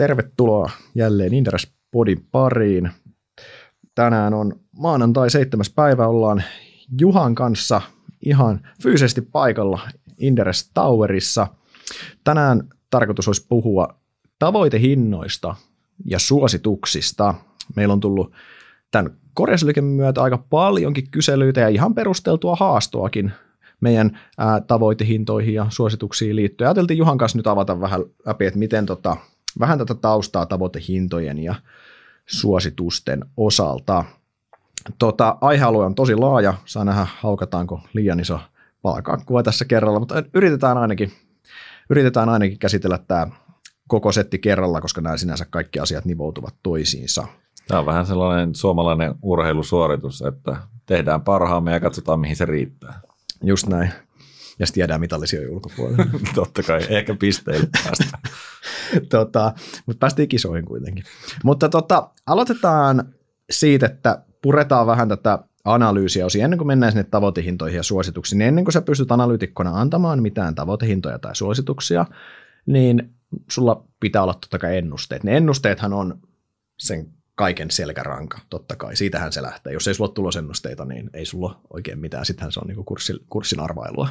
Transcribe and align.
tervetuloa 0.00 0.70
jälleen 0.94 1.34
Inderes 1.34 1.72
Podin 1.90 2.26
pariin. 2.32 2.90
Tänään 3.94 4.34
on 4.34 4.60
maanantai 4.72 5.30
7. 5.30 5.64
päivä, 5.74 6.06
ollaan 6.06 6.42
Juhan 7.00 7.34
kanssa 7.34 7.80
ihan 8.24 8.60
fyysisesti 8.82 9.20
paikalla 9.20 9.80
Inderes 10.18 10.70
Towerissa. 10.74 11.46
Tänään 12.24 12.68
tarkoitus 12.90 13.28
olisi 13.28 13.46
puhua 13.48 13.88
tavoitehinnoista 14.38 15.54
ja 16.04 16.18
suosituksista. 16.18 17.34
Meillä 17.76 17.92
on 17.92 18.00
tullut 18.00 18.32
tämän 18.90 19.16
Koreslyken 19.34 19.84
myötä 19.84 20.22
aika 20.22 20.38
paljonkin 20.38 21.10
kyselyitä 21.10 21.60
ja 21.60 21.68
ihan 21.68 21.94
perusteltua 21.94 22.56
haastoakin 22.56 23.32
meidän 23.80 24.18
ää, 24.38 24.60
tavoitehintoihin 24.60 25.54
ja 25.54 25.66
suosituksiin 25.68 26.36
liittyen. 26.36 26.68
Ajateltiin 26.68 26.98
Juhan 26.98 27.18
kanssa 27.18 27.38
nyt 27.38 27.46
avata 27.46 27.80
vähän 27.80 28.00
läpi, 28.26 28.46
että 28.46 28.58
miten 28.58 28.86
tota, 28.86 29.16
vähän 29.58 29.78
tätä 29.78 29.94
taustaa 29.94 30.46
tavoitehintojen 30.46 31.38
ja 31.38 31.54
suositusten 32.26 33.24
osalta. 33.36 34.04
Tota, 34.98 35.38
aihealue 35.40 35.84
on 35.84 35.94
tosi 35.94 36.16
laaja, 36.16 36.54
saa 36.64 36.84
nähdä 36.84 37.06
haukataanko 37.20 37.80
liian 37.92 38.20
iso 38.20 38.40
palkakkua 38.82 39.42
tässä 39.42 39.64
kerralla, 39.64 39.98
mutta 39.98 40.22
yritetään 40.34 40.78
ainakin, 40.78 41.12
yritetään 41.90 42.28
ainakin 42.28 42.58
käsitellä 42.58 42.98
tämä 42.98 43.26
koko 43.88 44.12
setti 44.12 44.38
kerralla, 44.38 44.80
koska 44.80 45.00
nämä 45.00 45.16
sinänsä 45.16 45.46
kaikki 45.50 45.78
asiat 45.78 46.04
nivoutuvat 46.04 46.54
toisiinsa. 46.62 47.26
Tämä 47.68 47.80
on 47.80 47.86
vähän 47.86 48.06
sellainen 48.06 48.54
suomalainen 48.54 49.14
urheilusuoritus, 49.22 50.22
että 50.22 50.56
tehdään 50.86 51.22
parhaamme 51.22 51.72
ja 51.72 51.80
katsotaan 51.80 52.20
mihin 52.20 52.36
se 52.36 52.44
riittää. 52.44 53.00
Just 53.42 53.66
näin. 53.66 53.92
Ja 54.60 54.66
sitten 54.66 54.80
jäädään 54.80 55.00
mitallisia 55.00 55.50
ulkopuolelle. 55.50 56.06
Totta 56.34 56.62
kai, 56.62 56.80
ehkä 56.88 57.14
pisteille 57.14 57.68
päästä. 57.84 58.18
tota, 59.16 59.52
mutta 59.86 60.00
päästiin 60.00 60.28
kisoihin 60.28 60.64
kuitenkin. 60.64 61.04
Mutta 61.44 61.68
tota, 61.68 62.10
aloitetaan 62.26 63.14
siitä, 63.50 63.86
että 63.86 64.22
puretaan 64.42 64.86
vähän 64.86 65.08
tätä 65.08 65.38
analyysiä 65.64 66.26
osia 66.26 66.44
ennen 66.44 66.58
kuin 66.58 66.66
mennään 66.66 66.92
sinne 66.92 67.04
tavoitehintoihin 67.04 67.76
ja 67.76 67.82
suosituksiin. 67.82 68.38
Niin 68.38 68.48
ennen 68.48 68.64
kuin 68.64 68.72
sä 68.72 68.82
pystyt 68.82 69.12
analyytikkona 69.12 69.80
antamaan 69.80 70.22
mitään 70.22 70.54
tavoitehintoja 70.54 71.18
tai 71.18 71.36
suosituksia, 71.36 72.06
niin 72.66 73.14
sulla 73.50 73.84
pitää 74.00 74.22
olla 74.22 74.34
totta 74.34 74.58
kai 74.58 74.76
ennusteet. 74.76 75.24
Ne 75.24 75.36
ennusteethan 75.36 75.92
on 75.92 76.18
sen 76.78 77.08
kaiken 77.40 77.70
selkäranka, 77.70 78.38
totta 78.50 78.76
kai. 78.76 78.96
Siitähän 78.96 79.32
se 79.32 79.42
lähtee. 79.42 79.72
Jos 79.72 79.88
ei 79.88 79.94
sulla 79.94 80.08
ole 80.08 80.14
tulosennusteita, 80.14 80.84
niin 80.84 81.10
ei 81.14 81.24
sulla 81.24 81.60
oikein 81.72 81.98
mitään. 81.98 82.26
Sittenhän 82.26 82.52
se 82.52 82.60
on 82.60 82.68
niin 82.68 82.84
kurssin, 82.84 83.16
kurssin 83.28 83.60
arvailua. 83.60 84.08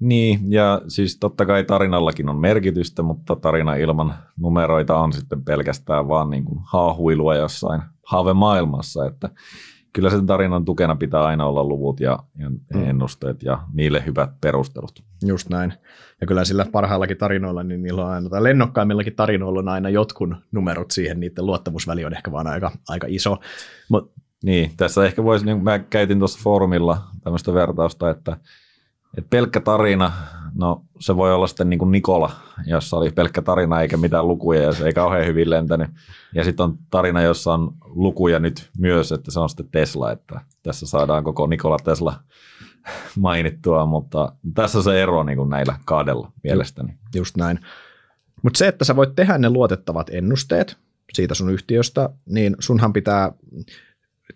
Niin, 0.00 0.52
ja 0.52 0.82
siis 0.88 1.18
totta 1.18 1.46
kai 1.46 1.64
tarinallakin 1.64 2.28
on 2.28 2.36
merkitystä, 2.36 3.02
mutta 3.02 3.36
tarina 3.36 3.74
ilman 3.74 4.14
numeroita 4.36 4.96
on 4.96 5.12
sitten 5.12 5.44
pelkästään 5.44 6.08
vaan 6.08 6.30
niin 6.30 6.44
kuin 6.44 6.60
haahuilua 6.64 7.36
jossain 7.36 7.82
haavemaailmassa, 8.06 9.06
että 9.06 9.30
kyllä 9.92 10.10
sen 10.10 10.26
tarinan 10.26 10.64
tukena 10.64 10.96
pitää 10.96 11.24
aina 11.24 11.46
olla 11.46 11.64
luvut 11.64 12.00
ja, 12.00 12.18
ja 12.38 12.50
mm. 12.50 12.88
ennusteet 12.88 13.42
ja 13.42 13.58
niille 13.72 14.02
hyvät 14.06 14.30
perustelut. 14.40 15.02
Just 15.26 15.48
näin. 15.48 15.72
Ja 16.20 16.26
kyllä 16.26 16.44
sillä 16.44 16.66
parhaillakin 16.72 17.16
tarinoilla, 17.16 17.62
niin 17.62 17.82
niillä 17.82 18.04
on 18.04 18.10
aina, 18.10 18.28
tai 18.28 18.42
lennokkaimmillakin 18.42 19.16
tarinoilla 19.16 19.60
on 19.60 19.68
aina 19.68 19.88
jotkut 19.88 20.30
numerot 20.52 20.90
siihen, 20.90 21.20
niiden 21.20 21.46
luottamusväli 21.46 22.04
on 22.04 22.14
ehkä 22.14 22.32
vaan 22.32 22.46
aika, 22.46 22.70
aika 22.88 23.06
iso. 23.10 23.38
Mut, 23.88 24.12
niin, 24.44 24.70
tässä 24.76 25.06
ehkä 25.06 25.24
voisi, 25.24 25.44
niin 25.46 25.64
mä 25.64 25.78
käytin 25.78 26.18
tuossa 26.18 26.40
foorumilla 26.42 27.02
tämmöistä 27.24 27.54
vertausta, 27.54 28.10
että 28.10 28.36
et 29.18 29.30
pelkkä 29.30 29.60
tarina, 29.60 30.12
no 30.58 30.84
se 31.00 31.16
voi 31.16 31.34
olla 31.34 31.46
sitten 31.46 31.70
niin 31.70 31.78
kuin 31.78 31.90
Nikola, 31.90 32.30
jossa 32.66 32.96
oli 32.96 33.10
pelkkä 33.10 33.42
tarina 33.42 33.80
eikä 33.80 33.96
mitään 33.96 34.28
lukuja 34.28 34.62
ja 34.62 34.72
se 34.72 34.86
ei 34.86 34.92
kauhean 34.92 35.26
hyvin 35.26 35.50
lentänyt. 35.50 35.90
Ja 36.34 36.44
sitten 36.44 36.64
on 36.64 36.78
tarina, 36.90 37.22
jossa 37.22 37.54
on 37.54 37.74
lukuja 37.84 38.38
nyt 38.38 38.70
myös, 38.78 39.12
että 39.12 39.30
se 39.30 39.40
on 39.40 39.48
sitten 39.48 39.68
Tesla, 39.72 40.12
että 40.12 40.40
tässä 40.62 40.86
saadaan 40.86 41.24
koko 41.24 41.46
Nikola 41.46 41.76
Tesla 41.84 42.14
mainittua, 43.18 43.86
mutta 43.86 44.32
tässä 44.54 44.82
se 44.82 45.02
ero 45.02 45.22
niin 45.22 45.38
kuin 45.38 45.50
näillä 45.50 45.76
kahdella 45.84 46.32
mielestäni. 46.42 46.94
Just 47.14 47.36
näin. 47.36 47.60
Mutta 48.42 48.58
se, 48.58 48.68
että 48.68 48.84
sä 48.84 48.96
voit 48.96 49.14
tehdä 49.14 49.38
ne 49.38 49.50
luotettavat 49.50 50.10
ennusteet 50.10 50.76
siitä 51.12 51.34
sun 51.34 51.50
yhtiöstä, 51.50 52.10
niin 52.26 52.56
sunhan 52.58 52.92
pitää 52.92 53.32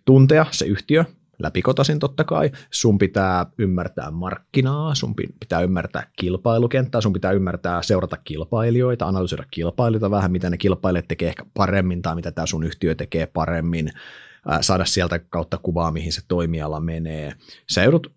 tuntea 0.04 0.46
se 0.50 0.64
yhtiö, 0.64 1.04
läpikotasin 1.42 1.98
totta 1.98 2.25
kai. 2.25 2.50
Sun 2.70 2.98
pitää 2.98 3.47
ymmärtää 3.58 4.10
markkinaa, 4.10 4.94
sun 4.94 5.14
pitää 5.41 5.60
ymmärtää 5.60 6.06
kilpailukenttää, 6.16 7.00
sun 7.00 7.12
pitää 7.12 7.32
ymmärtää 7.32 7.82
seurata 7.82 8.16
kilpailijoita, 8.16 9.06
analysoida 9.06 9.44
kilpailijoita 9.50 10.10
vähän, 10.10 10.32
mitä 10.32 10.50
ne 10.50 10.56
kilpailijat 10.56 11.08
tekee 11.08 11.28
ehkä 11.28 11.47
paremmin 11.54 12.02
tai 12.02 12.14
mitä 12.14 12.32
tämä 12.32 12.47
sun 12.47 12.64
yhtiö 12.64 12.94
tekee 12.94 13.26
paremmin, 13.26 13.92
saada 14.60 14.84
sieltä 14.84 15.19
kautta 15.19 15.58
kuvaa, 15.58 15.91
mihin 15.91 16.12
se 16.12 16.20
toimiala 16.28 16.81
menee. 16.81 17.32
Sä 17.70 17.82
joudut 17.82 18.12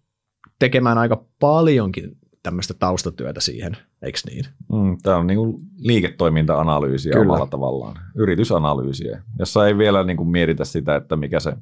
tekemään 0.59 0.97
aika 0.97 1.25
paljonkin 1.40 2.18
tämmöistä 2.44 2.74
taustatyötä 2.74 3.41
siihen, 3.41 3.78
eikö 4.02 4.19
niin? 4.30 4.46
Mm, 4.72 4.97
tämä 5.03 5.18
on 5.18 5.28
niin 5.28 5.38
kuin 5.38 5.58
liiketoiminta-analyysiä 5.78 7.12
Kyllä. 7.12 7.25
omalla 7.25 7.47
tavallaan, 7.47 7.96
yritysanalyysiä, 8.16 9.24
jossa 9.40 9.68
ei 9.68 9.78
vielä 9.78 10.03
niin 10.03 10.18
kuin 10.18 10.30
mietitä 10.30 10.66
sitä, 10.66 10.96
että 10.96 11.16
mikä 11.16 11.40
se 11.40 11.53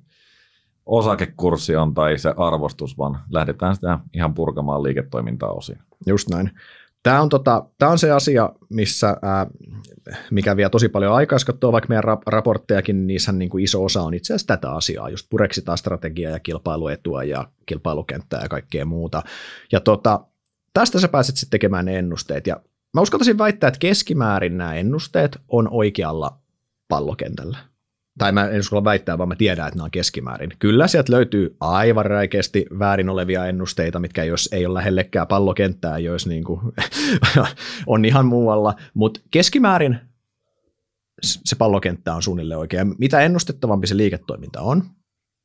osakekurssi 0.86 1.76
on 1.76 1.94
tai 1.94 2.18
se 2.18 2.34
arvostus, 2.38 2.98
vaan 2.98 3.20
lähdetään 3.30 3.76
sitä 3.76 4.00
ihan 4.14 4.34
purkamaan 4.34 4.84
liiketoimintaa 4.84 5.52
osin. 5.52 5.78
Just 6.08 6.30
näin. 6.30 6.52
Tämä 7.04 7.22
on, 7.22 7.30
tota, 7.30 7.66
tämä 7.78 7.92
on 7.92 8.00
se 8.00 8.12
asia, 8.12 8.50
missä, 8.70 9.18
ää, 9.22 9.48
mikä 10.32 10.58
vie 10.58 10.70
tosi 10.70 10.90
paljon 10.90 11.14
aikaa, 11.14 11.36
jos 11.36 11.46
katsoo 11.46 11.72
vaikka 11.72 11.90
meidän 11.90 12.18
raporttejakin, 12.28 12.96
niin 12.96 13.08
niissä 13.08 13.32
niin 13.32 13.50
kuin 13.50 13.64
iso 13.64 13.84
osa 13.84 14.02
on 14.02 14.14
itse 14.14 14.34
asiassa 14.34 14.48
tätä 14.48 14.72
asiaa, 14.72 15.10
just 15.10 15.28
pureksitaan 15.30 15.78
strategiaa 15.78 16.32
ja 16.32 16.40
kilpailuetua 16.40 17.24
ja 17.24 17.48
kilpailukenttää 17.66 18.42
ja 18.42 18.50
kaikkea 18.50 18.86
muuta. 18.86 19.24
Ja 19.72 19.80
tota, 19.80 20.20
tästä 20.74 21.00
sä 21.00 21.08
pääset 21.08 21.38
sitten 21.38 21.52
tekemään 21.52 21.86
ne 21.86 21.98
ennusteet. 22.00 22.48
Ja 22.48 22.62
mä 22.94 23.02
uskaltaisin 23.02 23.38
väittää, 23.38 23.68
että 23.68 23.80
keskimäärin 23.80 24.58
nämä 24.58 24.76
ennusteet 24.76 25.38
on 25.48 25.68
oikealla 25.72 26.38
pallokentällä 26.88 27.73
tai 28.18 28.32
mä 28.32 28.48
en 28.48 28.60
uskalla 28.60 28.84
väittää, 28.84 29.18
vaan 29.18 29.30
mä 29.30 29.36
tiedän, 29.36 29.68
että 29.68 29.78
nämä 29.78 29.86
on 29.86 29.92
keskimäärin. 29.92 30.52
Kyllä 30.60 30.88
sieltä 30.88 31.14
löytyy 31.14 31.56
aivan 31.60 32.06
räikeästi 32.06 32.66
väärin 32.80 33.10
olevia 33.10 33.46
ennusteita, 33.46 34.00
mitkä 34.00 34.24
jos 34.24 34.50
ei 34.52 34.66
ole 34.66 34.74
lähellekään 34.74 35.28
pallokenttää, 35.28 35.98
jos 36.00 36.28
niin 36.28 36.44
kuin 36.44 36.60
on 37.88 38.06
ihan 38.06 38.26
muualla, 38.26 38.76
mutta 38.94 39.20
keskimäärin 39.32 40.00
se 41.22 41.56
pallokenttä 41.56 42.16
on 42.16 42.24
suunnilleen 42.24 42.60
oikein. 42.60 42.96
Mitä 42.98 43.20
ennustettavampi 43.20 43.88
se 43.88 43.98
liiketoiminta 43.98 44.62
on, 44.62 44.84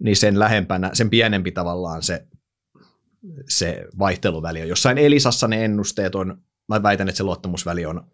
niin 0.02 0.16
sen 0.16 0.38
lähempänä, 0.38 0.90
sen 0.92 1.10
pienempi 1.10 1.52
tavallaan 1.52 2.02
se, 2.02 2.26
se 3.48 3.84
vaihteluväli 3.98 4.62
on. 4.62 4.68
Jossain 4.68 4.98
Elisassa 4.98 5.48
ne 5.48 5.64
ennusteet 5.64 6.14
on, 6.14 6.42
mä 6.68 6.82
väitän, 6.82 7.08
että 7.08 7.16
se 7.16 7.22
luottamusväli 7.22 7.86
on 7.86 8.04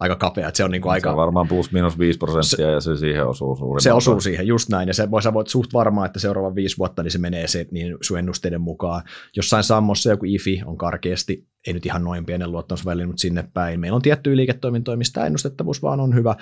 aika 0.00 0.16
kapea. 0.16 0.48
Että 0.48 0.56
se 0.56 0.64
on 0.64 0.70
niin 0.70 0.82
kuin 0.82 0.92
aika, 0.92 1.08
se 1.08 1.10
on 1.10 1.16
varmaan 1.16 1.48
plus 1.48 1.72
minus 1.72 1.98
5 1.98 2.18
prosenttia 2.18 2.66
se, 2.66 2.72
ja 2.72 2.80
se 2.80 2.96
siihen 2.96 3.26
osuu 3.26 3.56
suurin. 3.56 3.82
Se 3.82 3.92
osuu 3.92 4.20
siihen, 4.20 4.46
just 4.46 4.68
näin. 4.68 4.88
Ja 4.88 4.94
se, 4.94 5.08
sä 5.22 5.32
voit 5.32 5.48
suht 5.48 5.72
varmaa, 5.72 6.06
että 6.06 6.18
seuraavan 6.18 6.54
viisi 6.54 6.78
vuotta 6.78 7.02
niin 7.02 7.10
se 7.10 7.18
menee 7.18 7.48
se 7.48 7.66
niin 7.70 7.96
sun 8.00 8.18
ennusteiden 8.18 8.60
mukaan. 8.60 9.02
Jossain 9.36 9.64
sammossa 9.64 10.10
joku 10.10 10.24
IFI 10.28 10.62
on 10.66 10.76
karkeasti, 10.76 11.48
ei 11.66 11.74
nyt 11.74 11.86
ihan 11.86 12.04
noin 12.04 12.26
pienen 12.26 12.52
luottamusvälin, 12.52 13.08
mutta 13.08 13.20
sinne 13.20 13.44
päin. 13.54 13.80
Meillä 13.80 13.96
on 13.96 14.02
tiettyjä 14.02 14.36
liiketoimintoja, 14.36 14.96
mistä 14.96 15.26
ennustettavuus 15.26 15.82
vaan 15.82 16.00
on 16.00 16.14
hyvä. 16.14 16.36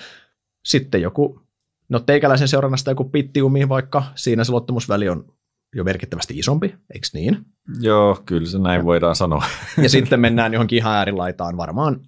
Sitten 0.64 1.02
joku, 1.02 1.40
no 1.88 1.98
teikäläisen 1.98 2.48
seurannasta 2.48 2.90
joku 2.90 3.04
pittiumi 3.04 3.68
vaikka, 3.68 4.04
siinä 4.14 4.44
se 4.44 4.52
luottamusväli 4.52 5.08
on 5.08 5.24
jo 5.76 5.84
merkittävästi 5.84 6.38
isompi, 6.38 6.74
eikö 6.94 7.06
niin? 7.14 7.38
Joo, 7.80 8.22
kyllä 8.26 8.46
se 8.46 8.58
näin 8.58 8.84
voidaan 8.84 9.16
sanoa. 9.16 9.44
Ja 9.82 9.88
sitten 9.88 10.20
mennään 10.20 10.52
johonkin 10.52 10.76
ihan 10.76 10.94
äärilaitaan, 10.94 11.56
varmaan 11.56 12.00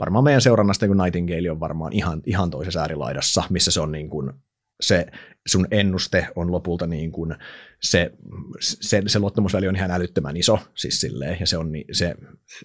varmaan 0.00 0.24
meidän 0.24 0.40
seurannasta 0.40 0.86
niin 0.86 0.98
Nightingale 0.98 1.50
on 1.50 1.60
varmaan 1.60 1.92
ihan, 1.92 2.22
ihan 2.26 2.50
toisessa 2.50 2.80
äärilaidassa, 2.80 3.42
missä 3.50 3.70
se 3.70 3.80
on 3.80 3.92
niin 3.92 4.10
kuin, 4.10 4.32
se 4.80 5.06
sun 5.46 5.66
ennuste 5.70 6.26
on 6.36 6.52
lopulta 6.52 6.86
niin 6.86 7.12
kuin 7.12 7.34
se, 7.82 8.12
se, 8.60 9.02
se 9.06 9.18
luottamusväli 9.18 9.68
on 9.68 9.76
ihan 9.76 9.90
älyttömän 9.90 10.36
iso, 10.36 10.58
siis 10.74 11.00
silleen, 11.00 11.36
ja 11.40 11.46
se 11.46 11.58
on 11.58 11.72
se, 11.92 12.16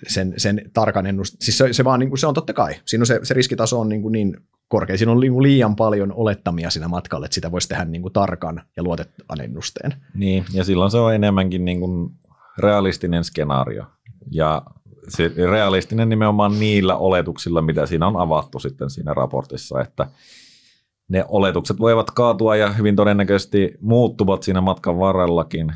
sen, 0.08 0.34
sen 0.38 0.62
tarkan 0.74 1.06
ennuste, 1.06 1.38
siis 1.40 1.58
se, 1.58 1.74
se 1.74 1.84
vaan 1.84 2.00
niin 2.00 2.10
kuin, 2.10 2.20
se 2.20 2.28
on 2.28 2.34
totta 2.34 2.54
kai, 2.54 2.76
siinä 2.86 3.02
on 3.02 3.08
se, 3.08 3.20
se 3.24 3.34
riskitaso 3.34 3.80
on 3.80 3.90
niin, 3.90 4.02
kuin 4.02 4.12
niin 4.12 4.38
korkea, 4.68 4.98
siinä 4.98 5.12
on 5.12 5.20
niin 5.20 5.34
kuin 5.34 5.44
liian 5.44 5.76
paljon 5.76 6.14
olettamia 6.14 6.70
siinä 6.70 6.88
matkalla, 6.88 7.26
että 7.26 7.36
sitä 7.36 7.52
voisi 7.52 7.70
tehdä 7.70 7.86
niin 7.86 8.02
kuin 8.02 8.14
tarkan 8.14 8.62
ja 8.78 8.84
luotettavan 8.84 9.42
ennusteen. 9.42 9.94
Niin, 10.14 10.46
ja 10.54 10.64
silloin 10.64 10.92
se 10.92 10.98
on 10.98 11.16
enemmänkin 11.16 11.66
niin 11.66 11.80
kuin 11.80 12.12
realistinen 12.58 13.24
skenaario, 13.24 13.86
ja 14.32 14.62
se 15.08 15.32
realistinen 15.38 16.10
nimenomaan 16.10 16.60
niillä 16.60 16.98
oletuksilla, 16.98 17.62
mitä 17.62 17.86
siinä 17.86 18.08
on 18.08 18.18
avattu 18.18 18.60
sitten 18.60 18.90
siinä 18.90 19.14
raportissa, 19.14 19.82
että 19.82 20.08
ne 21.10 21.26
oletukset 21.28 21.80
voivat 21.80 22.12
kaatua 22.12 22.56
ja 22.56 22.72
hyvin 22.72 22.96
todennäköisesti 22.96 23.74
muuttuvat 23.82 24.44
siinä 24.44 24.62
matkan 24.62 25.00
varrellakin, 25.00 25.74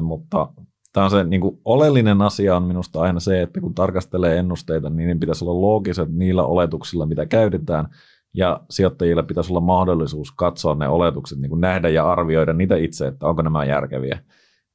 mutta 0.00 0.48
tämä 0.92 1.04
on 1.04 1.10
se 1.10 1.24
niin 1.24 1.40
kuin 1.40 1.60
oleellinen 1.64 2.22
asia 2.22 2.56
on 2.56 2.62
minusta 2.62 3.00
aina 3.00 3.20
se, 3.20 3.42
että 3.42 3.60
kun 3.60 3.74
tarkastelee 3.74 4.38
ennusteita, 4.38 4.90
niin 4.90 5.06
niin 5.06 5.20
pitäisi 5.20 5.44
olla 5.44 5.60
loogiset 5.60 6.12
niillä 6.12 6.44
oletuksilla, 6.44 7.06
mitä 7.06 7.26
käytetään, 7.26 7.88
ja 8.34 8.60
sijoittajilla 8.70 9.22
pitäisi 9.22 9.52
olla 9.52 9.60
mahdollisuus 9.60 10.32
katsoa 10.32 10.74
ne 10.74 10.88
oletukset, 10.88 11.38
niin 11.38 11.50
kuin 11.50 11.60
nähdä 11.60 11.88
ja 11.88 12.10
arvioida 12.10 12.52
niitä 12.52 12.76
itse, 12.76 13.06
että 13.06 13.26
onko 13.26 13.42
nämä 13.42 13.64
järkeviä. 13.64 14.18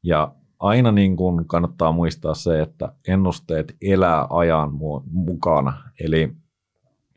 Ja 0.03 0.35
aina 0.61 0.91
niin 0.91 1.17
kuin 1.17 1.47
kannattaa 1.47 1.91
muistaa 1.91 2.33
se, 2.33 2.61
että 2.61 2.93
ennusteet 3.07 3.75
elää 3.81 4.27
ajan 4.29 4.71
mukana. 5.11 5.73
Eli 5.99 6.33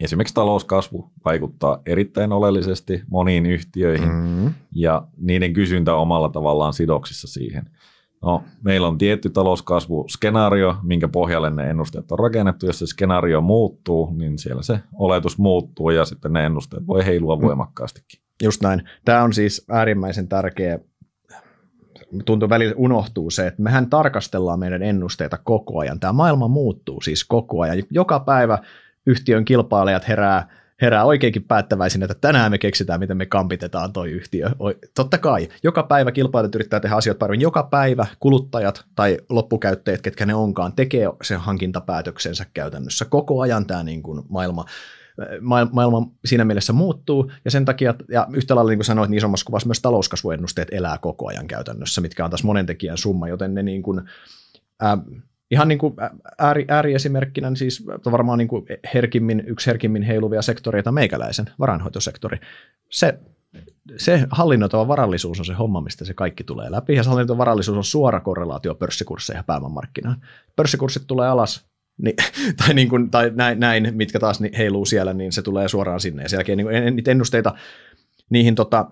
esimerkiksi 0.00 0.35
talouskasvu 0.35 1.11
vaikuttaa 1.25 1.82
erittäin 1.87 2.32
oleellisesti 2.32 3.02
moniin 3.11 3.46
yhtiöihin 3.46 4.12
mm-hmm. 4.12 4.55
ja 4.75 5.06
niiden 5.17 5.52
kysyntä 5.52 5.94
omalla 5.94 6.29
tavallaan 6.29 6.73
sidoksissa 6.73 7.29
siihen. 7.29 7.64
No, 8.23 8.43
meillä 8.62 8.88
on 8.88 8.99
tietty 8.99 9.31
talouskasvuskenaario, 9.31 10.76
minkä 10.82 11.08
pohjalle 11.08 11.50
ne 11.50 11.70
ennusteet 11.70 12.12
on 12.12 12.19
rakennettu. 12.19 12.67
Jos 12.67 12.79
se 12.79 12.87
skenaario 12.87 13.41
muuttuu, 13.41 14.14
niin 14.19 14.38
siellä 14.38 14.62
se 14.62 14.81
oletus 14.94 15.38
muuttuu 15.38 15.91
ja 15.91 16.05
sitten 16.05 16.32
ne 16.32 16.46
ennusteet 16.46 16.87
voi 16.87 17.06
heilua 17.06 17.37
mm. 17.37 17.43
voimakkaastikin. 17.43 18.20
Just 18.43 18.62
näin. 18.62 18.82
Tämä 19.05 19.23
on 19.23 19.32
siis 19.32 19.67
äärimmäisen 19.70 20.29
tärkeä 20.29 20.79
tuntuu 22.25 22.49
välillä 22.49 22.75
unohtuu 22.77 23.31
se, 23.31 23.47
että 23.47 23.63
mehän 23.63 23.91
tarkastellaan 23.91 24.59
meidän 24.59 24.83
ennusteita 24.83 25.39
koko 25.45 25.79
ajan. 25.79 26.01
Tämä 26.01 26.13
maailma 26.13 26.49
muuttuu 26.49 27.01
siis 27.01 27.25
koko 27.25 27.61
ajan. 27.61 27.83
Joka 27.91 28.21
päivä 28.21 28.59
yhtiön 29.07 29.45
kilpailijat 29.45 30.09
herää, 30.09 30.49
herää 30.83 31.05
oikeinkin 31.05 31.45
päättäväisin, 31.45 32.03
että 32.03 32.15
tänään 32.15 32.51
me 32.51 32.59
keksitään, 32.59 33.01
miten 33.01 33.17
me 33.17 33.27
kampitetaan 33.27 33.93
toi 33.93 34.11
yhtiö. 34.11 34.51
Totta 34.95 35.19
kai, 35.19 35.49
joka 35.63 35.83
päivä 35.83 36.13
kilpailijat 36.13 36.55
yrittää 36.55 36.81
tehdä 36.81 36.97
asioita 36.97 37.19
paremmin. 37.19 37.41
Joka 37.41 37.63
päivä 37.63 38.07
kuluttajat 38.21 38.85
tai 38.95 39.19
loppukäyttäjät, 39.29 40.03
ketkä 40.03 40.27
ne 40.27 40.35
onkaan, 40.35 40.73
tekee 40.73 41.09
sen 41.23 41.41
hankintapäätöksensä 41.41 42.47
käytännössä. 42.55 43.05
Koko 43.05 43.41
ajan 43.41 43.67
tämä 43.67 43.83
niin 43.83 44.03
kuin 44.03 44.23
maailma 44.29 44.65
maailma 45.73 46.11
siinä 46.25 46.45
mielessä 46.45 46.73
muuttuu, 46.73 47.31
ja 47.45 47.51
sen 47.51 47.65
takia, 47.65 47.95
ja 48.09 48.27
yhtä 48.33 48.55
lailla 48.55 48.71
niin 48.71 48.79
kuin 48.79 48.85
sanoit, 48.85 49.11
niin 49.11 49.19
isommassa 49.19 49.47
kuvassa 49.47 49.69
myös 49.69 49.81
talouskasvuennusteet 49.81 50.69
elää 50.73 50.99
koko 50.99 51.29
ajan 51.29 51.47
käytännössä, 51.47 52.01
mitkä 52.01 52.25
on 52.25 52.31
taas 52.31 52.45
monen 52.45 52.67
tekijän 52.67 52.99
summa, 52.99 53.29
joten 53.29 53.55
ne 53.55 53.63
niin 53.63 53.83
kuin, 53.83 54.03
äh, 54.83 54.99
ihan 55.51 55.69
niin 55.69 55.79
kuin 55.79 55.95
ääri, 56.39 56.65
ääriesimerkkinä, 56.69 57.51
niin 57.51 57.57
siis 57.57 57.87
varmaan 58.11 58.39
niin 58.39 58.49
kuin 58.49 58.67
herkimmin, 58.95 59.45
yksi 59.47 59.67
herkimmin 59.67 60.03
heiluvia 60.03 60.43
sektoreita 60.43 60.93
meikäläisen, 60.93 61.51
varainhoitosektori. 61.59 62.39
Se, 62.91 63.19
se 63.97 64.27
hallinnoitava 64.31 64.89
varallisuus 64.89 65.39
on 65.39 65.45
se 65.45 65.53
homma, 65.53 65.81
mistä 65.81 66.05
se 66.05 66.15
kaikki 66.15 66.45
tulee 66.45 66.71
läpi, 66.71 66.95
ja 66.95 67.03
se 67.03 67.09
hallinnoitava 67.09 67.39
varallisuus 67.39 67.77
on 67.77 67.85
suora 67.85 68.21
korrelaatio 68.21 68.75
pörssikursseihin 68.75 69.39
ja 69.39 69.45
pääomamarkkinaan. 69.45 70.17
Pörssikurssit 70.57 71.07
tulee 71.07 71.29
alas, 71.29 71.67
niin, 72.02 72.17
tai, 72.58 72.75
niin 72.75 72.88
kuin, 72.88 73.11
tai 73.11 73.32
näin, 73.35 73.61
näin, 73.61 73.93
mitkä 73.94 74.19
taas 74.19 74.41
heiluu 74.58 74.85
siellä, 74.85 75.12
niin 75.12 75.32
se 75.32 75.43
tulee 75.43 75.69
suoraan 75.69 76.00
sinne. 76.00 76.23
Ja 76.23 76.29
sen 76.29 76.37
jälkeen 76.37 76.58
niin 76.58 76.96
niitä 76.96 77.11
ennusteita, 77.11 77.55
niihin 78.31 78.55
tota, 78.55 78.91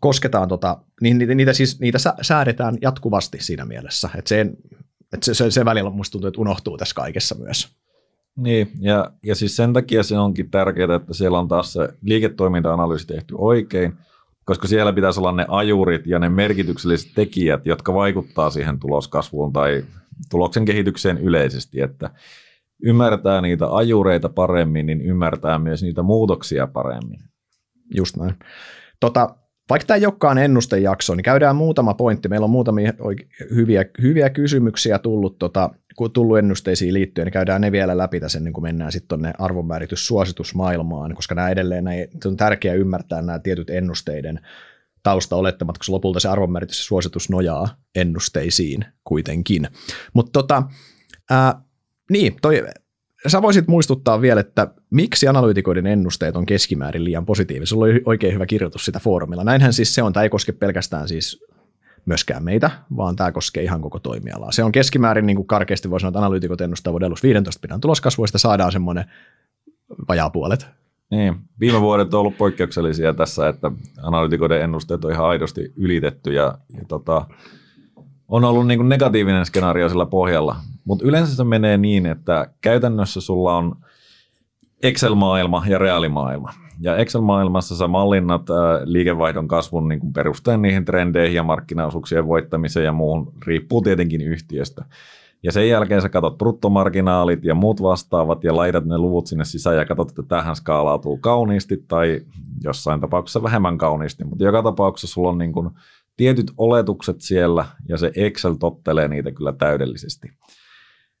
kosketaan, 0.00 0.48
tota, 0.48 0.78
niin 1.00 1.18
niitä, 1.18 1.34
niitä, 1.34 1.52
siis, 1.52 1.80
niitä 1.80 1.98
säädetään 2.22 2.78
jatkuvasti 2.82 3.38
siinä 3.40 3.64
mielessä. 3.64 4.10
Että 4.14 4.28
se, 4.28 4.40
että 5.12 5.24
se, 5.24 5.34
se, 5.34 5.50
se 5.50 5.64
välillä 5.64 5.90
musta 5.90 6.12
tuntuu, 6.12 6.28
että 6.28 6.40
unohtuu 6.40 6.78
tässä 6.78 6.94
kaikessa 6.94 7.34
myös. 7.34 7.68
Niin, 8.36 8.70
ja, 8.80 9.10
ja 9.22 9.34
siis 9.34 9.56
sen 9.56 9.72
takia 9.72 10.02
se 10.02 10.18
onkin 10.18 10.50
tärkeää, 10.50 10.94
että 10.94 11.14
siellä 11.14 11.38
on 11.38 11.48
taas 11.48 11.72
se 11.72 11.88
liiketoiminta-analyysi 12.02 13.06
tehty 13.06 13.34
oikein, 13.38 13.92
koska 14.44 14.68
siellä 14.68 14.92
pitäisi 14.92 15.20
olla 15.20 15.32
ne 15.32 15.44
ajurit 15.48 16.06
ja 16.06 16.18
ne 16.18 16.28
merkitykselliset 16.28 17.10
tekijät, 17.14 17.66
jotka 17.66 17.94
vaikuttaa 17.94 18.50
siihen 18.50 18.78
tuloskasvuun 18.78 19.52
tai 19.52 19.84
tuloksen 20.30 20.64
kehitykseen 20.64 21.18
yleisesti, 21.18 21.80
että 21.80 22.10
ymmärtää 22.82 23.40
niitä 23.40 23.76
ajureita 23.76 24.28
paremmin, 24.28 24.86
niin 24.86 25.00
ymmärtää 25.00 25.58
myös 25.58 25.82
niitä 25.82 26.02
muutoksia 26.02 26.66
paremmin. 26.66 27.20
Just 27.94 28.16
näin. 28.16 28.34
Tota, 29.00 29.34
vaikka 29.70 29.86
tämä 29.86 29.96
ei 29.96 30.06
olekaan 30.06 30.38
ennustejakso, 30.38 31.14
niin 31.14 31.24
käydään 31.24 31.56
muutama 31.56 31.94
pointti. 31.94 32.28
Meillä 32.28 32.44
on 32.44 32.50
muutamia 32.50 32.92
hyviä, 33.54 33.84
hyviä 34.02 34.30
kysymyksiä 34.30 34.98
tullut, 34.98 35.38
tota, 35.38 35.70
tullut 36.12 36.38
ennusteisiin 36.38 36.94
liittyen, 36.94 37.26
niin 37.26 37.32
käydään 37.32 37.60
ne 37.60 37.72
vielä 37.72 37.98
läpi 37.98 38.20
tässä 38.20 38.38
ennen 38.38 38.52
kuin 38.52 38.62
mennään 38.62 38.92
sitten 38.92 39.08
tuonne 39.08 39.32
arvonmäärityssuositusmaailmaan, 39.38 41.14
koska 41.14 41.34
nämä 41.34 41.48
edelleen 41.48 41.84
nämä, 41.84 41.96
on 42.24 42.36
tärkeää 42.36 42.74
ymmärtää 42.74 43.22
nämä 43.22 43.38
tietyt 43.38 43.70
ennusteiden 43.70 44.40
taustaolettamat, 45.02 45.78
koska 45.78 45.92
lopulta 45.92 46.20
se 46.20 46.28
arvonmääritys 46.28 46.86
suositus 46.86 47.30
nojaa 47.30 47.68
ennusteisiin 47.94 48.84
kuitenkin. 49.04 49.68
Mutta 50.12 50.32
tota, 50.32 50.62
niin, 52.10 52.36
toi, 52.42 52.64
sä 53.26 53.42
voisit 53.42 53.68
muistuttaa 53.68 54.20
vielä, 54.20 54.40
että 54.40 54.68
miksi 54.90 55.28
analyytikoiden 55.28 55.86
ennusteet 55.86 56.36
on 56.36 56.46
keskimäärin 56.46 57.04
liian 57.04 57.26
positiivisia. 57.26 57.70
Sulla 57.70 57.84
oli 57.84 58.02
oikein 58.06 58.34
hyvä 58.34 58.46
kirjoitus 58.46 58.84
sitä 58.84 59.00
foorumilla. 59.00 59.44
Näinhän 59.44 59.72
siis 59.72 59.94
se 59.94 60.02
on, 60.02 60.12
tämä 60.12 60.24
ei 60.24 60.30
koske 60.30 60.52
pelkästään 60.52 61.08
siis 61.08 61.44
myöskään 62.06 62.44
meitä, 62.44 62.70
vaan 62.96 63.16
tämä 63.16 63.32
koskee 63.32 63.62
ihan 63.62 63.80
koko 63.80 63.98
toimialaa. 63.98 64.52
Se 64.52 64.64
on 64.64 64.72
keskimäärin, 64.72 65.26
niin 65.26 65.36
kuin 65.36 65.46
karkeasti 65.46 65.90
voi 65.90 66.00
sanoa, 66.00 66.08
että 66.08 66.18
analyytikot 66.18 66.60
ennustaa 66.60 66.92
vuoden 66.92 67.12
15 67.22 67.60
pidän 67.60 67.80
tuloskasvuista, 67.80 68.38
saadaan 68.38 68.72
semmoinen 68.72 69.04
vajaa 70.08 70.30
puolet 70.30 70.66
niin, 71.10 71.36
viime 71.60 71.80
vuodet 71.80 72.14
on 72.14 72.20
ollut 72.20 72.38
poikkeuksellisia 72.38 73.14
tässä, 73.14 73.48
että 73.48 73.70
analytikoiden 74.02 74.62
ennusteet 74.62 75.04
on 75.04 75.12
ihan 75.12 75.26
aidosti 75.26 75.72
ylitetty 75.76 76.32
ja, 76.32 76.58
ja 76.76 76.84
tota, 76.88 77.26
on 78.28 78.44
ollut 78.44 78.66
niin 78.66 78.78
kuin 78.78 78.88
negatiivinen 78.88 79.46
skenaario 79.46 79.88
sillä 79.88 80.06
pohjalla. 80.06 80.56
Mutta 80.84 81.04
yleensä 81.04 81.36
se 81.36 81.44
menee 81.44 81.76
niin, 81.76 82.06
että 82.06 82.50
käytännössä 82.60 83.20
sulla 83.20 83.56
on 83.56 83.76
Excel-maailma 84.82 85.64
ja 85.68 85.78
reaalimaailma. 85.78 86.52
Ja 86.80 86.96
Excel-maailmassa 86.96 87.76
sä 87.76 87.88
mallinnat 87.88 88.50
ää, 88.50 88.80
liikevaihdon 88.84 89.48
kasvun 89.48 89.88
niin 89.88 90.00
kuin 90.00 90.12
perusteen 90.12 90.62
niihin 90.62 90.84
trendeihin 90.84 91.36
ja 91.36 91.42
markkinaosuuksien 91.42 92.28
voittamiseen 92.28 92.84
ja 92.84 92.92
muuhun, 92.92 93.32
riippuu 93.46 93.82
tietenkin 93.82 94.22
yhtiöstä. 94.22 94.84
Ja 95.42 95.52
sen 95.52 95.68
jälkeen 95.68 96.02
sä 96.02 96.08
katsot 96.08 96.38
bruttomarginaalit 96.38 97.44
ja 97.44 97.54
muut 97.54 97.82
vastaavat 97.82 98.44
ja 98.44 98.56
laitat 98.56 98.84
ne 98.84 98.98
luvut 98.98 99.26
sinne 99.26 99.44
sisään 99.44 99.76
ja 99.76 99.84
katsot, 99.84 100.08
että 100.08 100.22
tähän 100.22 100.56
skaalautuu 100.56 101.16
kauniisti 101.16 101.84
tai 101.88 102.20
jossain 102.64 103.00
tapauksessa 103.00 103.42
vähemmän 103.42 103.78
kauniisti. 103.78 104.24
Mutta 104.24 104.44
joka 104.44 104.62
tapauksessa 104.62 105.14
sulla 105.14 105.28
on 105.28 105.38
niin 105.38 105.52
kuin 105.52 105.70
tietyt 106.16 106.52
oletukset 106.56 107.20
siellä 107.20 107.66
ja 107.88 107.96
se 107.96 108.12
Excel 108.14 108.54
tottelee 108.54 109.08
niitä 109.08 109.32
kyllä 109.32 109.52
täydellisesti. 109.52 110.28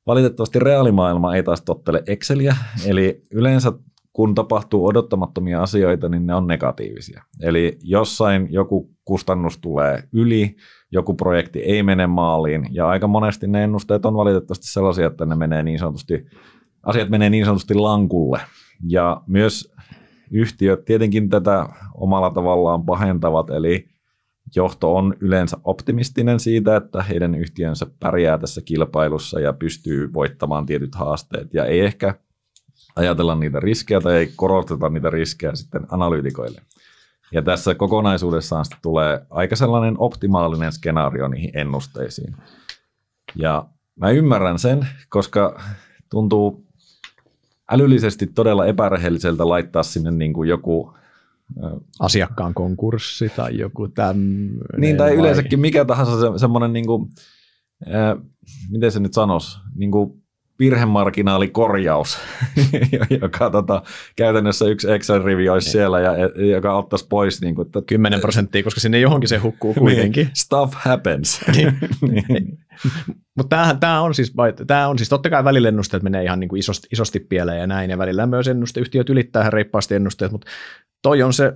Valitettavasti 0.06 0.58
reaalimaailma 0.58 1.34
ei 1.34 1.42
taas 1.42 1.62
tottele 1.62 2.02
Exceliä, 2.06 2.56
eli 2.86 3.22
yleensä 3.30 3.72
kun 4.12 4.34
tapahtuu 4.34 4.86
odottamattomia 4.86 5.62
asioita, 5.62 6.08
niin 6.08 6.26
ne 6.26 6.34
on 6.34 6.46
negatiivisia. 6.46 7.22
Eli 7.42 7.78
jossain 7.82 8.46
joku 8.50 8.90
kustannus 9.04 9.58
tulee 9.58 10.02
yli, 10.12 10.56
joku 10.92 11.14
projekti 11.14 11.58
ei 11.58 11.82
mene 11.82 12.06
maaliin, 12.06 12.66
ja 12.70 12.88
aika 12.88 13.06
monesti 13.06 13.46
ne 13.46 13.64
ennusteet 13.64 14.06
on 14.06 14.14
valitettavasti 14.14 14.66
sellaisia, 14.66 15.06
että 15.06 15.26
ne 15.26 15.34
menee 15.34 15.62
niin 15.62 15.78
sanotusti, 15.78 16.26
asiat 16.82 17.08
menee 17.08 17.30
niin 17.30 17.44
sanotusti 17.44 17.74
lankulle. 17.74 18.40
Ja 18.88 19.22
myös 19.26 19.72
yhtiöt 20.30 20.84
tietenkin 20.84 21.28
tätä 21.28 21.68
omalla 21.94 22.30
tavallaan 22.30 22.84
pahentavat, 22.84 23.50
eli 23.50 23.88
johto 24.56 24.96
on 24.96 25.14
yleensä 25.20 25.56
optimistinen 25.64 26.40
siitä, 26.40 26.76
että 26.76 27.02
heidän 27.02 27.34
yhtiönsä 27.34 27.86
pärjää 28.00 28.38
tässä 28.38 28.60
kilpailussa 28.64 29.40
ja 29.40 29.52
pystyy 29.52 30.12
voittamaan 30.12 30.66
tietyt 30.66 30.94
haasteet, 30.94 31.54
ja 31.54 31.64
ei 31.64 31.80
ehkä 31.80 32.14
ajatella 32.96 33.34
niitä 33.34 33.60
riskejä 33.60 34.00
tai 34.00 34.16
ei 34.16 34.32
korosteta 34.36 34.88
niitä 34.88 35.10
riskejä 35.10 35.54
sitten 35.54 35.86
analyytikoille. 35.90 36.60
Ja 37.32 37.42
tässä 37.42 37.74
kokonaisuudessaan 37.74 38.64
tulee 38.82 39.26
aika 39.30 39.56
sellainen 39.56 39.94
optimaalinen 39.98 40.72
skenaario 40.72 41.28
niihin 41.28 41.50
ennusteisiin. 41.54 42.36
Ja 43.34 43.66
mä 44.00 44.10
ymmärrän 44.10 44.58
sen, 44.58 44.88
koska 45.08 45.60
tuntuu 46.10 46.64
älyllisesti 47.70 48.26
todella 48.26 48.66
epärehelliseltä 48.66 49.48
laittaa 49.48 49.82
sinne 49.82 50.10
niin 50.10 50.32
kuin 50.32 50.48
joku 50.48 50.98
asiakkaan 52.00 52.54
konkurssi 52.54 53.28
tai 53.28 53.58
joku 53.58 53.88
tämmöinen. 53.88 54.80
Niin, 54.80 54.96
tai 54.96 55.10
vai? 55.10 55.16
yleensäkin 55.16 55.60
mikä 55.60 55.84
tahansa 55.84 56.20
se, 56.20 56.38
semmoinen, 56.38 56.72
niin 56.72 56.86
kuin, 56.86 57.10
äh, 57.86 58.16
miten 58.70 58.92
se 58.92 59.00
nyt 59.00 59.14
sanoisi, 59.14 59.58
niin 59.74 59.90
kuin 59.90 60.22
virhemarginaalikorjaus, 60.58 62.18
joka 63.22 63.50
tota, 63.50 63.82
käytännössä 64.16 64.64
yksi 64.64 64.90
Excel-rivi 64.92 65.48
olisi 65.48 65.66
niin. 65.66 65.72
siellä 65.72 66.00
ja 66.00 66.12
joka 66.50 66.76
ottaisi 66.76 67.06
pois. 67.08 67.40
Niin 67.40 67.54
kuin, 67.54 67.66
että, 67.66 67.82
10 67.86 68.20
prosenttia, 68.20 68.62
koska 68.62 68.80
sinne 68.80 69.00
johonkin 69.00 69.28
se 69.28 69.36
hukkuu 69.36 69.72
niin, 69.72 69.80
kuitenkin. 69.80 70.24
niin, 70.24 70.36
stuff 70.36 70.74
happens. 70.74 71.40
niin. 71.56 71.78
niin. 72.28 72.58
Mutta 73.36 73.76
tämä 73.80 74.00
on 74.00 74.14
siis, 74.14 74.32
tämä 74.66 74.88
on 74.88 74.98
siis 74.98 75.08
totta 75.08 75.30
kai 75.30 75.44
välillä 75.44 75.68
ennusteet 75.68 76.02
menee 76.02 76.24
ihan 76.24 76.40
niin 76.40 76.48
kuin 76.48 76.60
isosti, 76.60 76.88
isosti 76.92 77.20
pieleen 77.20 77.60
ja 77.60 77.66
näin, 77.66 77.90
ja 77.90 77.98
välillä 77.98 78.26
myös 78.26 78.48
ennusteyhtiöt 78.48 79.10
ylittää 79.10 79.42
ihan 79.42 79.52
reippaasti 79.52 79.94
ennusteet, 79.94 80.32
mutta 80.32 80.46
toi 81.02 81.22
on 81.22 81.32
se, 81.32 81.52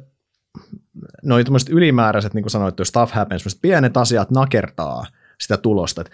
noin 1.23 1.45
tämmöiset 1.45 1.69
ylimääräiset, 1.69 2.35
niin 2.35 2.43
kuin 2.43 2.51
sanoit, 2.51 2.75
stuff 2.83 3.13
happens, 3.13 3.59
pienet 3.63 3.97
asiat 3.97 4.31
nakertaa 4.31 5.07
sitä 5.41 5.57
tulosta. 5.57 6.05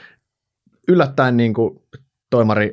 yllättäen 0.88 1.36
niin 1.36 1.54
kuin 1.54 1.82
toimari 2.30 2.72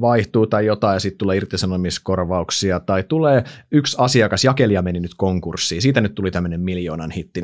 vaihtuu 0.00 0.46
tai 0.46 0.66
jotain 0.66 0.94
ja 0.94 1.00
sitten 1.00 1.18
tulee 1.18 1.36
irtisanomiskorvauksia 1.36 2.80
tai 2.80 3.02
tulee 3.02 3.44
yksi 3.70 3.96
asiakas, 4.00 4.44
jakelija 4.44 4.82
meni 4.82 5.00
nyt 5.00 5.14
konkurssiin, 5.16 5.82
siitä 5.82 6.00
nyt 6.00 6.14
tuli 6.14 6.30
tämmöinen 6.30 6.60
miljoonan 6.60 7.10
hitti. 7.10 7.42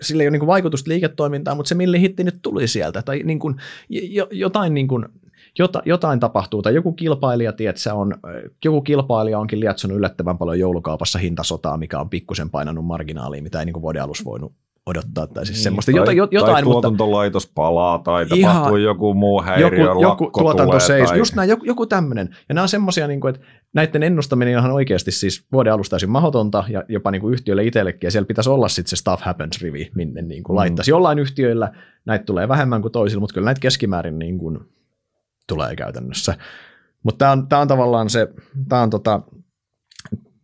Sillä 0.00 0.22
ei 0.22 0.28
ole 0.28 0.38
niin 0.38 0.46
vaikutusta 0.46 0.88
liiketoimintaan, 0.90 1.56
mutta 1.56 1.68
se 1.68 1.74
milli 1.74 2.00
hitti 2.00 2.24
nyt 2.24 2.38
tuli 2.42 2.68
sieltä. 2.68 3.02
Tai 3.02 3.22
niin 3.24 3.38
kuin, 3.38 3.54
jotain 4.30 4.74
niin 4.74 4.88
kuin, 4.88 5.04
jotain 5.84 6.20
tapahtuu, 6.20 6.62
tai 6.62 6.74
joku 6.74 6.92
kilpailija, 6.92 7.52
tiedätkö, 7.52 7.94
on, 7.94 8.14
joku 8.64 8.80
kilpailija 8.80 9.38
onkin 9.38 9.60
lietsonut 9.60 9.96
yllättävän 9.96 10.38
paljon 10.38 10.58
joulukaupassa 10.58 11.18
hintasotaa, 11.18 11.76
mikä 11.76 12.00
on 12.00 12.10
pikkusen 12.10 12.50
painanut 12.50 12.84
marginaaliin, 12.84 13.44
mitä 13.44 13.58
ei 13.58 13.64
niin 13.64 13.82
vuoden 13.82 14.02
alussa 14.02 14.24
voinut 14.24 14.52
odottaa. 14.90 15.26
Tai 15.26 15.46
siis 15.46 15.58
niin, 15.58 15.62
semmoista, 15.62 15.92
tai, 16.04 16.16
jotain, 16.16 16.54
tai 16.54 16.62
tuotantolaitos 16.62 17.46
mutta, 17.46 17.54
palaa 17.54 17.98
tai 17.98 18.26
ihan, 18.34 18.54
tapahtuu 18.54 18.76
joku 18.76 19.14
muu 19.14 19.42
häiriö, 19.42 19.84
joku, 19.84 20.02
joku 20.02 20.30
tuotanto 20.38 20.80
seis, 20.80 21.08
tai... 21.08 21.18
just 21.18 21.34
näin, 21.34 21.48
joku, 21.48 21.64
joku 21.64 21.86
tämmöinen. 21.86 22.28
Ja 22.48 22.54
nämä 22.54 22.62
on 22.62 22.68
semmoisia, 22.68 23.06
niin 23.06 23.20
kuin, 23.20 23.34
että 23.34 23.46
näiden 23.74 24.02
ennustaminen 24.02 24.56
on 24.56 24.60
ihan 24.60 24.72
oikeasti 24.72 25.10
siis 25.10 25.46
vuoden 25.52 25.72
alusta 25.72 25.90
täysin 25.90 26.10
mahdotonta 26.10 26.64
ja 26.68 26.84
jopa 26.88 27.10
niin 27.10 27.20
kuin 27.20 27.32
yhtiöille 27.32 27.64
itsellekin, 27.64 28.06
ja 28.06 28.10
siellä 28.10 28.26
pitäisi 28.26 28.50
olla 28.50 28.68
sitten 28.68 28.90
se 28.90 28.96
stuff 28.96 29.22
happens 29.22 29.62
rivi, 29.62 29.90
minne 29.94 30.22
niin 30.22 30.42
kuin 30.42 30.54
mm. 30.54 30.56
laittaisi. 30.56 30.90
Jollain 30.90 31.18
yhtiöillä 31.18 31.72
näitä 32.04 32.24
tulee 32.24 32.48
vähemmän 32.48 32.82
kuin 32.82 32.92
toisilla, 32.92 33.20
mutta 33.20 33.34
kyllä 33.34 33.44
näitä 33.44 33.60
keskimäärin 33.60 34.18
niin 34.18 34.38
kuin 34.38 34.58
tulee 35.48 35.76
käytännössä. 35.76 36.34
Mutta 37.02 37.18
tämä 37.18 37.32
on, 37.32 37.48
tää 37.48 37.58
on 37.58 37.68
tavallaan 37.68 38.10
se, 38.10 38.28
tämä 38.68 38.82
on 38.82 38.90
tota, 38.90 39.20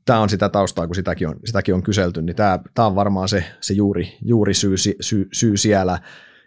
tämä 0.07 0.21
on 0.21 0.29
sitä 0.29 0.49
taustaa, 0.49 0.87
kun 0.87 0.97
sitäkin 0.97 1.29
on, 1.29 1.37
sitäkin 1.45 1.75
on 1.75 1.83
kyselty, 1.83 2.23
niin 2.23 2.37
tämä, 2.37 2.59
tämä 2.75 2.87
on 2.87 2.95
varmaan 2.95 3.29
se, 3.29 3.45
se 3.61 3.75
juuri, 3.75 4.17
juuri 4.23 4.55
syy, 4.55 4.77
syy, 5.01 5.29
syy 5.33 5.57
siellä. 5.57 5.99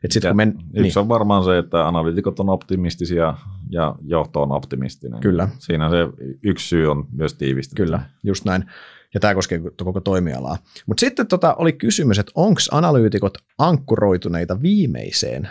Et 0.03 0.11
sit, 0.11 0.23
kun 0.23 0.35
men, 0.35 0.49
yksi 0.49 0.81
niin. 0.81 0.97
on 0.97 1.07
varmaan 1.07 1.43
se, 1.43 1.57
että 1.57 1.87
analytikot 1.87 2.39
on 2.39 2.49
optimistisia 2.49 3.33
ja 3.69 3.95
johto 4.01 4.41
on 4.41 4.51
optimistinen. 4.51 5.19
Kyllä. 5.19 5.49
Siinä 5.59 5.89
se 5.89 5.97
yksi 6.43 6.67
syy 6.67 6.91
on 6.91 7.07
myös 7.11 7.33
tiivistä. 7.33 7.75
Kyllä, 7.75 8.01
just 8.23 8.45
näin. 8.45 8.65
Ja 9.13 9.19
tämä 9.19 9.33
koskee 9.33 9.61
koko 9.83 9.99
toimialaa. 9.99 10.57
Mutta 10.85 10.99
sitten 11.01 11.27
tota, 11.27 11.55
oli 11.55 11.73
kysymys, 11.73 12.19
että 12.19 12.31
onko 12.35 12.61
analyytikot 12.71 13.37
ankkuroituneita 13.57 14.61
viimeiseen 14.61 15.49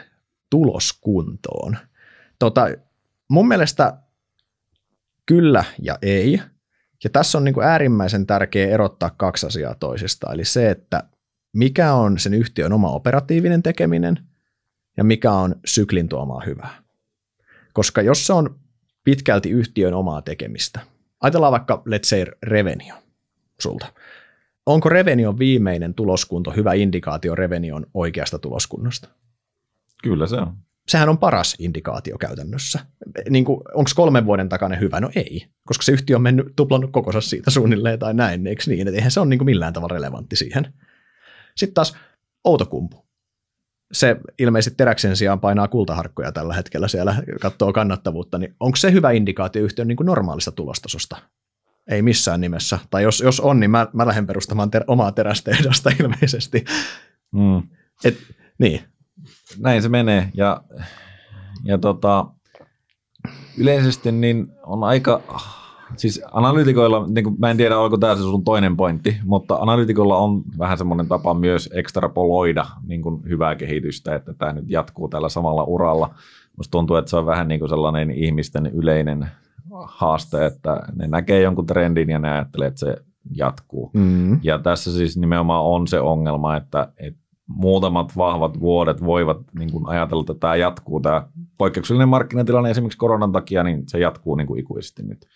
tuloskuntoon? 0.51 1.77
Tota, 2.39 2.69
mun 3.31 3.49
mielestä 3.49 3.99
kyllä 5.27 5.65
ja 5.83 5.99
ei– 6.03 6.41
ja 7.05 7.11
tässä 7.11 7.39
on 7.39 7.45
niin 7.45 7.55
kuin 7.55 7.67
äärimmäisen 7.67 8.27
tärkeää 8.27 8.71
erottaa 8.71 9.11
kaksi 9.11 9.47
asiaa 9.47 9.75
toisistaan, 9.75 10.35
eli 10.35 10.45
se, 10.45 10.71
että 10.71 11.03
mikä 11.57 11.95
on 11.95 12.19
sen 12.19 12.35
yhtiön 12.35 12.73
oma 12.73 12.91
operatiivinen 12.91 13.63
tekeminen 13.63 14.19
ja 14.97 15.05
mikä 15.05 15.33
on 15.33 15.55
syklin 15.65 16.09
tuomaa 16.09 16.43
hyvää. 16.47 16.83
Koska 17.73 18.03
jos 18.03 18.27
se 18.27 18.33
on 18.33 18.61
pitkälti 19.05 19.51
yhtiön 19.51 19.95
omaa 19.95 20.23
tekemistä, 20.23 20.81
ajatellaan 21.21 21.53
vaikka 21.53 21.83
let's 21.87 22.05
say 22.05 22.25
revenue 22.43 23.03
sulta. 23.61 23.93
Onko 24.67 24.89
revenue 24.89 25.39
viimeinen 25.39 25.95
tuloskunto 25.95 26.51
hyvä 26.51 26.73
indikaatio 26.73 27.35
revenue 27.35 27.83
oikeasta 27.95 28.39
tuloskunnosta? 28.39 29.09
Kyllä 30.03 30.27
se 30.27 30.37
on 30.37 30.57
sehän 30.89 31.09
on 31.09 31.19
paras 31.19 31.57
indikaatio 31.59 32.19
käytännössä. 32.19 32.81
Niin 33.31 33.45
onko 33.75 33.91
kolmen 33.97 34.27
vuoden 34.27 34.49
takana 34.49 34.77
hyvä? 34.77 35.01
No 35.01 35.11
ei, 35.17 35.47
koska 35.67 35.83
se 35.83 35.93
yhtiö 35.93 36.17
on 36.17 36.23
mennyt, 36.23 36.47
tuplannut 36.57 36.91
kokonsa 36.93 37.21
siitä 37.21 37.51
suunnilleen 37.51 37.99
tai 37.99 38.15
näin, 38.15 38.47
eikö 38.47 38.63
niin? 38.67 38.89
Et 38.89 38.95
eihän 38.95 39.11
se 39.11 39.21
ole 39.21 39.29
niin 39.29 39.39
kuin 39.39 39.47
millään 39.47 39.73
tavalla 39.73 39.95
relevantti 39.95 40.37
siihen. 40.37 40.75
Sitten 41.57 41.75
taas 41.75 41.97
Outokumpu. 42.45 43.09
Se 43.93 44.17
ilmeisesti 44.39 44.77
teräksen 44.77 45.17
sijaan 45.17 45.41
painaa 45.41 45.69
kultaharkkoja 45.69 46.33
tällä 46.33 46.55
hetkellä 46.55 46.89
siellä, 46.89 47.17
katsoo 47.41 47.73
kannattavuutta, 47.73 48.39
niin 48.39 48.57
onko 48.61 48.77
se 48.77 48.93
hyvä 48.93 49.11
indikaatio 49.11 49.65
yhtiön 49.65 49.89
niin 49.89 49.97
kuin 49.97 50.07
normaalista 50.07 50.53
tulostasosta? 50.53 51.17
Ei 51.91 52.03
missään 52.03 52.41
nimessä. 52.41 52.79
Tai 52.91 53.03
jos, 53.03 53.21
jos 53.21 53.41
on, 53.41 53.61
niin 53.61 53.71
mä, 53.71 53.87
mä 53.93 54.07
lähden 54.07 54.27
perustamaan 54.27 54.71
ter- 54.71 54.85
omaa 54.87 55.13
terästehdasta 55.13 55.91
ilmeisesti. 56.01 56.65
Mm. 57.33 57.63
Et, 58.05 58.19
niin, 58.59 58.81
näin 59.59 59.83
se 59.83 59.89
menee. 59.89 60.31
Ja, 60.35 60.61
ja 61.65 61.79
tota, 61.79 62.27
yleisesti 63.59 64.13
niin 64.13 64.49
on 64.63 64.85
aika, 64.85 65.23
siis 65.97 66.23
analytikoilla, 66.33 67.07
niin 67.07 67.25
kuin, 67.25 67.37
mä 67.39 67.51
en 67.51 67.57
tiedä 67.57 67.79
oliko 67.79 67.99
tämä 67.99 68.15
se 68.15 68.21
sun 68.21 68.45
toinen 68.45 68.77
pointti, 68.77 69.17
mutta 69.25 69.57
analytikoilla 69.57 70.17
on 70.17 70.43
vähän 70.59 70.79
semmoinen 70.79 71.09
tapa 71.09 71.35
myös 71.35 71.71
ekstrapoloida 71.75 72.67
niin 72.87 73.03
kuin 73.03 73.23
hyvää 73.29 73.55
kehitystä, 73.55 74.15
että 74.15 74.35
tämä 74.35 74.53
nyt 74.53 74.65
jatkuu 74.69 75.09
tällä 75.09 75.29
samalla 75.29 75.65
uralla. 75.65 76.15
Musta 76.57 76.71
tuntuu, 76.71 76.97
että 76.97 77.11
se 77.11 77.17
on 77.17 77.27
vähän 77.27 77.49
niin 77.49 77.61
kuin 77.61 77.69
sellainen 77.69 78.11
ihmisten 78.11 78.67
yleinen 78.67 79.29
haaste, 79.87 80.47
että 80.47 80.83
ne 80.95 81.07
näkee 81.07 81.41
jonkun 81.41 81.67
trendin 81.67 82.11
ja 82.11 82.19
ne 82.19 82.31
ajattelee, 82.31 82.69
että 82.69 82.81
se 82.81 82.97
jatkuu. 83.35 83.91
Mm. 83.95 84.41
Ja 84.43 84.59
tässä 84.59 84.93
siis 84.93 85.17
nimenomaan 85.17 85.65
on 85.65 85.87
se 85.87 86.01
ongelma, 86.01 86.57
että, 86.57 86.93
että 86.97 87.21
muutamat 87.49 88.17
vahvat 88.17 88.61
vuodet 88.61 89.05
voivat 89.05 89.39
niin 89.59 89.73
kuin 89.73 89.89
ajatella, 89.89 90.21
että 90.21 90.35
tämä 90.35 90.57
jatkuu, 90.57 91.01
tämä 91.01 91.27
poikkeuksellinen 91.59 92.09
markkinatilanne 92.09 92.71
esimerkiksi 92.71 92.99
koronan 92.99 93.33
takia, 93.33 93.63
niin 93.63 93.83
se 93.87 93.99
jatkuu 93.99 94.35
niin 94.35 94.47
kuin 94.47 94.61
ikuisesti 94.61 95.03
nyt. 95.03 95.27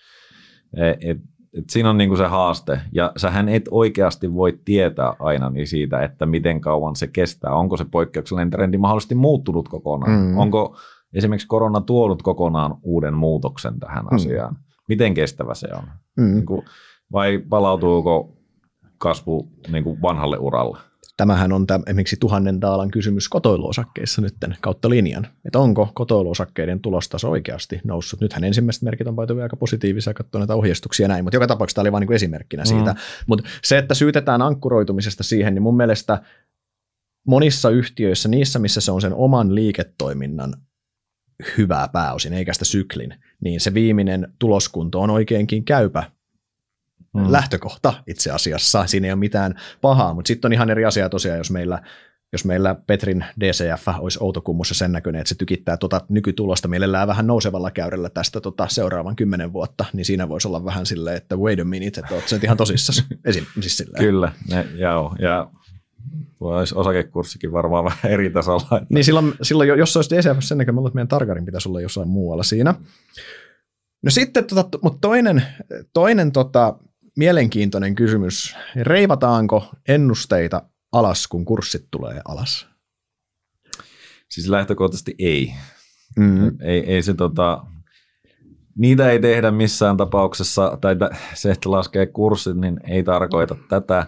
Et, 0.77 0.99
et, 1.01 1.19
et 1.59 1.71
siinä 1.71 1.91
on 1.91 1.99
niin 1.99 2.11
kuin 2.11 2.19
se 2.19 2.27
haaste, 2.27 2.81
ja 2.93 3.13
sähän 3.17 3.49
et 3.49 3.69
oikeasti 3.71 4.35
voi 4.35 4.59
tietää 4.65 5.15
aina 5.19 5.51
niin 5.51 5.67
siitä, 5.67 6.03
että 6.03 6.27
miten 6.27 6.61
kauan 6.61 6.97
se 6.97 7.07
kestää. 7.07 7.55
Onko 7.55 7.77
se 7.77 7.85
poikkeuksellinen 7.85 8.51
trendi 8.51 8.79
mahdollisesti 8.79 9.15
muuttunut 9.15 9.69
kokonaan? 9.69 10.21
Mm. 10.21 10.39
Onko 10.39 10.77
esimerkiksi 11.15 11.49
korona 11.49 11.81
tuonut 11.81 12.23
kokonaan 12.23 12.75
uuden 12.83 13.15
muutoksen 13.15 13.81
tähän 13.81 14.05
mm. 14.05 14.15
asiaan? 14.15 14.57
Miten 14.89 15.15
kestävä 15.15 15.55
se 15.55 15.69
on? 15.75 15.85
Mm. 16.17 16.35
Niin 16.35 16.47
kuin, 16.47 16.63
vai 17.13 17.39
palautuuko 17.49 18.37
kasvu 18.99 19.49
niin 19.73 19.85
kuin 19.85 20.03
vanhalle 20.03 20.39
uralle? 20.39 20.79
Tämähän 21.17 21.53
on 21.53 21.67
tämä, 21.67 21.83
esimerkiksi 21.87 22.17
tuhannen 22.21 22.61
daalan 22.61 22.91
kysymys 22.91 23.29
kotoiluosakkeissa 23.29 24.23
nyt 24.23 24.35
kautta 24.61 24.91
linjan, 24.91 25.27
että 25.45 25.59
onko 25.59 25.91
kotoiluosakkeiden 25.95 26.81
tulostaso 26.81 27.31
oikeasti 27.31 27.81
noussut. 27.85 28.21
Nythän 28.21 28.45
ensimmäiset 28.45 28.83
merkit 28.83 29.07
on 29.07 29.17
paitavia 29.17 29.43
aika 29.43 29.57
positiivisia, 29.57 30.15
katsoa 30.15 30.39
näitä 30.39 30.55
ohjeistuksia 30.55 31.05
ja 31.05 31.09
näin, 31.09 31.25
mutta 31.25 31.37
joka 31.37 31.47
tapauksessa 31.47 31.75
tämä 31.75 31.83
oli 31.83 31.93
vain 31.93 32.01
niin 32.01 32.13
esimerkkinä 32.13 32.65
siitä. 32.65 32.93
Mm. 32.93 32.99
Mutta 33.27 33.49
se, 33.65 33.79
että 33.79 33.95
syytetään 33.95 34.43
ankkuroitumisesta 34.43 35.23
siihen, 35.23 35.55
niin 35.55 35.63
mun 35.63 35.77
mielestä 35.77 36.23
monissa 37.27 37.71
yhtiöissä, 37.71 38.29
niissä 38.29 38.59
missä 38.59 38.81
se 38.81 38.93
on 38.93 39.01
sen 39.01 39.15
oman 39.15 39.55
liiketoiminnan 39.55 40.55
hyvää 41.59 41.89
pääosin, 41.89 42.33
eikä 42.33 42.53
sitä 42.53 42.65
syklin, 42.65 43.15
niin 43.41 43.61
se 43.61 43.75
viimeinen 43.75 44.33
tuloskunto 44.39 45.01
on 45.01 45.11
oikeinkin 45.11 45.65
käypä 45.65 46.11
mm. 47.15 47.33
lähtökohta 47.33 47.95
itse 48.07 48.31
asiassa. 48.31 48.87
Siinä 48.87 49.07
ei 49.07 49.13
ole 49.13 49.19
mitään 49.19 49.55
pahaa, 49.81 50.15
mutta 50.15 50.29
sitten 50.29 50.49
on 50.49 50.53
ihan 50.53 50.71
eri 50.71 50.85
asia 50.85 51.09
tosiaan, 51.09 51.39
jos 51.39 51.51
meillä 51.51 51.83
jos 52.33 52.45
meillä 52.45 52.75
Petrin 52.87 53.25
DCF 53.41 53.89
olisi 53.99 54.19
Outokummussa 54.21 54.75
sen 54.75 54.93
näköinen, 54.93 55.21
että 55.21 55.29
se 55.29 55.35
tykittää 55.35 55.77
tuota 55.77 56.01
nykytulosta 56.09 56.69
mielellään 56.69 57.09
vähän 57.09 57.27
nousevalla 57.27 57.71
käyrällä 57.71 58.11
tästä 58.11 58.41
tota 58.41 58.69
seuraavan 58.69 59.17
kymmenen 59.17 59.53
vuotta, 59.53 59.85
niin 59.93 60.05
siinä 60.05 60.29
voisi 60.29 60.49
olla 60.49 60.65
vähän 60.65 60.87
silleen, 60.87 61.17
että 61.17 61.37
wait 61.37 61.61
a 61.61 61.65
minute, 61.65 62.01
että 62.01 62.15
olet 62.15 62.29
sen 62.29 62.41
ihan 62.43 62.57
tosissaan. 62.57 63.09
Esim, 63.25 63.45
siis 63.61 63.77
silleen. 63.77 64.05
Kyllä, 64.05 64.33
ne, 64.51 64.67
joo, 64.75 65.17
ja 65.19 65.51
olisi 66.41 66.75
osakekurssikin 66.75 67.53
varmaan 67.53 67.85
vähän 67.85 68.13
eri 68.13 68.31
tasolla. 68.31 68.63
Että. 68.63 68.87
Niin 68.95 69.05
silloin, 69.05 69.35
silloin 69.43 69.69
jos 69.69 69.93
se 69.93 69.99
olisi 69.99 70.17
DCF 70.17 70.39
sen 70.41 70.59
näköinen, 70.59 70.87
että 70.87 70.95
meidän 70.95 71.09
tarkarin 71.09 71.45
pitäisi 71.45 71.69
olla 71.69 71.81
jossain 71.81 72.09
muualla 72.09 72.43
siinä. 72.43 72.75
No 74.03 74.11
sitten, 74.11 74.45
tota, 74.45 74.79
mutta 74.83 74.99
toinen, 75.01 75.43
toinen 75.93 76.33
tota, 76.33 76.79
mielenkiintoinen 77.17 77.95
kysymys. 77.95 78.57
Reivataanko 78.77 79.71
ennusteita 79.89 80.63
alas, 80.93 81.29
kun 81.29 81.45
kurssit 81.45 81.89
tulee 81.91 82.21
alas? 82.25 82.67
Siis 84.31 84.49
lähtökohtaisesti 84.49 85.15
ei. 85.19 85.55
Mm. 86.17 86.47
Ei, 86.61 86.95
ei 86.95 87.03
se 87.03 87.15
tota, 87.15 87.67
niitä 88.79 89.11
ei 89.11 89.21
tehdä 89.21 89.51
missään 89.51 89.97
tapauksessa, 89.97 90.79
tai 90.81 90.97
se, 91.35 91.51
että 91.51 91.71
laskee 91.71 92.07
kurssit, 92.07 92.57
niin 92.57 92.81
ei 92.85 93.03
tarkoita 93.03 93.57
tätä, 93.69 94.07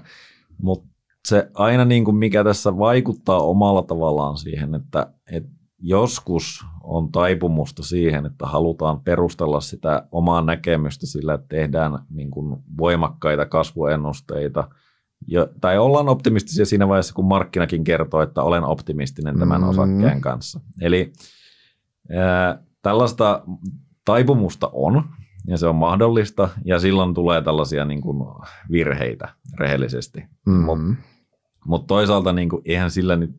mutta 0.63 0.89
se 1.29 1.51
aina 1.55 1.85
niin 1.85 2.05
kuin 2.05 2.17
mikä 2.17 2.45
tässä 2.45 2.79
vaikuttaa 2.79 3.41
omalla 3.41 3.83
tavallaan 3.83 4.39
siihen, 4.39 4.75
että, 4.75 5.13
että 5.33 5.51
joskus 5.87 6.65
on 6.83 7.13
taipumusta 7.13 7.83
siihen, 7.83 8.27
että 8.27 8.47
halutaan 8.47 9.01
perustella 9.01 9.61
sitä 9.61 10.07
omaa 10.13 10.43
näkemystä 10.43 11.07
sillä, 11.07 11.35
että 11.35 11.47
tehdään 11.49 11.99
niin 12.11 12.31
kuin 12.31 12.63
voimakkaita 12.79 13.47
kasvuennusteita, 13.47 14.69
ja, 15.27 15.47
tai 15.61 15.79
ollaan 15.79 16.09
optimistisia 16.09 16.67
siinä 16.67 16.89
vaiheessa, 16.89 17.15
kun 17.15 17.25
markkinakin 17.25 17.85
kertoo, 17.85 18.23
että 18.23 18.43
olen 18.43 18.65
optimistinen 18.65 19.39
tämän 19.39 19.61
mm. 19.61 19.69
osakkeen 19.69 20.21
kanssa. 20.21 20.61
Eli 20.81 21.13
ää, 22.11 22.63
tällaista 22.83 23.43
taipumusta 24.05 24.71
on, 24.73 25.05
ja 25.47 25.57
se 25.57 25.67
on 25.67 25.77
mahdollista, 25.77 26.49
ja 26.65 26.79
silloin 26.79 27.15
tulee 27.15 27.43
tällaisia 27.43 27.85
niin 27.85 28.01
kuin 28.01 28.27
virheitä 28.71 29.29
rehellisesti. 29.59 30.25
Mm. 30.47 30.55
Mutta 30.55 30.85
mut 31.67 31.87
toisaalta 31.87 32.33
niin 32.33 32.49
kuin, 32.49 32.63
eihän 32.65 32.91
sillä 32.91 33.17
nyt, 33.17 33.31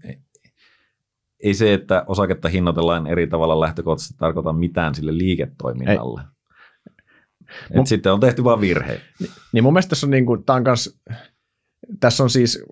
ei 1.46 1.54
se, 1.54 1.74
että 1.74 2.04
osaketta 2.08 2.50
hinnoitellaan 2.50 3.08
eri 3.08 3.28
tavalla 3.28 3.60
lähtökohtaisesti 3.60 4.18
tarkoita 4.18 4.54
mitään 4.54 4.96
sille 4.96 5.18
liiketoiminnalle. 5.18 6.22
Et 7.70 7.76
mun, 7.76 7.88
sitten 7.88 8.14
on 8.14 8.20
tehty 8.20 8.44
vain 8.44 8.62
virhe. 8.62 9.02
Niin, 9.20 9.32
niin 9.52 9.64
mun 9.64 9.74
mielestä 9.74 9.90
tässä 9.90 10.08
on, 10.08 10.12
niin 10.12 10.26
kuin, 10.26 10.44
on 10.50 10.64
kans, 10.64 11.00
tässä 12.00 12.24
on 12.24 12.30
siis 12.30 12.64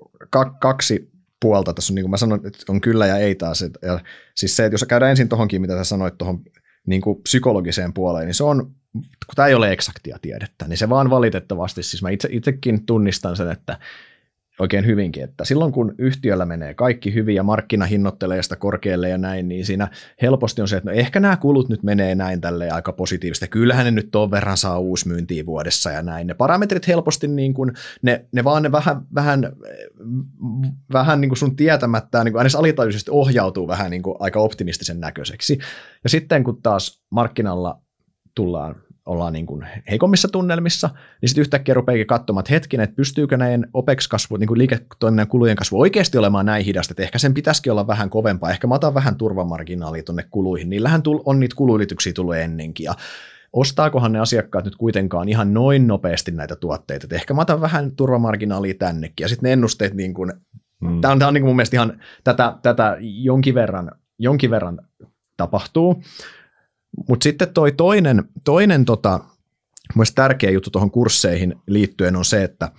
kaksi 0.61 1.11
puolta. 1.41 1.73
Tässä 1.73 1.93
on, 1.93 1.95
niin 1.95 2.03
kuin 2.03 2.11
mä 2.11 2.17
sanoin, 2.17 2.47
että 2.47 2.63
on 2.69 2.81
kyllä 2.81 3.07
ja 3.07 3.17
ei 3.17 3.35
taas. 3.35 3.61
Ja 3.61 3.99
siis 4.35 4.55
se, 4.55 4.65
että 4.65 4.73
jos 4.73 4.85
käydään 4.89 5.09
ensin 5.09 5.29
tuohonkin, 5.29 5.61
mitä 5.61 5.77
sä 5.77 5.83
sanoit 5.83 6.17
tuohon 6.17 6.39
niin 6.87 7.01
kuin 7.01 7.21
psykologiseen 7.23 7.93
puoleen, 7.93 8.25
niin 8.25 8.35
se 8.35 8.43
on, 8.43 8.65
kun 8.93 9.35
tämä 9.35 9.47
ei 9.47 9.53
ole 9.53 9.71
eksaktia 9.71 10.17
tiedettä, 10.21 10.67
niin 10.67 10.77
se 10.77 10.89
vaan 10.89 11.09
valitettavasti, 11.09 11.83
siis 11.83 12.03
mä 12.03 12.09
itse, 12.09 12.29
itsekin 12.31 12.85
tunnistan 12.85 13.35
sen, 13.35 13.51
että 13.51 13.79
oikein 14.60 14.86
hyvinkin, 14.86 15.24
että 15.24 15.45
silloin 15.45 15.72
kun 15.72 15.95
yhtiöllä 15.98 16.45
menee 16.45 16.74
kaikki 16.74 17.13
hyvin 17.13 17.36
ja 17.36 17.43
markkina 17.43 17.86
hinnoittelee 17.86 18.43
sitä 18.43 18.55
korkealle 18.55 19.10
ja 19.10 19.17
näin, 19.17 19.48
niin 19.48 19.65
siinä 19.65 19.88
helposti 20.22 20.62
on 20.62 20.67
se, 20.67 20.77
että 20.77 20.89
no 20.89 20.95
ehkä 20.95 21.19
nämä 21.19 21.38
kulut 21.38 21.69
nyt 21.69 21.83
menee 21.83 22.15
näin 22.15 22.41
tälle 22.41 22.69
aika 22.69 22.93
positiivisesti. 22.93 23.48
Kyllähän 23.48 23.86
ne 23.86 23.91
nyt 23.91 24.12
tuon 24.12 24.31
verran 24.31 24.57
saa 24.57 24.79
myyntiä 25.05 25.45
vuodessa 25.45 25.91
ja 25.91 26.01
näin. 26.01 26.27
Ne 26.27 26.33
parametrit 26.33 26.88
helposti 26.88 27.27
niin 27.27 27.53
kuin, 27.53 27.72
ne, 28.01 28.25
ne 28.31 28.43
vaan 28.43 28.63
ne 28.63 28.72
vähän, 28.72 29.01
vähän, 29.15 29.53
vähän 30.93 31.22
niin 31.22 31.29
kuin 31.29 31.38
sun 31.38 31.55
tietämättä 31.55 32.24
niin 32.24 32.33
kuin 32.33 32.39
aina 32.39 32.50
alitajuisesti 32.57 33.12
ohjautuu 33.12 33.67
vähän 33.67 33.91
niin 33.91 34.03
kuin 34.03 34.15
aika 34.19 34.39
optimistisen 34.39 35.00
näköiseksi. 35.00 35.60
Ja 36.03 36.10
sitten 36.10 36.43
kun 36.43 36.62
taas 36.62 37.03
markkinalla 37.12 37.81
tullaan 38.36 38.75
ollaan 39.05 39.33
niin 39.33 39.45
kuin 39.45 39.67
heikommissa 39.89 40.27
tunnelmissa, 40.27 40.89
niin 41.22 41.29
sitten 41.29 41.41
yhtäkkiä 41.41 41.74
rupeakin 41.74 42.07
katsomaan, 42.07 42.41
että 42.41 42.53
hetkinen, 42.53 42.83
että 42.83 42.95
pystyykö 42.95 43.38
näin 43.38 43.67
OPEX-kasvu, 43.74 44.38
niin 44.38 44.48
kuin 44.48 44.57
liiketoiminnan 44.57 45.27
kulujen 45.27 45.55
kasvu 45.55 45.79
oikeasti 45.79 46.17
olemaan 46.17 46.45
näin 46.45 46.65
hidasta, 46.65 46.91
että 46.91 47.03
ehkä 47.03 47.19
sen 47.19 47.33
pitäisikin 47.33 47.72
olla 47.72 47.88
vähän 47.88 48.10
kovempaa, 48.10 48.51
ehkä 48.51 48.67
mä 48.67 48.75
otan 48.75 48.93
vähän 48.93 49.15
turvamarginaalia 49.15 50.03
tuonne 50.03 50.25
kuluihin, 50.31 50.69
niillähän 50.69 51.01
on 51.25 51.39
niitä 51.39 51.55
kuluylityksiä 51.55 52.13
tullut 52.13 52.36
ennenkin, 52.36 52.83
ja 52.83 52.93
ostaakohan 53.53 54.12
ne 54.12 54.19
asiakkaat 54.19 54.65
nyt 54.65 54.75
kuitenkaan 54.75 55.29
ihan 55.29 55.53
noin 55.53 55.88
nopeasti 55.88 56.31
näitä 56.31 56.55
tuotteita, 56.55 57.05
että 57.05 57.15
ehkä 57.15 57.33
mä 57.33 57.41
otan 57.41 57.62
vähän 57.62 57.91
turvamarginaalia 57.91 58.74
tännekin, 58.79 59.24
ja 59.24 59.27
sitten 59.27 59.48
ne 59.48 59.53
ennusteet, 59.53 59.93
niin 59.93 60.13
kuin, 60.13 60.33
mm. 60.79 61.01
tämä 61.01 61.12
on, 61.12 61.19
tämä 61.19 61.27
on 61.27 61.33
niin 61.33 61.41
kuin 61.41 61.50
mun 61.50 61.55
mielestä 61.55 61.75
ihan 61.75 62.00
tätä, 62.24 62.57
tätä 62.62 62.98
jonkin 63.00 63.55
verran, 63.55 63.91
jonkin 64.19 64.51
verran 64.51 64.79
tapahtuu, 65.38 66.03
mutta 67.09 67.23
sitten 67.23 67.53
toi 67.53 67.71
toinen, 67.71 68.23
toinen 68.43 68.85
tota, 68.85 69.19
tärkeä 70.15 70.51
juttu 70.51 70.69
tuohon 70.69 70.91
kursseihin 70.91 71.55
liittyen 71.67 72.15
on 72.15 72.25
se, 72.25 72.43
että 72.43 72.71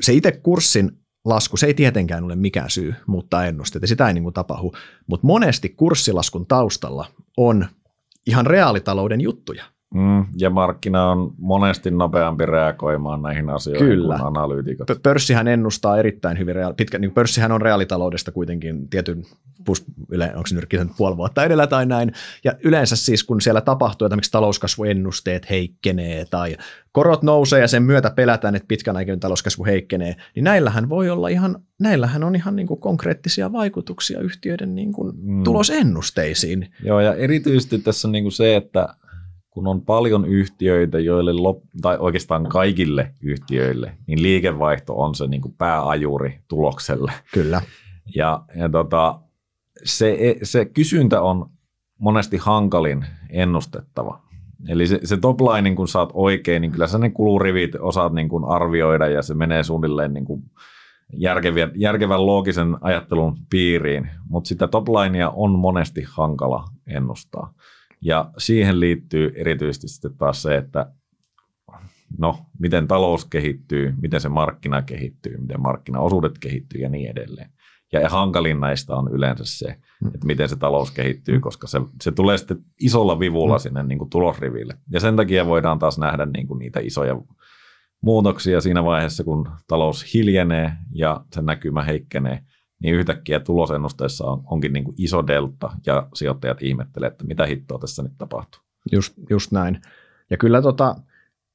se 0.00 0.12
itse 0.12 0.32
kurssin 0.32 0.90
lasku, 1.24 1.56
se 1.56 1.66
ei 1.66 1.74
tietenkään 1.74 2.24
ole 2.24 2.36
mikään 2.36 2.70
syy 2.70 2.94
muuttaa 3.06 3.46
ennusteita, 3.46 3.86
sitä 3.86 4.08
ei 4.08 4.14
niin 4.14 4.22
kuin 4.22 4.34
tapahdu, 4.34 4.72
mutta 5.06 5.26
monesti 5.26 5.68
kurssilaskun 5.68 6.46
taustalla 6.46 7.06
on 7.36 7.66
ihan 8.26 8.46
reaalitalouden 8.46 9.20
juttuja. 9.20 9.64
Mm, 9.94 10.26
ja 10.38 10.50
markkina 10.50 11.10
on 11.10 11.34
monesti 11.38 11.90
nopeampi 11.90 12.46
reagoimaan 12.46 13.22
näihin 13.22 13.50
asioihin 13.50 13.86
Kyllä. 13.86 14.16
kuin 14.16 14.26
analyytikot. 14.26 14.88
Pörssihän 15.02 15.48
ennustaa 15.48 15.98
erittäin 15.98 16.38
hyvin, 16.38 16.56
rea- 16.56 16.74
pitkä, 16.76 16.98
niin 16.98 17.12
pörssihän 17.12 17.52
on 17.52 17.62
reaalitaloudesta 17.62 18.32
kuitenkin 18.32 18.88
tietyn, 18.88 19.24
pus, 19.64 19.84
yle, 20.10 20.32
onko 20.36 20.46
se 20.46 20.54
nyt 20.54 20.68
puoli 20.96 21.16
vuotta 21.16 21.44
edellä 21.44 21.66
tai 21.66 21.86
näin, 21.86 22.12
ja 22.44 22.52
yleensä 22.64 22.96
siis 22.96 23.24
kun 23.24 23.40
siellä 23.40 23.60
tapahtuu, 23.60 24.06
että 24.06 24.16
miksi 24.16 24.30
talouskasvuennusteet 24.30 25.50
heikkenee 25.50 26.24
tai 26.24 26.56
korot 26.92 27.22
nousee 27.22 27.60
ja 27.60 27.68
sen 27.68 27.82
myötä 27.82 28.10
pelätään, 28.10 28.54
että 28.54 28.68
pitkän 28.68 28.96
aikavälin 28.96 29.20
talouskasvu 29.20 29.64
heikkenee, 29.64 30.16
niin 30.34 30.44
näillähän 30.44 30.88
voi 30.88 31.10
olla 31.10 31.28
ihan, 31.28 31.58
näillähän 31.80 32.24
on 32.24 32.36
ihan 32.36 32.56
niin 32.56 32.66
kuin 32.66 32.80
konkreettisia 32.80 33.52
vaikutuksia 33.52 34.20
yhtiöiden 34.20 34.74
niin 34.74 34.92
kuin 34.92 35.12
mm. 35.22 35.44
tulosennusteisiin. 35.44 36.68
Joo, 36.84 37.00
ja 37.00 37.14
erityisesti 37.14 37.78
tässä 37.78 38.08
on 38.08 38.12
niin 38.12 38.24
kuin 38.24 38.32
se, 38.32 38.56
että 38.56 38.88
kun 39.52 39.66
on 39.66 39.82
paljon 39.82 40.24
yhtiöitä, 40.24 40.98
joille, 40.98 41.32
lop, 41.32 41.62
tai 41.82 41.96
oikeastaan 41.98 42.46
kaikille 42.48 43.14
yhtiöille, 43.20 43.96
niin 44.06 44.22
liikevaihto 44.22 45.00
on 45.00 45.14
se 45.14 45.26
niin 45.26 45.42
kuin 45.42 45.54
pääajuri 45.58 46.38
tulokselle. 46.48 47.12
Kyllä. 47.34 47.62
Ja, 48.14 48.44
ja 48.56 48.68
tota, 48.68 49.20
se, 49.84 50.36
se 50.42 50.64
kysyntä 50.64 51.22
on 51.22 51.50
monesti 51.98 52.36
hankalin 52.36 53.04
ennustettava. 53.30 54.22
Eli 54.68 54.86
se, 54.86 55.00
se 55.04 55.16
top 55.16 55.40
line, 55.40 55.62
niin 55.62 55.76
kun 55.76 55.88
saat 55.88 56.10
oikein, 56.14 56.60
niin 56.60 56.72
kyllä 56.72 56.86
sä 56.86 56.98
ne 56.98 57.10
kulurivit 57.10 57.74
osaat 57.80 58.12
niin 58.12 58.28
kuin 58.28 58.44
arvioida 58.44 59.08
ja 59.08 59.22
se 59.22 59.34
menee 59.34 59.62
suunnilleen 59.62 60.14
niin 60.14 60.24
kuin 60.24 60.42
järkevän, 61.12 61.72
järkevän 61.74 62.26
loogisen 62.26 62.76
ajattelun 62.80 63.36
piiriin, 63.50 64.10
mutta 64.28 64.48
sitä 64.48 64.68
top 64.68 64.88
linea 64.88 65.30
on 65.30 65.58
monesti 65.58 66.04
hankala 66.08 66.64
ennustaa. 66.86 67.54
Ja 68.02 68.30
siihen 68.38 68.80
liittyy 68.80 69.32
erityisesti 69.36 69.88
sitten 69.88 70.16
taas 70.16 70.42
se, 70.42 70.56
että 70.56 70.92
no, 72.18 72.38
miten 72.58 72.88
talous 72.88 73.24
kehittyy, 73.24 73.94
miten 74.00 74.20
se 74.20 74.28
markkina 74.28 74.82
kehittyy, 74.82 75.36
miten 75.38 75.60
markkinaosuudet 75.60 76.38
kehittyy 76.38 76.80
ja 76.80 76.88
niin 76.88 77.10
edelleen. 77.10 77.50
Ja 77.92 78.08
hankalin 78.08 78.60
näistä 78.60 78.96
on 78.96 79.12
yleensä 79.12 79.44
se, 79.46 79.76
mm. 80.00 80.08
että 80.14 80.26
miten 80.26 80.48
se 80.48 80.56
talous 80.56 80.90
kehittyy, 80.90 81.40
koska 81.40 81.66
se, 81.66 81.80
se 82.02 82.12
tulee 82.12 82.38
sitten 82.38 82.58
isolla 82.80 83.18
vivulla 83.18 83.56
mm. 83.56 83.60
sinne 83.60 83.82
niin 83.82 83.98
kuin 83.98 84.10
tulosriville. 84.10 84.74
Ja 84.90 85.00
sen 85.00 85.16
takia 85.16 85.46
voidaan 85.46 85.78
taas 85.78 85.98
nähdä 85.98 86.26
niin 86.26 86.46
kuin 86.46 86.58
niitä 86.58 86.80
isoja 86.80 87.20
muutoksia 88.02 88.60
siinä 88.60 88.84
vaiheessa, 88.84 89.24
kun 89.24 89.50
talous 89.68 90.14
hiljenee 90.14 90.72
ja 90.92 91.24
sen 91.34 91.46
näkymä 91.46 91.82
heikkenee, 91.82 92.42
niin 92.82 92.94
yhtäkkiä 92.94 93.40
tulosennusteessa 93.40 94.24
on, 94.24 94.42
onkin 94.46 94.72
niin 94.72 94.84
kuin 94.84 94.94
iso 94.98 95.26
delta 95.26 95.70
ja 95.86 96.08
sijoittajat 96.14 96.62
ihmettelee, 96.62 97.06
että 97.06 97.24
mitä 97.24 97.46
hittoa 97.46 97.78
tässä 97.78 98.02
nyt 98.02 98.12
tapahtuu. 98.18 98.60
Just, 98.92 99.14
just 99.30 99.52
näin. 99.52 99.80
Ja 100.30 100.36
kyllä 100.36 100.62
tota, 100.62 100.96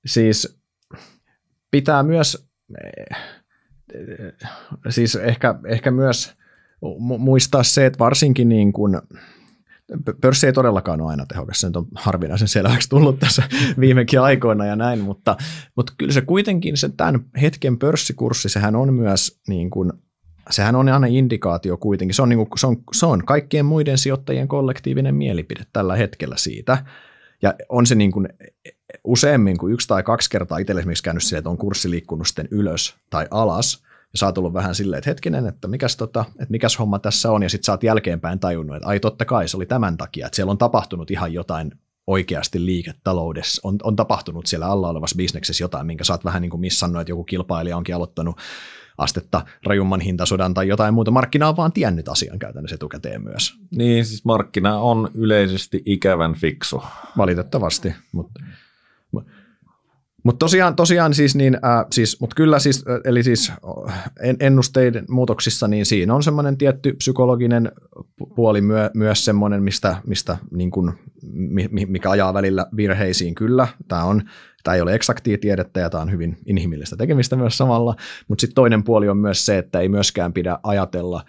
siis 0.06 0.60
pitää 1.72 2.04
myös, 2.04 2.48
siis 4.90 5.16
ehkä, 5.16 5.56
ehkä 5.66 5.92
myös 5.92 6.36
muistaa 7.18 7.64
se, 7.64 7.86
että 7.86 8.00
varsinkin 8.00 8.50
niin 8.50 8.74
kuin, 8.74 9.02
pörssi 10.22 10.48
ei 10.48 10.54
todellakaan 10.54 11.02
ole 11.02 11.10
aina 11.10 11.26
tehokas, 11.26 11.62
se 11.62 11.68
on 11.68 11.88
harvinaisen 11.96 12.48
selväksi 12.48 12.90
tullut 12.90 13.20
tässä 13.20 13.44
viimekin 13.80 14.22
aikoina 14.22 14.66
ja 14.66 14.76
näin, 14.76 15.00
mutta, 15.00 15.38
mutta 15.76 15.94
kyllä 15.98 16.14
se 16.14 16.22
kuitenkin 16.22 16.78
se 16.78 16.90
tämän 16.90 17.26
hetken 17.42 17.78
pörssikurssi, 17.80 18.50
sehän 18.50 18.76
on 18.76 18.94
myös 18.94 19.42
niin 19.48 19.70
kuin 19.70 19.94
sehän 20.50 20.76
on 20.76 20.90
aina 20.90 21.08
indikaatio 21.08 21.78
kuitenkin. 21.78 22.16
Se 22.16 22.22
on, 22.22 22.30
niin 22.30 22.38
kuin, 22.38 22.60
se, 22.60 22.68
on, 22.68 22.78
se 22.94 23.06
on 23.06 23.26
kaikkien 23.26 23.66
muiden 23.66 23.98
sijoittajien 23.98 24.48
kollektiivinen 24.48 25.16
mielipide 25.16 25.64
tällä 25.74 25.96
hetkellä 25.96 26.38
siitä. 26.38 26.78
Ja 27.42 27.54
on 27.70 27.86
se 27.86 27.96
niin 27.96 28.12
kuin 28.12 28.30
useammin 29.04 29.58
kuin 29.58 29.74
yksi 29.74 29.88
tai 29.88 30.04
kaksi 30.04 30.30
kertaa 30.30 30.58
itselle 30.58 30.80
esimerkiksi 30.80 31.04
käynyt 31.04 31.24
silleen, 31.24 31.40
että 31.40 31.50
on 31.50 31.58
kurssi 31.58 31.90
liikkunut 31.90 32.28
sitten 32.28 32.48
ylös 32.52 32.96
tai 33.10 33.28
alas, 33.32 33.84
ja 34.14 34.20
sä 34.20 34.26
oot 34.26 34.38
ollut 34.38 34.54
vähän 34.54 34.76
silleen, 34.76 34.98
että 34.98 35.10
hetkinen, 35.10 35.48
että 35.48 35.68
mikäs, 35.68 35.98
tota, 35.98 36.26
että 36.30 36.52
mikäs 36.52 36.80
homma 36.80 37.00
tässä 37.00 37.32
on, 37.32 37.44
ja 37.44 37.50
sitten 37.50 37.66
sä 37.66 37.72
oot 37.72 37.84
jälkeenpäin 37.84 38.40
tajunnut, 38.40 38.76
että 38.76 38.88
ai 38.88 39.00
totta 39.00 39.26
kai 39.26 39.48
se 39.48 39.58
oli 39.58 39.66
tämän 39.66 39.98
takia, 39.98 40.26
että 40.26 40.36
siellä 40.36 40.52
on 40.52 40.58
tapahtunut 40.58 41.12
ihan 41.12 41.34
jotain 41.34 41.72
oikeasti 42.08 42.66
liiketaloudessa, 42.66 43.62
on, 43.64 43.76
on 43.84 43.96
tapahtunut 43.96 44.46
siellä 44.46 44.68
alla 44.68 44.90
olevassa 44.90 45.16
bisneksessä 45.16 45.64
jotain, 45.64 45.88
minkä 45.88 46.04
sä 46.04 46.14
oot 46.14 46.26
vähän 46.26 46.42
niin 46.42 46.50
kuin 46.50 46.62
missannut, 46.62 47.02
että 47.02 47.12
joku 47.12 47.24
kilpailija 47.24 47.78
onkin 47.78 47.96
aloittanut 47.96 48.38
astetta 48.98 49.42
rajumman 49.66 50.02
hintasodan 50.02 50.54
tai 50.54 50.68
jotain 50.68 50.94
muuta. 50.94 51.12
Markkina 51.12 51.50
on 51.50 51.58
vaan 51.58 51.72
tiennyt 51.72 52.10
asian 52.10 52.40
käytännössä 52.40 52.76
etukäteen 52.76 53.24
myös. 53.24 53.54
Niin, 53.78 54.06
siis 54.06 54.26
markkina 54.26 54.80
on 54.80 55.12
yleisesti 55.14 55.84
ikävän 55.86 56.36
fiksu. 56.36 56.84
Valitettavasti, 57.18 57.94
mutta 58.12 58.40
mutta 60.28 60.40
tosiaan, 60.40 60.76
tosiaan 60.76 61.14
siis, 61.14 61.36
niin, 61.36 61.56
äh, 61.56 61.86
siis, 61.92 62.22
mut 62.22 62.34
kyllä 62.34 62.60
siis, 62.60 62.86
eli 63.04 63.24
siis 63.24 63.52
ennusteiden 64.40 65.06
muutoksissa, 65.10 65.68
niin 65.68 65.86
siinä 65.86 66.16
on 66.16 66.24
semmoinen 66.24 66.58
tietty 66.58 66.94
psykologinen 66.94 67.72
puoli 68.36 68.62
myö, 68.62 68.92
myös 68.94 69.26
semmoinen, 69.26 69.64
mistä, 69.64 69.96
mistä 70.08 70.38
niin 70.52 70.72
kun, 70.72 70.94
mikä 71.88 72.10
ajaa 72.10 72.34
välillä 72.34 72.66
virheisiin 72.76 73.36
kyllä. 73.36 73.68
Tämä 73.88 74.04
on 74.04 74.24
Tämä 74.64 74.76
ei 74.76 74.82
ole 74.82 74.94
eksaktia 74.94 75.38
tiedettä 75.38 75.80
ja 75.80 75.90
tämä 75.90 76.02
on 76.02 76.12
hyvin 76.12 76.38
inhimillistä 76.46 76.98
tekemistä 76.98 77.36
myös 77.36 77.58
samalla, 77.58 77.96
mutta 78.28 78.42
sitten 78.42 78.56
toinen 78.56 78.84
puoli 78.84 79.10
on 79.10 79.18
myös 79.18 79.46
se, 79.46 79.58
että 79.58 79.80
ei 79.80 79.90
myöskään 79.90 80.34
pidä 80.34 80.60
ajatella 80.64 81.24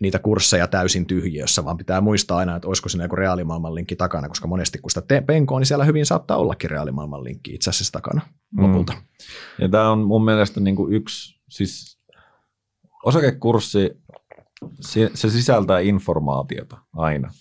niitä 0.00 0.18
kursseja 0.18 0.66
täysin 0.66 1.06
tyhjiössä, 1.06 1.64
vaan 1.64 1.76
pitää 1.76 2.00
muistaa 2.00 2.38
aina, 2.38 2.56
että 2.56 2.68
olisiko 2.68 2.88
siinä 2.88 3.04
joku 3.04 3.16
reaalimaailman 3.16 3.74
linkki 3.74 3.96
takana, 3.96 4.28
koska 4.28 4.48
monesti 4.48 4.78
kun 4.78 4.90
sitä 4.90 5.00
te- 5.00 5.20
penkoa, 5.20 5.58
niin 5.58 5.66
siellä 5.66 5.84
hyvin 5.84 6.06
saattaa 6.06 6.36
ollakin 6.36 6.70
reaalimaailman 6.70 7.24
linkki 7.24 7.54
itse 7.54 7.70
asiassa 7.70 7.92
takana 7.92 8.20
mm. 8.50 8.62
lopulta. 8.62 8.92
Mm. 8.92 8.98
Ja 9.58 9.68
tämä 9.68 9.90
on 9.90 9.98
mun 9.98 10.24
mielestä 10.24 10.60
niin 10.60 10.76
kuin 10.76 10.94
yksi, 10.94 11.40
siis 11.48 11.98
osakekurssi, 13.04 13.90
se, 14.80 15.10
se 15.14 15.30
sisältää 15.30 15.78
informaatiota 15.78 16.78
aina. 16.96 17.32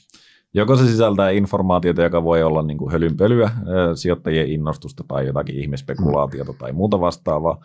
Joko 0.58 0.76
se 0.76 0.88
sisältää 0.88 1.30
informaatiota, 1.30 2.02
joka 2.02 2.24
voi 2.24 2.44
olla 2.44 2.64
niin 2.64 2.78
kuin 2.78 2.92
hölynpölyä, 2.92 3.52
sijoittajien 3.96 4.50
innostusta 4.50 5.04
tai 5.08 5.28
jotakin 5.28 5.56
ihmespekulaatiota 5.56 6.54
tai 6.54 6.72
muuta 6.72 7.00
vastaavaa, 7.00 7.62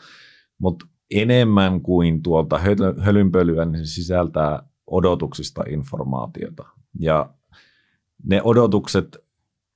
mutta 0.59 0.87
enemmän 1.11 1.81
kuin 1.81 2.23
tuolta 2.23 2.61
hölynpölyä, 2.99 3.65
niin 3.65 3.87
se 3.87 3.95
sisältää 3.95 4.63
odotuksista 4.87 5.65
informaatiota. 5.69 6.65
Ja 7.01 7.31
ne 8.25 8.41
odotukset 8.45 9.17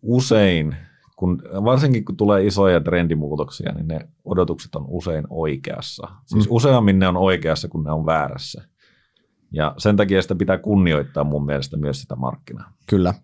usein, 0.02 0.76
kun, 1.16 1.42
varsinkin 1.64 2.04
kun 2.04 2.16
tulee 2.16 2.46
isoja 2.46 2.80
trendimuutoksia, 2.80 3.72
niin 3.72 3.88
ne 3.88 4.08
odotukset 4.24 4.74
on 4.74 4.84
usein 4.88 5.24
oikeassa. 5.30 6.08
Siis 6.26 6.48
mm. 6.48 6.54
useammin 6.54 6.98
ne 6.98 7.08
on 7.08 7.16
oikeassa, 7.16 7.68
kun 7.68 7.84
ne 7.84 7.92
on 7.92 8.06
väärässä. 8.06 8.62
Ja 9.56 9.74
sen 9.78 9.96
takia 9.96 10.22
sitä 10.22 10.34
pitää 10.34 10.58
kunnioittaa 10.58 11.24
mun 11.24 11.46
mielestä 11.46 11.76
myös 11.76 12.00
sitä 12.00 12.16
markkinaa. 12.16 12.72
Kyllä. 12.86 13.14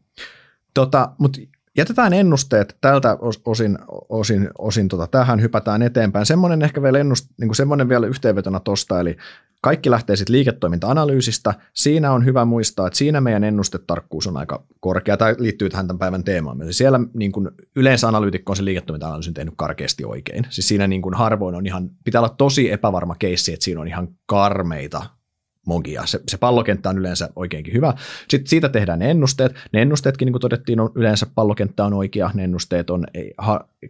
Tota, 0.74 1.12
Mutta 1.18 1.40
jätetään 1.76 2.12
ennusteet 2.12 2.76
tältä 2.80 3.18
osin, 3.44 3.78
osin, 4.08 4.50
osin 4.58 4.88
tota, 4.88 5.06
tähän, 5.06 5.42
hypätään 5.42 5.82
eteenpäin. 5.82 6.26
Semmoinen 6.26 6.62
ehkä 6.62 6.82
vielä, 6.82 6.98
ennust, 6.98 7.26
niin 7.40 7.54
semmoinen 7.54 7.88
vielä 7.88 8.06
yhteenvetona 8.06 8.60
tosta, 8.60 9.00
eli 9.00 9.16
kaikki 9.62 9.90
lähtee 9.90 10.16
sitten 10.16 10.32
liiketoiminta-analyysistä. 10.32 11.54
Siinä 11.74 12.12
on 12.12 12.24
hyvä 12.24 12.44
muistaa, 12.44 12.86
että 12.86 12.96
siinä 12.96 13.20
meidän 13.20 13.44
ennustetarkkuus 13.44 14.26
on 14.26 14.36
aika 14.36 14.66
korkea. 14.80 15.16
Tämä 15.16 15.34
liittyy 15.38 15.68
tähän 15.68 15.86
tämän 15.86 15.98
päivän 15.98 16.24
teemaan. 16.24 16.62
Eli 16.62 16.72
siellä 16.72 17.00
niin 17.14 17.32
kuin 17.32 17.48
yleensä 17.76 18.08
analyytikko 18.08 18.52
on 18.52 18.56
se 18.56 18.64
liiketoiminta-analyysin 18.64 19.34
tehnyt 19.34 19.54
karkeasti 19.56 20.04
oikein. 20.04 20.46
Siis 20.50 20.68
siinä 20.68 20.86
niin 20.86 21.02
kuin 21.02 21.14
harvoin 21.14 21.54
on 21.54 21.66
ihan, 21.66 21.90
pitää 22.04 22.20
olla 22.20 22.34
tosi 22.38 22.72
epävarma 22.72 23.14
keissi, 23.14 23.52
että 23.52 23.64
siinä 23.64 23.80
on 23.80 23.88
ihan 23.88 24.08
karmeita 24.26 25.02
mogia. 25.66 26.06
Se, 26.06 26.20
se 26.28 26.36
pallokenttä 26.36 26.88
on 26.88 26.98
yleensä 26.98 27.28
oikeinkin 27.36 27.74
hyvä. 27.74 27.94
Sitten 28.28 28.48
siitä 28.48 28.68
tehdään 28.68 28.98
ne 28.98 29.10
ennusteet. 29.10 29.54
Ne 29.72 29.82
ennusteetkin, 29.82 30.26
niin 30.26 30.32
kuin 30.32 30.40
todettiin, 30.40 30.80
on 30.80 30.90
yleensä 30.94 31.26
pallokenttä 31.34 31.84
on 31.84 31.94
oikea. 31.94 32.30
Ne 32.34 32.44
ennusteet 32.44 32.90
on 32.90 33.06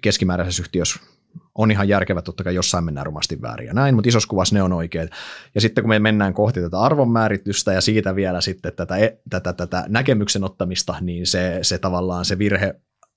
keskimääräisessä 0.00 0.62
yhtiössä 0.62 1.00
on 1.54 1.70
ihan 1.70 1.88
järkevä, 1.88 2.22
totta 2.22 2.44
kai 2.44 2.54
jossain 2.54 2.84
mennään 2.84 3.06
rumasti 3.06 3.42
väärin 3.42 3.66
ja 3.66 3.74
näin, 3.74 3.94
mutta 3.94 4.08
isossa 4.08 4.28
kuvassa 4.28 4.54
ne 4.54 4.62
on 4.62 4.72
oikeat. 4.72 5.10
Ja 5.54 5.60
sitten 5.60 5.84
kun 5.84 5.88
me 5.88 5.98
mennään 5.98 6.34
kohti 6.34 6.60
tätä 6.60 6.80
arvonmääritystä 6.80 7.72
ja 7.72 7.80
siitä 7.80 8.14
vielä 8.14 8.40
sitten 8.40 8.72
tätä, 8.76 8.96
e, 8.96 9.18
tätä, 9.30 9.52
tätä 9.52 9.84
näkemyksen 9.88 10.44
ottamista, 10.44 10.94
niin 11.00 11.26
se, 11.26 11.58
se 11.62 11.78
tavallaan 11.78 12.24
se 12.24 12.38
virhe 12.38 12.74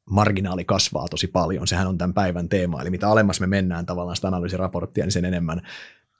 marginaali 0.09 0.65
kasvaa 0.65 1.07
tosi 1.07 1.27
paljon. 1.27 1.67
Sehän 1.67 1.87
on 1.87 1.97
tämän 1.97 2.13
päivän 2.13 2.49
teema. 2.49 2.81
Eli 2.81 2.89
mitä 2.89 3.09
alemmas 3.09 3.39
me 3.39 3.47
mennään 3.47 3.85
tavallaan 3.85 4.15
sitä 4.15 4.27
analyysiraporttia, 4.27 5.03
niin 5.03 5.11
sen 5.11 5.25
enemmän, 5.25 5.61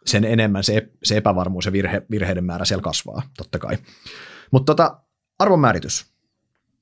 sen, 0.06 0.24
enemmän 0.24 0.64
se, 0.64 0.90
se 1.04 1.18
epävarmuus 1.18 1.66
ja 1.66 1.72
virhe, 1.72 2.02
virheiden 2.12 2.46
määrä 2.46 2.66
siellä 2.66 2.82
kasvaa, 2.82 3.22
totta 3.38 3.60
kai. 3.60 3.78
Mutta 4.52 4.76
tota, 4.76 4.98
arvonmääritys. 5.40 6.06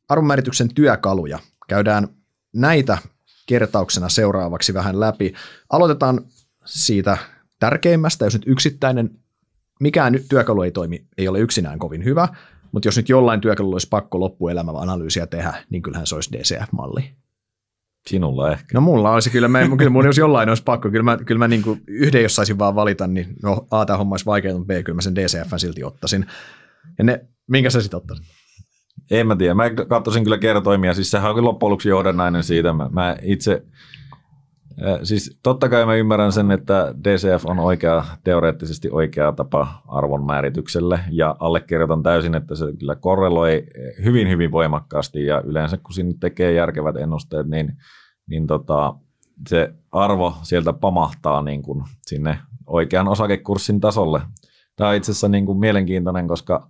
Arvonmäärityksen 0.09 0.73
työkaluja. 0.73 1.39
Käydään 1.67 2.07
näitä 2.53 2.97
kertauksena 3.45 4.09
seuraavaksi 4.09 4.73
vähän 4.73 4.99
läpi. 4.99 5.33
Aloitetaan 5.69 6.21
siitä 6.65 7.17
tärkeimmästä, 7.59 8.25
jos 8.25 8.33
nyt 8.33 8.43
yksittäinen, 8.45 9.19
mikään 9.79 10.19
työkalu 10.29 10.61
ei 10.61 10.71
toimi, 10.71 11.07
ei 11.17 11.27
ole 11.27 11.39
yksinään 11.39 11.79
kovin 11.79 12.03
hyvä, 12.03 12.27
mutta 12.71 12.87
jos 12.87 12.97
nyt 12.97 13.09
jollain 13.09 13.41
työkalulla 13.41 13.75
olisi 13.75 13.87
pakko 13.89 14.19
loppuelämä 14.19 14.71
analyysiä 14.75 15.27
tehdä, 15.27 15.53
niin 15.69 15.81
kyllähän 15.81 16.07
se 16.07 16.15
olisi 16.15 16.31
DCF-malli. 16.31 17.22
Sinulla 18.07 18.51
ehkä. 18.51 18.65
No 18.73 18.81
mulla 18.81 19.11
olisi 19.11 19.29
kyllä, 19.29 19.47
mä, 19.47 19.67
kyllä 19.77 19.89
mun 19.89 20.05
jos 20.05 20.17
jollain 20.17 20.49
olisi 20.49 20.63
pakko, 20.63 20.89
kyllä 20.89 21.03
mä, 21.03 21.17
kyllä 21.25 21.39
mä 21.39 21.47
niin 21.47 21.61
kuin 21.61 21.81
yhden 21.87 22.23
jos 22.23 22.35
saisin 22.35 22.59
vaan 22.59 22.75
valita, 22.75 23.07
niin 23.07 23.27
no 23.43 23.67
A, 23.71 23.85
tämä 23.85 23.97
homma 23.97 24.13
olisi 24.13 24.25
vaikea, 24.25 24.53
mutta 24.53 24.73
B, 24.73 24.83
kyllä 24.85 24.95
mä 24.95 25.01
sen 25.01 25.15
DCF 25.15 25.53
silti 25.57 25.83
ottaisin. 25.83 26.25
Ja 26.97 27.03
ne, 27.03 27.25
minkä 27.47 27.69
sä 27.69 27.81
sitten 27.81 27.97
ottaisit? 27.97 28.25
En 29.11 29.27
mä 29.27 29.35
tiedä. 29.35 29.53
Mä 29.53 29.69
katsoisin 29.69 30.23
kyllä 30.23 30.37
kertoimia. 30.37 30.93
Siis 30.93 31.11
sehän 31.11 31.31
on 31.31 31.43
loppujen 31.43 31.71
lopuksi 31.71 31.89
johdannainen 31.89 32.43
siitä. 32.43 32.73
Mä, 32.73 32.89
mä 32.91 33.15
itse, 33.21 33.63
siis 35.03 35.39
totta 35.43 35.69
kai 35.69 35.85
mä 35.85 35.95
ymmärrän 35.95 36.31
sen, 36.31 36.51
että 36.51 36.95
DCF 37.03 37.45
on 37.45 37.59
oikea, 37.59 38.05
teoreettisesti 38.23 38.89
oikea 38.91 39.31
tapa 39.31 39.81
arvon 39.87 40.25
määritykselle 40.25 40.99
ja 41.11 41.35
allekirjoitan 41.39 42.03
täysin, 42.03 42.35
että 42.35 42.55
se 42.55 42.65
kyllä 42.79 42.95
korreloi 42.95 43.65
hyvin, 44.03 44.29
hyvin 44.29 44.51
voimakkaasti. 44.51 45.25
Ja 45.25 45.41
yleensä 45.41 45.77
kun 45.77 45.93
sinne 45.93 46.13
tekee 46.19 46.53
järkevät 46.53 46.95
ennusteet, 46.95 47.47
niin, 47.47 47.77
niin 48.27 48.47
tota, 48.47 48.95
se 49.49 49.73
arvo 49.91 50.33
sieltä 50.41 50.73
pamahtaa 50.73 51.41
niin 51.41 51.61
kuin 51.61 51.83
sinne 52.01 52.39
oikean 52.67 53.07
osakekurssin 53.07 53.79
tasolle. 53.79 54.21
Tämä 54.75 54.89
on 54.89 54.95
itse 54.95 55.11
asiassa 55.11 55.27
niin 55.27 55.45
kuin 55.45 55.59
mielenkiintoinen, 55.59 56.27
koska 56.27 56.69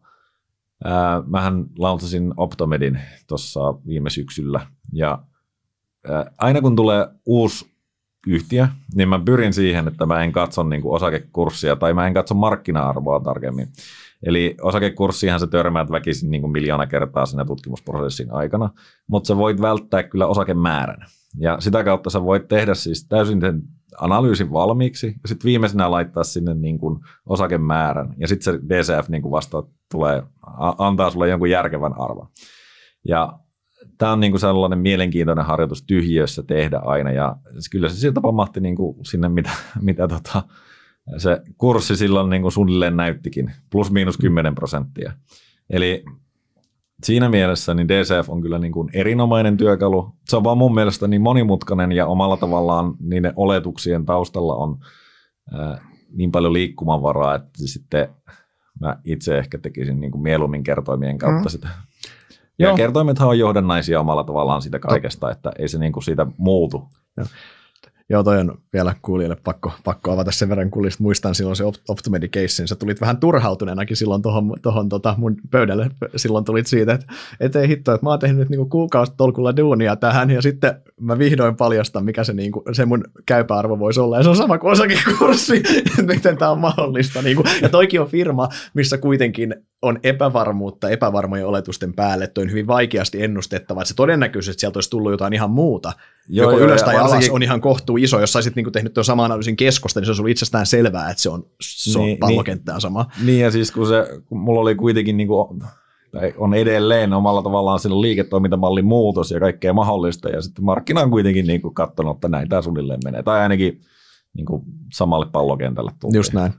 Ää, 0.83 1.23
mähän 1.27 1.65
launchasin 1.77 2.33
Optomedin 2.37 2.99
tuossa 3.27 3.59
viime 3.87 4.09
syksyllä. 4.09 4.67
Ja 4.93 5.23
ää, 6.09 6.31
aina 6.37 6.61
kun 6.61 6.75
tulee 6.75 7.07
uusi 7.25 7.72
yhtiö, 8.27 8.67
niin 8.95 9.09
mä 9.09 9.19
pyrin 9.25 9.53
siihen, 9.53 9.87
että 9.87 10.05
mä 10.05 10.23
en 10.23 10.31
katso 10.31 10.63
niin 10.63 10.81
kuin 10.81 10.95
osakekurssia 10.95 11.75
tai 11.75 11.93
mä 11.93 12.07
en 12.07 12.13
katso 12.13 12.35
markkina-arvoa 12.35 13.19
tarkemmin. 13.19 13.67
Eli 14.23 14.55
osakekurssihan 14.61 15.39
se 15.39 15.47
törmäät 15.47 15.91
väkisin 15.91 16.31
niin 16.31 16.41
kuin 16.41 16.51
miljoona 16.51 16.87
kertaa 16.87 17.25
siinä 17.25 17.45
tutkimusprosessin 17.45 18.31
aikana, 18.31 18.69
mutta 19.07 19.27
sä 19.27 19.37
voit 19.37 19.61
välttää 19.61 20.03
kyllä 20.03 20.27
osakemäärän. 20.27 21.07
Ja 21.37 21.61
sitä 21.61 21.83
kautta 21.83 22.09
sä 22.09 22.23
voit 22.23 22.47
tehdä 22.47 22.73
siis 22.73 23.07
täysin 23.07 23.41
sen 23.41 23.61
analyysin 23.99 24.51
valmiiksi 24.51 25.07
ja 25.07 25.27
sitten 25.27 25.47
viimeisenä 25.47 25.91
laittaa 25.91 26.23
sinne 26.23 26.53
niin 26.53 26.77
kuin 26.77 26.99
osakemäärän 27.25 28.13
ja 28.17 28.27
sitten 28.27 28.53
se 28.53 28.59
DCF 28.69 29.09
niin 29.09 29.21
kuin 29.21 29.31
vasta 29.31 29.63
tulee, 29.91 30.23
antaa 30.77 31.09
sulle 31.09 31.29
jonkun 31.29 31.49
järkevän 31.49 31.99
arvon. 31.99 32.27
Ja 33.07 33.39
tämä 33.97 34.11
on 34.11 34.19
niin 34.19 34.31
kuin 34.31 34.39
sellainen 34.39 34.79
mielenkiintoinen 34.79 35.45
harjoitus 35.45 35.83
tyhjiössä 35.83 36.43
tehdä 36.43 36.79
aina 36.79 37.11
ja 37.11 37.35
kyllä 37.71 37.89
se 37.89 37.95
siltä 37.95 38.21
pamahti 38.21 38.59
niin 38.59 38.75
kuin 38.75 39.05
sinne, 39.05 39.29
mitä, 39.29 39.49
mitä 39.81 40.07
tota, 40.07 40.43
se 41.17 41.41
kurssi 41.57 41.95
silloin 41.95 42.29
niin 42.29 42.41
kuin 42.41 42.51
suunnilleen 42.51 42.97
näyttikin, 42.97 43.51
plus 43.69 43.91
miinus 43.91 44.17
10 44.17 44.55
prosenttia. 44.55 45.13
Eli 45.69 46.05
siinä 47.03 47.29
mielessä 47.29 47.73
niin 47.73 47.87
DCF 47.87 48.29
on 48.29 48.41
kyllä 48.41 48.59
niin 48.59 48.71
kuin 48.71 48.89
erinomainen 48.93 49.57
työkalu. 49.57 50.15
Se 50.29 50.37
on 50.37 50.43
vaan 50.43 50.57
mun 50.57 50.73
mielestä 50.75 51.07
niin 51.07 51.21
monimutkainen 51.21 51.91
ja 51.91 52.07
omalla 52.07 52.37
tavallaan 52.37 52.95
niiden 52.99 53.33
oletuksien 53.35 54.05
taustalla 54.05 54.55
on 54.55 54.77
niin 56.13 56.31
paljon 56.31 56.53
liikkumavaraa, 56.53 57.35
että 57.35 57.67
sitten 57.67 58.09
mä 58.79 58.97
itse 59.03 59.37
ehkä 59.37 59.57
tekisin 59.57 59.99
niin 59.99 60.11
kuin 60.11 60.21
mieluummin 60.21 60.63
kertoimien 60.63 61.17
kautta 61.17 61.49
mm. 61.49 61.51
sitä. 61.51 61.67
Ja 62.59 62.67
Joo. 62.67 62.77
kertoimethan 62.77 63.27
on 63.27 63.39
johdannaisia 63.39 63.99
omalla 63.99 64.23
tavallaan 64.23 64.61
sitä 64.61 64.79
kaikesta, 64.79 65.31
että 65.31 65.51
ei 65.59 65.67
se 65.67 65.79
niin 65.79 65.93
kuin 65.93 66.03
siitä 66.03 66.27
muutu. 66.37 66.89
Joo. 67.17 67.27
Joo, 68.09 68.23
toi 68.23 68.39
on 68.39 68.57
vielä 68.73 68.95
kuulijoille 69.01 69.37
pakko, 69.43 69.71
pakko 69.83 70.11
avata 70.11 70.31
sen 70.31 70.49
verran 70.49 70.69
kuulista. 70.69 71.03
Muistan 71.03 71.35
silloin 71.35 71.55
se 71.55 71.63
Optomedi 71.87 72.27
case, 72.27 72.67
sä 72.67 72.75
tulit 72.75 73.01
vähän 73.01 73.17
turhautuneenakin 73.17 73.97
silloin 73.97 74.21
tuohon 74.21 74.53
tohon, 74.61 74.89
tota 74.89 75.15
mun 75.17 75.35
pöydälle. 75.51 75.89
Silloin 76.15 76.45
tulit 76.45 76.67
siitä, 76.67 76.93
että 76.93 77.05
et 77.39 77.55
ei 77.55 77.67
hitto, 77.67 77.93
että 77.93 78.05
mä 78.05 78.09
oon 78.09 78.19
tehnyt 78.19 78.39
nyt 78.39 78.49
niinku 78.49 78.65
kuukausitolkulla 78.65 79.57
duunia 79.57 79.95
tähän 79.95 80.31
ja 80.31 80.41
sitten 80.41 80.81
mä 81.01 81.17
vihdoin 81.17 81.55
paljastan, 81.55 82.05
mikä 82.05 82.23
se, 82.23 82.33
niinku, 82.33 82.63
se 82.71 82.85
mun 82.85 83.03
käypä 83.25 83.55
arvo 83.55 83.79
voisi 83.79 83.99
olla. 83.99 84.17
Ja 84.17 84.23
se 84.23 84.29
on 84.29 84.35
sama 84.35 84.57
kuin 84.57 84.71
osakekurssi, 84.71 85.63
että 85.99 86.13
miten 86.13 86.37
tämä 86.37 86.51
on 86.51 86.59
mahdollista. 86.59 87.21
Niinku. 87.21 87.43
Ja 87.61 87.69
toikin 87.69 88.01
on 88.01 88.07
firma, 88.07 88.49
missä 88.73 88.97
kuitenkin 88.97 89.55
on 89.81 89.99
epävarmuutta 90.03 90.89
epävarmojen 90.89 91.47
oletusten 91.47 91.93
päälle, 91.93 92.23
että 92.23 92.41
on 92.41 92.49
hyvin 92.49 92.67
vaikeasti 92.67 93.23
ennustettava, 93.23 93.81
että 93.81 93.89
se 93.89 93.95
todennäköisesti 93.95 94.59
sieltä 94.59 94.77
olisi 94.77 94.89
tullut 94.89 95.11
jotain 95.11 95.33
ihan 95.33 95.51
muuta, 95.51 95.93
joo, 96.29 96.45
joko 96.45 96.57
joo, 96.57 96.67
ylös 96.67 96.83
tai 96.83 96.97
alas 96.97 97.29
on 97.29 97.43
ihan 97.43 97.61
kohtuu 97.61 97.97
iso. 97.97 98.19
Jos 98.19 98.33
saisit 98.33 98.55
niin 98.55 98.71
tehnyt 98.71 98.93
tuon 98.93 99.05
saman 99.05 99.25
analyysin 99.25 99.55
keskosta, 99.55 99.99
niin 99.99 100.05
se 100.05 100.09
olisi 100.09 100.21
ollut 100.21 100.31
itsestään 100.31 100.65
selvää, 100.65 101.09
että 101.09 101.23
se 101.23 101.29
on, 101.29 101.45
se 101.61 101.99
on 101.99 102.05
niin, 102.05 102.17
pallokenttään 102.17 102.75
niin, 102.75 102.81
sama. 102.81 103.05
Niin 103.25 103.39
ja 103.39 103.51
siis 103.51 103.71
kun, 103.71 103.87
se, 103.87 104.07
kun 104.25 104.39
mulla 104.39 104.61
oli 104.61 104.75
kuitenkin 104.75 105.17
niin 105.17 105.27
kuin, 105.27 105.59
tai 106.11 106.33
on 106.37 106.53
edelleen 106.53 107.13
omalla 107.13 107.41
tavallaan 107.41 107.79
sillä 107.79 108.01
liiketoimintamallin 108.01 108.85
muutos 108.85 109.31
ja 109.31 109.39
kaikkea 109.39 109.73
mahdollista, 109.73 110.29
ja 110.29 110.41
sitten 110.41 110.65
markkina 110.65 111.01
on 111.01 111.11
kuitenkin 111.11 111.47
niin 111.47 111.61
kuin 111.61 111.73
katsonut, 111.73 112.17
että 112.17 112.27
näin 112.27 112.49
tämä 112.49 112.61
suunnilleen 112.61 112.99
menee, 113.03 113.23
tai 113.23 113.39
ainakin 113.39 113.81
niin 114.33 114.45
kuin 114.45 114.63
samalle 114.93 115.25
pallokentälle 115.31 115.91
tultiin. 115.99 116.17
Just 116.17 116.33
näin. 116.33 116.53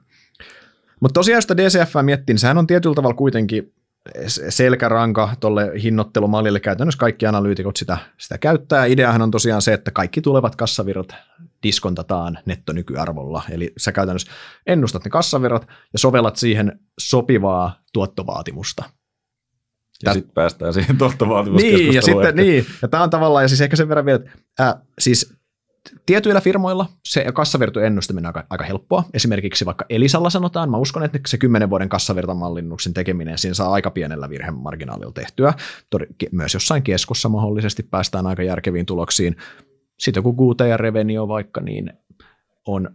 Mutta 1.00 1.14
tosiaan 1.14 1.42
sitä 1.42 1.57
DCF 1.57 1.94
miettii, 2.03 2.33
niin 2.33 2.40
sehän 2.40 2.59
on 2.59 2.66
tietyllä 2.66 2.94
tavalla 2.94 3.16
kuitenkin 3.16 3.72
selkäranka 4.48 5.36
tuolle 5.40 5.72
hinnoittelumallille. 5.82 6.60
Käytännössä 6.60 6.98
kaikki 6.98 7.26
analyytikot 7.26 7.76
sitä, 7.76 7.98
sitä 8.18 8.38
käyttää. 8.38 8.84
Ideahan 8.84 9.22
on 9.22 9.30
tosiaan 9.30 9.62
se, 9.62 9.72
että 9.72 9.90
kaikki 9.90 10.20
tulevat 10.20 10.56
kassavirrat 10.56 11.14
diskontataan 11.62 12.38
nettonykyarvolla. 12.46 13.42
Eli 13.50 13.72
sä 13.76 13.92
käytännössä 13.92 14.32
ennustat 14.66 15.04
ne 15.04 15.10
kassavirrat 15.10 15.66
ja 15.92 15.98
sovellat 15.98 16.36
siihen 16.36 16.80
sopivaa 16.98 17.82
tuottovaatimusta. 17.92 18.84
Ja 20.04 20.12
sitten 20.12 20.34
päästään 20.34 20.74
siihen 20.74 20.98
tuottovaatimuskeskusteluun. 20.98 21.90
Niin, 21.90 21.94
ja 21.94 22.02
sitten, 22.02 22.36
niin, 22.36 22.66
ja 22.82 22.88
tämä 22.88 23.02
on 23.02 23.10
tavallaan, 23.10 23.44
ja 23.44 23.48
siis 23.48 23.60
ehkä 23.60 23.76
sen 23.76 23.88
verran 23.88 24.06
vielä, 24.06 24.16
että 24.16 24.30
ää, 24.58 24.80
siis 24.98 25.34
Tietyillä 26.06 26.40
firmoilla 26.40 26.86
se 27.04 27.26
kassavirtojen 27.34 27.86
ennustaminen 27.86 28.26
on 28.26 28.36
aika, 28.36 28.46
aika 28.50 28.64
helppoa. 28.64 29.04
Esimerkiksi 29.14 29.66
vaikka 29.66 29.84
Elisalla 29.88 30.30
sanotaan, 30.30 30.70
mä 30.70 30.76
uskon, 30.76 31.04
että 31.04 31.18
se 31.26 31.38
10 31.38 31.70
vuoden 31.70 31.88
kassavirtamallinnuksen 31.88 32.94
tekeminen, 32.94 33.38
siinä 33.38 33.54
saa 33.54 33.72
aika 33.72 33.90
pienellä 33.90 34.30
virhemarginaalilla 34.30 35.12
tehtyä. 35.12 35.54
Myös 36.32 36.54
jossain 36.54 36.82
keskussa 36.82 37.28
mahdollisesti 37.28 37.82
päästään 37.82 38.26
aika 38.26 38.42
järkeviin 38.42 38.86
tuloksiin. 38.86 39.36
Sitten 39.98 40.18
joku 40.24 40.54
QT 40.54 40.68
ja 40.68 40.76
Revenio 40.76 41.28
vaikka, 41.28 41.60
niin 41.60 41.92
on 42.66 42.90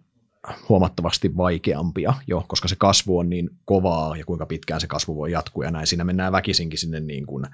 huomattavasti 0.69 1.37
vaikeampia 1.37 2.13
jo, 2.27 2.45
koska 2.47 2.67
se 2.67 2.75
kasvu 2.75 3.17
on 3.17 3.29
niin 3.29 3.49
kovaa 3.65 4.17
ja 4.17 4.25
kuinka 4.25 4.45
pitkään 4.45 4.81
se 4.81 4.87
kasvu 4.87 5.15
voi 5.15 5.31
jatkua 5.31 5.65
ja 5.65 5.71
näin. 5.71 5.87
Siinä 5.87 6.03
mennään 6.03 6.31
väkisinkin 6.31 6.79
sinne 6.79 6.99
niin 6.99 7.25
kuin, 7.25 7.45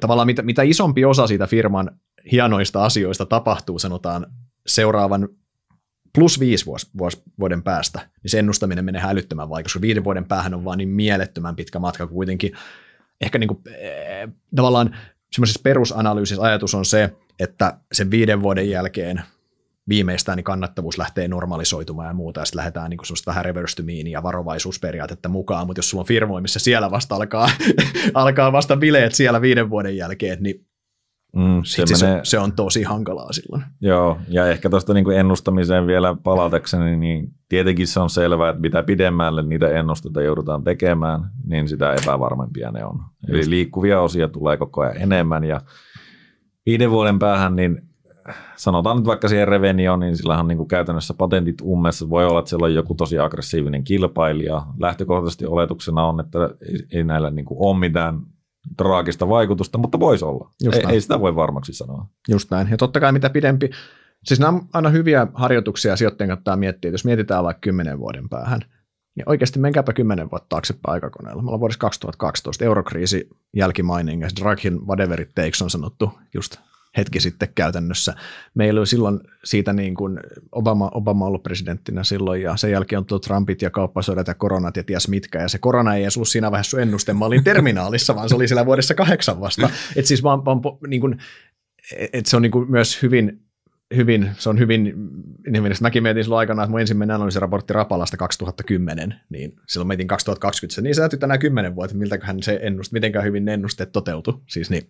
tavallaan 0.00 0.26
mitä, 0.26 0.42
mitä 0.42 0.62
isompi 0.62 1.04
osa 1.04 1.26
siitä 1.26 1.46
firman 1.46 1.90
hienoista 2.32 2.84
asioista 2.84 3.26
tapahtuu, 3.26 3.78
sanotaan 3.78 4.26
seuraavan 4.66 5.28
plus 6.14 6.40
viisi 6.40 6.66
vuos, 6.66 6.90
vuos, 6.98 7.22
vuoden 7.38 7.62
päästä, 7.62 8.08
niin 8.22 8.30
se 8.30 8.38
ennustaminen 8.38 8.84
menee 8.84 9.02
älyttömän 9.04 9.48
vaikea, 9.48 9.64
koska 9.64 9.80
viiden 9.80 10.04
vuoden 10.04 10.24
päähän 10.24 10.54
on 10.54 10.64
vaan 10.64 10.78
niin 10.78 10.88
mielettömän 10.88 11.56
pitkä 11.56 11.78
matka, 11.78 12.06
kuitenkin. 12.06 12.52
Ehkä 13.20 13.38
niin 13.38 13.48
kuin, 13.48 13.60
äh, 13.68 14.32
tavallaan 14.56 14.96
semmoisessa 15.32 15.60
perusanalyysissä 15.62 16.42
ajatus 16.42 16.74
on 16.74 16.84
se, 16.84 17.12
että 17.38 17.78
sen 17.92 18.10
viiden 18.10 18.42
vuoden 18.42 18.70
jälkeen 18.70 19.22
viimeistään 19.88 20.36
niin 20.36 20.44
kannattavuus 20.44 20.98
lähtee 20.98 21.28
normalisoitumaan 21.28 22.08
ja 22.08 22.14
muuta, 22.14 22.40
ja 22.40 22.44
sitten 22.44 22.58
lähdetään 22.58 22.90
niin 22.90 23.00
semmoista 23.04 23.30
vähän 23.30 23.44
reverstymiin 23.44 24.06
ja 24.06 24.22
varovaisuusperiaatetta 24.22 25.28
mukaan, 25.28 25.66
mutta 25.66 25.78
jos 25.78 25.90
sulla 25.90 26.02
on 26.02 26.06
firmoja, 26.06 26.42
missä 26.42 26.58
siellä 26.58 26.90
vasta 26.90 27.14
alkaa, 27.14 27.50
alkaa 28.14 28.52
vasta 28.52 28.76
bileet 28.76 29.14
siellä 29.14 29.40
viiden 29.40 29.70
vuoden 29.70 29.96
jälkeen, 29.96 30.38
niin 30.40 30.66
Mm, 31.34 31.60
se, 31.64 31.86
se, 31.86 32.06
menee... 32.06 32.20
se 32.24 32.38
on 32.38 32.52
tosi 32.52 32.82
hankalaa 32.82 33.32
silloin. 33.32 33.62
Joo, 33.80 34.18
ja 34.28 34.46
ehkä 34.46 34.70
tuosta 34.70 34.94
niin 34.94 35.12
ennustamiseen 35.12 35.86
vielä 35.86 36.16
palautekseni, 36.22 36.96
niin 36.96 37.28
tietenkin 37.48 37.86
se 37.86 38.00
on 38.00 38.10
selvää, 38.10 38.50
että 38.50 38.60
mitä 38.60 38.82
pidemmälle 38.82 39.42
niitä 39.42 39.68
ennusteita 39.68 40.22
joudutaan 40.22 40.64
tekemään, 40.64 41.30
niin 41.46 41.68
sitä 41.68 41.94
epävarmempia 42.02 42.70
ne 42.70 42.84
on. 42.84 43.00
Just. 43.28 43.40
Eli 43.40 43.50
liikkuvia 43.50 44.00
osia 44.00 44.28
tulee 44.28 44.56
koko 44.56 44.82
ajan 44.82 44.96
enemmän, 44.96 45.44
ja 45.44 45.60
viiden 46.66 46.90
vuoden 46.90 47.18
päähän, 47.18 47.56
niin 47.56 47.82
sanotaan 48.56 48.96
nyt 48.96 49.06
vaikka 49.06 49.28
siihen 49.28 49.48
Revenioon, 49.48 50.00
niin 50.00 50.16
sillä 50.16 50.38
on 50.38 50.48
niin 50.48 50.58
kuin 50.58 50.68
käytännössä 50.68 51.14
patentit 51.14 51.60
ummessa. 51.62 52.10
Voi 52.10 52.26
olla, 52.26 52.38
että 52.38 52.48
siellä 52.48 52.64
on 52.64 52.74
joku 52.74 52.94
tosi 52.94 53.18
aggressiivinen 53.18 53.84
kilpailija. 53.84 54.66
Lähtökohtaisesti 54.78 55.46
oletuksena 55.46 56.04
on, 56.04 56.20
että 56.20 56.38
ei 56.92 57.04
näillä 57.04 57.30
niin 57.30 57.44
kuin 57.44 57.58
ole 57.60 57.78
mitään 57.78 58.20
traagista 58.76 59.28
vaikutusta, 59.28 59.78
mutta 59.78 60.00
voisi 60.00 60.24
olla. 60.24 60.50
Just 60.62 60.78
ei, 60.78 60.84
ei 60.88 61.00
sitä 61.00 61.20
voi 61.20 61.36
varmaksi 61.36 61.72
sanoa. 61.72 62.06
Just 62.28 62.50
näin. 62.50 62.68
Ja 62.70 62.76
totta 62.76 63.00
kai 63.00 63.12
mitä 63.12 63.30
pidempi, 63.30 63.70
siis 64.24 64.40
nämä 64.40 64.52
on 64.52 64.68
aina 64.72 64.88
hyviä 64.88 65.26
harjoituksia 65.34 65.96
sijoittajien 65.96 66.28
kannattaa 66.28 66.56
miettiä, 66.56 66.88
että 66.88 66.94
jos 66.94 67.04
mietitään 67.04 67.44
vaikka 67.44 67.60
kymmenen 67.60 67.98
vuoden 67.98 68.28
päähän, 68.28 68.60
niin 69.14 69.28
oikeasti 69.28 69.58
menkääpä 69.58 69.92
kymmenen 69.92 70.30
vuotta 70.30 70.46
taaksepäin 70.48 70.92
aikakoneella. 70.92 71.42
Me 71.42 71.46
ollaan 71.46 71.60
vuodessa 71.60 71.78
2012, 71.78 72.64
eurokriisi, 72.64 73.28
jälkimaining, 73.56 74.24
Draghin 74.40 74.86
whatever 74.86 75.20
it 75.20 75.34
takes 75.34 75.62
on 75.62 75.70
sanottu 75.70 76.12
just 76.34 76.56
hetki 76.96 77.20
sitten 77.20 77.48
käytännössä. 77.54 78.14
Meillä 78.54 78.80
oli 78.80 78.86
silloin 78.86 79.20
siitä 79.44 79.72
niin 79.72 79.94
kuin 79.94 80.20
Obama, 80.52 80.90
Obama 80.94 81.26
ollut 81.26 81.42
presidenttinä 81.42 82.04
silloin 82.04 82.42
ja 82.42 82.56
sen 82.56 82.70
jälkeen 82.70 82.98
on 82.98 83.06
tullut 83.06 83.22
Trumpit 83.22 83.62
ja 83.62 83.70
kauppasodat 83.70 84.26
ja 84.26 84.34
koronat 84.34 84.76
ja 84.76 84.84
ties 84.84 85.08
mitkä 85.08 85.42
ja 85.42 85.48
se 85.48 85.58
korona 85.58 85.94
ei 85.94 86.02
edes 86.02 86.16
ollut 86.16 86.28
siinä 86.28 86.50
vaiheessa 86.50 86.80
ennuste. 86.80 87.12
Mä 87.12 87.24
olin 87.24 87.44
terminaalissa, 87.54 88.16
vaan 88.16 88.28
se 88.28 88.34
oli 88.34 88.48
siellä 88.48 88.66
vuodessa 88.66 88.94
kahdeksan 88.94 89.40
vasta. 89.40 89.70
Et 89.96 90.06
siis 90.06 90.22
vaan, 90.22 90.44
vaan 90.44 90.60
niin 90.86 91.00
kuin, 91.00 91.18
et 92.12 92.26
se 92.26 92.36
on 92.36 92.42
niin 92.42 92.52
kuin 92.52 92.70
myös 92.70 93.02
hyvin 93.02 93.44
hyvin, 93.96 94.30
se 94.38 94.48
on 94.48 94.58
hyvin, 94.58 94.84
niin 95.46 95.62
mielessä 95.62 95.82
mäkin 95.82 96.02
mietin 96.02 96.24
silloin 96.24 96.38
aikana, 96.38 96.62
että 96.62 96.70
mun 96.70 96.80
ensimmäinen 96.80 97.14
analyysiraportti 97.14 97.72
Rapalasta 97.72 98.16
2010, 98.16 99.20
niin 99.28 99.56
silloin 99.68 99.88
mietin 99.88 100.08
2020, 100.08 100.82
niin 100.82 100.94
se 100.94 101.00
täytyy 101.00 101.18
tänään 101.18 101.40
10 101.40 101.74
vuotta, 101.74 101.96
miltäköhän 101.96 102.42
se 102.42 102.60
ennust, 102.62 102.92
mitenkään 102.92 103.24
hyvin 103.24 103.44
ne 103.44 103.54
ennusteet 103.54 103.92
toteutui, 103.92 104.40
siis 104.48 104.70
niin 104.70 104.82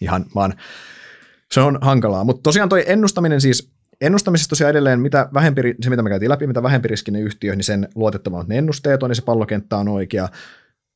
ihan 0.00 0.24
vaan 0.34 0.54
se 1.54 1.60
on 1.60 1.78
hankalaa. 1.80 2.24
Mutta 2.24 2.42
tosiaan 2.42 2.68
toi 2.68 2.84
ennustaminen 2.86 3.40
siis, 3.40 3.70
ennustamisessa 4.00 4.48
tosiaan 4.48 4.70
edelleen, 4.70 5.00
mitä 5.00 5.28
vähempi, 5.34 5.74
se 5.80 5.90
mitä 5.90 6.02
me 6.02 6.10
käytiin 6.10 6.30
läpi, 6.30 6.46
mitä 6.46 6.62
vähempi 6.62 6.88
riskinen 6.88 7.22
yhtiö, 7.22 7.56
niin 7.56 7.64
sen 7.64 7.88
luotettavammat 7.94 8.48
ne 8.48 8.58
ennusteet 8.58 9.02
on, 9.02 9.10
niin 9.10 9.16
se 9.16 9.22
pallokenttä 9.22 9.76
on 9.76 9.88
oikea. 9.88 10.28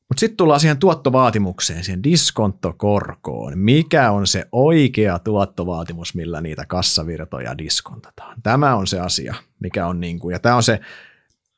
Mutta 0.09 0.19
sitten 0.19 0.37
tullaan 0.37 0.59
siihen 0.59 0.77
tuottovaatimukseen, 0.77 1.83
siihen 1.83 2.03
diskonttokorkoon. 2.03 3.57
Mikä 3.57 4.11
on 4.11 4.27
se 4.27 4.45
oikea 4.51 5.19
tuottovaatimus, 5.19 6.15
millä 6.15 6.41
niitä 6.41 6.65
kassavirtoja 6.65 7.57
diskontataan? 7.57 8.41
Tämä 8.43 8.75
on 8.75 8.87
se 8.87 8.99
asia, 8.99 9.35
mikä 9.59 9.87
on 9.87 9.99
niin 9.99 10.19
kuin, 10.19 10.33
ja 10.33 10.39
tämä 10.39 10.55
on 10.55 10.63
se 10.63 10.79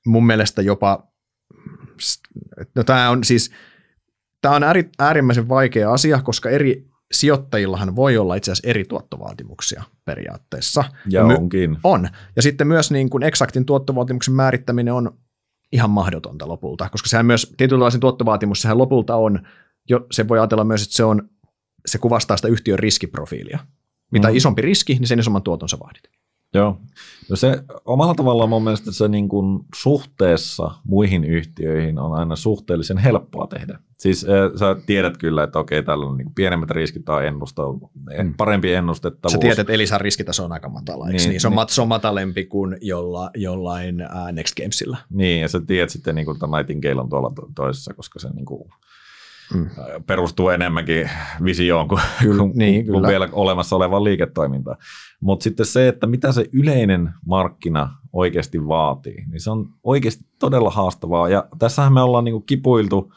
mun 0.06 0.26
mielestä 0.26 0.62
jopa, 0.62 1.08
no 2.76 2.84
tämä 2.84 3.10
on 3.10 3.24
siis, 3.24 3.52
tämä 4.42 4.56
on 4.56 4.64
äärimmäisen 5.00 5.50
vaikea 5.50 5.94
asia, 5.94 6.22
koska 6.22 6.50
eri 6.50 6.93
sijoittajillahan 7.14 7.96
voi 7.96 8.18
olla 8.18 8.36
itse 8.36 8.52
asiassa 8.52 8.70
eri 8.70 8.86
tuottovaatimuksia 8.86 9.84
periaatteessa. 10.06 10.84
Ja, 11.10 11.20
ja 11.20 11.26
onkin. 11.26 11.78
On. 11.84 12.10
Ja 12.36 12.42
sitten 12.42 12.68
myös 12.68 12.92
niin 12.92 13.10
kuin 13.10 13.24
eksaktin 13.24 13.66
tuottovaatimuksen 13.66 14.34
määrittäminen 14.34 14.94
on 14.94 15.18
ihan 15.72 15.90
mahdotonta 15.90 16.48
lopulta, 16.48 16.90
koska 16.90 17.10
sehän 17.10 17.26
myös 17.26 17.54
tietynlaisen 17.58 18.02
tuottovaatimus, 18.02 18.62
sehän 18.62 18.78
lopulta 18.78 19.16
on, 19.16 19.48
jo, 19.90 20.08
se 20.12 20.28
voi 20.28 20.40
ajatella 20.40 20.64
myös, 20.64 20.84
että 20.84 20.96
se, 20.96 21.04
on, 21.04 21.30
se 21.86 21.98
kuvastaa 21.98 22.38
sitä 22.38 22.48
yhtiön 22.48 22.80
riskiprofiilia. 22.80 23.60
Mitä 24.12 24.28
mm. 24.30 24.36
isompi 24.36 24.62
riski, 24.62 24.94
niin 24.94 25.08
sen 25.08 25.20
isomman 25.20 25.44
tuoton 25.44 25.70
sä 25.70 25.78
vaadit. 25.80 26.04
Joo. 26.54 26.78
No 27.30 27.36
se 27.36 27.64
omalla 27.86 28.14
tavallaan 28.16 28.50
mun 28.50 28.64
mielestä 28.64 28.92
se 28.92 29.08
niin 29.08 29.30
kuin 29.30 29.60
suhteessa 29.76 30.72
muihin 30.84 31.24
yhtiöihin 31.24 32.00
on 32.00 32.14
aina 32.14 32.36
suhteellisen 32.36 32.98
helppoa 32.98 33.48
tehdä. 33.48 33.80
Siis 33.98 34.26
äh, 34.26 34.60
sä 34.60 34.76
tiedät 34.86 35.18
kyllä, 35.18 35.44
että 35.44 35.60
okei, 35.60 35.84
täällä 35.84 36.06
on 36.06 36.18
niin 36.18 36.26
kuin 36.26 36.36
pienemmät 36.36 36.72
riskit 36.72 37.06
tai 37.06 37.28
ennusta, 37.28 37.62
mm. 37.72 38.34
parempi 38.38 38.74
ennustettavuus. 38.74 39.34
Sä 39.34 39.40
tiedät, 39.40 39.60
että 39.60 39.74
Elisan 39.74 40.02
riskitaso 40.02 40.46
on 40.46 40.52
aika 40.52 40.70
matala, 40.70 41.06
niin, 41.06 41.30
niin? 41.30 41.42
Se, 41.42 41.48
on, 41.48 41.56
niin. 41.56 41.70
se 41.70 41.82
on 41.82 41.88
matalempi 41.88 42.46
kuin 42.46 42.78
jolla, 42.82 43.32
jollain 43.36 44.02
uh, 44.02 44.32
Next 44.32 44.56
Gamesilla. 44.56 44.98
Niin, 45.10 45.42
ja 45.42 45.48
sä 45.48 45.62
tiedät 45.68 45.90
sitten, 45.90 46.16
niin 46.16 46.26
kuin, 46.26 46.36
että 46.36 46.48
Nightingale 46.48 47.02
on 47.02 47.10
tuolla 47.10 47.32
toisessa, 47.56 47.94
koska 47.94 48.20
se 48.20 48.30
niin 48.30 48.46
kuin, 48.46 48.70
mm. 49.54 49.70
perustuu 50.08 50.50
enemmänkin 50.50 51.10
visioon 51.44 51.88
kuin, 51.88 52.02
kyllä, 52.22 52.38
kuin, 52.38 52.52
niin, 52.56 52.86
kuin 52.86 53.08
vielä 53.08 53.30
olemassa 53.32 53.76
olevaan 53.76 54.04
liiketoimintaan. 54.04 54.78
Mutta 55.22 55.44
sitten 55.44 55.66
se, 55.66 55.88
että 55.88 56.08
mitä 56.08 56.32
se 56.32 56.46
yleinen 56.54 57.10
markkina 57.26 57.98
oikeasti 58.14 58.68
vaatii, 58.68 59.26
niin 59.28 59.42
se 59.42 59.52
on 59.52 59.70
oikeasti 59.84 60.26
todella 60.40 60.70
haastavaa. 60.70 61.30
Ja 61.30 61.48
tässähän 61.60 61.94
me 61.94 62.02
ollaan 62.02 62.24
niinku 62.24 62.42
kipuiltu, 62.42 63.14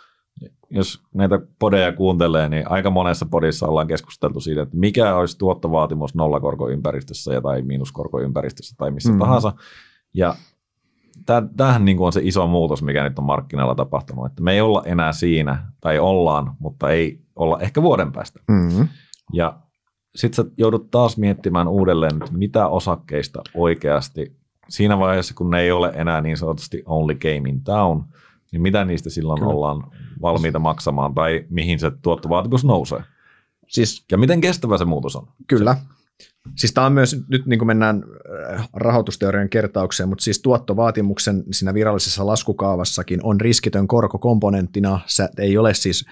jos 0.70 1.02
näitä 1.14 1.38
podeja 1.58 1.92
kuuntelee, 1.92 2.48
niin 2.48 2.70
aika 2.70 2.90
monessa 2.90 3.26
podissa 3.30 3.66
ollaan 3.66 3.86
keskusteltu 3.86 4.40
siitä, 4.40 4.62
että 4.62 4.76
mikä 4.76 5.16
olisi 5.16 5.38
tuottovaatimus 5.38 6.14
nollakorkoympäristössä 6.14 7.34
ja 7.34 7.40
tai 7.40 7.62
miinuskorkoympäristössä 7.62 8.74
tai 8.78 8.90
missä 8.90 9.12
mm. 9.12 9.18
tahansa. 9.18 9.52
Ja 10.14 10.34
tämähän 11.56 11.84
niin 11.84 12.00
on 12.00 12.12
se 12.12 12.20
iso 12.24 12.46
muutos, 12.46 12.82
mikä 12.82 13.04
nyt 13.04 13.18
on 13.18 13.24
markkinoilla 13.24 13.74
tapahtunut, 13.74 14.26
että 14.26 14.42
me 14.42 14.52
ei 14.52 14.60
olla 14.60 14.82
enää 14.86 15.12
siinä, 15.12 15.72
tai 15.80 15.98
ollaan, 15.98 16.56
mutta 16.58 16.90
ei 16.90 17.20
olla 17.36 17.60
ehkä 17.60 17.82
vuoden 17.82 18.12
päästä. 18.12 18.40
Mm-hmm. 18.48 18.88
Ja 19.32 19.58
sitten 20.16 20.44
sä 20.44 20.50
joudut 20.56 20.90
taas 20.90 21.16
miettimään 21.16 21.68
uudelleen, 21.68 22.16
että 22.16 22.38
mitä 22.38 22.68
osakkeista 22.68 23.42
oikeasti 23.54 24.36
siinä 24.68 24.98
vaiheessa, 24.98 25.34
kun 25.34 25.50
ne 25.50 25.60
ei 25.60 25.72
ole 25.72 25.92
enää 25.94 26.20
niin 26.20 26.36
sanotusti 26.36 26.82
only 26.86 27.14
game 27.14 27.48
in 27.48 27.64
town, 27.64 28.04
niin 28.52 28.62
mitä 28.62 28.84
niistä 28.84 29.10
silloin 29.10 29.40
Kyllä. 29.40 29.52
ollaan 29.52 29.84
valmiita 30.22 30.58
maksamaan 30.58 31.14
tai 31.14 31.44
mihin 31.50 31.78
se 31.78 31.92
tuottovaatimus 32.02 32.64
nousee. 32.64 33.02
Siis, 33.68 34.04
ja 34.12 34.18
miten 34.18 34.40
kestävä 34.40 34.78
se 34.78 34.84
muutos 34.84 35.16
on? 35.16 35.28
Kyllä. 35.46 35.76
Siis 36.56 36.72
tämä 36.72 36.86
on 36.86 36.92
myös, 36.92 37.16
nyt 37.28 37.46
niin 37.46 37.58
kuin 37.58 37.66
mennään 37.66 38.04
äh, 38.52 38.68
rahoitusteorian 38.72 39.48
kertaukseen, 39.48 40.08
mutta 40.08 40.24
siis 40.24 40.42
tuottovaatimuksen 40.42 41.44
siinä 41.50 41.74
virallisessa 41.74 42.26
laskukaavassakin 42.26 43.20
on 43.22 43.40
riskitön 43.40 43.88
korko 43.88 44.18
komponenttina. 44.18 45.00
Se 45.06 45.28
ei 45.38 45.58
ole 45.58 45.74
siis, 45.74 46.06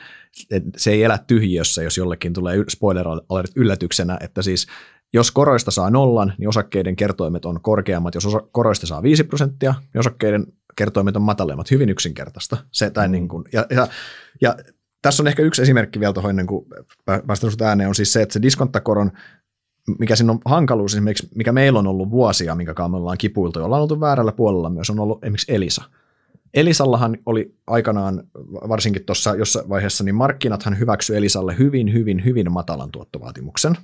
se 0.77 0.91
ei 0.91 1.03
elä 1.03 1.19
tyhjiössä, 1.27 1.83
jos 1.83 1.97
jollekin 1.97 2.33
tulee 2.33 2.65
spoiler 2.69 3.07
alert 3.29 3.51
yllätyksenä, 3.57 4.19
että 4.21 4.43
siis 4.43 4.67
jos 5.15 5.31
koroista 5.31 5.71
saa 5.71 5.91
nollan, 5.91 6.33
niin 6.39 6.49
osakkeiden 6.49 6.97
kertoimet 6.97 7.45
on 7.45 7.61
korkeammat. 7.63 8.15
Jos 8.15 8.27
osa, 8.27 8.41
koroista 8.53 8.87
saa 8.87 9.03
5 9.03 9.25
prosenttia, 9.25 9.75
niin 9.95 9.99
osakkeiden 9.99 10.47
kertoimet 10.77 11.17
on 11.17 11.23
matalemmat. 11.23 11.71
Hyvin 11.71 11.89
yksinkertaista. 11.89 12.57
Se, 12.73 12.91
tai 12.91 13.09
niin 13.09 13.29
kuin, 13.29 13.45
ja, 13.53 13.67
ja, 13.71 13.89
ja 14.41 14.57
tässä 15.03 15.23
on 15.23 15.27
ehkä 15.27 15.43
yksi 15.43 15.63
esimerkki 15.63 16.01
vielä 16.01 16.13
tuohon 16.13 16.31
ennen 16.31 16.47
kuin 16.47 16.67
päästään 17.27 17.53
ääneen, 17.69 17.89
on 17.89 17.95
siis 17.95 18.13
se, 18.13 18.23
että 18.23 18.33
se 18.33 18.43
diskonttakoron 18.43 19.13
mikä 19.99 20.17
siinä 20.17 20.33
on 20.33 20.41
hankaluus 20.45 20.95
esimerkiksi, 20.95 21.29
mikä 21.35 21.53
meillä 21.53 21.79
on 21.79 21.87
ollut 21.87 22.11
vuosia, 22.11 22.55
minkä 22.55 22.75
me 22.89 22.97
ollaan 22.97 23.19
kipuiltu, 23.19 23.59
jolla 23.59 23.77
on 23.77 23.83
oltu 23.83 24.01
väärällä 24.01 24.33
puolella 24.33 24.71
myös, 24.71 24.91
on 24.91 25.01
ollut 25.01 25.25
esimerkiksi 25.25 25.55
Elisa. 25.55 25.85
Elisallahan 26.55 27.19
oli 27.27 27.55
aikanaan, 27.67 28.23
varsinkin 28.69 29.05
tuossa 29.05 29.35
jossain 29.35 29.69
vaiheessa, 29.69 30.05
niin 30.05 30.15
markkinathan 30.15 30.79
hyväksyi 30.79 31.17
Elisalle 31.17 31.59
hyvin, 31.59 31.93
hyvin, 31.93 32.25
hyvin 32.25 32.53
matalan 32.53 32.91
tuottovaatimuksen. 32.91 33.77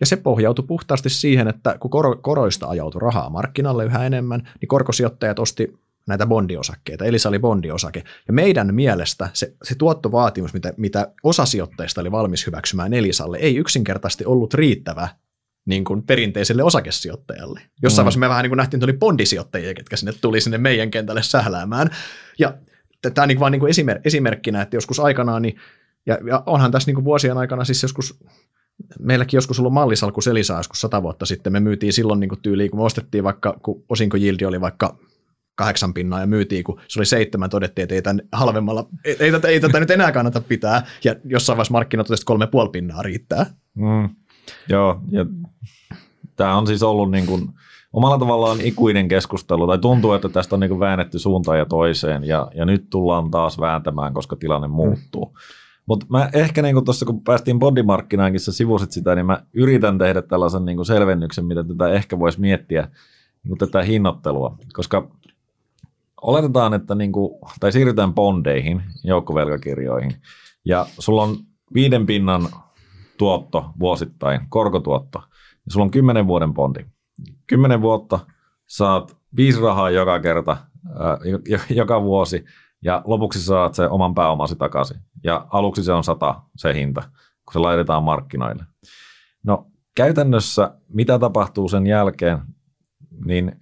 Ja 0.00 0.06
se 0.06 0.16
pohjautui 0.16 0.64
puhtaasti 0.68 1.08
siihen, 1.08 1.48
että 1.48 1.76
kun 1.80 1.90
koroista 2.20 2.66
ajautui 2.66 3.00
rahaa 3.00 3.30
markkinalle 3.30 3.84
yhä 3.84 4.06
enemmän, 4.06 4.48
niin 4.60 4.68
korkosijoittajat 4.68 5.38
osti 5.38 5.78
näitä 6.06 6.26
bondiosakkeita. 6.26 7.04
Elisa 7.04 7.28
oli 7.28 7.38
bondiosake. 7.38 8.04
Ja 8.26 8.32
meidän 8.32 8.74
mielestä 8.74 9.28
se, 9.32 9.52
se 9.62 9.74
tuottovaatimus, 9.74 10.54
mitä, 10.54 10.72
mitä 10.76 11.12
osa 11.22 11.46
sijoittajista 11.46 12.00
oli 12.00 12.12
valmis 12.12 12.46
hyväksymään 12.46 12.94
Elisalle, 12.94 13.38
ei 13.38 13.56
yksinkertaisesti 13.56 14.24
ollut 14.24 14.54
riittävä 14.54 15.08
niin 15.66 15.84
kuin 15.84 16.02
perinteiselle 16.02 16.62
osakesijoittajalle. 16.62 17.60
Jossain 17.82 18.02
mm. 18.02 18.04
vaiheessa 18.04 18.20
me 18.20 18.28
vähän 18.28 18.42
niin 18.42 18.50
kuin 18.50 18.56
nähtiin, 18.56 18.78
että 18.78 18.86
oli 18.86 18.98
bondisijoittajia, 18.98 19.74
ketkä 19.74 19.96
sinne 19.96 20.12
tuli 20.20 20.40
sinne 20.40 20.58
meidän 20.58 20.90
kentälle 20.90 21.22
sähläämään. 21.22 21.90
Ja 22.38 22.54
tämä 23.14 23.26
niin 23.26 23.40
vaan 23.40 23.52
niin 23.52 23.60
kuin 23.60 23.70
esimer- 23.70 24.00
esimerkkinä, 24.04 24.62
että 24.62 24.76
joskus 24.76 25.00
aikanaan, 25.00 25.42
niin, 25.42 25.56
ja, 26.06 26.18
ja 26.28 26.42
onhan 26.46 26.70
tässä 26.70 26.88
niin 26.88 26.94
kuin 26.94 27.04
vuosien 27.04 27.38
aikana 27.38 27.64
siis 27.64 27.82
joskus 27.82 28.18
meilläkin 28.98 29.38
joskus 29.38 29.58
ollut 29.58 29.72
mallisalku 29.72 30.20
Selisaa 30.20 30.58
joskus 30.58 30.80
sata 30.80 31.02
vuotta 31.02 31.26
sitten, 31.26 31.52
me 31.52 31.60
myytiin 31.60 31.92
silloin 31.92 32.20
niin 32.20 32.28
kuin 32.28 32.42
tyyliin, 32.42 32.70
kun 32.70 32.80
me 32.80 32.84
ostettiin 32.84 33.24
vaikka, 33.24 33.58
kun 33.62 33.84
osinko 33.88 34.16
Jildi 34.16 34.44
oli 34.44 34.60
vaikka 34.60 34.98
kahdeksan 35.56 35.94
pinnaa 35.94 36.20
ja 36.20 36.26
myytiin, 36.26 36.64
kun 36.64 36.80
se 36.88 37.00
oli 37.00 37.06
seitsemän, 37.06 37.50
todettiin, 37.50 37.82
että 37.82 37.94
ei, 37.94 38.02
tämän 38.02 38.20
halvemmalla, 38.32 38.88
ei, 39.04 39.16
ei, 39.20 39.32
tätä, 39.32 39.48
ei 39.48 39.60
tätä 39.60 39.80
nyt 39.80 39.90
enää 39.90 40.12
kannata 40.12 40.40
pitää, 40.40 40.86
ja 41.04 41.14
jossain 41.24 41.56
vaiheessa 41.56 41.72
markkinat 41.72 42.06
kolme 42.24 42.46
puoli 42.46 42.68
pinnaa 42.68 43.02
riittää. 43.02 43.46
Mm. 43.74 44.08
Joo, 44.68 45.00
ja 45.10 45.26
tämä 46.36 46.56
on 46.56 46.66
siis 46.66 46.82
ollut 46.82 47.10
niin 47.10 47.26
kuin, 47.26 47.48
omalla 47.92 48.18
tavallaan 48.18 48.60
ikuinen 48.60 49.08
keskustelu, 49.08 49.66
tai 49.66 49.78
tuntuu, 49.78 50.12
että 50.12 50.28
tästä 50.28 50.56
on 50.56 50.60
niin 50.60 50.70
kuin 50.70 50.80
väännetty 50.80 51.18
suuntaan 51.18 51.58
ja 51.58 51.66
toiseen, 51.66 52.24
ja, 52.24 52.50
ja 52.54 52.64
nyt 52.64 52.90
tullaan 52.90 53.30
taas 53.30 53.60
vääntämään, 53.60 54.14
koska 54.14 54.36
tilanne 54.36 54.68
muuttuu. 54.68 55.24
Mm. 55.24 55.32
Mutta 55.86 56.06
mä 56.08 56.30
ehkä 56.32 56.62
niin 56.62 56.84
tuossa, 56.84 57.06
kun 57.06 57.22
päästiin 57.22 57.58
bondimarkkinaankin, 57.58 58.40
sä 58.40 58.52
sivusit 58.52 58.92
sitä, 58.92 59.14
niin 59.14 59.26
mä 59.26 59.42
yritän 59.52 59.98
tehdä 59.98 60.22
tällaisen 60.22 60.64
niin 60.64 60.86
selvennyksen, 60.86 61.44
mitä 61.44 61.64
tätä 61.64 61.88
ehkä 61.88 62.18
voisi 62.18 62.40
miettiä, 62.40 62.88
niin 63.44 63.58
tätä 63.58 63.82
hinnoittelua, 63.82 64.58
koska 64.72 65.08
oletetaan, 66.22 66.74
että 66.74 66.94
niin 66.94 67.12
kuin, 67.12 67.38
tai 67.60 67.72
siirrytään 67.72 68.14
bondeihin, 68.14 68.82
joukkovelkakirjoihin, 69.04 70.12
ja 70.64 70.86
sulla 70.98 71.22
on 71.22 71.36
viiden 71.74 72.06
pinnan 72.06 72.48
tuotto 73.18 73.70
vuosittain, 73.78 74.40
korkotuotto, 74.48 75.22
ja 75.66 75.72
sulla 75.72 75.84
on 75.84 75.90
kymmenen 75.90 76.26
vuoden 76.26 76.54
bondi. 76.54 76.80
Kymmenen 77.46 77.80
vuotta 77.80 78.18
saat 78.66 79.16
viisi 79.36 79.60
rahaa 79.60 79.90
joka 79.90 80.20
kerta, 80.20 80.56
ää, 81.00 81.18
joka 81.70 82.02
vuosi, 82.02 82.44
ja 82.84 83.02
lopuksi 83.04 83.42
saat 83.42 83.74
se 83.74 83.88
oman 83.88 84.14
pääomasi 84.14 84.56
takaisin. 84.56 84.96
Ja 85.24 85.46
aluksi 85.50 85.84
se 85.84 85.92
on 85.92 86.04
sata 86.04 86.42
se 86.56 86.74
hinta, 86.74 87.02
kun 87.44 87.52
se 87.52 87.58
laitetaan 87.58 88.02
markkinoille. 88.02 88.64
No 89.44 89.66
käytännössä 89.94 90.74
mitä 90.88 91.18
tapahtuu 91.18 91.68
sen 91.68 91.86
jälkeen, 91.86 92.38
niin 93.24 93.60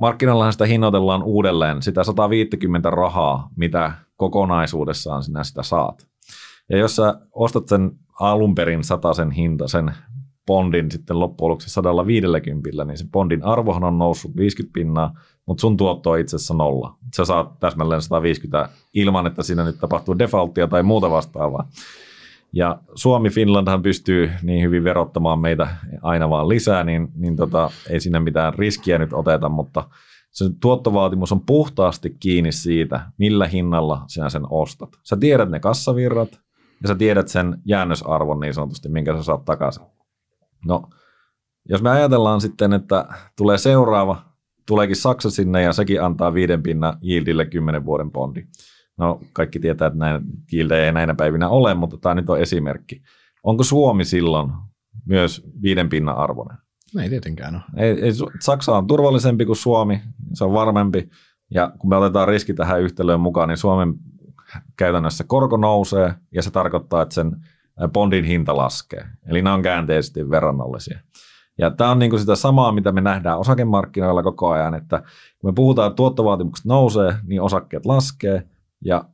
markkinoillahan 0.00 0.52
sitä 0.52 0.66
hinnoitellaan 0.66 1.22
uudelleen 1.22 1.82
sitä 1.82 2.04
150 2.04 2.90
rahaa, 2.90 3.48
mitä 3.56 3.92
kokonaisuudessaan 4.16 5.22
sinä 5.22 5.44
sitä 5.44 5.62
saat. 5.62 6.06
Ja 6.70 6.78
jos 6.78 6.96
sä 6.96 7.20
ostat 7.32 7.68
sen 7.68 7.90
alun 8.20 8.54
perin 8.54 8.84
sen 9.14 9.30
hinta, 9.30 9.68
sen 9.68 9.94
bondin 10.46 10.90
sitten 10.90 11.20
loppujen 11.20 11.50
lopuksi 11.50 11.70
150, 11.70 12.84
niin 12.84 12.98
se 12.98 13.04
bondin 13.12 13.44
arvohan 13.44 13.84
on 13.84 13.98
noussut 13.98 14.36
50 14.36 14.72
pinnaa, 14.72 15.14
mutta 15.46 15.60
sun 15.60 15.76
tuotto 15.76 16.10
on 16.10 16.18
itse 16.18 16.36
asiassa 16.36 16.54
nolla. 16.54 16.96
Sä 17.16 17.24
saat 17.24 17.58
täsmälleen 17.58 18.02
150 18.02 18.68
ilman, 18.94 19.26
että 19.26 19.42
siinä 19.42 19.64
nyt 19.64 19.78
tapahtuu 19.80 20.18
defaulttia 20.18 20.68
tai 20.68 20.82
muuta 20.82 21.10
vastaavaa. 21.10 21.68
Ja 22.52 22.78
Suomi, 22.94 23.30
Finlandhan 23.30 23.82
pystyy 23.82 24.30
niin 24.42 24.62
hyvin 24.62 24.84
verottamaan 24.84 25.38
meitä 25.38 25.68
aina 26.02 26.30
vaan 26.30 26.48
lisää, 26.48 26.84
niin, 26.84 27.08
niin 27.14 27.36
tota, 27.36 27.70
ei 27.90 28.00
siinä 28.00 28.20
mitään 28.20 28.54
riskiä 28.54 28.98
nyt 28.98 29.12
oteta, 29.12 29.48
mutta 29.48 29.88
se 30.30 30.44
tuottovaatimus 30.60 31.32
on 31.32 31.40
puhtaasti 31.40 32.16
kiinni 32.20 32.52
siitä, 32.52 33.00
millä 33.18 33.46
hinnalla 33.46 34.04
sinä 34.06 34.28
sen 34.28 34.42
ostat. 34.50 34.90
Sä 35.02 35.16
tiedät 35.16 35.50
ne 35.50 35.60
kassavirrat 35.60 36.40
ja 36.82 36.88
sä 36.88 36.94
tiedät 36.94 37.28
sen 37.28 37.58
jäännösarvon 37.64 38.40
niin 38.40 38.54
sanotusti, 38.54 38.88
minkä 38.88 39.16
sä 39.16 39.22
saat 39.22 39.44
takaisin. 39.44 39.84
No, 40.66 40.82
jos 41.68 41.82
me 41.82 41.90
ajatellaan 41.90 42.40
sitten, 42.40 42.72
että 42.72 43.08
tulee 43.36 43.58
seuraava, 43.58 44.24
tuleekin 44.66 44.96
Saksa 44.96 45.30
sinne 45.30 45.62
ja 45.62 45.72
sekin 45.72 46.02
antaa 46.02 46.34
viiden 46.34 46.62
pinnan 46.62 46.98
yieldille 47.08 47.46
kymmenen 47.46 47.84
vuoden 47.84 48.10
bondi. 48.10 48.46
No, 49.00 49.20
kaikki 49.32 49.60
tietää, 49.60 49.86
että 49.86 49.98
näin 49.98 50.22
yieldejä 50.52 50.84
ei 50.84 50.92
näinä 50.92 51.14
päivinä 51.14 51.48
ole, 51.48 51.74
mutta 51.74 51.96
tämä 51.96 52.14
nyt 52.14 52.30
on 52.30 52.40
esimerkki. 52.40 53.02
Onko 53.42 53.62
Suomi 53.62 54.04
silloin 54.04 54.52
myös 55.06 55.42
viiden 55.62 55.88
pinnan 55.88 56.16
arvoinen? 56.16 56.58
No 56.94 57.02
ei 57.02 57.08
tietenkään 57.08 57.54
ole. 57.54 57.62
Ei, 57.76 58.04
ei, 58.04 58.12
Saksa 58.40 58.76
on 58.76 58.86
turvallisempi 58.86 59.46
kuin 59.46 59.56
Suomi, 59.56 60.00
se 60.32 60.44
on 60.44 60.52
varmempi. 60.52 61.08
Ja 61.54 61.72
kun 61.78 61.90
me 61.90 61.96
otetaan 61.96 62.28
riski 62.28 62.54
tähän 62.54 62.80
yhtälöön 62.80 63.20
mukaan, 63.20 63.48
niin 63.48 63.56
Suomen 63.56 63.94
käytännössä 64.76 65.24
korko 65.26 65.56
nousee 65.56 66.14
ja 66.34 66.42
se 66.42 66.50
tarkoittaa, 66.50 67.02
että 67.02 67.14
sen 67.14 67.36
bondin 67.92 68.24
hinta 68.24 68.56
laskee. 68.56 69.06
Eli 69.26 69.42
nämä 69.42 69.54
on 69.54 69.62
käänteisesti 69.62 70.30
verrannollisia. 70.30 71.00
Ja 71.58 71.70
tämä 71.70 71.90
on 71.90 71.98
niin 71.98 72.10
kuin 72.10 72.20
sitä 72.20 72.36
samaa, 72.36 72.72
mitä 72.72 72.92
me 72.92 73.00
nähdään 73.00 73.38
osakemarkkinoilla 73.38 74.22
koko 74.22 74.50
ajan, 74.50 74.74
että 74.74 75.02
kun 75.38 75.50
me 75.50 75.54
puhutaan, 75.54 75.86
että 75.86 75.96
tuottovaatimukset 75.96 76.66
nousee, 76.66 77.14
niin 77.22 77.42
osakkeet 77.42 77.86
laskee, 77.86 78.48
ja 78.84 79.04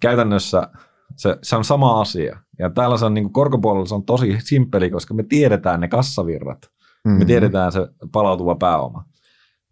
käytännössä 0.00 0.68
se, 1.16 1.38
se 1.42 1.56
on 1.56 1.64
sama 1.64 2.00
asia. 2.00 2.40
Ja 2.58 2.70
täällä 2.70 2.98
se 2.98 3.04
on 3.04 3.14
niin 3.14 3.32
korkopuolella 3.32 3.86
se 3.86 3.94
on 3.94 4.04
tosi 4.04 4.36
simppeli, 4.38 4.90
koska 4.90 5.14
me 5.14 5.22
tiedetään 5.22 5.80
ne 5.80 5.88
kassavirrat. 5.88 6.58
Mm-hmm. 7.04 7.18
Me 7.18 7.24
tiedetään 7.24 7.72
se 7.72 7.88
palautuva 8.12 8.54
pääoma. 8.54 9.04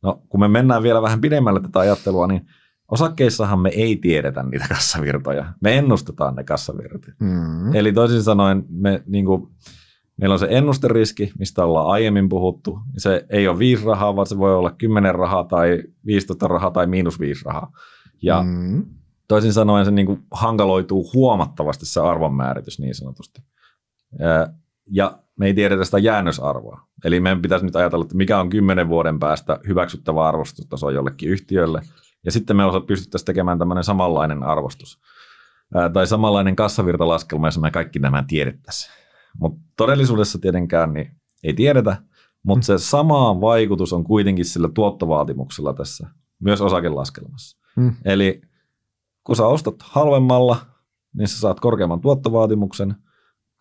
No, 0.02 0.22
kun 0.28 0.40
me 0.40 0.48
mennään 0.48 0.83
vielä 0.83 1.02
vähän 1.02 1.20
pidemmälle 1.20 1.61
tätä 1.61 1.78
ajattelua, 1.78 2.26
niin 2.26 2.46
Osakkeissahan 2.92 3.59
me 3.59 3.68
ei 3.68 3.96
tiedetä 3.96 4.42
niitä 4.42 4.66
kassavirtoja. 4.68 5.52
Me 5.61 5.78
ennustetaan 5.78 6.35
ne 6.35 6.44
kassavirrat. 6.44 7.02
Mm. 7.20 7.74
Eli 7.74 7.92
toisin 7.92 8.22
sanoen 8.22 8.64
me, 8.68 9.02
niin 9.07 9.24
kuin, 9.24 9.46
meillä 10.20 10.33
on 10.33 10.38
se 10.38 10.46
ennusteriski, 10.50 11.33
mistä 11.38 11.64
ollaan 11.64 11.87
aiemmin 11.87 12.28
puhuttu. 12.28 12.78
Se 12.96 13.26
ei 13.31 13.48
ole 13.48 13.59
viisi 13.59 13.85
rahaa, 13.85 14.16
vaan 14.16 14.26
se 14.26 14.38
voi 14.38 14.55
olla 14.55 14.70
10 14.70 15.14
rahaa 15.14 15.44
tai 15.44 15.83
15 16.07 16.48
rahaa 16.48 16.70
tai 16.70 16.87
miinus 16.87 17.20
viisi 17.20 17.44
rahaa. 17.44 17.72
Ja 18.22 18.42
mm. 18.42 18.85
Toisin 19.33 19.53
sanoen 19.53 19.85
se 19.85 19.90
niin 19.90 20.07
kuin 20.07 20.23
hankaloituu 20.31 21.11
huomattavasti 21.14 21.87
se 21.87 22.01
arvonmääritys 22.01 22.79
niin 22.79 22.95
sanotusti. 22.95 23.42
Ja 24.90 25.18
me 25.38 25.47
ei 25.47 25.55
tiedetä 25.55 25.85
sitä 25.85 25.99
jäännösarvoa. 25.99 26.81
Eli 27.05 27.21
meidän 27.21 27.42
pitäisi 27.42 27.64
nyt 27.64 27.77
ajatella, 27.77 28.05
että 28.05 28.16
mikä 28.16 28.40
on 28.40 28.51
kymmenen 28.51 28.88
vuoden 28.88 29.18
päästä 29.18 29.61
hyväksyttävä 29.68 30.29
arvostustaso 30.29 30.90
jollekin 30.90 31.29
yhtiölle– 31.29 31.83
ja 32.25 32.33
sitten 32.33 32.57
me 32.57 32.62
pystyttäisiin 32.87 33.27
tekemään 33.27 33.59
tämmöinen 33.59 33.85
samanlainen 33.85 34.42
arvostus 34.42 34.99
ää, 35.75 35.88
tai 35.88 36.07
samanlainen 36.07 36.57
kassavirtalaskelma, 36.57 37.47
jossa 37.47 37.61
me 37.61 37.71
kaikki 37.71 37.99
nämä 37.99 38.25
tiedettäisiin. 38.29 38.92
Mutta 39.40 39.61
todellisuudessa 39.77 40.38
tietenkään 40.38 40.95
niin 40.95 41.16
ei 41.45 41.55
tiedetä, 41.55 41.97
mutta 42.42 42.66
se 42.66 42.79
sama 42.79 43.40
vaikutus 43.40 43.92
on 43.92 44.05
kuitenkin 44.05 44.45
sillä 44.45 44.68
tuottovaatimuksella 44.75 45.75
tässä, 45.75 46.09
myös 46.40 46.61
osakelaskelmassa. 46.61 47.59
Hmm. 47.77 47.92
Eli 48.05 48.40
kun 49.24 49.37
sä 49.37 49.46
ostat 49.46 49.74
halvemmalla, 49.80 50.56
niin 51.16 51.28
sä 51.28 51.38
saat 51.38 51.61
korkeamman 51.61 52.00
tuottovaatimuksen, 52.00 52.94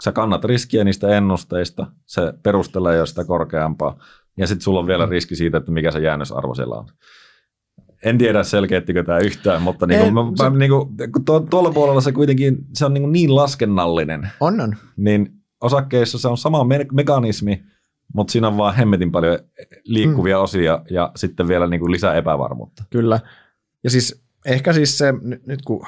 sä 0.03 0.11
kannat 0.11 0.45
riskiä 0.45 0.83
niistä 0.83 1.17
ennusteista, 1.17 1.87
se 2.05 2.33
perustelee 2.43 2.97
jo 2.97 3.05
sitä 3.05 3.25
korkeampaa, 3.25 3.99
ja 4.37 4.47
sitten 4.47 4.63
sulla 4.63 4.79
on 4.79 4.87
vielä 4.87 5.05
hmm. 5.05 5.11
riski 5.11 5.35
siitä, 5.35 5.57
että 5.57 5.71
mikä 5.71 5.91
se 5.91 5.99
jäännösarvo 5.99 6.55
siellä 6.55 6.75
on 6.75 6.87
en 8.03 8.17
tiedä 8.17 8.43
selkeättikö 8.43 9.03
tämä 9.03 9.19
yhtään, 9.19 9.61
mutta 9.61 9.87
niin 9.87 10.01
kuin, 10.01 10.13
mä, 10.13 10.21
se, 10.35 10.49
mä, 10.49 10.57
niin 10.57 10.71
kuin, 10.71 11.11
kun 11.11 11.25
tuo, 11.25 11.39
tuolla 11.39 11.71
puolella 11.71 12.01
se 12.01 12.11
kuitenkin 12.11 12.57
se 12.73 12.85
on 12.85 12.93
niin, 12.93 13.11
niin 13.11 13.35
laskennallinen. 13.35 14.29
On, 14.39 14.61
on. 14.61 14.75
Niin 14.97 15.29
osakkeissa 15.61 16.19
se 16.19 16.27
on 16.27 16.37
sama 16.37 16.63
me- 16.63 16.87
mekanismi, 16.91 17.63
mutta 18.13 18.31
siinä 18.31 18.47
on 18.47 18.57
vaan 18.57 18.75
hemmetin 18.75 19.11
paljon 19.11 19.39
liikkuvia 19.83 20.37
mm. 20.37 20.43
osia 20.43 20.83
ja 20.89 21.11
sitten 21.15 21.47
vielä 21.47 21.67
niin 21.67 21.79
kuin 21.79 21.91
lisää 21.91 22.15
epävarmuutta. 22.15 22.83
Kyllä. 22.89 23.19
Ja 23.83 23.89
siis 23.89 24.23
ehkä 24.45 24.73
siis 24.73 24.97
se, 24.97 25.13
nyt 25.45 25.61
kun 25.65 25.85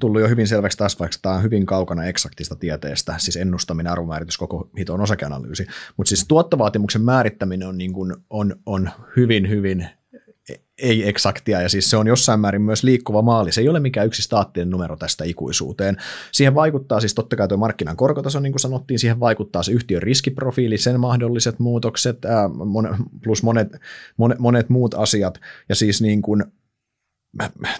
tullut 0.00 0.20
jo 0.20 0.28
hyvin 0.28 0.48
selväksi 0.48 0.78
taas, 0.78 0.98
vaikka 1.00 1.16
tämä 1.22 1.34
on 1.34 1.42
hyvin 1.42 1.66
kaukana 1.66 2.04
eksaktista 2.04 2.56
tieteestä, 2.56 3.14
siis 3.18 3.36
ennustaminen, 3.36 3.92
arvomääritys, 3.92 4.38
koko 4.38 4.70
hiton 4.78 5.00
osakeanalyysi, 5.00 5.66
mutta 5.96 6.08
siis 6.08 6.24
tuottovaatimuksen 6.28 7.02
määrittäminen 7.02 7.68
on, 7.68 7.78
niin 7.78 7.92
kuin, 7.92 8.16
on, 8.30 8.56
on 8.66 8.90
hyvin, 9.16 9.48
hyvin 9.48 9.88
ei 10.78 11.08
eksaktia, 11.08 11.60
ja 11.60 11.68
siis 11.68 11.90
se 11.90 11.96
on 11.96 12.06
jossain 12.06 12.40
määrin 12.40 12.62
myös 12.62 12.84
liikkuva 12.84 13.22
maali. 13.22 13.52
Se 13.52 13.60
ei 13.60 13.68
ole 13.68 13.80
mikään 13.80 14.06
yksi 14.06 14.22
staattinen 14.22 14.70
numero 14.70 14.96
tästä 14.96 15.24
ikuisuuteen. 15.24 15.96
Siihen 16.32 16.54
vaikuttaa 16.54 17.00
siis 17.00 17.14
totta 17.14 17.36
kai 17.36 17.48
tuo 17.48 17.56
markkinan 17.56 17.96
korkotaso, 17.96 18.40
niin 18.40 18.52
kuin 18.52 18.60
sanottiin, 18.60 18.98
siihen 18.98 19.20
vaikuttaa 19.20 19.62
se 19.62 19.72
yhtiön 19.72 20.02
riskiprofiili, 20.02 20.78
sen 20.78 21.00
mahdolliset 21.00 21.58
muutokset, 21.58 22.24
ää, 22.24 22.50
plus 23.24 23.42
monet, 23.42 23.68
monet, 24.16 24.38
monet 24.38 24.68
muut 24.68 24.94
asiat, 24.94 25.40
ja 25.68 25.74
siis 25.74 26.02
niin 26.02 26.22
kuin, 26.22 26.44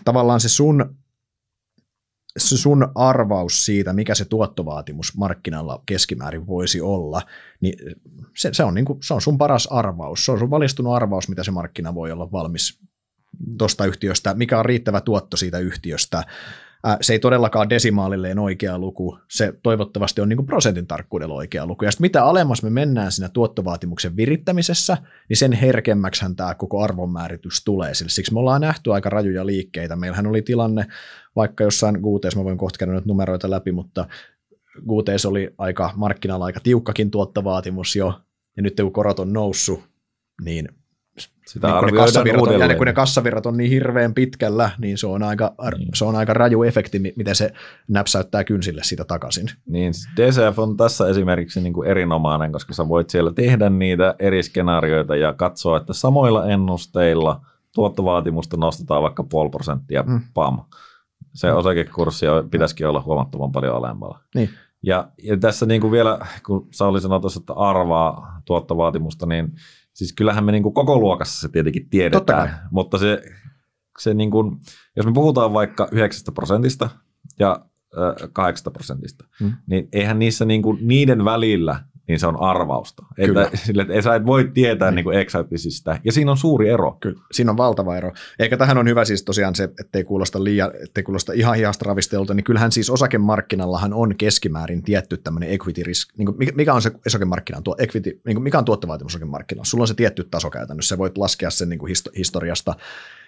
tavallaan 0.05 0.41
se 0.41 0.49
sun 0.49 0.97
se 2.39 2.57
sun 2.57 2.93
arvaus 2.95 3.65
siitä, 3.65 3.93
mikä 3.93 4.15
se 4.15 4.25
tuottovaatimus 4.25 5.17
markkinalla 5.17 5.83
keskimäärin 5.87 6.47
voisi 6.47 6.81
olla, 6.81 7.23
niin 7.61 7.75
se, 8.37 8.51
se, 8.53 8.65
on, 8.65 8.75
niin 8.75 8.85
kuin, 8.85 8.99
se 9.03 9.15
on 9.15 9.21
sun 9.21 9.39
paras 9.39 9.67
arvaus. 9.67 10.25
Se 10.25 10.33
on 10.33 10.39
sun 10.39 10.51
valistunut 10.51 10.95
arvaus, 10.95 11.29
mitä 11.29 11.45
se 11.45 11.51
markkina 11.51 11.95
voi 11.95 12.13
olla 12.13 12.33
valmis 12.33 12.81
tuosta 13.59 13.87
yhtiöstä, 13.87 14.35
mikä 14.35 14.59
on 14.59 14.65
riittävä 14.65 15.01
tuotto 15.01 15.37
siitä 15.37 15.59
yhtiöstä. 15.59 16.25
Se 17.01 17.13
ei 17.13 17.19
todellakaan 17.19 17.71
desimaalilleen 17.71 18.39
oikea 18.39 18.79
luku, 18.79 19.19
se 19.31 19.53
toivottavasti 19.63 20.21
on 20.21 20.29
niin 20.29 20.37
kuin 20.37 20.47
prosentin 20.47 20.87
tarkkuudella 20.87 21.35
oikea 21.35 21.67
luku. 21.67 21.85
Ja 21.85 21.91
mitä 22.01 22.25
alemmas 22.25 22.63
me 22.63 22.71
mennään 22.71 23.13
siinä 23.13 23.29
tuottovaatimuksen 23.29 24.17
virittämisessä, 24.17 24.97
niin 25.29 25.37
sen 25.37 25.53
herkemmäksihän 25.53 26.37
tämä 26.37 26.55
koko 26.55 26.83
arvonmääritys 26.83 27.65
tulee. 27.65 27.95
Siksi 27.95 28.33
me 28.33 28.41
ollaan 28.41 28.61
nähty 28.61 28.93
aika 28.93 29.11
rajuja 29.11 29.47
liikkeitä. 29.47 29.97
Meillähän 29.97 30.27
oli 30.27 30.43
tilanne, 30.43 30.87
vaikka 31.37 31.65
jossain 31.65 32.01
Guuteessa, 32.01 32.41
mä 32.41 32.45
voin 32.45 32.59
kohta 32.59 32.79
käydä 32.79 32.93
nyt 32.93 33.07
numeroita 33.07 33.51
läpi, 33.51 33.73
mutta 33.73 34.09
Guuteessa 34.89 35.29
oli 35.29 35.55
aika 35.59 35.93
markkinalla 35.97 36.45
aika 36.45 36.61
tiukkakin 36.61 37.11
tuottovaatimus 37.11 37.97
jo, 37.97 38.21
ja 38.57 38.63
nyt 38.63 38.77
kun 38.77 38.93
korot 38.93 39.19
on 39.19 39.33
noussut, 39.33 39.83
niin 40.45 40.69
sitä 41.47 41.69
niin 41.69 41.79
kun, 41.79 41.89
ne 41.89 41.97
kassavirrat 41.97 42.49
on, 42.49 42.61
ja 42.71 42.77
kun 42.77 42.87
ne 42.87 42.93
kassavirrat 42.93 43.47
on 43.47 43.57
niin 43.57 43.71
hirveän 43.71 44.15
pitkällä, 44.15 44.71
niin 44.79 44.99
se 44.99 45.07
on 45.07 45.23
aika, 45.23 45.55
niin. 45.79 45.89
se 45.95 46.05
on 46.05 46.17
aika 46.17 46.35
raju 46.35 46.63
efekti, 46.63 46.99
miten 47.17 47.37
se 47.37 47.53
näpsäyttää 47.89 48.45
kynsille 48.45 48.81
sitä 48.85 49.05
takaisin. 49.05 49.47
Niin, 49.67 49.93
DCF 50.17 50.59
on 50.59 50.77
tässä 50.77 51.09
esimerkiksi 51.09 51.61
niin 51.61 51.73
kuin 51.73 51.89
erinomainen, 51.89 52.53
koska 52.53 52.75
sä 52.75 52.89
voit 52.89 53.11
siellä 53.11 53.33
tehdä 53.33 53.71
niitä 53.71 54.15
eri 54.19 54.43
skenaarioita 54.43 55.17
ja 55.17 55.33
katsoa, 55.33 55.77
että 55.77 55.93
samoilla 55.93 56.47
ennusteilla 56.47 57.41
tuottovaatimusta 57.75 58.57
nostetaan 58.57 59.03
vaikka 59.03 59.25
puoli 59.25 59.51
prosenttia, 59.51 60.03
mm. 60.03 60.21
pam. 60.35 60.59
Se 61.35 61.51
mm. 61.51 61.57
osakekurssi 61.57 62.27
pitäisikin 62.51 62.87
olla 62.87 63.03
huomattavan 63.03 63.53
paljon 63.53 63.77
alemmalla. 63.77 64.19
Niin. 64.35 64.51
Ja, 64.83 65.09
ja 65.23 65.37
tässä 65.37 65.67
niin 65.67 65.81
kuin 65.81 65.91
vielä, 65.91 66.27
kun 66.47 66.69
Sauli 66.73 67.01
sanoi 67.01 67.21
tuossa, 67.21 67.41
että 67.41 67.53
arvaa 67.53 68.41
tuottovaatimusta, 68.45 69.27
niin 69.27 69.53
Siis 70.01 70.13
kyllähän 70.13 70.45
me 70.45 70.53
niin 70.53 70.63
kuin 70.63 70.75
koko 70.75 70.99
luokassa 70.99 71.41
se 71.41 71.49
tietenkin 71.53 71.91
tiedetään, 71.91 72.69
mutta 72.71 72.99
se, 72.99 73.23
se 73.99 74.15
niin 74.15 74.31
kuin, 74.31 74.57
jos 74.97 75.07
me 75.07 75.13
puhutaan 75.13 75.53
vaikka 75.53 75.89
9 75.93 76.35
prosentista 76.35 76.91
ja 77.39 77.67
8 78.33 78.73
prosentista, 78.73 79.25
hmm. 79.41 79.53
niin 79.67 79.89
eihän 79.93 80.19
niissä 80.19 80.45
niin 80.45 80.63
kuin, 80.63 80.79
niiden 80.81 81.25
välillä 81.25 81.85
niin 82.11 82.21
se 82.21 82.27
on 82.27 82.41
arvausta. 82.41 83.03
Kyllä. 83.17 83.45
Että, 83.45 83.57
sille, 83.57 83.83
että 83.83 84.03
sä 84.03 84.15
et 84.15 84.27
voi 84.27 84.51
tietää 84.55 84.91
niin. 84.91 85.07
niin 85.07 85.19
eksaktisista, 85.19 85.99
ja 86.05 86.13
siinä 86.13 86.31
on 86.31 86.37
suuri 86.37 86.69
ero. 86.69 86.97
Kyllä, 87.01 87.21
siinä 87.33 87.51
on 87.51 87.57
valtava 87.57 87.97
ero. 87.97 88.13
Eikä 88.39 88.57
tähän 88.57 88.79
on 88.79 88.89
hyvä 88.89 89.05
siis 89.05 89.23
tosiaan 89.23 89.55
se, 89.55 89.69
ettei 89.81 90.05
kuulosta, 90.05 90.45
liian, 90.45 90.71
ettei 90.85 91.05
kuulosta 91.05 91.33
ihan 91.33 91.57
hihasta 91.57 91.85
ravistelulta, 91.89 92.35
niin 92.35 92.45
kyllähän 92.45 92.73
siis 92.73 92.91
osakemarkkinallahan 92.91 93.95
on 93.95 94.17
keskimäärin 94.17 94.83
tietty 94.83 95.17
tämmöinen 95.17 95.51
equity 95.51 95.83
risk, 95.83 96.09
niin 96.17 96.27
kuin 96.27 96.37
mikä 96.55 96.75
on 96.75 96.83
se 96.83 96.91
osakemarkkinan, 97.07 97.63
tuo 97.63 97.77
equity, 97.79 98.21
niin 98.27 98.37
kuin 98.37 98.43
mikä 98.43 98.59
on 98.59 98.65
tuottovaatimus 98.65 99.15
osakemarkkinalla? 99.15 99.65
Sulla 99.65 99.83
on 99.83 99.89
se 99.89 99.95
tietty 99.95 100.25
taso 100.31 100.51
käytännössä, 100.51 100.89
sä 100.89 100.99
voit 100.99 101.19
laskea 101.19 101.51
sen 101.51 101.69
niin 101.69 101.79
kuin 101.79 101.93
historiasta, 102.17 102.75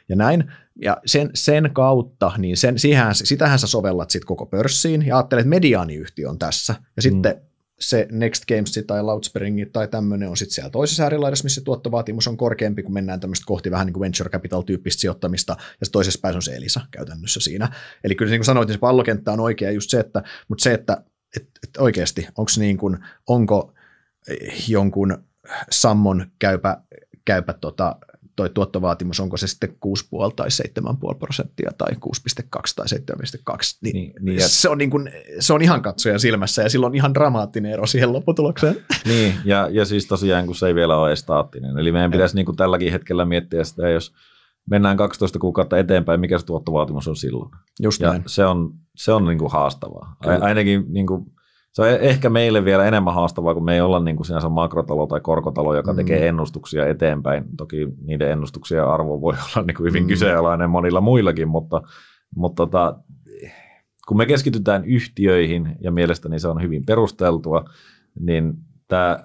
ja 0.08 0.16
näin. 0.16 0.52
Ja 0.82 0.96
sen, 1.06 1.30
sen 1.34 1.70
kautta, 1.72 2.32
niin 2.38 2.56
sen, 2.56 2.78
siihen, 2.78 3.14
sitähän 3.14 3.58
sä 3.58 3.66
sovellat 3.66 4.10
sitten 4.10 4.26
koko 4.26 4.46
pörssiin 4.46 5.06
ja 5.06 5.16
ajattelet, 5.16 5.42
että 5.42 5.50
mediaaniyhtiö 5.50 6.30
on 6.30 6.38
tässä. 6.38 6.72
Ja 6.72 6.78
mm. 6.96 7.02
sitten 7.02 7.40
se 7.82 8.06
Next 8.10 8.44
Games 8.48 8.80
tai 8.86 9.02
Loudspringi 9.02 9.66
tai 9.66 9.88
tämmöinen 9.88 10.28
on 10.28 10.36
sitten 10.36 10.54
siellä 10.54 10.70
toisessa 10.70 11.02
äärilaidassa, 11.02 11.44
missä 11.44 11.60
tuottovaatimus 11.60 12.28
on 12.28 12.36
korkeampi, 12.36 12.82
kun 12.82 12.92
mennään 12.92 13.20
tämmöistä 13.20 13.44
kohti 13.46 13.70
vähän 13.70 13.86
niin 13.86 13.92
kuin 13.92 14.00
venture 14.00 14.30
capital-tyyppistä 14.30 15.00
sijoittamista, 15.00 15.56
ja 15.80 15.86
toisessa 15.92 16.18
päässä 16.22 16.38
on 16.38 16.42
se 16.42 16.56
Elisa 16.56 16.80
käytännössä 16.90 17.40
siinä. 17.40 17.68
Eli 18.04 18.14
kyllä 18.14 18.30
niin 18.30 18.38
kuin 18.38 18.46
sanoit, 18.46 18.68
niin 18.68 18.76
se 18.76 18.80
pallokenttä 18.80 19.32
on 19.32 19.40
oikea 19.40 19.70
just 19.70 19.90
se, 19.90 20.00
että, 20.00 20.22
mutta 20.48 20.62
se, 20.62 20.74
että 20.74 21.04
et, 21.36 21.48
et 21.64 21.76
oikeasti, 21.78 22.28
onko 22.36 22.50
niin 22.58 22.78
kuin, 22.78 22.98
onko 23.26 23.74
jonkun 24.68 25.24
sammon 25.70 26.26
käypä, 26.38 26.80
käypä 27.24 27.52
tota, 27.52 27.96
toi 28.36 28.50
tuottovaatimus, 28.50 29.20
onko 29.20 29.36
se 29.36 29.46
sitten 29.46 29.68
6,5 29.68 29.76
tai 30.36 30.48
7,5 31.12 31.18
prosenttia 31.18 31.70
tai 31.78 31.92
6,2 31.92 31.98
tai 32.76 32.86
7,2, 32.86 33.56
niin, 33.80 33.94
niin, 33.94 34.12
niin 34.20 34.48
se, 34.48 34.68
on 34.68 34.78
niin 34.78 34.90
kuin, 34.90 35.10
se 35.40 35.52
on 35.52 35.62
ihan 35.62 35.82
katsojan 35.82 36.20
silmässä 36.20 36.62
ja 36.62 36.68
sillä 36.68 36.86
on 36.86 36.94
ihan 36.94 37.14
dramaattinen 37.14 37.72
ero 37.72 37.86
siihen 37.86 38.12
lopputulokseen. 38.12 38.76
Niin, 39.04 39.34
ja, 39.44 39.68
ja 39.70 39.84
siis 39.84 40.06
tosiaan 40.06 40.46
kun 40.46 40.54
se 40.54 40.66
ei 40.66 40.74
vielä 40.74 40.96
ole 40.96 41.08
edes 41.08 41.20
staattinen, 41.20 41.78
eli 41.78 41.92
meidän 41.92 42.10
pitäisi 42.10 42.34
niin 42.34 42.46
kuin 42.46 42.56
tälläkin 42.56 42.92
hetkellä 42.92 43.24
miettiä 43.24 43.64
sitä, 43.64 43.88
jos 43.88 44.12
mennään 44.70 44.96
12 44.96 45.38
kuukautta 45.38 45.78
eteenpäin, 45.78 46.20
mikä 46.20 46.38
se 46.38 46.46
tuottovaatimus 46.46 47.08
on 47.08 47.16
silloin. 47.16 47.50
Just 47.80 48.00
ja 48.00 48.10
näin. 48.10 48.22
se 48.26 48.44
on, 48.44 48.74
se 48.96 49.12
on 49.12 49.24
niin 49.24 49.38
kuin 49.38 49.52
haastavaa. 49.52 50.16
Kyllä. 50.22 50.38
Ainakin 50.40 50.84
niin 50.88 51.06
kuin, 51.06 51.26
se 51.72 51.82
on 51.82 51.88
ehkä 51.88 52.30
meille 52.30 52.64
vielä 52.64 52.84
enemmän 52.84 53.14
haastavaa, 53.14 53.54
kun 53.54 53.64
me 53.64 53.74
ei 53.74 53.80
olla 53.80 54.00
niin 54.00 54.16
kuin 54.16 54.26
sinänsä 54.26 54.48
makrotalo 54.48 55.06
tai 55.06 55.20
korkotalo, 55.20 55.74
joka 55.74 55.92
mm. 55.92 55.96
tekee 55.96 56.28
ennustuksia 56.28 56.86
eteenpäin. 56.86 57.44
Toki 57.56 57.88
niiden 58.04 58.30
ennustuksia 58.30 58.84
arvo 58.84 59.20
voi 59.20 59.34
olla 59.56 59.66
niin 59.66 59.74
kuin 59.74 59.88
hyvin 59.88 60.02
mm. 60.02 60.08
kyseenalainen 60.08 60.70
monilla 60.70 61.00
muillakin, 61.00 61.48
mutta, 61.48 61.82
mutta 62.36 62.66
tota, 62.66 62.98
kun 64.08 64.16
me 64.16 64.26
keskitytään 64.26 64.84
yhtiöihin, 64.84 65.76
ja 65.80 65.90
mielestäni 65.90 66.38
se 66.38 66.48
on 66.48 66.62
hyvin 66.62 66.86
perusteltua, 66.86 67.64
niin 68.20 68.54
tämä 68.88 69.18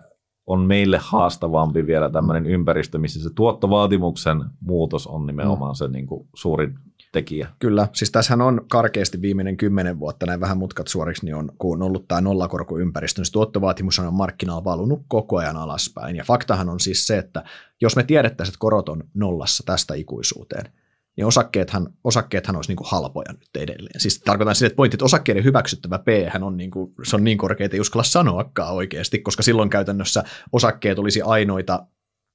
on 0.46 0.62
meille 0.62 1.00
haastavampi 1.02 1.88
vielä 1.88 2.10
tämmöinen 2.10 2.46
ympäristö, 2.46 2.98
missä 2.98 3.24
se 3.24 3.30
tuottovaatimuksen 3.36 4.44
muutos 4.60 5.08
on 5.08 5.26
nimenomaan 5.26 5.72
mm. 5.72 5.76
se 5.76 5.88
niin 5.88 6.08
kuin 6.08 6.28
suurin 6.36 6.80
tekijä. 7.18 7.48
Kyllä, 7.60 7.88
siis 7.94 8.12
tässähän 8.12 8.42
on 8.42 8.62
karkeasti 8.72 9.22
viimeinen 9.22 9.58
kymmenen 9.58 10.00
vuotta, 10.00 10.26
näin 10.26 10.40
vähän 10.40 10.58
mutkat 10.58 10.88
suoriksi, 10.88 11.26
niin 11.26 11.36
on, 11.36 11.52
kun 11.58 11.78
on 11.78 11.88
ollut 11.88 12.08
tämä 12.08 12.22
nollakorkoympäristö, 12.22 13.22
niin 13.22 13.32
tuottovaatimus 13.32 14.00
on 14.00 14.14
markkinoilla 14.14 14.64
valunut 14.64 15.02
koko 15.08 15.38
ajan 15.38 15.58
alaspäin. 15.58 16.16
Ja 16.16 16.24
faktahan 16.24 16.70
on 16.70 16.80
siis 16.80 17.08
se, 17.08 17.18
että 17.18 17.44
jos 17.82 17.96
me 17.96 18.04
tiedettäisiin, 18.04 18.52
että 18.52 18.60
korot 18.60 18.90
on 18.90 19.04
nollassa 19.14 19.64
tästä 19.66 19.94
ikuisuuteen, 19.94 20.74
niin 21.18 21.26
osakkeethan, 21.26 21.88
osakkeethan 22.04 22.56
olisi 22.56 22.70
niin 22.70 22.78
kuin 22.78 22.88
halpoja 22.90 23.32
nyt 23.32 23.58
edelleen. 23.58 24.00
Siis 24.00 24.20
tarkoitan 24.20 24.56
sitä, 24.56 24.68
että 24.68 24.76
pointti, 24.78 24.96
että 24.96 25.06
osakkeiden 25.06 25.44
hyväksyttävä 25.44 26.00
P 26.00 26.08
on, 26.42 26.58
niin 26.58 26.72
kuin, 26.72 26.94
se 27.04 27.16
on 27.16 27.24
niin 27.24 27.38
korkea, 27.38 27.66
että 27.66 27.78
ei 27.78 27.82
uskalla 27.82 28.04
sanoakaan 28.04 28.74
oikeasti, 28.74 29.20
koska 29.20 29.44
silloin 29.44 29.70
käytännössä 29.70 30.24
osakkeet 30.52 31.00
olisi 31.00 31.22
ainoita 31.22 31.86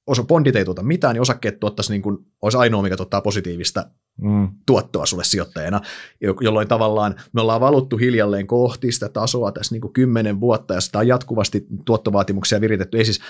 osa 0.07 0.23
bondit 0.23 0.55
ei 0.55 0.65
tuota 0.65 0.83
mitään, 0.83 1.13
niin 1.13 1.21
osakkeet 1.21 1.59
tuottaisi 1.59 1.91
niin 1.91 2.01
kuin, 2.01 2.17
olisi 2.41 2.57
ainoa, 2.57 2.81
mikä 2.81 2.97
tuottaa 2.97 3.21
positiivista 3.21 3.85
mm. 4.21 4.49
tuottoa 4.65 5.05
sulle 5.05 5.23
sijoittajana, 5.23 5.81
jolloin 6.41 6.67
tavallaan 6.67 7.15
me 7.33 7.41
ollaan 7.41 7.61
valuttu 7.61 7.97
hiljalleen 7.97 8.47
kohti 8.47 8.91
sitä 8.91 9.09
tasoa 9.09 9.51
tässä 9.51 9.75
niin 9.75 9.81
kuin 9.81 9.93
kymmenen 9.93 10.39
vuotta, 10.39 10.73
ja 10.73 10.81
sitä 10.81 10.99
on 10.99 11.07
jatkuvasti 11.07 11.67
tuottovaatimuksia 11.85 12.61
viritetty. 12.61 12.97
Ei 12.97 13.05
siis, 13.05 13.21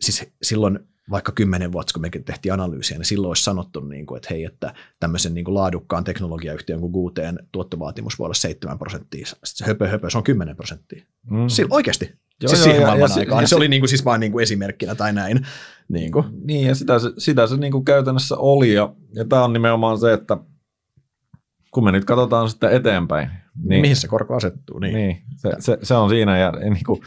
siis 0.00 0.32
silloin 0.42 0.78
vaikka 1.10 1.32
kymmenen 1.32 1.72
vuotta, 1.72 1.92
kun 1.92 2.02
me 2.02 2.10
tehtiin 2.24 2.52
analyysiä, 2.52 2.98
niin 2.98 3.06
silloin 3.06 3.30
olisi 3.30 3.44
sanottu, 3.44 3.80
niin 3.80 4.06
kuin, 4.06 4.16
että 4.16 4.28
hei, 4.30 4.44
että 4.44 4.74
tämmöisen 5.00 5.34
niin 5.34 5.44
kuin 5.44 5.54
laadukkaan 5.54 6.04
teknologiayhtiön 6.04 6.80
kuin 6.80 6.92
Gooteen 6.92 7.38
tuottovaatimus 7.52 8.18
voi 8.18 8.24
olla 8.24 8.34
7 8.34 8.78
prosenttia. 8.78 9.26
Sitten 9.26 9.44
se 9.44 9.64
höpö, 9.64 9.88
höpö, 9.88 10.10
se 10.10 10.18
on 10.18 10.24
10 10.24 10.56
prosenttia. 10.56 11.04
Mm. 11.30 11.48
Silloin 11.48 11.74
oikeasti. 11.74 12.04
Joo, 12.42 12.48
siis 12.48 12.58
joo, 12.58 12.64
siihen 12.64 12.82
ja, 12.82 12.96
ja, 12.96 13.06
aikaan. 13.18 13.42
Ja, 13.42 13.46
se, 13.46 13.50
se 13.50 13.56
oli 13.56 13.68
niin 13.68 13.82
kuin, 13.82 13.88
siis 13.88 14.04
vain 14.04 14.20
niin 14.20 14.32
kuin 14.32 14.42
esimerkkinä 14.42 14.94
tai 14.94 15.12
näin. 15.12 15.46
Niin, 15.90 16.12
kuin. 16.12 16.24
niin 16.44 16.66
ja 16.66 16.74
sitä 16.74 16.98
se, 16.98 17.12
sitä 17.18 17.46
se 17.46 17.56
niin 17.56 17.72
kuin 17.72 17.84
käytännössä 17.84 18.36
oli. 18.38 18.72
Ja, 18.72 18.94
ja 19.14 19.24
tämä 19.24 19.44
on 19.44 19.52
nimenomaan 19.52 19.98
se, 19.98 20.12
että 20.12 20.36
kun 21.70 21.84
me 21.84 21.92
nyt 21.92 22.04
katsotaan 22.04 22.50
sitten 22.50 22.72
eteenpäin. 22.72 23.30
Niin, 23.64 23.80
Mihin 23.80 23.96
se 23.96 24.08
korko 24.08 24.36
asettuu. 24.36 24.78
Niin, 24.78 24.94
niin 24.94 25.22
se, 25.36 25.50
se, 25.58 25.78
se, 25.82 25.94
on 25.94 26.10
siinä. 26.10 26.38
Ja 26.38 26.52
niin 26.52 26.84
kuin, 26.86 27.00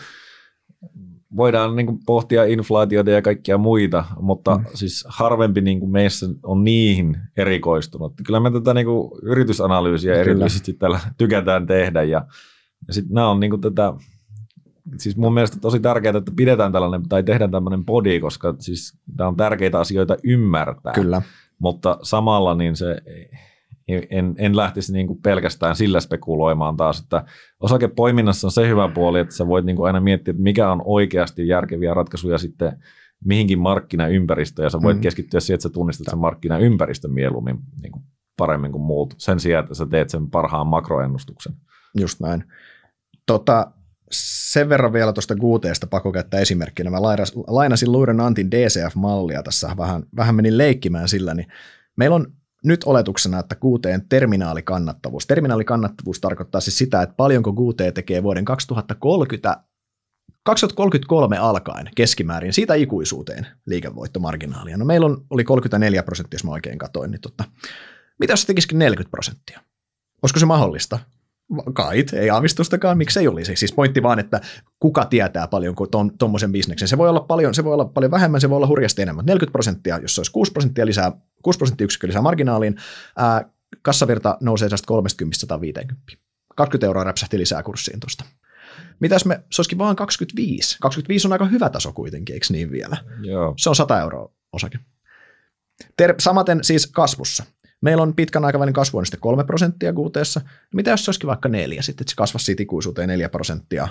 voidaan 1.36 1.76
niin 1.76 1.86
kuin, 1.86 2.00
pohtia 2.06 2.44
inflaatiota 2.44 3.10
ja 3.12 3.22
kaikkia 3.22 3.58
muita, 3.58 4.06
mutta 4.20 4.58
mm. 4.58 4.66
siis 4.74 5.06
harvempi 5.08 5.62
niin 5.62 5.80
kuin 5.80 5.92
meissä 5.92 6.26
on 6.44 6.64
niihin 6.64 7.18
erikoistunut. 7.38 8.14
Kyllä 8.26 8.40
me 8.40 8.52
tätä 8.52 8.74
niin 8.74 8.86
kuin, 8.86 9.12
yritysanalyysiä 9.24 10.14
Kyllä. 10.14 10.22
erityisesti 10.22 10.74
tällä 10.74 11.00
tykätään 11.18 11.68
tehdä. 11.68 12.04
Ja, 12.04 12.26
ja 12.88 12.94
sitten 12.94 13.14
nämä 13.14 13.30
on 13.30 13.40
niin 13.40 13.50
kuin, 13.50 13.62
tätä 13.62 13.94
siis 14.98 15.18
mun 15.18 15.34
mielestä 15.34 15.60
tosi 15.60 15.80
tärkeää, 15.80 16.18
että 16.18 16.32
pidetään 16.36 16.72
tällainen 16.72 17.10
tai 17.10 17.24
tehdään 17.24 17.52
tämmöinen 17.52 17.86
podi, 17.86 18.20
koska 18.20 18.56
siis 18.60 18.98
tämä 19.18 19.28
on 19.28 19.36
tärkeitä 19.36 19.80
asioita 19.80 20.18
ymmärtää. 20.24 20.94
Kyllä. 20.94 21.22
Mutta 21.60 21.98
samalla 22.02 22.56
niin 22.56 22.76
se, 22.76 23.02
en, 23.88 24.36
en 24.38 24.58
lähtisi 24.58 24.94
niin 24.94 25.08
kuin 25.08 25.22
pelkästään 25.22 25.76
sillä 25.76 26.00
spekuloimaan 26.00 26.78
taas, 26.78 27.00
että 27.00 27.26
osakepoiminnassa 27.60 28.48
on 28.48 28.52
se 28.52 28.68
hyvä 28.68 28.90
puoli, 28.94 29.20
että 29.20 29.36
sä 29.36 29.48
voit 29.48 29.66
niin 29.66 29.76
kuin 29.76 29.88
aina 29.88 30.00
miettiä, 30.00 30.32
että 30.32 30.44
mikä 30.44 30.72
on 30.72 30.82
oikeasti 30.86 31.48
järkeviä 31.48 31.94
ratkaisuja 31.94 32.38
sitten 32.38 32.78
mihinkin 33.26 33.60
markkinaympäristöön, 33.60 34.66
ja 34.66 34.70
sä 34.70 34.82
voit 34.82 34.98
mm. 34.98 35.02
keskittyä 35.02 35.40
siihen, 35.40 35.56
että 35.56 35.64
sä 35.64 35.74
tunnistat 35.74 36.08
sen 36.10 36.20
markkinaympäristön 36.20 37.12
mieluummin 37.12 37.60
niin 37.82 37.92
kuin 37.92 38.04
paremmin 38.38 38.72
kuin 38.72 38.82
muut, 38.82 39.14
sen 39.18 39.40
sijaan, 39.40 39.64
että 39.64 39.76
sä 39.76 39.86
teet 39.86 40.10
sen 40.10 40.30
parhaan 40.30 40.68
makroennustuksen. 40.68 41.54
Just 42.00 42.20
näin. 42.20 42.44
Tota, 43.26 43.72
sen 44.54 44.70
verran 44.70 44.94
vielä 44.94 45.14
tuosta 45.14 45.36
Guuteesta 45.36 45.88
pakko 45.88 46.12
käyttää 46.12 46.40
esimerkkinä. 46.40 46.90
Mä 46.90 47.02
lainasin 47.48 47.92
Luuren 47.92 48.20
Antin 48.20 48.52
DCF-mallia 48.52 49.44
tässä, 49.44 49.76
vähän, 49.78 50.04
vähän 50.16 50.36
menin 50.36 50.58
leikkimään 50.58 51.10
sillä, 51.10 51.34
niin 51.34 51.48
meillä 51.96 52.16
on 52.16 52.34
nyt 52.64 52.84
oletuksena, 52.84 53.40
että 53.40 53.56
Guuteen 53.56 54.10
terminaalikannattavuus. 54.10 55.28
Terminaalikannattavuus 55.28 56.20
tarkoittaa 56.20 56.62
siis 56.62 56.78
sitä, 56.78 57.02
että 57.02 57.16
paljonko 57.16 57.54
Guute 57.54 57.92
tekee 57.92 58.24
vuoden 58.24 58.46
2030 58.46 59.64
2033 60.44 61.38
alkaen 61.38 61.90
keskimäärin 61.96 62.54
siitä 62.54 62.74
ikuisuuteen 62.74 63.48
liikevoittomarginaalia. 63.66 64.78
No 64.78 64.86
meillä 64.86 65.06
on, 65.06 65.26
oli 65.30 65.44
34 65.44 66.04
prosenttia, 66.04 66.36
jos 66.36 66.44
mä 66.44 66.52
oikein 66.52 66.78
katoin, 66.78 67.12
niin 67.12 67.22
tota, 67.22 67.44
mitä 68.20 68.34
jos 68.34 68.42
se 68.42 68.48
tekisikin 68.48 68.80
40 68.80 69.12
prosenttia? 69.12 69.60
Olisiko 70.22 70.40
se 70.40 70.46
mahdollista? 70.46 71.00
Kait, 71.74 72.14
ei 72.14 72.30
aavistustakaan, 72.30 72.98
miksei 72.98 73.28
olisi. 73.28 73.56
Siis 73.56 73.74
pointti 73.74 74.04
vaan, 74.04 74.20
että 74.20 74.42
kuka 74.80 75.06
tietää 75.06 75.48
paljon 75.48 75.76
tuommoisen 76.18 76.52
bisneksen. 76.52 76.88
Se 76.88 76.98
voi 76.98 77.10
olla 77.10 77.20
paljon, 77.20 77.54
se 77.54 77.64
voi 77.64 77.74
olla 77.74 77.86
paljon 77.86 78.12
vähemmän, 78.12 78.42
se 78.42 78.50
voi 78.50 78.56
olla 78.56 78.68
hurjasti 78.68 79.02
enemmän. 79.02 79.26
40 79.26 79.52
prosenttia, 79.52 79.98
jos 79.98 80.16
se 80.16 80.22
olisi 80.22 80.32
6 80.32 80.52
prosenttia 80.52 80.86
lisää, 80.86 81.12
6 81.44 81.58
prosenttia 81.58 81.86
yksikö 81.86 82.08
lisää 82.08 82.22
marginaaliin, 82.22 82.76
ää, 83.18 83.50
kassavirta 83.82 84.38
nousee 84.42 84.68
30-150. 84.68 86.18
20 86.56 86.86
euroa 86.86 87.04
räpsähti 87.04 87.38
lisää 87.38 87.64
kurssiin 87.64 88.00
tuosta. 88.00 88.26
Mitäs 89.00 89.26
me, 89.26 89.44
se 89.52 89.60
olisikin 89.62 89.78
vaan 89.78 89.96
25. 89.96 90.78
25 90.82 91.28
on 91.28 91.34
aika 91.34 91.46
hyvä 91.46 91.70
taso 91.70 91.94
kuitenkin, 91.94 92.34
eikö 92.34 92.46
niin 92.50 92.72
vielä? 92.72 92.98
Joo. 93.22 93.54
Se 93.58 93.70
on 93.70 93.76
100 93.76 94.02
euroa 94.02 94.32
osake. 94.54 94.80
Ter- 95.98 96.16
samaten 96.20 96.64
siis 96.64 96.88
kasvussa. 96.88 97.44
Meillä 97.84 98.04
on 98.04 98.16
pitkän 98.16 98.46
aikavälin 98.46 98.74
kasvu 98.74 98.98
on 98.98 99.06
sitten 99.06 99.20
3 99.20 99.44
prosenttia 99.44 99.94
kuuteessa. 99.94 100.42
Mitä 100.74 100.92
jos 100.92 101.06
se 101.06 101.10
olisikin 101.10 101.28
vaikka 101.28 101.50
neljä, 101.50 101.82
sitten 101.82 102.04
että 102.04 102.12
se 102.12 102.16
kasvaisi 102.16 102.46
siitä 102.46 102.64
ikuisuuteen 102.64 103.08
4 103.08 103.30
prosenttia? 103.30 103.88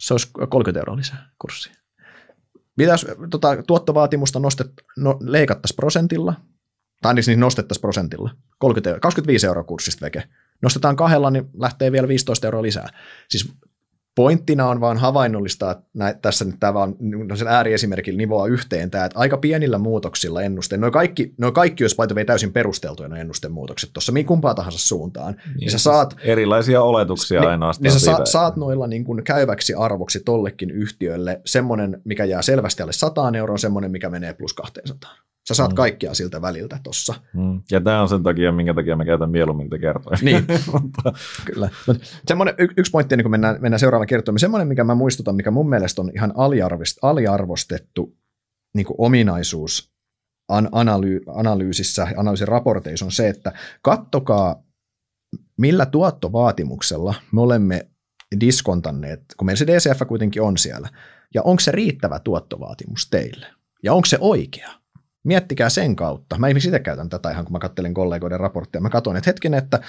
Se 0.00 0.14
olisi 0.14 0.30
30 0.48 0.80
euroa 0.80 0.96
lisää 0.96 1.30
kurssia. 1.38 1.72
Mitä 2.76 2.92
jos 2.92 3.06
tota, 3.30 3.62
tuottovaatimusta 3.66 4.38
nostet, 4.38 4.70
no, 4.96 5.18
leikattaisiin 5.20 5.76
prosentilla, 5.76 6.34
tai 7.02 7.14
niin 7.14 7.40
nostettaisiin 7.40 7.80
prosentilla, 7.80 8.30
30, 8.58 9.00
25 9.00 9.46
euroa 9.46 9.64
kurssista 9.64 10.06
veke. 10.06 10.22
Nostetaan 10.62 10.96
kahdella, 10.96 11.30
niin 11.30 11.50
lähtee 11.58 11.92
vielä 11.92 12.08
15 12.08 12.46
euroa 12.46 12.62
lisää. 12.62 12.88
Siis 13.28 13.54
pointtina 14.14 14.68
on 14.68 14.80
vaan 14.80 14.98
havainnollistaa, 14.98 15.82
näin, 15.94 16.18
tässä 16.22 16.44
nyt 16.44 16.56
tämä 16.60 16.74
vaan 16.74 16.94
no 17.28 17.36
sen 17.36 17.48
ääriesimerkillä 17.48 18.16
nivoa 18.16 18.46
yhteen 18.46 18.90
tämä, 18.90 19.04
että 19.04 19.18
aika 19.18 19.36
pienillä 19.36 19.78
muutoksilla 19.78 20.42
ennuste, 20.42 20.76
noin 20.76 20.92
kaikki, 20.92 21.34
noi 21.38 21.52
kaikki 21.52 21.84
jos 21.84 21.94
paito 21.94 22.14
täysin 22.26 22.52
perusteltuja 22.52 23.08
nuo 23.08 23.18
ennustemuutokset 23.18 23.90
tuossa, 23.92 24.12
mihin 24.12 24.26
kumpaa 24.26 24.54
tahansa 24.54 24.78
suuntaan, 24.78 25.34
niin, 25.34 25.56
niin 25.56 25.70
sä 25.70 25.78
siis 25.78 25.84
saat... 25.84 26.16
Erilaisia 26.24 26.82
oletuksia 26.82 27.40
niin, 27.40 27.50
ainoastaan. 27.50 27.82
Niin 27.82 28.00
sä 28.00 28.06
sa, 28.06 28.24
saat 28.24 28.56
noilla 28.56 28.86
niin 28.86 29.04
kuin 29.04 29.24
käyväksi 29.24 29.74
arvoksi 29.74 30.20
tollekin 30.20 30.70
yhtiölle 30.70 31.40
semmoinen, 31.44 32.02
mikä 32.04 32.24
jää 32.24 32.42
selvästi 32.42 32.82
alle 32.82 32.92
100 32.92 33.32
euroa, 33.36 33.58
semmoinen, 33.58 33.90
mikä 33.90 34.10
menee 34.10 34.34
plus 34.34 34.54
200. 34.54 35.10
Sä 35.48 35.54
saat 35.54 35.70
mm. 35.70 35.74
kaikkia 35.74 36.14
siltä 36.14 36.42
väliltä 36.42 36.78
tuossa. 36.82 37.14
Mm. 37.34 37.62
Ja 37.70 37.80
tämä 37.80 38.02
on 38.02 38.08
sen 38.08 38.22
takia, 38.22 38.52
minkä 38.52 38.74
takia 38.74 38.96
mä 38.96 39.04
käytän 39.04 39.30
mieluummin 39.30 39.70
te 39.70 39.78
kertoa. 39.78 40.16
Niin, 40.22 40.46
kyllä. 41.52 41.70
Semmoinen, 42.26 42.54
y- 42.58 42.74
yksi 42.76 42.92
pointti, 42.92 43.16
niin 43.16 43.24
kun 43.24 43.30
mennään, 43.30 43.56
mennään 43.60 43.80
seuraavaan 43.80 44.06
kertomaan, 44.06 44.38
semmoinen, 44.38 44.68
mikä 44.68 44.84
mä 44.84 44.94
muistutan, 44.94 45.36
mikä 45.36 45.50
mun 45.50 45.68
mielestä 45.68 46.02
on 46.02 46.10
ihan 46.14 46.32
aliarvostettu 47.02 48.16
niin 48.74 48.86
kuin 48.86 48.96
ominaisuus 48.98 49.92
an- 50.48 50.70
analy- 50.72 51.24
analyysissä, 51.34 52.08
analyysin 52.16 52.48
raporteissa 52.48 53.04
on 53.04 53.12
se, 53.12 53.28
että 53.28 53.52
kattokaa, 53.82 54.62
millä 55.56 55.86
tuottovaatimuksella 55.86 57.14
me 57.32 57.40
olemme 57.40 57.86
diskontanneet, 58.40 59.20
kun 59.36 59.46
meillä 59.46 59.58
se 59.58 59.66
DCF 59.66 60.08
kuitenkin 60.08 60.42
on 60.42 60.58
siellä, 60.58 60.88
ja 61.34 61.42
onko 61.42 61.60
se 61.60 61.72
riittävä 61.72 62.18
tuottovaatimus 62.18 63.10
teille, 63.10 63.46
ja 63.82 63.94
onko 63.94 64.06
se 64.06 64.18
oikea? 64.20 64.81
Miettikää 65.24 65.68
sen 65.68 65.96
kautta. 65.96 66.38
Mä 66.38 66.48
ihmisiä 66.48 66.78
käytän 66.78 67.08
tätä 67.08 67.30
ihan, 67.30 67.44
kun 67.44 67.52
mä 67.52 67.58
kattelin 67.58 67.94
kollegoiden 67.94 68.40
raporttia. 68.40 68.80
Mä 68.80 68.90
katsoin, 68.90 69.16
että 69.16 69.28
hetkinen, 69.28 69.58
että 69.58 69.80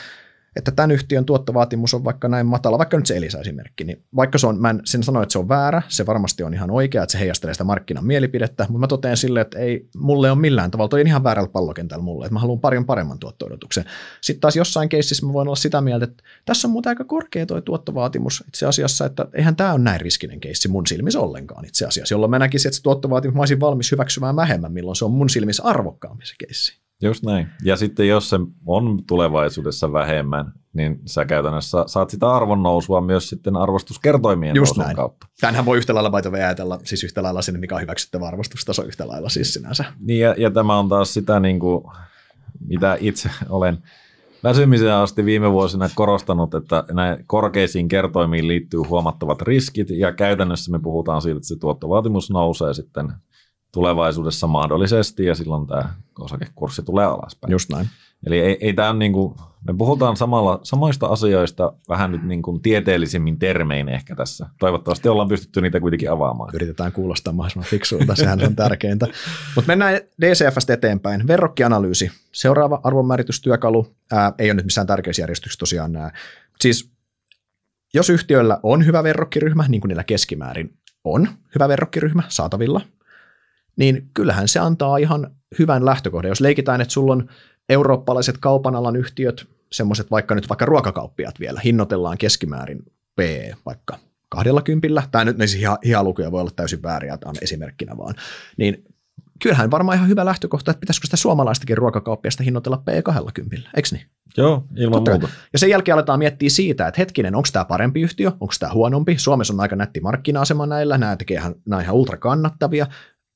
että 0.56 0.72
tämän 0.72 0.92
yhtiön 0.92 1.26
tuottovaatimus 1.26 1.94
on 1.94 2.04
vaikka 2.04 2.28
näin 2.28 2.46
matala, 2.46 2.78
vaikka 2.78 2.98
nyt 2.98 3.06
se 3.06 3.18
Elisa-esimerkki, 3.18 3.84
niin 3.84 4.04
vaikka 4.16 4.38
se 4.38 4.48
on, 4.48 4.62
mä 4.62 4.70
en 4.70 4.82
sen 4.86 5.04
sano, 5.04 5.22
että 5.22 5.34
se 5.34 5.40
on 5.40 5.50
väärä, 5.50 5.82
se 5.88 6.06
varmasti 6.06 6.44
on 6.44 6.54
ihan 6.54 6.72
oikea, 6.72 7.04
että 7.04 7.12
se 7.12 7.20
heijastelee 7.20 7.54
sitä 7.54 7.64
markkinan 7.64 8.06
mielipidettä, 8.06 8.66
mutta 8.70 8.80
mä 8.80 8.88
totean 8.88 9.18
sille, 9.18 9.42
että 9.42 9.60
ei 9.60 9.90
mulle 9.98 10.32
on 10.32 10.38
millään 10.38 10.72
tavalla, 10.72 10.90
toi 10.90 11.02
on 11.02 11.08
ihan 11.08 11.24
väärällä 11.24 11.50
pallokentällä 11.50 12.04
mulle, 12.04 12.26
että 12.26 12.34
mä 12.34 12.40
haluan 12.40 12.60
paljon 12.60 12.86
paremman 12.86 13.20
tuotto-odotuksen. 13.20 13.86
Sitten 14.22 14.42
taas 14.42 14.56
jossain 14.56 14.90
keississä 14.90 15.26
mä 15.26 15.34
voin 15.34 15.48
olla 15.48 15.56
sitä 15.56 15.82
mieltä, 15.82 16.04
että 16.04 16.24
tässä 16.46 16.68
on 16.68 16.72
muuten 16.72 16.90
aika 16.90 17.04
korkea 17.04 17.46
toi 17.46 17.62
tuottovaatimus 17.62 18.44
itse 18.48 18.66
asiassa, 18.66 19.06
että 19.06 19.28
eihän 19.34 19.56
tämä 19.56 19.74
ole 19.74 19.82
näin 19.82 20.02
riskinen 20.02 20.40
keissi 20.40 20.68
mun 20.68 20.88
silmissä 20.88 21.20
ollenkaan 21.20 21.66
itse 21.66 21.86
asiassa, 21.86 22.14
jolloin 22.14 22.30
mä 22.30 22.40
näkisin, 22.40 22.70
että 22.70 22.78
se 22.78 22.84
tuottovaatimus 22.84 23.36
mä 23.36 23.42
olisin 23.42 23.60
valmis 23.60 23.92
hyväksymään 23.92 24.36
vähemmän, 24.36 24.74
milloin 24.74 24.96
se 24.96 25.06
on 25.06 25.12
mun 25.12 25.30
silmissä 25.30 25.64
arvokkaampi 25.64 26.26
se 26.26 26.36
keissi. 26.40 26.83
Just 27.04 27.24
näin. 27.24 27.48
Ja 27.64 27.78
sitten 27.78 28.08
jos 28.08 28.30
se 28.30 28.40
on 28.66 29.04
tulevaisuudessa 29.08 29.94
vähemmän, 29.94 30.54
niin 30.74 31.02
sä 31.06 31.26
käytännössä 31.26 31.84
saat 31.88 32.10
sitä 32.10 32.32
arvon 32.32 32.64
nousua 32.64 33.02
myös 33.02 33.30
sitten 33.30 33.56
arvostuskertoimien 33.56 34.56
Just 34.56 34.78
näin. 34.78 34.96
kautta. 34.96 35.28
Tämähän 35.42 35.66
voi 35.66 35.78
yhtä 35.78 35.94
lailla 35.94 36.10
baita 36.10 36.30
ajatella, 36.30 36.80
siis 36.84 37.04
yhtä 37.04 37.24
lailla 37.24 37.42
sinne, 37.42 37.60
mikä 37.60 37.76
on 37.76 37.82
hyväksyttävä 37.82 38.28
arvostustaso 38.28 38.84
yhtä 38.84 39.08
lailla 39.08 39.30
siis 39.30 39.54
sinänsä. 39.54 39.86
Niin 40.00 40.20
ja, 40.20 40.36
ja 40.38 40.52
tämä 40.52 40.80
on 40.80 40.90
taas 40.90 41.14
sitä, 41.14 41.40
niin 41.40 41.60
kuin, 41.60 41.84
mitä 42.68 42.98
itse 43.00 43.30
olen 43.50 43.78
väsymisen 44.44 44.94
asti 44.94 45.26
viime 45.26 45.52
vuosina 45.52 45.90
korostanut, 45.96 46.54
että 46.54 46.84
näin 46.92 47.24
korkeisiin 47.28 47.88
kertoimiin 47.88 48.48
liittyy 48.48 48.80
huomattavat 48.80 49.42
riskit 49.42 49.90
ja 49.90 50.12
käytännössä 50.12 50.72
me 50.72 50.80
puhutaan 50.80 51.22
siitä, 51.22 51.38
että 51.38 51.48
se 51.48 51.60
tuottovaatimus 51.60 52.32
nousee 52.32 52.74
sitten 52.74 53.14
tulevaisuudessa 53.74 54.48
mahdollisesti 54.48 55.26
ja 55.26 55.36
silloin 55.36 55.68
tämä 55.68 55.94
osakekurssi 56.20 56.84
tulee 56.84 57.06
alaspäin. 57.06 57.52
Just 57.52 57.70
näin. 57.70 57.88
Eli 58.26 58.40
ei, 58.40 58.58
ei 58.62 58.74
tämä 58.74 58.94
niin 58.94 59.14
kuin, 59.14 59.36
me 59.68 59.74
puhutaan 59.78 60.18
samalla, 60.18 60.60
samoista 60.64 61.06
asioista 61.08 61.74
vähän 61.90 62.12
nyt 62.12 62.24
niin 62.24 62.42
kuin 62.42 62.62
tieteellisemmin 62.62 63.40
termein 63.40 63.90
ehkä 63.90 64.16
tässä. 64.16 64.50
Toivottavasti 64.60 65.10
ollaan 65.10 65.28
pystytty 65.28 65.62
niitä 65.62 65.80
kuitenkin 65.80 66.12
avaamaan. 66.12 66.50
Yritetään 66.54 66.92
kuulostaa 66.92 67.34
mahdollisimman 67.34 67.70
fiksuilta, 67.70 68.16
sehän 68.16 68.44
on 68.46 68.56
tärkeintä. 68.56 69.08
Mutta 69.56 69.68
mennään 69.68 70.00
DCFstä 70.22 70.74
eteenpäin. 70.74 71.28
Verrokkianalyysi. 71.28 72.12
Seuraava 72.32 72.82
arvonmääritystyökalu. 72.84 73.88
Ää, 74.12 74.34
ei 74.40 74.48
ole 74.48 74.54
nyt 74.54 74.66
missään 74.66 74.88
tärkeysjärjestyksessä 74.88 75.60
tosiaan 75.60 75.92
nämä. 75.92 76.12
Siis 76.62 76.92
jos 77.94 78.10
yhtiöllä 78.10 78.60
on 78.64 78.86
hyvä 78.86 79.04
verrokkiryhmä, 79.04 79.66
niin 79.68 79.82
kuin 79.82 79.90
niillä 79.90 80.04
keskimäärin 80.04 80.74
on 81.04 81.28
hyvä 81.56 81.68
verrokkiryhmä 81.68 82.24
saatavilla, 82.28 82.82
niin 83.76 84.10
kyllähän 84.14 84.48
se 84.48 84.60
antaa 84.60 84.98
ihan 84.98 85.32
hyvän 85.60 85.86
lähtökohdan. 85.86 86.30
Jos 86.30 86.42
leikitään, 86.42 86.82
että 86.82 86.94
sulla 86.94 87.14
on 87.14 87.30
eurooppalaiset 87.70 88.38
kaupan 88.38 88.76
alan 88.76 88.96
yhtiöt, 88.96 89.48
semmoiset 89.72 90.12
vaikka 90.12 90.36
nyt 90.36 90.50
vaikka 90.50 90.66
ruokakauppiat 90.66 91.40
vielä, 91.40 91.62
hinnoitellaan 91.64 92.18
keskimäärin 92.18 92.80
P 93.16 93.20
vaikka 93.66 94.00
kahdella 94.30 94.62
kympillä, 94.62 95.04
tai 95.12 95.26
nyt 95.26 95.38
näissä 95.38 95.58
hialukuja 95.86 96.32
voi 96.32 96.42
olla 96.42 96.52
täysin 96.56 96.84
vääriä, 96.84 97.18
tämä 97.18 97.30
on 97.30 97.36
esimerkkinä 97.42 97.98
vaan, 97.98 98.16
niin 98.58 98.84
kyllähän 99.44 99.72
varmaan 99.72 99.96
ihan 99.96 100.10
hyvä 100.10 100.26
lähtökohta, 100.26 100.72
että 100.72 100.80
pitäisikö 100.80 101.08
sitä 101.08 101.18
suomalaistakin 101.18 101.78
ruokakauppiasta 101.78 102.44
hinnoitella 102.44 102.84
P20, 102.90 103.70
eikö 103.76 103.90
niin? 103.92 104.06
Joo, 104.38 104.64
ilman 104.78 105.04
Totta. 105.04 105.12
muuta. 105.12 105.28
Ja 105.54 105.60
sen 105.60 105.70
jälkeen 105.70 105.94
aletaan 105.94 106.20
miettiä 106.20 106.50
siitä, 106.50 106.88
että 106.88 107.02
hetkinen, 107.02 107.36
onko 107.36 107.50
tämä 107.54 107.66
parempi 107.66 108.02
yhtiö, 108.02 108.28
onko 108.28 108.54
tämä 108.60 108.74
huonompi. 108.74 109.18
Suomessa 109.18 109.54
on 109.54 109.60
aika 109.60 109.76
nätti 109.76 110.00
markkina-asema 110.00 110.66
näillä, 110.66 110.98
nämä 110.98 111.16
tekee 111.16 111.38
ihan, 111.38 111.56
nämä 111.66 111.82
ihan 111.82 111.96
ultra 111.96 112.18
kannattavia. 112.18 112.88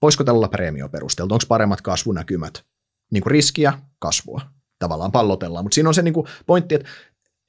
Voisiko 0.02 0.24
tällä 0.24 0.38
olla 0.38 0.48
preemio 0.48 0.90
perusteltu, 0.90 1.34
onko 1.34 1.46
paremmat 1.48 1.82
kasvunäkymät 1.82 2.64
niin 3.12 3.24
kuin 3.24 3.32
riskiä, 3.32 3.74
kasvua. 4.00 4.42
Tavallaan 4.80 5.12
pallotellaan, 5.12 5.66
mutta 5.66 5.76
siinä 5.76 5.90
on 5.90 5.94
se 5.94 6.02
niin 6.02 6.14
kuin 6.14 6.28
pointti, 6.46 6.76
että 6.76 6.90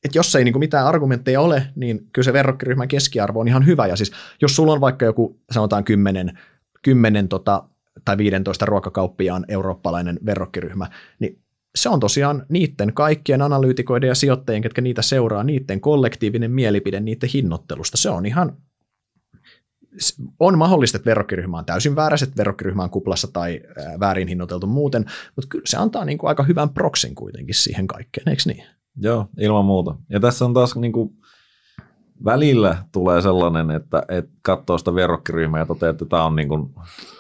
että 0.05 0.18
jos 0.18 0.34
ei 0.34 0.44
niin 0.44 0.53
kuin 0.53 0.61
mitään 0.61 0.86
argumentteja 0.86 1.40
ole, 1.40 1.66
niin 1.74 2.01
kyllä 2.12 2.24
se 2.24 2.32
verrokkiryhmän 2.32 2.88
keskiarvo 2.88 3.40
on 3.40 3.49
ihan 3.49 3.66
hyvä. 3.66 3.86
Ja 3.86 3.96
siis 3.96 4.12
jos 4.42 4.57
sulla 4.57 4.72
on 4.72 4.80
vaikka 4.80 5.05
joku, 5.05 5.40
sanotaan 5.51 5.84
10, 5.84 6.38
10 6.82 7.28
tota, 7.28 7.64
tai 8.05 8.18
15 8.18 8.66
ruokakauppiaan 8.66 9.44
eurooppalainen 9.49 10.18
verrokkiryhmä, 10.26 10.86
niin 11.18 11.38
se 11.74 11.88
on 11.88 12.01
tosiaan 12.01 12.46
niiden 12.49 12.94
kaikkien 12.94 13.42
analyytikoiden 13.42 14.09
ja 14.09 14.14
sijoittajien, 14.14 14.62
ketkä 14.62 14.80
niitä 14.80 15.03
seuraa, 15.03 15.44
niiden 15.44 15.80
kollektiivinen 15.80 16.51
mielipide 16.51 17.01
niiden 17.01 17.28
hinnoittelusta. 17.34 17.96
Se 17.96 18.11
on 18.11 18.26
ihan 18.26 18.57
on 20.40 20.59
mahdollista, 20.59 20.96
että 20.96 21.09
verrokkiryhmä 21.09 21.59
on 21.59 21.64
täysin 21.64 21.96
väärä, 21.96 22.16
että 22.22 22.36
verrokkiryhmä 22.36 22.82
on 22.82 22.90
kuplassa 22.90 23.28
tai 23.32 23.61
väärin 24.01 24.28
hinnoiteltu 24.28 24.66
muuten, 24.66 25.05
mutta 25.36 25.49
kyllä 25.49 25.66
se 25.66 25.76
antaa 25.76 26.05
niin 26.05 26.18
kuin 26.18 26.28
aika 26.28 26.42
hyvän 26.42 26.70
proksin 26.70 27.14
kuitenkin 27.14 27.55
siihen 27.55 27.86
kaikkeen, 27.86 28.28
eikö 28.28 28.42
niin? 28.46 28.64
Joo, 28.96 29.26
ilman 29.38 29.64
muuta. 29.64 29.94
Ja 30.11 30.20
tässä 30.20 30.44
on 30.44 30.55
taas 30.55 30.76
niin 30.76 30.92
kuin, 30.92 31.11
välillä 32.24 32.76
tulee 32.92 33.22
sellainen, 33.22 33.70
että, 33.70 34.03
että 34.09 34.30
katsoo 34.42 34.78
sitä 34.78 34.94
verrokkiryhmää 34.94 35.61
ja 35.61 35.66
toteaa, 35.66 35.90
että 35.90 36.05
tämä 36.05 36.24
on 36.24 36.36
niin 36.36 36.49
kuin 36.49 36.74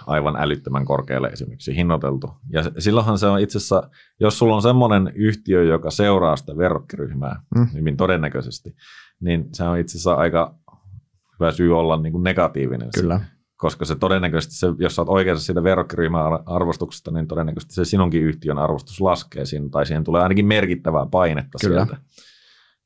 aivan 0.06 0.36
älyttömän 0.36 0.84
korkealle 0.84 1.28
esimerkiksi 1.28 1.76
hinnoiteltu. 1.76 2.30
Ja 2.50 2.62
silloinhan 2.78 3.18
se 3.18 3.26
on 3.26 3.40
itse 3.40 3.58
asiassa, 3.58 3.90
jos 4.20 4.38
sulla 4.38 4.54
on 4.54 4.62
semmoinen 4.62 5.12
yhtiö, 5.14 5.64
joka 5.64 5.90
seuraa 5.90 6.36
sitä 6.36 6.56
verrokkiryhmää 6.56 7.40
mm. 7.54 7.66
hyvin 7.74 7.96
todennäköisesti, 7.96 8.74
niin 9.20 9.48
se 9.52 9.64
on 9.64 9.78
itse 9.78 9.92
asiassa 9.92 10.14
aika 10.14 10.54
hyvä 11.40 11.50
syy 11.50 11.78
olla 11.78 11.96
niin 11.96 12.12
kuin 12.12 12.24
negatiivinen. 12.24 12.88
Kyllä. 12.94 13.20
Koska 13.56 13.84
se 13.84 13.94
todennäköisesti, 13.94 14.54
se, 14.54 14.66
jos 14.78 14.96
sä 14.96 15.02
oot 15.02 15.08
oikeassa 15.08 15.46
siitä 15.46 15.62
verrokkiryhmän 15.62 16.22
arvostuksesta, 16.46 17.10
niin 17.10 17.28
todennäköisesti 17.28 17.74
se 17.74 17.84
sinunkin 17.84 18.22
yhtiön 18.22 18.58
arvostus 18.58 19.00
laskee 19.00 19.44
siinä, 19.44 19.68
tai 19.70 19.86
siihen 19.86 20.04
tulee 20.04 20.22
ainakin 20.22 20.46
merkittävää 20.46 21.06
painetta 21.10 21.58
Kyllä. 21.60 21.84
sieltä. 21.84 22.02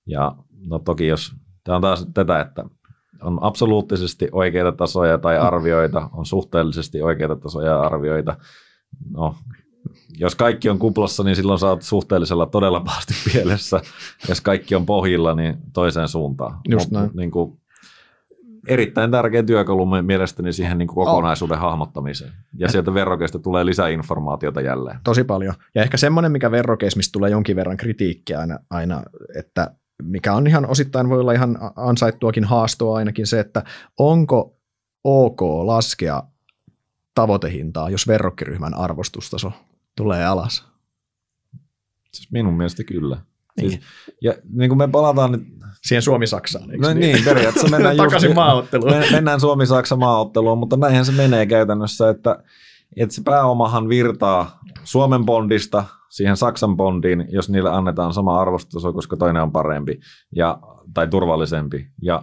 Ja 0.07 0.37
no 0.67 0.79
toki 0.79 1.07
jos, 1.07 1.33
tämä 1.65 1.77
on 1.77 1.83
taas 1.83 2.07
tätä, 2.15 2.41
että 2.41 2.65
on 3.23 3.39
absoluuttisesti 3.43 4.29
oikeita 4.33 4.73
tasoja 4.73 5.19
tai 5.19 5.39
mm. 5.39 5.47
arvioita, 5.47 6.11
on 6.13 6.27
suhteellisesti 6.27 7.03
oikeita 7.03 7.37
tasoja 7.37 7.71
ja 7.71 7.81
arvioita. 7.81 8.37
No, 9.11 9.35
jos 10.19 10.35
kaikki 10.35 10.69
on 10.69 10.79
kuplassa, 10.79 11.23
niin 11.23 11.37
silloin 11.37 11.59
saat 11.59 11.83
suhteellisella 11.83 12.47
todella 12.47 12.81
pahasti 12.81 13.15
pielessä. 13.33 13.81
Jos 14.29 14.41
kaikki 14.41 14.75
on 14.75 14.87
pohjilla, 14.87 15.35
niin 15.35 15.57
toiseen 15.73 16.09
suuntaan. 16.09 16.61
Just 16.69 16.91
näin. 16.91 17.11
Niin 17.15 17.31
kuin, 17.31 17.61
erittäin 18.69 19.11
tärkeä 19.11 19.43
työkalu 19.43 19.87
mielestäni 19.87 20.53
siihen 20.53 20.79
niin 20.79 20.89
kuin 20.89 20.95
kokonaisuuden 21.07 21.59
oh. 21.59 21.63
hahmottamiseen. 21.63 22.33
Ja 22.59 22.69
sieltä 22.69 22.95
verrokeista 22.95 23.39
tulee 23.39 23.67
lisäinformaatiota 23.67 24.61
jälleen. 24.61 24.99
Tosi 25.05 25.25
paljon. 25.25 25.55
Ja 25.75 25.83
ehkä 25.83 25.97
semmoinen, 25.97 26.33
mikä 26.33 26.51
verrokeissa, 26.51 26.97
mistä 26.97 27.13
tulee 27.13 27.31
jonkin 27.31 27.57
verran 27.57 27.77
kritiikkiä 27.77 28.39
aina, 28.39 28.59
aina, 28.71 29.03
että 29.39 29.75
mikä 30.03 30.35
on 30.35 30.47
ihan 30.47 30.67
osittain 30.67 31.09
voi 31.09 31.21
olla 31.21 31.33
ihan 31.33 31.59
ansaittuakin 31.77 32.45
haastoa 32.45 32.97
ainakin 32.97 33.27
se, 33.27 33.41
että 33.41 33.65
onko 33.99 34.57
ok 35.05 35.43
laskea 35.43 36.23
tavoitehintaa, 37.15 37.91
jos 37.91 38.09
verrokkiryhmän 38.09 38.75
arvostustaso 38.75 39.53
tulee 39.97 40.27
alas? 40.27 40.65
Siis 42.13 42.33
minun 42.33 42.55
mielestä 42.55 42.85
kyllä. 42.85 43.17
Niin. 43.57 43.71
Siis, 43.71 43.83
ja 44.21 44.35
niin 44.53 44.71
kuin 44.71 44.79
me 44.79 44.89
palataan 44.89 45.33
nyt... 45.33 45.43
Siihen 45.83 46.03
Suomi-Saksaan, 46.03 46.71
eikö 46.71 46.87
No 46.87 46.95
niin, 46.95 47.01
niin 47.01 47.25
periaatteessa 47.25 47.71
mennään 47.71 47.97
Takaisin 48.07 48.35
maaotteluun. 48.35 48.93
mennään 49.13 49.41
Suomi-Saksa 49.41 49.97
maaotteluun, 49.97 50.59
mutta 50.59 50.77
näinhän 50.77 51.05
se 51.05 51.13
menee 51.13 51.47
käytännössä, 51.47 52.11
että, 52.11 52.43
että 52.97 53.15
se 53.15 53.23
pääomahan 53.25 53.89
virtaa 53.89 54.61
Suomen 54.85 55.25
bondista 55.25 55.85
siihen 56.13 56.37
Saksan 56.37 56.77
bondiin, 56.77 57.25
jos 57.29 57.51
niille 57.51 57.71
annetaan 57.71 58.15
sama 58.15 58.41
arvostustaso, 58.41 58.93
koska 58.93 59.17
toinen 59.17 59.43
on 59.43 59.53
parempi 59.53 60.01
ja, 60.37 60.59
tai 60.95 61.09
turvallisempi. 61.09 61.87
Ja 62.03 62.23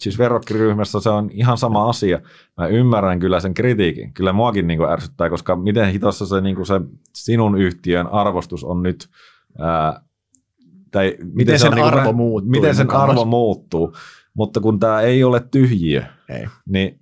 siis 0.00 0.18
verrokkiryhmässä 0.18 1.00
se 1.00 1.10
on 1.10 1.30
ihan 1.32 1.58
sama 1.58 1.88
asia. 1.88 2.20
Mä 2.56 2.66
ymmärrän 2.66 3.20
kyllä 3.20 3.40
sen 3.40 3.54
kritiikin. 3.54 4.14
Kyllä 4.14 4.32
muakin 4.32 4.66
niin 4.66 4.90
ärsyttää, 4.90 5.30
koska 5.30 5.56
miten 5.56 5.92
hitossa 5.92 6.26
se, 6.26 6.40
niin 6.40 6.66
se 6.66 6.80
sinun 7.14 7.58
yhtiön 7.58 8.06
arvostus 8.06 8.64
on 8.64 8.82
nyt 8.82 9.08
ää, 9.58 10.00
tai 10.94 11.10
miten, 11.10 11.34
miten 11.34 11.58
sen, 11.58 11.72
niin 11.72 11.84
arvo 11.84 12.02
niin 12.02 12.16
muuttuu. 12.16 12.50
Miten 12.50 12.74
sen 12.74 12.90
arvo 12.90 13.24
muuttuu. 13.24 13.96
Mutta 14.34 14.60
kun 14.60 14.80
tämä 14.80 15.00
ei 15.00 15.24
ole 15.24 15.40
tyhjiö, 15.50 16.02
ei. 16.28 16.46
niin 16.68 17.00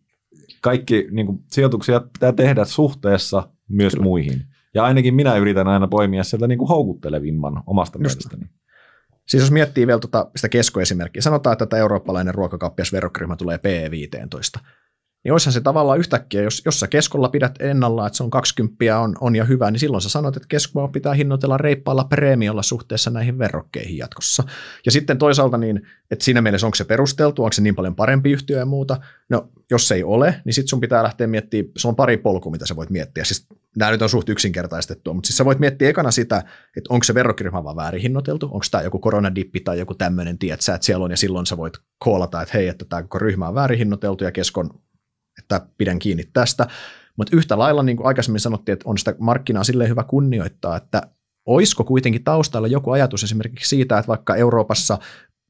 kaikki 0.61 1.09
niin 1.11 1.26
kuin, 1.26 1.38
sijoituksia 1.47 2.01
pitää 2.01 2.32
tehdä 2.32 2.64
suhteessa 2.64 3.49
myös 3.68 3.93
Kyllä. 3.93 4.05
muihin. 4.05 4.43
Ja 4.74 4.84
ainakin 4.84 5.14
minä 5.14 5.36
yritän 5.36 5.68
aina 5.68 5.88
poimia 5.88 6.24
sieltä 6.24 6.47
niin 6.47 6.59
kuin 6.59 6.68
houkuttelevimman 6.68 7.62
omasta 7.66 7.99
Just. 8.03 8.16
mielestäni. 8.16 8.47
Siis 9.28 9.43
jos 9.43 9.51
miettii 9.51 9.86
vielä 9.86 10.01
tuota, 10.01 10.30
sitä 10.36 10.49
keskoesimerkkiä, 10.49 11.22
sanotaan, 11.22 11.53
että 11.53 11.66
tämä 11.66 11.80
eurooppalainen 11.80 12.34
ruokakauppias 12.34 12.93
verrokryhmä 12.93 13.36
tulee 13.36 13.57
PE15 13.57 14.61
niin 15.25 15.33
olisihan 15.33 15.53
se 15.53 15.61
tavallaan 15.61 15.99
yhtäkkiä, 15.99 16.43
jos, 16.43 16.62
jos 16.64 16.81
sä 16.81 16.89
keskolla 16.89 17.29
pidät 17.29 17.55
ennallaan, 17.61 18.07
että 18.07 18.16
se 18.16 18.23
on 18.23 18.31
20 18.31 18.99
on, 18.99 19.16
on 19.20 19.37
ja 19.37 19.45
hyvä, 19.45 19.70
niin 19.70 19.81
silloin 19.81 20.03
sä 20.03 20.09
sanot, 20.09 20.37
että 20.37 20.49
keskoa 20.49 20.89
pitää 20.89 21.14
hinnoitella 21.14 21.59
reippaalla 21.59 22.05
preemiolla 22.05 22.62
suhteessa 22.62 23.11
näihin 23.11 23.39
verrokkeihin 23.39 23.99
jatkossa. 23.99 24.45
Ja 24.87 24.93
sitten 24.93 25.18
toisaalta 25.18 25.59
niin, 25.59 25.83
että 26.11 26.25
siinä 26.25 26.43
mielessä 26.43 26.66
onko 26.66 26.75
se 26.75 26.85
perusteltu, 26.85 27.43
onko 27.45 27.53
se 27.53 27.62
niin 27.62 27.75
paljon 27.75 27.95
parempi 27.95 28.33
yhtiö 28.33 28.59
ja 28.59 28.66
muuta. 28.66 29.01
No, 29.29 29.49
jos 29.70 29.93
ei 29.93 30.05
ole, 30.05 30.43
niin 30.45 30.55
sitten 30.55 30.68
sun 30.68 30.81
pitää 30.81 31.03
lähteä 31.03 31.27
miettimään, 31.27 31.73
se 31.77 31.89
on 31.89 31.97
pari 31.97 32.16
polku, 32.16 32.51
mitä 32.51 32.66
sä 32.66 32.77
voit 32.77 32.91
miettiä. 32.91 33.25
Siis 33.25 33.47
nämä 33.77 33.91
nyt 33.91 34.03
on 34.03 34.09
suht 34.09 34.29
yksinkertaistettua, 34.29 35.14
mutta 35.14 35.27
siis 35.27 35.37
sä 35.37 35.45
voit 35.45 35.59
miettiä 35.59 35.89
ekana 35.89 36.11
sitä, 36.11 36.39
että 36.77 36.95
onko 36.95 37.05
se 37.05 37.14
verrokkiryhmä 37.14 37.64
vaan 37.64 37.77
väärin 37.77 38.03
hinnoiteltu, 38.03 38.47
onko 38.47 38.66
tämä 38.70 38.83
joku 38.83 38.99
koronadippi 38.99 39.61
tai 39.61 39.79
joku 39.79 39.95
tämmöinen, 39.95 40.39
tiedät 40.39 40.61
sä, 40.61 40.75
että 40.75 40.87
siellä 40.87 41.05
on, 41.05 41.11
ja 41.11 41.16
silloin 41.16 41.47
sä 41.47 41.57
voit 41.57 41.75
koolata, 41.99 42.43
että 42.43 42.59
hei, 42.59 42.68
että 42.68 42.85
tämä 42.85 43.03
koko 43.03 43.18
ryhmä 43.18 43.49
on 43.49 43.55
väärin 43.55 43.79
hinnoiteltu 43.79 44.25
ja 44.25 44.33
keskon 44.33 44.70
että 45.39 45.66
pidän 45.78 45.99
kiinni 45.99 46.24
tästä. 46.33 46.66
Mutta 47.16 47.37
yhtä 47.37 47.59
lailla, 47.59 47.83
niin 47.83 47.97
kuin 47.97 48.07
aikaisemmin 48.07 48.41
sanottiin, 48.41 48.72
että 48.72 48.89
on 48.89 48.99
sitä 48.99 49.14
markkinaa 49.18 49.64
silleen 49.64 49.91
hyvä 49.91 50.05
kunnioittaa, 50.05 50.76
että 50.76 51.03
olisiko 51.47 51.85
kuitenkin 51.85 52.24
taustalla 52.24 52.68
joku 52.68 52.91
ajatus 52.91 53.24
esimerkiksi 53.24 53.68
siitä, 53.68 53.99
että 53.99 54.09
vaikka 54.09 54.35
Euroopassa 54.35 54.99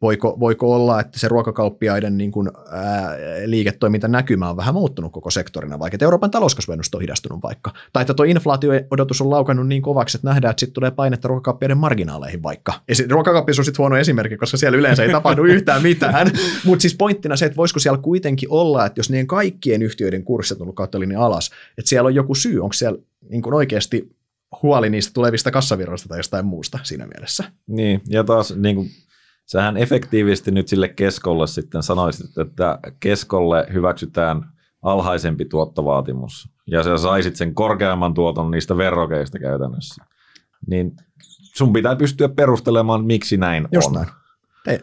Voiko, 0.02 0.36
voiko 0.40 0.74
olla, 0.74 1.00
että 1.00 1.18
se 1.18 1.28
ruokakauppiaiden 1.28 2.18
niin 2.18 2.32
kuin, 2.32 2.50
ää, 2.70 3.16
liiketoiminta 3.44 4.08
näkymä 4.08 4.50
on 4.50 4.56
vähän 4.56 4.74
muuttunut 4.74 5.12
koko 5.12 5.30
sektorina, 5.30 5.78
vaikka 5.78 5.94
että 5.94 6.04
Euroopan 6.04 6.30
talouskasvuennuste 6.30 6.96
on 6.96 7.00
hidastunut 7.00 7.42
vaikka. 7.42 7.72
Tai 7.92 8.00
että 8.00 8.14
tuo 8.14 8.24
inflaatio-odotus 8.24 9.20
on 9.20 9.30
laukannut 9.30 9.68
niin 9.68 9.82
kovaksi, 9.82 10.16
että 10.16 10.28
nähdään, 10.28 10.50
että 10.50 10.60
sitten 10.60 10.74
tulee 10.74 10.90
painetta 10.90 11.28
ruokakauppiaiden 11.28 11.78
marginaaleihin 11.78 12.42
vaikka. 12.42 12.72
Ruokakauppius 13.10 13.58
on 13.58 13.64
sitten 13.64 13.78
huono 13.78 13.96
esimerkki, 13.96 14.36
koska 14.36 14.56
siellä 14.56 14.78
yleensä 14.78 15.02
ei 15.02 15.12
tapahdu 15.18 15.44
yhtään 15.44 15.82
mitään. 15.82 16.30
Mutta 16.64 16.82
siis 16.82 16.96
pointtina 16.96 17.36
se, 17.36 17.46
että 17.46 17.56
voisiko 17.56 17.80
siellä 17.80 17.98
kuitenkin 17.98 18.48
olla, 18.50 18.86
että 18.86 18.98
jos 18.98 19.10
niiden 19.10 19.26
kaikkien 19.26 19.82
yhtiöiden 19.82 20.24
kurssit 20.24 20.58
on 20.58 20.62
ollut 20.62 20.76
kautta 20.76 20.98
alas, 21.18 21.50
että 21.78 21.88
siellä 21.88 22.06
on 22.06 22.14
joku 22.14 22.34
syy, 22.34 22.60
onko 22.60 22.72
siellä 22.72 22.98
niin 23.28 23.42
kuin 23.42 23.54
oikeasti 23.54 24.10
huoli 24.62 24.90
niistä 24.90 25.10
tulevista 25.14 25.50
kassavirroista 25.50 26.08
tai 26.08 26.18
jostain 26.18 26.46
muusta 26.46 26.78
siinä 26.82 27.06
mielessä. 27.06 27.44
Niin, 27.66 28.00
ja 28.08 28.24
taas 28.24 28.56
niin 28.56 28.76
kuin 28.76 28.90
sähän 29.46 29.76
efektiivisesti 29.76 30.50
nyt 30.50 30.68
sille 30.68 30.88
keskolle 30.88 31.46
sitten 31.46 31.82
sanoisit, 31.82 32.38
että 32.38 32.78
keskolle 33.00 33.66
hyväksytään 33.72 34.52
alhaisempi 34.82 35.44
tuottovaatimus, 35.44 36.48
ja 36.66 36.82
sä 36.82 36.98
saisit 36.98 37.36
sen 37.36 37.54
korkeamman 37.54 38.14
tuoton 38.14 38.50
niistä 38.50 38.76
verrokeista 38.76 39.38
käytännössä, 39.38 40.04
niin 40.66 40.96
sun 41.54 41.72
pitää 41.72 41.96
pystyä 41.96 42.28
perustelemaan, 42.28 43.04
miksi 43.04 43.36
näin 43.36 43.68
just 43.72 43.96
on. 43.96 44.06
Näin. 44.66 44.80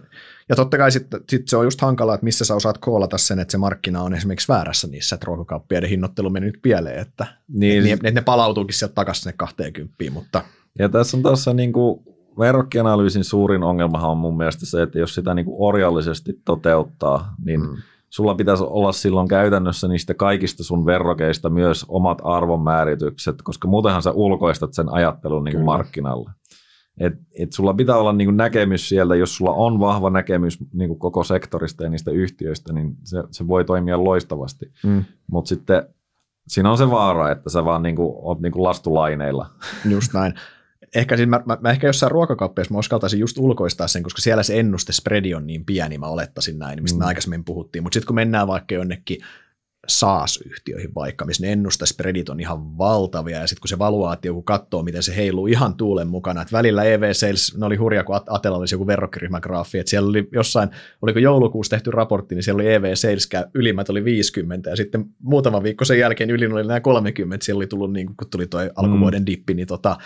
Ja 0.50 0.56
totta 0.56 0.78
kai 0.78 0.92
sitten 0.92 1.22
sit 1.30 1.48
se 1.48 1.58
on 1.58 1.64
just 1.66 1.82
hankalaa, 1.82 2.16
että 2.16 2.24
missä 2.24 2.46
sä 2.46 2.56
osaat 2.56 2.78
koolata 2.78 3.18
sen, 3.18 3.40
että 3.40 3.52
se 3.52 3.58
markkina 3.58 4.02
on 4.02 4.14
esimerkiksi 4.14 4.48
väärässä 4.48 4.88
niissä, 4.88 5.16
että 5.16 5.26
ruokakauppiaiden 5.26 5.90
hinnoittelu 5.90 6.30
meni 6.30 6.46
nyt 6.46 6.60
pieleen, 6.62 7.00
että, 7.00 7.26
niin. 7.48 7.88
että, 7.88 8.04
ne, 8.04 8.12
ne 8.12 8.22
palautuukin 8.22 8.74
sieltä 8.74 8.96
takaisin 8.96 9.24
sinne 9.24 9.34
20, 9.38 9.96
mutta... 10.14 10.42
Ja 10.80 10.90
tässä 10.90 11.18
on 11.18 11.24
tuossa 11.24 11.54
niin 11.54 11.74
kuin 11.74 12.04
verrokkianalyysin 12.40 13.24
suurin 13.24 13.64
ongelmahan 13.64 14.12
on 14.12 14.18
mun 14.18 14.38
mielestä 14.38 14.66
se, 14.66 14.82
että 14.82 15.00
jos 15.00 15.16
sitä 15.16 15.34
niin 15.34 15.46
kuin 15.46 15.56
orjallisesti 15.60 16.42
toteuttaa, 16.46 17.34
niin 17.46 17.62
mm. 17.62 17.76
sulla 18.10 18.36
pitäisi 18.36 18.64
olla 18.68 18.92
silloin 18.92 19.28
käytännössä 19.28 19.88
niistä 19.88 20.14
kaikista 20.14 20.64
sun 20.64 20.86
verrokeista 20.86 21.50
myös 21.50 21.86
omat 21.88 22.22
arvonmääritykset, 22.24 23.42
koska 23.42 23.68
muutenhan 23.68 24.02
sä 24.02 24.12
ulkoistat 24.12 24.74
sen 24.74 24.90
ajattelun 24.90 25.44
niin 25.44 25.56
kuin 25.56 25.66
markkinalle. 25.66 26.32
Et, 27.00 27.14
et 27.40 27.54
sulla 27.54 27.74
pitää 27.74 27.98
olla 27.98 28.14
niin 28.14 28.28
kuin 28.28 28.38
näkemys 28.38 28.90
sieltä, 28.90 29.16
jos 29.16 29.36
sulla 29.36 29.52
on 29.52 29.80
vahva 29.80 30.10
näkemys 30.10 30.60
niin 30.74 30.88
kuin 30.88 31.00
koko 31.00 31.24
sektorista 31.24 31.84
ja 31.84 31.90
niistä 31.90 32.12
yhtiöistä, 32.12 32.74
niin 32.74 32.96
se, 33.04 33.24
se 33.32 33.48
voi 33.48 33.66
toimia 33.66 34.04
loistavasti. 34.04 34.72
Mm. 34.84 35.06
Mutta 35.32 35.50
sitten 35.50 35.84
siinä 36.48 36.72
on 36.72 36.78
se 36.78 36.90
vaara, 36.90 37.32
että 37.32 37.50
sä 37.50 37.66
vaan 37.66 37.84
niin 37.84 37.96
kuin, 37.96 38.16
oot 38.16 38.40
niin 38.40 38.52
kuin 38.52 38.64
lastulaineilla. 38.64 39.50
Just 39.90 40.14
näin 40.14 40.34
ehkä, 40.96 41.18
siis 41.18 41.30
mä, 41.30 41.42
mä, 41.46 41.58
mä, 41.62 41.72
ehkä 41.72 41.88
jossain 41.88 42.12
ruokakauppiassa 42.12 42.74
mä 42.74 42.80
uskaltaisin 42.80 43.20
just 43.20 43.38
ulkoistaa 43.38 43.88
sen, 43.88 44.04
koska 44.04 44.22
siellä 44.22 44.44
se 44.44 44.60
ennuste 44.60 44.94
spreadi 44.94 45.34
on 45.34 45.48
niin 45.48 45.66
pieni, 45.66 45.98
mä 45.98 46.08
olettaisin 46.08 46.60
näin, 46.60 46.82
mistä 46.82 46.96
mm. 46.98 47.00
me 47.00 47.06
aikaisemmin 47.06 47.44
puhuttiin. 47.44 47.84
Mutta 47.84 47.94
sitten 47.94 48.08
kun 48.08 48.16
mennään 48.16 48.48
vaikka 48.48 48.76
jonnekin 48.76 49.18
SaaS-yhtiöihin 49.88 50.96
vaikka, 50.96 51.26
missä 51.26 51.46
ne 51.46 51.52
ennustespreadit 51.52 52.30
on 52.30 52.40
ihan 52.40 52.78
valtavia, 52.78 53.40
ja 53.40 53.48
sitten 53.48 53.62
kun 53.62 53.68
se 53.68 53.80
valuaatio, 53.80 54.34
kun 54.34 54.44
katsoo, 54.44 54.84
miten 54.84 55.04
se 55.04 55.16
heiluu 55.16 55.48
ihan 55.48 55.76
tuulen 55.76 56.08
mukana, 56.08 56.42
että 56.42 56.58
välillä 56.58 56.84
EV 56.84 57.14
Sales, 57.14 57.58
ne 57.58 57.66
oli 57.66 57.76
hurja, 57.76 58.04
kun 58.04 58.16
Atella 58.28 58.58
olisi 58.58 58.76
joku 58.76 58.88
verrokkiryhmägraafi, 58.88 59.80
että 59.80 59.90
siellä 59.90 60.10
oli 60.10 60.28
jossain, 60.32 60.70
oliko 61.02 61.20
joulukuussa 61.20 61.70
tehty 61.70 61.92
raportti, 61.92 62.36
niin 62.36 62.44
siellä 62.44 62.62
oli 62.62 62.74
EV 62.74 62.84
Sales, 62.96 63.30
ylimmät 63.54 63.90
oli 63.90 64.04
50, 64.04 64.70
ja 64.70 64.76
sitten 64.76 65.06
muutama 65.24 65.64
viikko 65.64 65.86
sen 65.86 66.00
jälkeen 66.00 66.30
ylin 66.30 66.54
oli 66.54 66.68
nämä 66.68 66.80
30, 66.80 67.46
siellä 67.46 67.60
oli 67.60 67.68
tullut, 67.68 67.94
niin 67.94 68.08
kun 68.08 68.30
tuli 68.30 68.48
tuo 68.48 68.60
alkuvuoden 68.76 69.22
mm. 69.22 69.26
dippi, 69.26 69.54
niin 69.54 69.68
tota, 69.68 69.98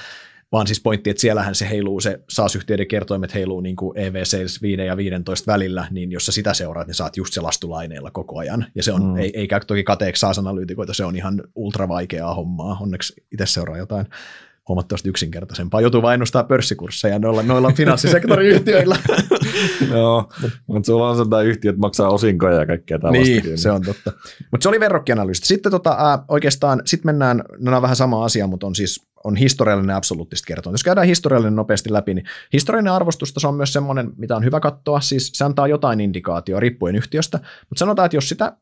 vaan 0.53 0.67
siis 0.67 0.81
pointti, 0.81 1.09
että 1.09 1.21
siellähän 1.21 1.55
se 1.55 1.69
heiluu, 1.69 1.99
se 1.99 2.19
SaaS-yhtiöiden 2.29 2.87
kertoimet 2.87 3.33
heiluu 3.33 3.61
niin 3.61 3.75
kuin 3.75 3.97
EV 3.97 4.23
Sales 4.23 4.61
5 4.61 4.81
ja 4.81 4.97
15 4.97 5.51
välillä, 5.51 5.87
niin 5.91 6.11
jos 6.11 6.25
sä 6.25 6.31
sitä 6.31 6.53
seuraat, 6.53 6.87
niin 6.87 6.95
saat 6.95 7.17
just 7.17 7.33
se 7.33 7.41
lastulaineella 7.41 8.11
koko 8.11 8.39
ajan. 8.39 8.65
Ja 8.75 8.83
se 8.83 8.91
on, 8.91 9.03
mm. 9.03 9.17
ei, 9.17 9.31
ei 9.33 9.47
käy 9.47 9.59
toki 9.67 9.83
kateeksi 9.83 10.19
SaaS-analyytikoita, 10.19 10.93
se 10.93 11.05
on 11.05 11.15
ihan 11.15 11.43
ultra 11.55 11.87
vaikeaa 11.87 12.35
hommaa. 12.35 12.77
Onneksi 12.81 13.13
itse 13.31 13.45
seuraa 13.45 13.77
jotain 13.77 14.05
huomattavasti 14.67 15.09
yksinkertaisempaa. 15.09 15.81
Joutuu 15.81 16.01
vain 16.01 16.13
ennustaa 16.13 16.43
pörssikursseja 16.43 17.19
noilla, 17.19 17.43
noilla 17.43 17.71
finanssisektoriyhtiöillä. 17.71 18.97
Joo, 19.91 20.29
mutta 20.67 20.85
sulla 20.85 21.09
on 21.09 21.17
sellainen 21.17 21.49
yhtiöt 21.49 21.77
maksaa 21.77 22.09
osinkoja 22.09 22.59
ja 22.59 22.65
kaikkea 22.65 22.99
tällaista. 22.99 23.47
Niin, 23.47 23.57
se 23.57 23.71
on 23.71 23.81
totta. 23.81 24.11
Mutta 24.51 24.63
se 24.63 24.69
oli 24.69 24.79
verrokkianalyysi. 24.79 25.41
Sitten 25.45 25.71
tota, 25.71 26.13
äh, 26.13 26.25
oikeastaan, 26.27 26.81
sit 26.85 27.03
mennään, 27.03 27.43
no 27.59 27.75
on 27.75 27.81
vähän 27.81 27.95
sama 27.95 28.25
asia, 28.25 28.47
mutta 28.47 28.67
on 28.67 28.75
siis 28.75 29.07
on 29.23 29.35
historiallinen 29.35 29.95
absoluuttisesti 29.95 30.47
kertonut. 30.47 30.73
Jos 30.73 30.83
käydään 30.83 31.07
historiallinen 31.07 31.55
nopeasti 31.55 31.93
läpi, 31.93 32.13
niin 32.13 32.25
historiallinen 32.53 32.93
arvostus 32.93 33.45
on 33.45 33.55
myös 33.55 33.73
semmoinen, 33.73 34.11
mitä 34.17 34.35
on 34.35 34.43
hyvä 34.43 34.59
katsoa, 34.59 35.01
siis 35.01 35.31
se 35.33 35.43
antaa 35.43 35.67
jotain 35.67 36.01
indikaatioa 36.01 36.59
riippuen 36.59 36.95
yhtiöstä, 36.95 37.39
mutta 37.69 37.79
sanotaan, 37.79 38.05
että 38.05 38.17
jos 38.17 38.29
sitä 38.29 38.57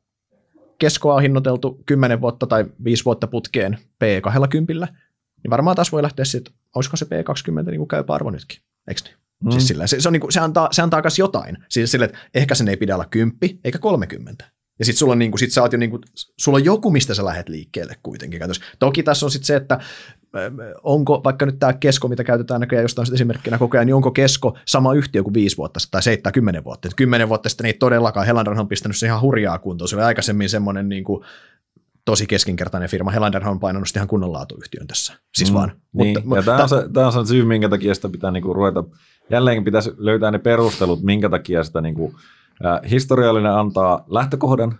keskoa 0.79 1.15
on 1.15 1.21
hinnoiteltu 1.21 1.83
10 1.85 2.21
vuotta 2.21 2.47
tai 2.47 2.65
5 2.83 3.05
vuotta 3.05 3.27
putkeen 3.27 3.77
P20, 4.03 4.87
niin 5.43 5.51
varmaan 5.51 5.75
taas 5.75 5.91
voi 5.91 6.03
lähteä 6.03 6.25
sitten, 6.25 6.53
olisiko 6.75 6.97
se 6.97 7.05
P20 7.05 7.65
niin 7.65 7.77
kuin 7.77 7.87
käypä 7.87 8.13
arvo 8.13 8.29
nytkin, 8.29 8.61
eikö 8.87 9.01
niin? 9.05 9.15
Mm. 9.43 9.51
Siis 9.51 9.67
sillä, 9.67 9.87
se, 9.87 10.01
se, 10.01 10.09
on 10.09 10.13
niin 10.13 10.21
kuin, 10.21 10.31
se, 10.31 10.39
antaa, 10.39 10.69
se 10.71 10.81
antaa 10.81 11.01
myös 11.01 11.19
jotain. 11.19 11.57
Siis 11.69 11.91
sille, 11.91 12.05
että 12.05 12.17
ehkä 12.33 12.55
sen 12.55 12.67
ei 12.67 12.77
pidä 12.77 12.95
olla 12.95 13.05
10 13.05 13.37
eikä 13.63 13.79
30. 13.79 14.51
Ja 14.79 14.85
sitten 14.85 14.99
sulla 14.99 15.11
on, 15.11 15.19
niin 15.19 15.31
kuin, 15.31 15.39
sit 15.39 15.51
sä 15.51 15.61
oot 15.61 15.73
jo, 15.73 15.79
niin 15.79 15.89
kuin, 15.89 16.01
sulla 16.39 16.57
on 16.57 16.65
joku, 16.65 16.91
mistä 16.91 17.13
sä 17.13 17.25
lähdet 17.25 17.49
liikkeelle 17.49 17.95
kuitenkin. 18.03 18.39
Käytössä. 18.39 18.65
Toki 18.79 19.03
tässä 19.03 19.25
on 19.25 19.31
sitten 19.31 19.47
se, 19.47 19.55
että 19.55 19.79
onko 20.83 21.21
vaikka 21.23 21.45
nyt 21.45 21.59
tämä 21.59 21.73
kesko, 21.73 22.07
mitä 22.07 22.23
käytetään 22.23 22.61
näköjään 22.61 22.83
jostain 22.83 23.13
esimerkkinä 23.13 23.57
koko 23.57 23.77
ajan, 23.77 23.85
niin 23.85 23.95
onko 23.95 24.11
kesko 24.11 24.57
sama 24.65 24.93
yhtiö 24.93 25.23
kuin 25.23 25.33
viisi 25.33 25.57
vuotta 25.57 25.79
sitten 25.79 25.91
tai 25.91 26.03
seitsemän, 26.03 26.33
kymmenen 26.33 26.63
vuotta. 26.63 26.87
Et 26.87 26.93
kymmenen 26.93 27.29
vuotta 27.29 27.49
sitten 27.49 27.65
ei 27.65 27.73
todellakaan, 27.73 28.25
Helander 28.25 28.59
on 28.59 28.67
pistänyt 28.67 28.97
se 28.97 29.05
ihan 29.05 29.21
hurjaa 29.21 29.59
kuntoon. 29.59 29.87
Se 29.87 29.95
oli 29.95 30.03
aikaisemmin 30.03 30.49
semmoinen 30.49 30.89
niin 30.89 31.03
kuin, 31.03 31.23
tosi 32.05 32.27
keskinkertainen 32.27 32.89
firma. 32.89 33.11
Helander 33.11 33.47
on 33.47 33.59
painanut 33.59 33.87
ihan 33.95 34.07
kunnon 34.07 34.33
laatuyhtiön 34.33 34.87
tässä. 34.87 35.13
Siis 35.35 35.51
mm, 35.51 35.55
vaan. 35.55 35.71
Niin. 35.93 36.17
Mutta, 36.23 36.35
ja 36.35 36.43
tämä, 36.43 36.63
on 36.63 36.69
se, 36.69 36.89
tämä 36.93 37.05
on 37.05 37.13
se 37.13 37.25
syy, 37.25 37.45
minkä 37.45 37.69
takia 37.69 37.95
sitä 37.95 38.09
pitää 38.09 38.31
niinku 38.31 38.53
ruveta, 38.53 38.83
jälleen 39.29 39.63
pitäisi 39.63 39.91
löytää 39.97 40.31
ne 40.31 40.39
perustelut, 40.39 41.03
minkä 41.03 41.29
takia 41.29 41.63
sitä 41.63 41.81
niinku, 41.81 42.15
äh, 42.65 42.91
historiallinen 42.91 43.51
antaa 43.51 44.05
lähtökohdan, 44.07 44.79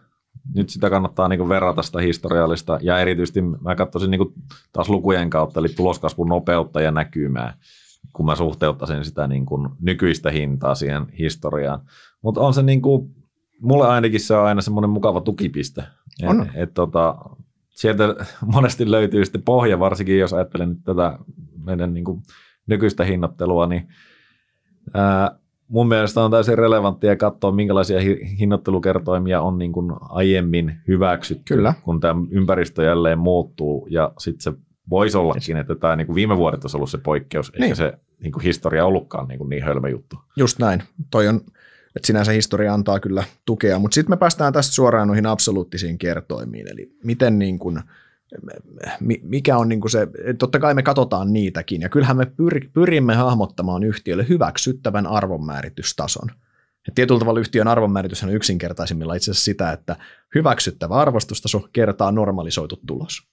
nyt 0.55 0.69
sitä 0.69 0.89
kannattaa 0.89 1.27
niin 1.27 1.49
verrata 1.49 1.81
sitä 1.81 1.99
historiallista, 1.99 2.79
ja 2.81 2.99
erityisesti 2.99 3.41
mä 3.41 3.75
katsoisin 3.75 4.11
niin 4.11 4.33
taas 4.73 4.89
lukujen 4.89 5.29
kautta, 5.29 5.59
eli 5.59 5.69
tuloskasvun 5.69 6.27
nopeutta 6.27 6.81
ja 6.81 6.91
näkymää, 6.91 7.53
kun 8.13 8.25
mä 8.25 8.35
suhteuttaisin 8.35 9.05
sitä 9.05 9.27
niin 9.27 9.45
kuin 9.45 9.69
nykyistä 9.81 10.31
hintaa 10.31 10.75
siihen 10.75 11.05
historiaan. 11.19 11.81
Mutta 12.21 12.41
on 12.41 12.53
se 12.53 12.63
niin 12.63 12.81
kuin, 12.81 13.15
mulle 13.61 13.87
ainakin 13.87 14.19
se 14.19 14.35
on 14.35 14.45
aina 14.45 14.61
semmoinen 14.61 14.89
mukava 14.89 15.21
tukipiste. 15.21 15.83
On. 16.23 16.41
Et, 16.41 16.49
et, 16.55 16.73
tota, 16.73 17.15
sieltä 17.69 18.15
monesti 18.45 18.91
löytyy 18.91 19.25
sitten 19.25 19.43
pohja, 19.43 19.79
varsinkin 19.79 20.19
jos 20.19 20.33
ajattelen 20.33 20.69
nyt 20.69 20.83
tätä 20.83 21.19
meidän 21.65 21.93
niin 21.93 22.05
kuin 22.05 22.21
nykyistä 22.67 23.03
hinnoittelua, 23.03 23.67
niin 23.67 23.87
ää, 24.93 25.39
mun 25.67 25.87
mielestä 25.87 26.21
on 26.21 26.31
täysin 26.31 26.57
relevanttia 26.57 27.15
katsoa, 27.15 27.51
minkälaisia 27.51 27.99
hinnoittelukertoimia 28.39 29.41
on 29.41 29.57
niin 29.57 29.71
kuin 29.71 29.91
aiemmin 30.01 30.77
hyväksytty, 30.87 31.53
Kyllä. 31.53 31.73
kun 31.83 31.99
tämä 31.99 32.21
ympäristö 32.29 32.83
jälleen 32.83 33.19
muuttuu. 33.19 33.87
Ja 33.89 34.11
sitten 34.19 34.41
se 34.41 34.59
voisi 34.89 35.17
ollakin, 35.17 35.57
että 35.57 35.75
tämä 35.75 35.95
niin 35.95 36.07
kuin 36.07 36.15
viime 36.15 36.37
vuodet 36.37 36.63
olisi 36.63 36.77
ollut 36.77 36.89
se 36.89 36.97
poikkeus, 36.97 37.51
niin. 37.53 37.63
eikä 37.63 37.75
se 37.75 37.93
niin 38.23 38.31
kuin 38.31 38.43
historia 38.43 38.85
ollutkaan 38.85 39.27
niin, 39.27 39.37
kuin 39.37 39.49
niin 39.49 39.63
hölmö 39.63 39.89
juttu. 39.89 40.15
Just 40.37 40.59
näin. 40.59 40.83
Toi 41.11 41.27
on, 41.27 41.41
että 41.95 42.07
sinänsä 42.07 42.31
historia 42.31 42.73
antaa 42.73 42.99
kyllä 42.99 43.23
tukea, 43.45 43.79
mutta 43.79 43.95
sitten 43.95 44.11
me 44.11 44.17
päästään 44.17 44.53
tästä 44.53 44.73
suoraan 44.73 45.07
noihin 45.07 45.25
absoluuttisiin 45.25 45.97
kertoimiin, 45.97 46.67
eli 46.67 46.95
miten 47.03 47.39
niin 47.39 47.59
kuin– 47.59 47.79
mikä 49.21 49.57
on 49.57 49.69
niin 49.69 49.81
kuin 49.81 49.91
se, 49.91 50.07
totta 50.39 50.59
kai 50.59 50.73
me 50.73 50.83
katsotaan 50.83 51.33
niitäkin, 51.33 51.81
ja 51.81 51.89
kyllähän 51.89 52.17
me 52.17 52.25
pyr, 52.25 52.69
pyrimme 52.73 53.15
hahmottamaan 53.15 53.83
yhtiölle 53.83 54.25
hyväksyttävän 54.29 55.07
arvonmääritystason. 55.07 56.29
Ja 56.87 56.93
tietyllä 56.95 57.19
tavalla 57.19 57.39
yhtiön 57.39 57.67
arvonmääritys 57.67 58.23
on 58.23 58.33
yksinkertaisimmilla 58.33 59.15
itse 59.15 59.31
asiassa 59.31 59.45
sitä, 59.45 59.71
että 59.71 59.95
hyväksyttävä 60.35 60.95
arvostustaso 60.95 61.69
kertaa 61.73 62.11
normalisoitu 62.11 62.79
tulos. 62.87 63.30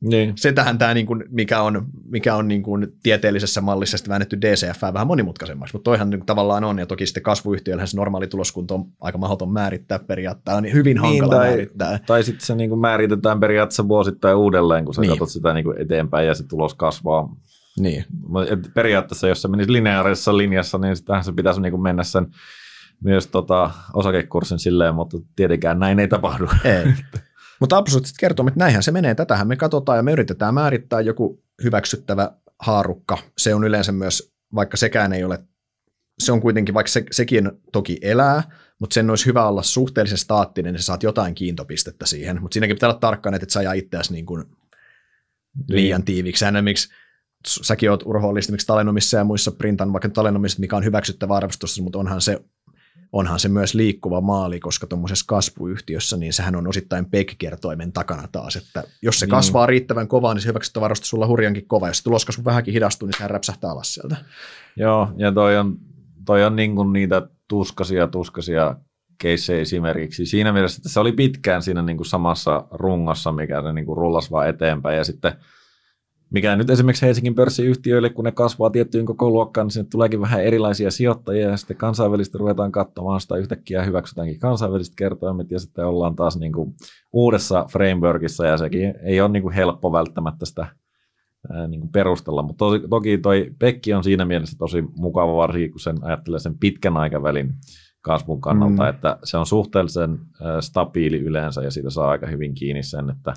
Niin. 0.00 0.32
Setähän 0.36 0.78
tämä, 0.78 0.94
niin 0.94 1.06
kuin, 1.06 1.24
mikä 1.30 1.62
on, 1.62 1.86
mikä 2.08 2.36
on 2.36 2.48
niin 2.48 2.62
kuin 2.62 2.92
tieteellisessä 3.02 3.60
mallissa 3.60 4.08
väännetty 4.08 4.40
DCF 4.40 4.82
vähän 4.92 5.06
monimutkaisemmaksi, 5.06 5.74
mutta 5.74 5.90
toihan 5.90 6.10
niin 6.10 6.26
tavallaan 6.26 6.64
on, 6.64 6.78
ja 6.78 6.86
toki 6.86 7.06
sitten 7.06 7.22
kasvuyhtiöllä 7.22 7.86
se 7.86 7.96
normaali 7.96 8.26
tuloskunto 8.26 8.74
on 8.74 8.84
aika 9.00 9.18
mahdoton 9.18 9.52
määrittää 9.52 9.98
periaatteessa, 9.98 10.60
niin 10.60 10.74
hyvin 10.74 10.94
niin, 10.94 11.20
hankala 11.20 11.40
tai, 11.40 11.48
määrittää. 11.48 11.98
Tai 12.06 12.24
sitten 12.24 12.46
se 12.46 12.54
niin 12.54 12.70
kuin 12.70 12.80
määritetään 12.80 13.40
periaatteessa 13.40 13.88
vuosittain 13.88 14.36
uudelleen, 14.36 14.84
kun 14.84 14.94
sä 14.94 15.00
niin. 15.00 15.10
katsot 15.10 15.28
sitä 15.28 15.54
niin 15.54 15.64
kuin 15.64 15.80
eteenpäin 15.80 16.26
ja 16.26 16.34
se 16.34 16.48
tulos 16.48 16.74
kasvaa. 16.74 17.28
Niin. 17.78 18.04
Et 18.50 18.74
periaatteessa, 18.74 19.28
jos 19.28 19.42
se 19.42 19.48
menisi 19.48 19.72
lineaarisessa 19.72 20.36
linjassa, 20.36 20.78
niin 20.78 20.96
sitähän 20.96 21.24
se 21.24 21.32
pitäisi 21.32 21.60
niin 21.60 21.72
kuin 21.72 21.82
mennä 21.82 22.04
sen 22.04 22.26
myös 23.04 23.26
tota, 23.26 23.70
osakekurssin 23.94 24.58
silleen, 24.58 24.94
mutta 24.94 25.18
tietenkään 25.36 25.78
näin 25.78 26.00
ei 26.00 26.08
tapahdu. 26.08 26.48
Ei. 26.64 26.84
Mutta 27.60 27.76
absoluuttiset 27.76 28.16
kertomat, 28.20 28.56
näinhän 28.56 28.82
se 28.82 28.90
menee. 28.90 29.14
Tätähän 29.14 29.48
me 29.48 29.56
katsotaan 29.56 29.98
ja 29.98 30.02
me 30.02 30.12
yritetään 30.12 30.54
määrittää 30.54 31.00
joku 31.00 31.44
hyväksyttävä 31.64 32.32
haarukka. 32.58 33.18
Se 33.38 33.54
on 33.54 33.64
yleensä 33.64 33.92
myös, 33.92 34.32
vaikka 34.54 34.76
sekään 34.76 35.12
ei 35.12 35.24
ole, 35.24 35.38
se 36.18 36.32
on 36.32 36.40
kuitenkin, 36.40 36.74
vaikka 36.74 36.90
se, 36.90 37.04
sekin 37.10 37.50
toki 37.72 37.98
elää, 38.02 38.42
mutta 38.78 38.94
sen 38.94 39.10
olisi 39.10 39.26
hyvä 39.26 39.48
olla 39.48 39.62
suhteellisen 39.62 40.18
staattinen, 40.18 40.72
niin 40.72 40.82
sä 40.82 40.86
saat 40.86 41.02
jotain 41.02 41.34
kiintopistettä 41.34 42.06
siihen. 42.06 42.42
Mutta 42.42 42.54
siinäkin 42.54 42.76
pitää 42.76 42.88
olla 42.88 42.98
tarkkaan, 42.98 43.34
että 43.34 43.44
et 43.44 43.50
sä 43.50 43.60
ajaa 43.60 43.72
itseäsi 43.72 44.12
niin 44.12 44.26
kuin 44.26 44.44
liian 45.68 46.02
tiiviksi. 46.02 46.44
Miksi 46.62 46.88
säkin 47.46 47.90
oot 47.90 48.02
Urho 48.06 48.32
miksi 48.32 48.66
Talenomissa 48.66 49.16
ja 49.16 49.24
muissa 49.24 49.52
printan 49.52 49.92
vaikka 49.92 50.08
Talenomissa, 50.08 50.60
mikä 50.60 50.76
on 50.76 50.84
hyväksyttävä 50.84 51.36
arvostus, 51.36 51.80
mutta 51.80 51.98
onhan 51.98 52.20
se 52.20 52.40
onhan 53.12 53.40
se 53.40 53.48
myös 53.48 53.74
liikkuva 53.74 54.20
maali, 54.20 54.60
koska 54.60 54.86
tuommoisessa 54.86 55.24
kasvuyhtiössä, 55.28 56.16
niin 56.16 56.32
sehän 56.32 56.56
on 56.56 56.66
osittain 56.66 57.06
PEG-kertoimen 57.06 57.92
takana 57.92 58.28
taas, 58.32 58.56
että 58.56 58.84
jos 59.02 59.18
se 59.18 59.26
niin. 59.26 59.30
kasvaa 59.30 59.66
riittävän 59.66 60.08
kovaa, 60.08 60.34
niin 60.34 60.42
se 60.42 60.48
hyväksyttävä 60.48 60.82
varoista 60.82 61.06
sulla 61.06 61.26
hurjankin 61.26 61.68
kova, 61.68 61.88
jos 61.88 62.02
tuloskasvu 62.02 62.44
vähänkin 62.44 62.74
hidastuu, 62.74 63.06
niin 63.06 63.16
sehän 63.16 63.30
räpsähtää 63.30 63.70
alas 63.70 63.94
sieltä. 63.94 64.16
Joo, 64.76 65.12
ja 65.16 65.32
toi 65.32 65.58
on, 65.58 65.78
toi 66.24 66.44
on 66.44 66.56
niin 66.56 66.76
kuin 66.76 66.92
niitä 66.92 67.28
tuskasia, 67.48 68.06
tuskasia 68.06 68.76
keissejä 69.18 69.60
esimerkiksi. 69.60 70.26
Siinä 70.26 70.52
mielessä, 70.52 70.78
että 70.78 70.88
se 70.88 71.00
oli 71.00 71.12
pitkään 71.12 71.62
siinä 71.62 71.82
niin 71.82 71.96
kuin 71.96 72.06
samassa 72.06 72.64
rungossa, 72.70 73.32
mikä 73.32 73.62
se 73.62 73.72
niin 73.72 73.86
kuin 73.86 73.96
rullasi 73.96 74.30
vaan 74.30 74.48
eteenpäin, 74.48 74.96
ja 74.96 75.04
sitten– 75.04 75.32
mikä 76.30 76.56
nyt 76.56 76.70
esimerkiksi 76.70 77.06
Helsingin 77.06 77.34
pörssiyhtiöille, 77.34 78.10
kun 78.10 78.24
ne 78.24 78.32
kasvaa 78.32 78.70
tiettyyn 78.70 79.06
koko 79.06 79.30
luokkaan, 79.30 79.66
niin 79.66 79.72
sinne 79.72 79.88
tuleekin 79.90 80.20
vähän 80.20 80.44
erilaisia 80.44 80.90
sijoittajia 80.90 81.50
ja 81.50 81.56
sitten 81.56 81.76
kansainvälisesti 81.76 82.38
ruvetaan 82.38 82.72
katsomaan 82.72 83.20
sitä 83.20 83.36
yhtäkkiä 83.36 83.84
hyväksytäänkin 83.84 84.38
kansainväliset 84.38 84.94
kertoimet 84.96 85.50
ja 85.50 85.58
sitten 85.58 85.86
ollaan 85.86 86.16
taas 86.16 86.38
niin 86.38 86.52
kuin 86.52 86.74
uudessa 87.12 87.66
frameworkissa 87.72 88.46
ja 88.46 88.56
sekin 88.56 88.94
ei 89.02 89.20
ole 89.20 89.28
niin 89.28 89.42
kuin 89.42 89.54
helppo 89.54 89.92
välttämättä 89.92 90.46
sitä 90.46 90.66
niin 91.68 91.80
kuin 91.80 91.92
perustella, 91.92 92.42
mutta 92.42 92.58
tosi, 92.58 92.88
toki 92.90 93.18
toi 93.18 93.54
Pekki 93.58 93.94
on 93.94 94.04
siinä 94.04 94.24
mielessä 94.24 94.58
tosi 94.58 94.84
mukava 94.96 95.36
varsinkin, 95.36 95.70
kun 95.70 95.80
sen 95.80 95.96
ajattelee 96.04 96.40
sen 96.40 96.58
pitkän 96.58 96.96
aikavälin 96.96 97.54
kasvun 98.00 98.40
kannalta, 98.40 98.82
mm. 98.82 98.88
että 98.88 99.18
se 99.24 99.36
on 99.36 99.46
suhteellisen 99.46 100.18
stabiili 100.60 101.18
yleensä 101.18 101.62
ja 101.62 101.70
siitä 101.70 101.90
saa 101.90 102.10
aika 102.10 102.26
hyvin 102.26 102.54
kiinni 102.54 102.82
sen, 102.82 103.10
että 103.10 103.34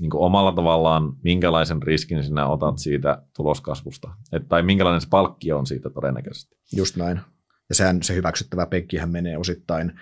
niin 0.00 0.10
kuin 0.10 0.22
omalla 0.22 0.52
tavallaan, 0.52 1.12
minkälaisen 1.22 1.82
riskin 1.82 2.24
sinä 2.24 2.46
otat 2.46 2.78
siitä 2.78 3.22
tuloskasvusta, 3.36 4.10
Et, 4.32 4.48
tai 4.48 4.62
minkälainen 4.62 5.00
se 5.00 5.08
palkki 5.10 5.52
on 5.52 5.66
siitä 5.66 5.90
todennäköisesti. 5.90 6.56
Just 6.76 6.96
näin. 6.96 7.20
Ja 7.68 7.74
sehän, 7.74 8.02
se 8.02 8.14
hyväksyttävä 8.14 8.66
pekkihän 8.66 9.10
menee 9.10 9.38
osittain, 9.38 9.92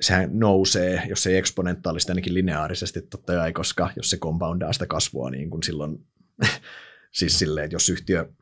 sehän 0.00 0.30
nousee, 0.32 1.02
jos 1.08 1.26
ei 1.26 1.36
eksponentaalisesti, 1.36 2.12
ainakin 2.12 2.34
lineaarisesti 2.34 3.02
totta 3.02 3.32
kai, 3.32 3.52
koska 3.52 3.90
jos 3.96 4.10
se 4.10 4.16
compoundaa 4.16 4.72
sitä 4.72 4.86
kasvua, 4.86 5.30
niin 5.30 5.50
kuin 5.50 5.62
silloin, 5.62 6.06
siis 7.18 7.38
silleen, 7.38 7.64
että 7.64 7.74
jos 7.74 7.88
yhtiö 7.88 8.32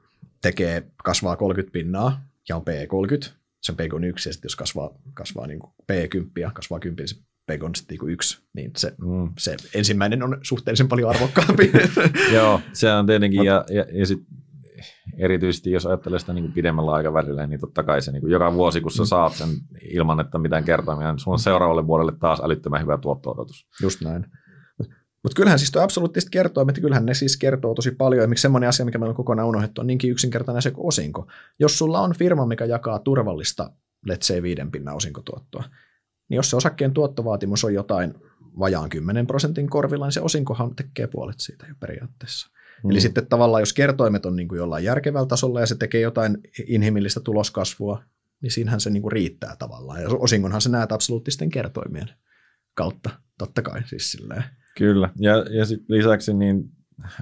tekee, 0.43 0.83
kasvaa 1.05 1.37
30 1.37 1.72
pinnaa 1.72 2.20
ja 2.49 2.57
on 2.57 2.62
P30, 2.62 3.31
se 3.62 3.72
on 3.72 3.79
P1, 3.79 4.05
ja 4.27 4.33
sitten 4.33 4.49
jos 4.49 4.57
kasvaa, 4.57 4.91
kasvaa 5.14 5.47
niin 5.47 5.59
kuin 5.59 5.72
P10, 5.93 6.53
kasvaa 6.53 6.81
10, 6.81 6.97
niin 6.97 7.09
se 7.09 7.16
Pegon 7.47 7.75
sitten 7.75 7.99
niin 8.01 8.13
yksi, 8.13 8.39
niin 8.55 8.71
se, 8.77 8.95
mm. 9.01 9.33
se 9.39 9.57
ensimmäinen 9.75 10.23
on 10.23 10.39
suhteellisen 10.43 10.89
paljon 10.89 11.11
arvokkaampi. 11.11 11.73
Joo, 12.35 12.61
se 12.73 12.93
on 12.93 13.07
tietenkin, 13.07 13.45
ja, 13.45 13.65
ja, 13.71 13.85
ja 13.93 14.07
sit 14.07 14.21
erityisesti 15.19 15.71
jos 15.71 15.87
ajattelee 15.87 16.19
sitä 16.19 16.33
niin 16.33 16.53
pidemmällä 16.53 16.93
aikavälillä, 16.93 17.47
niin 17.47 17.61
totta 17.61 17.83
kai 17.83 18.03
se 18.03 18.13
niin 18.13 18.21
kuin 18.21 18.31
joka 18.31 18.55
vuosi, 18.55 18.81
kun 18.81 18.91
sä 18.91 19.03
mm. 19.03 19.07
saat 19.07 19.33
sen 19.33 19.49
ilman, 19.83 20.21
että 20.21 20.39
mitään 20.39 20.65
kertoimia, 20.65 21.13
niin 21.13 21.19
sulla 21.19 21.35
on 21.35 21.39
seuraavalle 21.39 21.87
vuodelle 21.87 22.13
taas 22.21 22.41
älyttömän 22.41 22.83
hyvä 22.83 22.99
tuotto-odotus. 22.99 23.67
Just 23.83 24.01
näin. 24.01 24.27
Mutta 25.23 25.37
kyllähän 25.37 25.59
siis 25.59 25.71
tuo 25.71 25.83
absoluuttiset 25.83 26.31
kertoimet, 26.31 26.79
kyllähän 26.81 27.07
ne 27.07 27.15
siis 27.15 27.37
kertoo 27.37 27.75
tosi 27.75 27.91
paljon. 27.91 28.23
Esimerkiksi 28.23 28.43
semmoinen 28.43 28.69
asia, 28.69 28.85
mikä 28.85 28.99
meillä 28.99 29.11
on 29.11 29.17
kokonaan 29.17 29.49
unohdettu, 29.49 29.81
on 29.81 29.87
niinkin 29.87 30.11
yksinkertainen 30.11 30.63
se 30.63 30.71
kuin 30.71 30.87
osinko. 30.87 31.27
Jos 31.59 31.79
sulla 31.79 32.01
on 32.01 32.15
firma, 32.19 32.47
mikä 32.47 32.65
jakaa 32.65 32.99
turvallista, 32.99 33.71
let's 34.11 34.23
say, 34.23 34.43
viiden 34.43 34.71
pinnan 34.71 34.97
osinkotuottoa, 34.97 35.65
niin 36.29 36.37
jos 36.37 36.51
se 36.51 36.57
osakkeen 36.57 36.93
tuottovaatimus 36.93 37.64
on 37.64 37.74
jotain 37.74 38.14
vajaan 38.59 38.89
10 38.89 39.27
prosentin 39.27 39.70
korvilla, 39.70 40.07
niin 40.07 40.12
se 40.12 40.20
osinkohan 40.20 40.77
tekee 40.77 41.07
puolet 41.07 41.41
siitä 41.41 41.66
jo 41.66 41.74
periaatteessa. 41.81 42.51
Mm. 42.85 42.91
Eli 42.91 43.01
sitten 43.01 43.27
tavallaan, 43.27 43.62
jos 43.62 43.72
kertoimet 43.72 44.27
on 44.27 44.37
niin 44.37 44.49
kuin 44.49 44.59
jollain 44.59 44.85
järkevällä 44.85 45.27
tasolla 45.27 45.61
ja 45.61 45.66
se 45.66 45.74
tekee 45.74 46.01
jotain 46.01 46.39
inhimillistä 46.66 47.20
tuloskasvua, 47.20 48.03
niin 48.43 48.51
siinähän 48.51 48.81
se 48.81 48.91
niin 48.91 49.03
kuin 49.03 49.12
riittää 49.12 49.57
tavallaan. 49.59 50.03
Ja 50.03 50.09
osingonhan 50.09 50.61
se 50.61 50.68
näet 50.68 50.93
absoluuttisten 50.93 51.51
kertoimien 51.51 52.09
kautta, 52.74 53.11
totta 53.39 53.62
kai 53.62 53.83
siis 53.87 54.12
silleen. 54.12 54.45
Kyllä, 54.79 55.11
ja, 55.18 55.37
ja 55.37 55.64
sitten 55.64 55.97
lisäksi 55.97 56.35
niin 56.35 56.64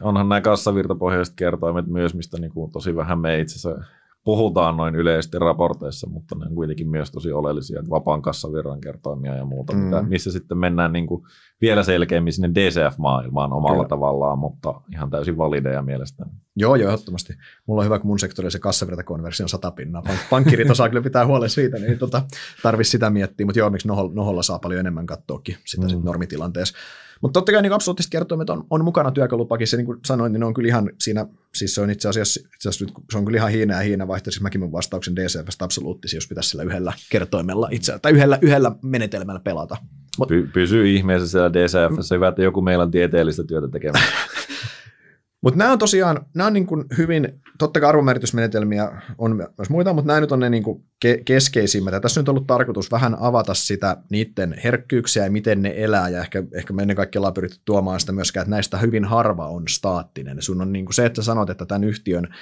onhan 0.03 0.29
nämä 0.29 0.41
kassavirtapohjaiset 0.41 1.35
kertoimet 1.37 1.87
myös, 1.87 2.15
mistä 2.15 2.39
niin 2.39 2.53
kuin 2.53 2.73
tosi 2.73 2.97
vähän 2.97 3.19
me 3.19 3.41
itse 3.41 3.55
asiassa 3.55 3.85
puhutaan 4.25 4.77
noin 4.77 4.95
yleisesti 4.95 5.39
raporteissa, 5.39 6.09
mutta 6.11 6.35
ne 6.35 6.47
on 6.47 6.55
kuitenkin 6.55 6.89
myös 6.89 7.11
tosi 7.11 7.33
oleellisia, 7.33 7.79
että 7.79 7.91
vapaan 7.91 8.23
kassavirran 8.23 8.81
kertoimia 8.81 9.35
ja 9.35 9.45
muuta, 9.45 9.73
mm. 9.73 9.79
mitä, 9.79 10.03
missä 10.03 10.33
sitten 10.33 10.59
mennään 10.59 10.93
niin 10.93 11.07
kuin 11.07 11.23
vielä 11.61 11.83
selkeämmin 11.83 12.33
sinne 12.33 12.51
DCF-maailmaan 12.55 13.53
omalla 13.53 13.77
Kyllä. 13.77 13.89
tavallaan, 13.89 14.39
mutta 14.39 14.81
ihan 14.93 15.11
täysin 15.11 15.37
valideja 15.37 15.83
mielestäni. 15.83 16.31
Joo, 16.57 16.77
joo, 16.77 16.89
ehdottomasti. 16.89 17.35
Mulla 17.67 17.81
on 17.81 17.85
hyvä, 17.85 17.99
kun 17.99 18.07
mun 18.07 18.19
sektorilla 18.19 18.51
se 18.51 18.59
kassavirtakonversio 18.59 19.45
on 19.45 19.49
sata 19.49 19.71
pinnaa. 19.71 20.03
Pank- 20.09 20.29
pankkirit 20.31 20.71
osaa 20.71 20.89
kyllä 20.89 21.03
pitää 21.03 21.27
huolen 21.27 21.51
siitä, 21.51 21.79
niin 21.79 21.99
tota, 21.99 22.23
tarvitsisi 22.63 22.91
sitä 22.91 23.11
miettiä. 23.11 23.47
Mutta 23.47 23.59
joo, 23.59 23.71
miksi 23.71 23.89
noholla, 23.89 24.15
noholla 24.15 24.43
saa 24.43 24.59
paljon 24.59 24.81
enemmän 24.81 25.07
katsoakin 25.07 25.57
sitä 25.65 25.83
mm. 25.83 25.89
sit 25.89 26.03
normitilanteessa. 26.03 26.79
Mutta 27.21 27.41
totta 27.41 27.53
kai 27.53 27.63
niin 27.63 27.73
absoluuttiset 27.73 28.13
kertoimet 28.13 28.51
on, 28.51 28.67
on 28.71 28.85
mukana 28.85 29.11
työkalupakissa, 29.11 29.77
niin 29.77 29.87
kuin 29.87 29.99
sanoin, 30.05 30.33
niin 30.33 30.41
ne 30.41 30.47
on 30.47 30.55
kyllä 30.55 30.69
ihan 30.69 30.91
siinä, 31.01 31.27
siis 31.55 31.75
se 31.75 31.81
on 31.81 31.91
itse 31.91 32.09
asiassa, 32.09 32.41
itse 32.55 32.69
asiassa 32.69 33.01
se 33.11 33.19
on 33.19 33.25
kyllä 33.25 33.39
ihan 33.39 33.51
hiina 33.51 33.75
ja 33.75 33.81
hiina 33.81 34.09
vaihto, 34.09 34.31
siis 34.31 34.43
mäkin 34.43 34.61
mun 34.61 34.73
vastauksen 34.73 35.17
DCFstä 35.17 35.65
absoluuttisia, 35.65 36.17
jos 36.17 36.29
pitäisi 36.29 36.51
sillä 36.51 36.63
yhdellä 36.63 36.93
kertoimella 37.11 37.69
itse, 37.71 37.99
tai 37.99 38.13
yhdellä, 38.13 38.39
yhdellä 38.43 38.73
menetelmällä 38.83 39.41
pelata. 39.41 39.77
Mut, 40.19 40.29
Py, 40.29 40.47
pysyy 40.53 40.89
ihmeessä 40.89 41.29
siellä 41.29 41.53
DCFssä, 41.53 42.15
hyvä, 42.15 42.29
että 42.29 42.43
joku 42.43 42.63
meillä 42.63 42.85
on 42.85 42.91
tieteellistä 42.91 43.45
työtä 43.45 43.69
tekemään. 43.69 44.05
Mutta 45.45 45.59
nämä 45.59 45.73
on 45.73 45.79
tosiaan, 45.79 46.27
nämä 46.35 46.47
on 46.47 46.53
niin 46.53 46.67
kuin 46.67 46.85
hyvin, 46.99 47.41
totta 47.59 47.81
kai 47.81 47.89
arvomääritysmenetelmiä 47.89 49.03
on 49.19 49.37
myös 49.37 49.71
muita, 49.71 49.93
mutta 49.93 50.07
nämä 50.07 50.21
nyt 50.21 50.33
on 50.33 50.41
ne 50.41 50.51
niin 50.51 50.63
kuin 50.63 50.85
ke- 51.05 51.23
keskeisimmät. 51.25 51.95
Ja 51.95 52.01
tässä 52.01 52.21
on 52.21 52.23
nyt 52.23 52.29
ollut 52.29 52.47
tarkoitus 52.47 52.91
vähän 52.91 53.17
avata 53.21 53.55
sitä 53.55 53.97
niiden 54.11 54.61
herkkyyksiä 54.65 55.25
ja 55.25 55.31
miten 55.31 55.63
ne 55.63 55.75
elää, 55.77 56.09
ja 56.09 56.21
ehkä, 56.21 56.43
ehkä 56.55 56.73
me 56.73 56.83
ennen 56.83 56.97
kaikkea 56.97 57.21
ollaan 57.21 57.35
pyritty 57.35 57.59
tuomaan 57.65 58.01
sitä 58.01 58.13
myöskään, 58.13 58.43
että 58.43 58.51
näistä 58.51 58.79
hyvin 58.79 59.05
harva 59.05 59.49
on 59.49 59.69
staattinen. 59.69 60.43
Sun 60.43 60.63
on 60.63 60.73
niin 60.73 60.85
kuin 60.85 60.95
se, 60.95 61.07
että 61.07 61.23
sä 61.23 61.27
sanot, 61.27 61.51
että 61.51 61.67
tämän 61.67 61.85
yhtiön 61.85 62.35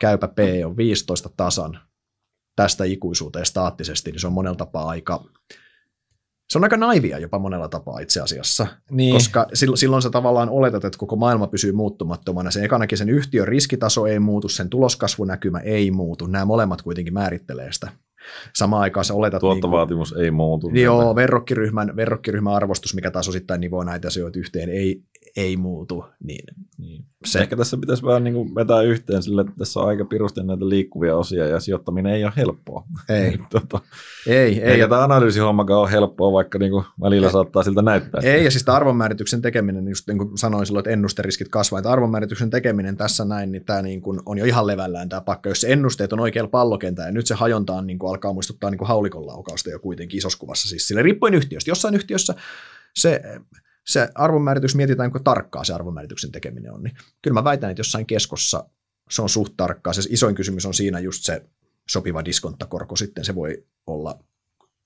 käypä 0.00 0.28
P 0.28 0.38
on 0.66 0.76
15 0.76 1.30
tasan 1.36 1.78
tästä 2.56 2.84
ikuisuuteen 2.84 3.46
staattisesti, 3.46 4.10
niin 4.10 4.20
se 4.20 4.26
on 4.26 4.32
monella 4.32 4.56
tapaa 4.56 4.88
aika 4.88 5.24
se 6.50 6.58
on 6.58 6.64
aika 6.64 6.76
naivia 6.76 7.18
jopa 7.18 7.38
monella 7.38 7.68
tapaa 7.68 8.00
itse 8.00 8.20
asiassa, 8.20 8.66
niin. 8.90 9.14
koska 9.14 9.46
silloin 9.74 10.02
sä 10.02 10.10
tavallaan 10.10 10.50
oletat, 10.50 10.84
että 10.84 10.98
koko 10.98 11.16
maailma 11.16 11.46
pysyy 11.46 11.72
muuttumattomana. 11.72 12.50
Se 12.50 12.64
ekanakin 12.64 12.98
sen 12.98 13.10
yhtiön 13.10 13.48
riskitaso 13.48 14.06
ei 14.06 14.18
muutu, 14.18 14.48
sen 14.48 14.70
tuloskasvunäkymä 14.70 15.58
ei 15.58 15.90
muutu. 15.90 16.26
Nämä 16.26 16.44
molemmat 16.44 16.82
kuitenkin 16.82 17.14
määrittelee 17.14 17.72
sitä. 17.72 17.90
Samaan 18.54 18.82
aikaan 18.82 19.04
sä 19.04 19.14
oletat... 19.14 19.40
Tuottovaatimus 19.40 20.10
niin 20.10 20.16
kuin, 20.16 20.24
ei 20.24 20.30
muutu. 20.30 20.70
Joo, 20.74 21.16
verrokkiryhmän, 21.16 21.96
verrokkiryhmän 21.96 22.54
arvostus, 22.54 22.94
mikä 22.94 23.10
taas 23.10 23.28
osittain 23.28 23.60
nivoo 23.60 23.84
näitä 23.84 24.08
asioita 24.08 24.38
yhteen, 24.38 24.68
ei, 24.68 25.02
ei 25.36 25.56
muutu. 25.56 26.04
Niin, 26.24 26.44
niin. 26.78 27.04
Se. 27.24 27.38
Ehkä 27.38 27.56
tässä 27.56 27.76
pitäisi 27.76 28.02
vähän 28.02 28.24
niin 28.24 28.34
kuin 28.34 28.54
vetää 28.54 28.82
yhteen 28.82 29.22
sille, 29.22 29.40
että 29.40 29.52
tässä 29.58 29.80
on 29.80 29.88
aika 29.88 30.04
pirusti 30.04 30.42
näitä 30.42 30.68
liikkuvia 30.68 31.16
osia 31.16 31.46
ja 31.46 31.60
sijoittaminen 31.60 32.12
ei 32.12 32.24
ole 32.24 32.32
helppoa. 32.36 32.84
Ei. 33.08 33.38
tota, 33.50 33.80
ei, 34.26 34.36
ei. 34.36 34.60
Eikä 34.60 34.88
tämä 34.88 35.04
analyysihommakaan 35.04 35.80
ole 35.80 35.90
helppoa, 35.90 36.32
vaikka 36.32 36.58
niin 36.58 36.70
kuin 36.70 36.84
välillä 37.00 37.26
ei. 37.26 37.32
saattaa 37.32 37.62
siltä 37.62 37.82
näyttää. 37.82 38.20
Ei, 38.24 38.44
ja 38.44 38.50
siis 38.50 38.68
arvonmäärityksen 38.68 39.42
tekeminen, 39.42 39.88
just 39.88 40.08
niin 40.08 40.18
kuin 40.18 40.38
sanoin 40.38 40.66
silloin, 40.66 40.80
että 40.80 40.90
ennusteriskit 40.90 41.48
kasvaa, 41.48 41.78
että 41.78 41.90
arvonmäärityksen 41.90 42.50
tekeminen 42.50 42.96
tässä 42.96 43.24
näin, 43.24 43.52
niin 43.52 43.64
tämä 43.64 43.82
niin 43.82 44.00
kuin 44.00 44.20
on 44.26 44.38
jo 44.38 44.44
ihan 44.44 44.66
levällään 44.66 45.08
tämä 45.08 45.20
pakka. 45.20 45.48
Jos 45.48 45.60
se 45.60 45.72
ennusteet 45.72 46.12
on 46.12 46.20
oikealla 46.20 46.50
pallokentällä, 46.50 47.08
ja 47.08 47.12
nyt 47.12 47.26
se 47.26 47.34
hajonta 47.34 47.72
on, 47.72 47.86
niin 47.86 47.98
kuin 47.98 48.10
alkaa 48.10 48.32
muistuttaa 48.32 48.70
niin 48.70 48.78
kuin 48.78 48.88
haulikon 48.88 49.26
laukausta 49.26 49.70
jo 49.70 49.78
kuitenkin 49.78 50.18
isossa 50.18 50.38
kuvassa. 50.38 50.68
Siis 50.68 50.88
sille 50.88 51.02
riippuen 51.02 51.34
yhtiöstä. 51.34 51.70
Jossain 51.70 51.94
yhtiössä 51.94 52.34
se 52.96 53.22
se 53.86 54.08
arvonmääritys, 54.14 54.74
mietitään 54.74 55.10
kuinka 55.10 55.30
tarkkaa 55.30 55.64
se 55.64 55.74
arvonmäärityksen 55.74 56.32
tekeminen 56.32 56.72
on, 56.72 56.82
niin 56.82 56.96
kyllä 57.22 57.34
mä 57.34 57.44
väitän, 57.44 57.70
että 57.70 57.80
jossain 57.80 58.06
keskossa 58.06 58.64
se 59.10 59.22
on 59.22 59.28
suht 59.28 59.54
tarkkaa. 59.56 59.92
Se 59.92 60.02
isoin 60.08 60.34
kysymys 60.34 60.66
on 60.66 60.74
siinä 60.74 60.98
just 60.98 61.24
se 61.24 61.42
sopiva 61.90 62.24
diskonttakorko 62.24 62.96
sitten, 62.96 63.24
se 63.24 63.34
voi 63.34 63.64
olla 63.86 64.18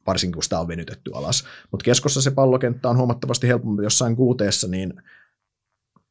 varsinkin 0.07 0.34
kun 0.34 0.42
sitä 0.42 0.61
on 0.61 0.68
venytetty 0.68 1.11
alas. 1.14 1.44
Mutta 1.70 1.84
keskossa 1.84 2.22
se 2.22 2.30
pallokenttä 2.30 2.88
on 2.88 2.96
huomattavasti 2.96 3.48
helpompi 3.48 3.82
jossain 3.82 4.16
kuuteessa, 4.16 4.68
niin 4.68 5.03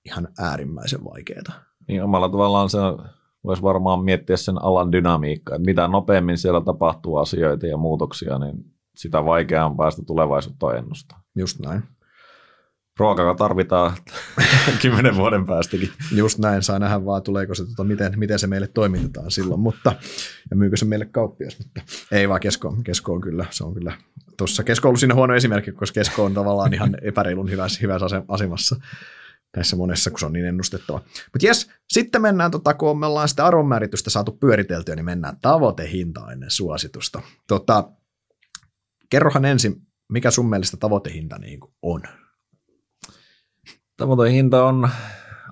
ihan 0.06 0.28
äärimmäisen 0.40 1.04
vaikeaa. 1.04 1.64
Niin 1.88 2.04
omalla 2.04 2.30
tavallaan 2.30 2.70
se 2.70 2.78
voisi 3.44 3.62
varmaan 3.62 4.04
miettiä 4.04 4.38
sen 4.38 4.62
alan 4.62 4.92
dynamiikkaa, 4.92 5.56
että 5.56 5.66
mitä 5.66 5.88
nopeammin 5.88 6.38
siellä 6.38 6.62
tapahtuu 6.62 7.18
asioita 7.18 7.68
ja 7.68 7.78
muutoksia, 7.78 8.40
niin 8.40 8.56
sitä 8.96 9.26
vaikeampaa 9.26 9.92
sitä 9.92 10.04
tulevaisuutta 10.06 10.76
ennustaa. 10.76 11.24
Just 11.36 11.60
näin 11.60 11.84
ruokaa 13.00 13.36
tarvitaan 13.36 13.98
kymmenen 14.82 15.16
vuoden 15.16 15.46
päästäkin. 15.46 15.90
Just 16.12 16.40
näin, 16.40 16.64
saa 16.64 16.80
nähdä 16.80 17.06
vaan, 17.06 17.24
tuleeko 17.24 17.56
se, 17.56 17.66
tota, 17.66 17.84
miten, 17.84 18.20
miten 18.20 18.40
se 18.40 18.48
meille 18.48 18.68
toimitetaan 18.68 19.32
silloin, 19.32 19.60
mutta 19.60 19.96
ja 20.50 20.56
myykö 20.56 20.78
se 20.78 20.86
meille 20.86 21.06
kauppias, 21.06 21.58
mutta 21.58 21.82
ei 22.12 22.30
vaan 22.30 22.40
Kesko, 22.40 22.78
Kesko 22.84 23.14
on 23.14 23.22
kyllä, 23.22 23.46
se 23.50 23.64
on 23.64 23.74
kyllä, 23.74 23.94
tuossa 24.38 24.64
Kesko 24.64 24.88
on 24.88 24.90
ollut 24.90 25.00
siinä 25.00 25.16
huono 25.16 25.36
esimerkki, 25.36 25.72
koska 25.72 25.94
Kesko 25.94 26.26
on 26.26 26.34
tavallaan 26.34 26.74
ihan 26.74 26.98
epäreilun 27.02 27.52
hyvässä, 27.52 27.80
hyvässä 27.82 28.24
asemassa 28.28 28.76
näissä 29.56 29.76
monessa, 29.76 30.10
kun 30.10 30.20
se 30.20 30.26
on 30.26 30.34
niin 30.34 30.46
ennustettava. 30.46 31.02
Mutta 31.34 31.46
jes, 31.46 31.70
sitten 31.90 32.22
mennään, 32.22 32.52
tota, 32.52 32.74
kun 32.74 33.00
me 33.00 33.06
ollaan 33.06 33.30
sitä 33.30 33.46
arvonmääritystä 33.46 34.10
saatu 34.10 34.32
pyöriteltyä, 34.32 34.96
niin 34.96 35.06
mennään 35.06 35.38
tavoitehinta 35.42 36.32
ennen 36.32 36.52
suositusta. 36.52 37.22
Tota, 37.48 37.92
kerrohan 39.10 39.46
ensin, 39.46 39.76
mikä 40.10 40.32
sun 40.32 40.50
mielestä 40.50 40.78
tavoitehinta 40.78 41.38
niin 41.38 41.60
on? 41.82 42.02
Hinta 44.32 44.66
on 44.66 44.90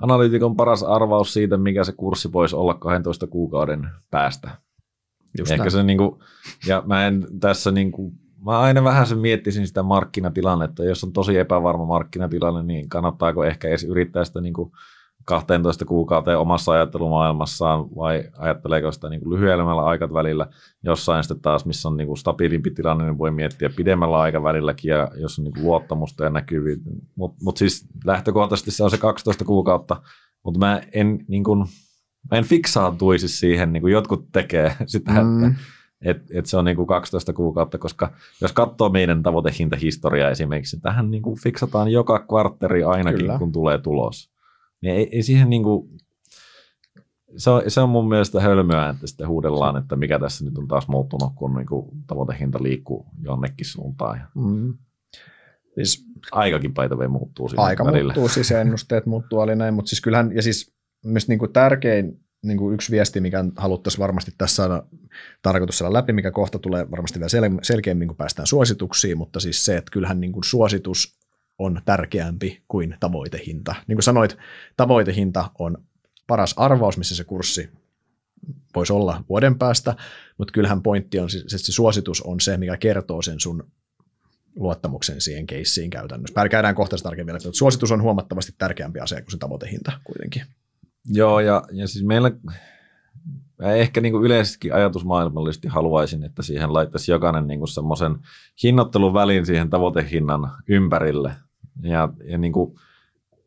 analyytikon 0.02 0.56
paras 0.56 0.84
arvaus 0.84 1.34
siitä, 1.34 1.58
mikä 1.58 1.84
se 1.84 1.92
kurssi 1.92 2.34
voisi 2.34 2.56
olla 2.56 2.74
12 2.74 3.28
kuukauden 3.28 3.90
päästä. 4.12 4.50
Just 5.38 5.52
Ehkä 5.52 5.70
se 5.70 5.84
niin 5.84 5.98
kuin, 5.98 6.20
ja 6.68 6.84
mä 6.86 7.08
en 7.08 7.28
tässä 7.40 7.72
niin 7.72 7.92
kuin, 7.92 8.14
mä 8.46 8.60
aina 8.60 8.84
vähän 8.84 9.08
sen 9.08 9.18
miettisin 9.18 9.68
sitä 9.68 9.84
markkinatilannetta. 9.84 10.84
Jos 10.84 11.04
on 11.04 11.14
tosi 11.14 11.38
epävarma 11.38 11.86
markkinatilanne, 11.86 12.64
niin 12.64 12.90
kannattaako 12.90 13.44
ehkä 13.44 13.68
edes 13.68 13.84
yrittää 13.84 14.26
sitä 14.26 14.42
niin 14.42 14.54
kuin 14.54 14.72
12 15.28 15.86
kuukauteen 15.86 16.38
omassa 16.38 16.72
ajattelumaailmassaan 16.72 17.96
vai 17.96 18.24
ajatteleeko 18.38 18.92
sitä 18.92 19.10
niin 19.10 19.30
lyhyemmällä 19.30 19.86
aikavälillä 19.86 20.48
jossain 20.84 21.24
sitten 21.24 21.42
taas, 21.42 21.66
missä 21.66 21.90
on 21.90 21.98
niin 21.98 22.08
kuin 22.08 22.18
stabiilimpi 22.18 22.72
tilanne, 22.72 23.06
niin 23.06 23.18
voi 23.18 23.32
miettiä 23.32 23.70
pidemmällä 23.76 24.20
aikavälilläkin 24.20 24.90
ja 24.90 25.08
jos 25.16 25.40
on 25.40 25.46
niin 25.46 25.54
kuin 25.54 25.64
luottamusta 25.64 26.24
ja 26.24 26.30
näkyvyyttä. 26.30 26.90
Mutta 27.16 27.38
mut 27.44 27.58
siis 27.58 27.86
lähtökohtaisesti 28.06 28.72
se 28.72 28.84
on 28.84 28.92
se 28.92 28.98
12 28.98 29.46
kuukautta, 29.46 30.02
mutta 30.44 30.60
mä 30.60 30.82
en, 30.94 31.26
niin 31.28 31.44
kuin, 31.44 31.66
mä 32.32 32.38
en 32.38 32.46
fiksaantuisi 32.46 33.28
siihen, 33.28 33.74
niin 33.74 33.82
kuin 33.82 33.94
jotkut 33.94 34.28
tekee 34.32 34.76
sitä, 34.86 35.12
mm. 35.12 35.44
että 35.46 35.62
et, 36.02 36.22
et 36.32 36.46
se 36.46 36.58
on 36.58 36.66
niin 36.66 36.78
kuin 36.78 36.88
12 36.88 37.34
kuukautta, 37.34 37.78
koska 37.78 38.12
jos 38.42 38.54
katsoo 38.54 38.90
meidän 38.90 39.24
tavoitehintahistoriaa 39.24 40.30
esimerkiksi, 40.30 40.80
tähän 40.80 41.12
niin 41.12 41.24
kuin 41.24 41.40
fiksataan 41.40 41.92
joka 41.92 42.20
kvartteri 42.20 42.84
ainakin, 42.84 43.20
Kyllä. 43.20 43.38
kun 43.40 43.52
tulee 43.52 43.78
tulos. 43.78 44.37
Niin 44.82 44.96
ei, 44.96 45.10
ei 45.12 45.24
siihen 45.24 45.50
niin 45.50 45.64
kuin, 45.64 45.90
se 47.38 47.50
on, 47.50 47.62
se 47.68 47.82
on 47.82 47.90
mun 47.90 48.10
mielestä 48.10 48.42
hölmöä, 48.42 48.90
että 48.90 49.08
sitten 49.08 49.28
huudellaan, 49.28 49.78
että 49.78 49.96
mikä 49.96 50.20
tässä 50.20 50.46
nyt 50.46 50.58
on 50.58 50.68
taas 50.68 50.88
muuttunut, 50.88 51.34
kun 51.36 51.56
niin 51.56 51.68
kuin 51.68 51.90
tavoitehinta 52.08 52.64
liikkuu 52.64 53.06
jonnekin 53.22 53.66
suuntaan. 53.66 54.28
Mm. 54.36 54.74
Siis, 55.76 56.06
Aikakin 56.32 56.74
paitaveen 56.74 57.12
muuttuu 57.12 57.50
Aika 57.58 57.86
välillä. 57.86 58.14
muuttuu, 58.14 58.28
siis 58.30 58.52
ennusteet 58.52 59.06
muuttuu 59.16 59.40
oli 59.40 59.56
näin, 59.56 59.74
mutta 59.74 59.90
siis 59.90 60.02
kyllähän, 60.02 60.36
ja 60.36 60.42
siis 60.42 60.76
myös 61.06 61.28
niin 61.28 61.40
kuin 61.40 61.54
tärkein 61.54 62.20
niin 62.44 62.58
kuin 62.58 62.74
yksi 62.74 62.92
viesti, 62.92 63.22
mikä 63.22 63.46
haluttaisiin 63.58 64.00
varmasti 64.02 64.32
tässä 64.38 64.56
saada 64.56 64.84
tarkoitus 65.42 65.78
saada 65.78 65.94
läpi, 65.94 66.14
mikä 66.14 66.32
kohta 66.32 66.60
tulee 66.60 66.92
varmasti 66.92 67.20
vielä 67.20 67.48
sel- 67.48 67.60
selkeämmin, 67.62 68.08
kun 68.08 68.18
päästään 68.18 68.48
suosituksiin, 68.48 69.18
mutta 69.18 69.40
siis 69.40 69.66
se, 69.66 69.78
että 69.78 69.92
kyllähän 69.92 70.20
niin 70.20 70.32
kuin 70.32 70.44
suositus 70.44 71.20
on 71.60 71.82
tärkeämpi 71.86 72.64
kuin 72.68 72.96
tavoitehinta. 73.00 73.76
Niin 73.88 73.96
kuin 73.96 74.04
sanoit, 74.04 74.38
tavoitehinta 74.78 75.52
on 75.60 75.78
paras 76.28 76.54
arvaus, 76.58 76.98
missä 76.98 77.16
se 77.16 77.24
kurssi 77.24 77.70
voisi 78.76 78.94
olla 78.94 79.24
vuoden 79.30 79.58
päästä, 79.58 79.96
mutta 80.38 80.52
kyllähän 80.52 80.84
pointti 80.84 81.20
on, 81.20 81.30
että 81.36 81.58
se 81.58 81.72
suositus 81.72 82.22
on 82.22 82.40
se, 82.40 82.58
mikä 82.58 82.78
kertoo 82.78 83.22
sen 83.22 83.40
sun 83.40 83.72
luottamuksen 84.56 85.22
siihen 85.22 85.48
keissiin 85.48 85.90
käytännössä. 85.90 86.50
Käydään 86.50 86.76
kohta 86.76 86.98
tarkemmin 86.98 87.36
vielä, 87.36 87.54
suositus 87.54 87.92
on 87.92 88.02
huomattavasti 88.02 88.52
tärkeämpi 88.58 89.00
asia 89.00 89.22
kuin 89.22 89.32
se 89.32 89.38
tavoitehinta 89.38 89.92
kuitenkin. 90.04 90.44
Joo, 91.06 91.40
ja, 91.40 91.64
ja 91.72 91.88
siis 91.88 92.06
meillä 92.06 92.32
mä 93.60 93.74
ehkä 93.74 94.02
niin 94.02 94.12
kuin 94.12 94.26
yleisestikin 94.26 94.74
ajatusmaailmallisesti 94.74 95.68
haluaisin, 95.68 96.24
että 96.24 96.44
siihen 96.44 96.74
laittaisi 96.74 97.12
jokainen 97.12 97.48
niin 97.48 97.68
semmoisen 97.68 98.16
hinnoittelun 98.64 99.14
välin 99.14 99.46
siihen 99.46 99.70
tavoitehinnan 99.70 100.52
ympärille, 100.68 101.36
ja, 101.82 102.10
ja 102.24 102.38
niin 102.38 102.54
kuin 102.54 102.76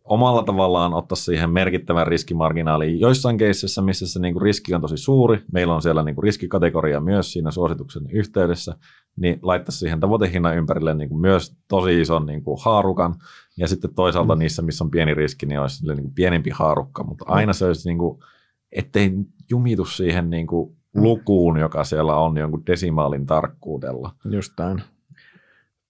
omalla 0.04 0.42
tavallaan 0.42 0.94
ottaa 0.94 1.16
siihen 1.16 1.50
merkittävän 1.50 2.06
riskimarginaaliin. 2.06 3.00
Joissain 3.00 3.38
keisseissä, 3.38 3.82
missä 3.82 4.08
se 4.08 4.20
niin 4.20 4.34
kuin 4.34 4.42
riski 4.42 4.74
on 4.74 4.80
tosi 4.80 4.96
suuri, 4.96 5.42
meillä 5.52 5.74
on 5.74 5.82
siellä 5.82 6.02
niin 6.02 6.14
kuin 6.14 6.22
riskikategoria 6.22 7.00
myös 7.00 7.32
siinä 7.32 7.50
suosituksen 7.50 8.10
yhteydessä, 8.10 8.74
niin 9.16 9.38
laittaa 9.42 9.72
siihen 9.72 10.00
tavoitehinnan 10.00 10.56
ympärille 10.56 10.94
niin 10.94 11.08
kuin 11.08 11.20
myös 11.20 11.56
tosi 11.68 12.00
ison 12.00 12.26
niin 12.26 12.42
kuin 12.42 12.58
haarukan, 12.64 13.14
ja 13.56 13.68
sitten 13.68 13.94
toisaalta 13.94 14.34
mm. 14.34 14.38
niissä, 14.38 14.62
missä 14.62 14.84
on 14.84 14.90
pieni 14.90 15.14
riski, 15.14 15.46
niin 15.46 15.60
olisi 15.60 15.86
niin 15.86 16.02
kuin 16.02 16.14
pienempi 16.14 16.50
haarukka, 16.50 17.04
mutta 17.04 17.24
mm. 17.24 17.32
aina 17.32 17.52
se 17.52 17.66
olisi, 17.66 17.88
niin 17.88 17.98
kuin, 17.98 18.18
ettei 18.72 19.12
jumitu 19.50 19.84
siihen 19.84 20.30
niin 20.30 20.46
kuin 20.46 20.76
mm. 20.94 21.02
lukuun, 21.02 21.56
joka 21.56 21.84
siellä 21.84 22.16
on 22.16 22.36
jonkun 22.36 22.66
desimaalin 22.66 23.26
tarkkuudella. 23.26 24.14
Just 24.24 24.52
tämän. 24.56 24.82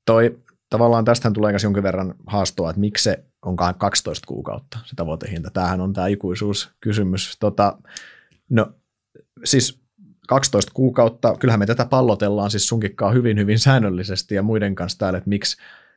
Toi 0.07 0.39
tavallaan 0.71 1.05
tästähän 1.05 1.33
tulee 1.33 1.53
myös 1.53 1.63
jonkin 1.63 1.83
verran 1.83 2.15
haastoa, 2.27 2.71
että 2.71 2.81
miksi 2.81 3.05
se 3.05 3.25
onkaan 3.43 3.75
12 3.75 4.27
kuukautta 4.27 4.79
se 4.85 4.97
tavoitehinta. 4.97 5.51
Tämähän 5.51 5.81
on 5.81 5.93
tämä 5.93 6.07
ikuisuuskysymys. 6.07 7.37
Tota, 7.41 7.79
no 8.51 8.73
siis 9.45 9.81
12 10.29 10.73
kuukautta, 10.75 11.37
kyllähän 11.41 11.61
me 11.61 11.67
tätä 11.67 11.85
pallotellaan 11.85 12.51
siis 12.51 12.69
sunkikkaa 12.69 13.11
hyvin 13.11 13.39
hyvin 13.39 13.59
säännöllisesti 13.59 14.35
ja 14.35 14.43
muiden 14.43 14.75
kanssa 14.75 14.99
täällä, 14.99 15.17
että 15.17 15.29
miksi 15.29 15.57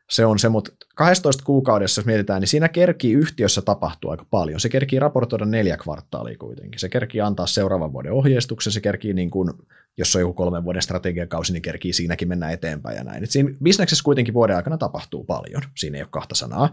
se 0.10 0.26
on 0.26 0.39
se, 0.39 0.49
mutta 0.49 0.72
12 0.95 1.43
kuukaudessa, 1.43 1.99
jos 1.99 2.06
mietitään, 2.06 2.41
niin 2.41 2.47
siinä 2.47 2.70
kerkii 2.70 3.14
yhtiössä 3.14 3.62
tapahtua 3.62 4.12
aika 4.12 4.26
paljon. 4.32 4.60
Se 4.60 4.70
kerkii 4.70 4.99
raportoida 4.99 5.45
neljä 5.45 5.78
kvartaalia 5.78 6.38
kuitenkin. 6.38 6.80
Se 6.80 6.89
kerkii 6.89 7.22
antaa 7.22 7.47
seuraavan 7.47 7.93
vuoden 7.93 8.12
ohjeistuksen, 8.12 8.74
se 8.74 8.82
kerkii, 8.82 9.14
niin 9.14 9.30
kuin, 9.30 9.54
jos 9.97 10.16
on 10.16 10.22
joku 10.22 10.34
kolmen 10.34 10.64
vuoden 10.64 10.82
strategiakausi, 10.82 11.54
niin 11.54 11.62
kerkii 11.62 11.93
siinäkin 11.93 12.28
mennä 12.28 12.51
eteenpäin 12.51 12.97
ja 12.97 13.04
näin. 13.04 13.24
Et 13.24 13.30
siinä 13.30 13.49
bisneksessä 13.64 14.04
kuitenkin 14.04 14.34
vuoden 14.34 14.56
aikana 14.56 14.78
tapahtuu 14.78 15.24
paljon, 15.24 15.62
siinä 15.76 15.97
ei 15.97 16.04
ole 16.04 16.10
kahta 16.12 16.36
sanaa. 16.36 16.70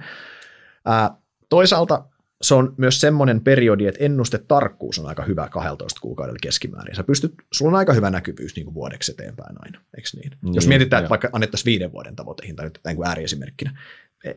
Ää, 0.85 1.11
toisaalta 1.49 2.05
se 2.43 2.55
on 2.55 2.75
myös 2.77 3.01
semmoinen 3.01 3.41
periodi, 3.41 3.87
että 3.87 4.05
ennustetarkkuus 4.05 4.99
on 4.99 5.07
aika 5.07 5.25
hyvä 5.25 5.49
12 5.49 6.01
kuukaudella 6.01 6.39
keskimäärin. 6.43 6.97
Sä 6.97 7.05
pystyt, 7.05 7.35
sulla 7.53 7.71
on 7.71 7.79
aika 7.79 7.93
hyvä 7.93 8.11
näkyvyys 8.11 8.57
niin 8.57 8.65
kuin 8.65 8.75
vuodeksi 8.75 9.13
eteenpäin 9.13 9.57
aina, 9.59 9.81
eikö 9.97 10.09
niin? 10.15 10.33
niin 10.43 10.55
Jos 10.55 10.69
mietitään, 10.69 11.01
että 11.01 11.11
vaikka 11.11 11.29
annettaisiin 11.33 11.65
viiden 11.65 11.93
vuoden 11.93 12.17
tavoitehinta 12.17 12.63
nyt 12.63 12.81
niin 12.87 12.97
kuin 12.97 13.09
ääriesimerkkinä, 13.09 13.79
e, 14.25 14.31
e, 14.31 14.37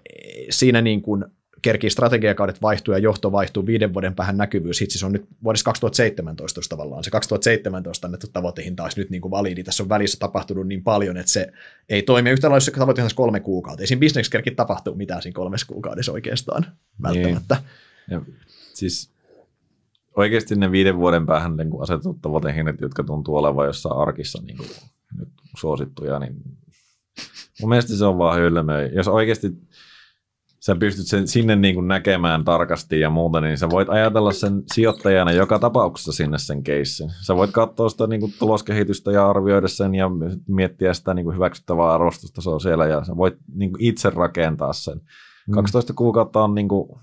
siinä 0.49 0.81
niin 0.81 1.01
kuin 1.01 1.25
kerkii 1.61 1.89
strategiakaudet 1.89 2.61
vaihtuu 2.61 2.93
ja 2.93 2.97
johto 2.97 3.31
vaihtuu 3.31 3.65
viiden 3.65 3.93
vuoden 3.93 4.15
päähän 4.15 4.37
näkyvyys. 4.37 4.81
Itse 4.81 4.99
se 4.99 5.05
on 5.05 5.11
nyt 5.11 5.25
vuodessa 5.43 5.65
2017 5.65 6.61
tavallaan. 6.69 7.03
Se 7.03 7.11
2017 7.11 8.07
annettu 8.07 8.27
tavoitehinta 8.33 8.83
olisi 8.83 8.99
nyt 8.99 9.09
niin 9.09 9.21
kuin 9.21 9.31
validi. 9.31 9.63
Tässä 9.63 9.83
on 9.83 9.89
välissä 9.89 10.19
tapahtunut 10.19 10.67
niin 10.67 10.83
paljon, 10.83 11.17
että 11.17 11.31
se 11.31 11.51
ei 11.89 12.01
toimi 12.01 12.29
yhtä 12.29 12.47
lailla, 12.47 12.57
jos 12.57 12.71
tavoitehinta 12.79 13.15
kolme 13.15 13.39
kuukautta. 13.39 13.83
Ei 13.83 13.87
siinä 13.87 13.99
bisnekskerki 13.99 14.51
tapahtuu 14.51 14.95
mitään 14.95 15.21
siinä 15.21 15.35
kolmessa 15.35 15.67
kuukaudessa 15.67 16.11
oikeastaan 16.11 16.65
välttämättä. 17.01 17.55
Niin. 17.55 17.65
Ja 18.09 18.21
siis 18.73 19.13
oikeasti 20.17 20.55
ne 20.55 20.71
viiden 20.71 20.97
vuoden 20.97 21.25
päähän 21.25 21.57
niin 21.57 21.69
asetut 21.81 22.21
tavoitehinnat, 22.21 22.81
jotka 22.81 23.03
tuntuu 23.03 23.35
olevan 23.35 23.65
jossain 23.65 23.97
arkissa 23.97 24.41
niin 24.41 24.57
kuin 24.57 24.69
nyt 25.17 25.29
suosittuja, 25.57 26.19
niin 26.19 26.35
mun 27.61 27.69
mielestä 27.69 27.95
se 27.95 28.05
on 28.05 28.17
vaan 28.17 28.39
hölmöä. 28.39 28.85
Jos 28.85 29.07
oikeasti 29.07 29.51
sä 30.65 30.75
pystyt 30.75 31.07
sen 31.07 31.27
sinne 31.27 31.55
niin 31.55 31.75
kuin 31.75 31.87
näkemään 31.87 32.45
tarkasti 32.45 32.99
ja 32.99 33.09
muuta, 33.09 33.41
niin 33.41 33.57
sä 33.57 33.69
voit 33.69 33.89
ajatella 33.89 34.31
sen 34.31 34.63
sijoittajana 34.73 35.31
joka 35.31 35.59
tapauksessa 35.59 36.11
sinne 36.11 36.37
sen 36.37 36.63
keissin. 36.63 37.09
Sä 37.27 37.35
voit 37.35 37.51
katsoa 37.51 37.89
sitä 37.89 38.07
niin 38.07 38.19
kuin 38.19 38.33
tuloskehitystä 38.39 39.11
ja 39.11 39.29
arvioida 39.29 39.67
sen 39.67 39.95
ja 39.95 40.09
miettiä 40.47 40.93
sitä 40.93 41.13
niin 41.13 41.23
kuin 41.23 41.35
hyväksyttävää 41.35 41.93
arvostusta 41.93 42.41
se 42.41 42.49
on 42.49 42.61
siellä 42.61 42.85
ja 42.85 43.03
sä 43.03 43.17
voit 43.17 43.37
niin 43.55 43.71
kuin 43.71 43.83
itse 43.83 44.09
rakentaa 44.09 44.73
sen. 44.73 45.01
12 45.53 45.93
mm. 45.93 45.95
kuukautta 45.95 46.43
on 46.43 46.55
niin 46.55 46.67
kuin 46.67 46.99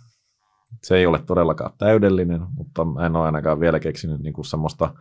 se 0.82 0.96
ei 0.96 1.06
ole 1.06 1.18
todellakaan 1.26 1.72
täydellinen, 1.78 2.40
mutta 2.54 2.86
en 3.06 3.16
ole 3.16 3.24
ainakaan 3.24 3.60
vielä 3.60 3.80
keksinyt 3.80 4.20
niin 4.20 4.32
kuin 4.32 4.44
semmoista 4.44 4.94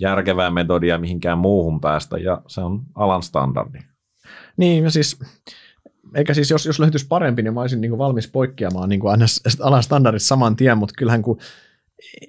järkevää 0.00 0.50
metodia 0.50 0.98
mihinkään 0.98 1.38
muuhun 1.38 1.80
päästä, 1.80 2.18
ja 2.18 2.42
se 2.46 2.60
on 2.60 2.82
alan 2.94 3.22
standardi. 3.22 3.78
Niin, 4.56 4.84
ja 4.84 4.90
siis, 4.90 5.18
eikä 6.14 6.34
siis 6.34 6.50
jos, 6.50 6.66
jos 6.66 6.80
löytyisi 6.80 7.06
parempi, 7.08 7.42
niin 7.42 7.54
mä 7.54 7.60
olisin 7.60 7.80
niin 7.80 7.90
kuin 7.90 7.98
valmis 7.98 8.28
poikkeamaan 8.28 8.88
niin 8.88 9.00
kuin 9.00 9.14
alan 9.60 9.82
standardit 9.82 10.22
saman 10.22 10.56
tien, 10.56 10.78
mutta 10.78 10.94
kyllähän 10.98 11.22
kun 11.22 11.38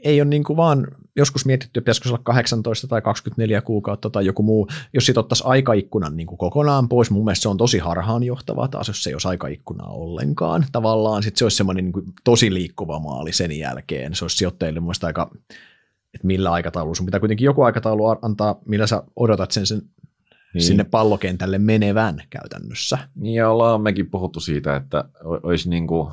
ei 0.03 0.21
ole 0.21 0.29
niin 0.29 0.43
kuin 0.43 0.57
vaan 0.57 0.87
joskus 1.15 1.45
mietitty, 1.45 1.81
pitäisikö 1.81 2.09
se 2.09 2.13
olla 2.13 2.23
18 2.23 2.87
tai 2.87 3.01
24 3.01 3.61
kuukautta 3.61 4.09
tai 4.09 4.25
joku 4.25 4.43
muu, 4.43 4.67
jos 4.93 5.05
sitten 5.05 5.19
ottaisiin 5.19 5.47
aikaikkunan 5.47 6.17
niin 6.17 6.27
kuin 6.27 6.37
kokonaan 6.37 6.89
pois, 6.89 7.11
mun 7.11 7.25
mielestä 7.25 7.41
se 7.41 7.49
on 7.49 7.57
tosi 7.57 7.77
harhaanjohtavaa 7.77 8.67
taas, 8.67 8.87
jos 8.87 9.03
se 9.03 9.09
ei 9.09 9.13
olisi 9.13 9.27
aikaikkunaa 9.27 9.89
ollenkaan. 9.89 10.65
Tavallaan 10.71 11.23
sitten 11.23 11.39
se 11.39 11.45
olisi 11.45 11.57
semmoinen 11.57 11.85
niin 11.85 11.93
kuin 11.93 12.05
tosi 12.23 12.53
liikkuva 12.53 12.99
maali 12.99 13.33
sen 13.33 13.51
jälkeen. 13.51 14.15
Se 14.15 14.25
olisi 14.25 14.37
sijoittajille 14.37 14.79
mun 14.79 14.93
aika, 15.03 15.31
että 16.13 16.27
millä 16.27 16.51
aikataululla 16.51 16.95
sun 16.95 17.05
pitää 17.05 17.19
kuitenkin 17.19 17.45
joku 17.45 17.61
aikataulu 17.61 18.05
antaa, 18.21 18.59
millä 18.65 18.87
sä 18.87 19.03
odotat 19.15 19.51
sen, 19.51 19.65
sen 19.65 19.81
niin. 20.53 20.63
sinne 20.63 20.83
pallokentälle 20.83 21.57
menevän 21.57 22.23
käytännössä. 22.29 22.97
Niin 23.15 23.35
ja 23.35 23.49
ollaan 23.49 23.81
mekin 23.81 24.09
puhuttu 24.09 24.39
siitä, 24.39 24.75
että 24.75 25.05
olisi 25.23 25.69
niin 25.69 25.87
kuin 25.87 26.11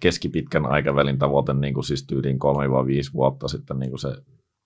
keskipitkän 0.00 0.66
aikavälin 0.66 1.18
tavoite 1.18 1.54
niin 1.54 1.74
kuin 1.74 1.84
siis 1.84 2.06
tyyliin 2.06 2.36
3-5 2.36 3.12
vuotta 3.14 3.48
sitten 3.48 3.78
niin 3.78 3.90
kuin 3.90 4.00
se 4.00 4.16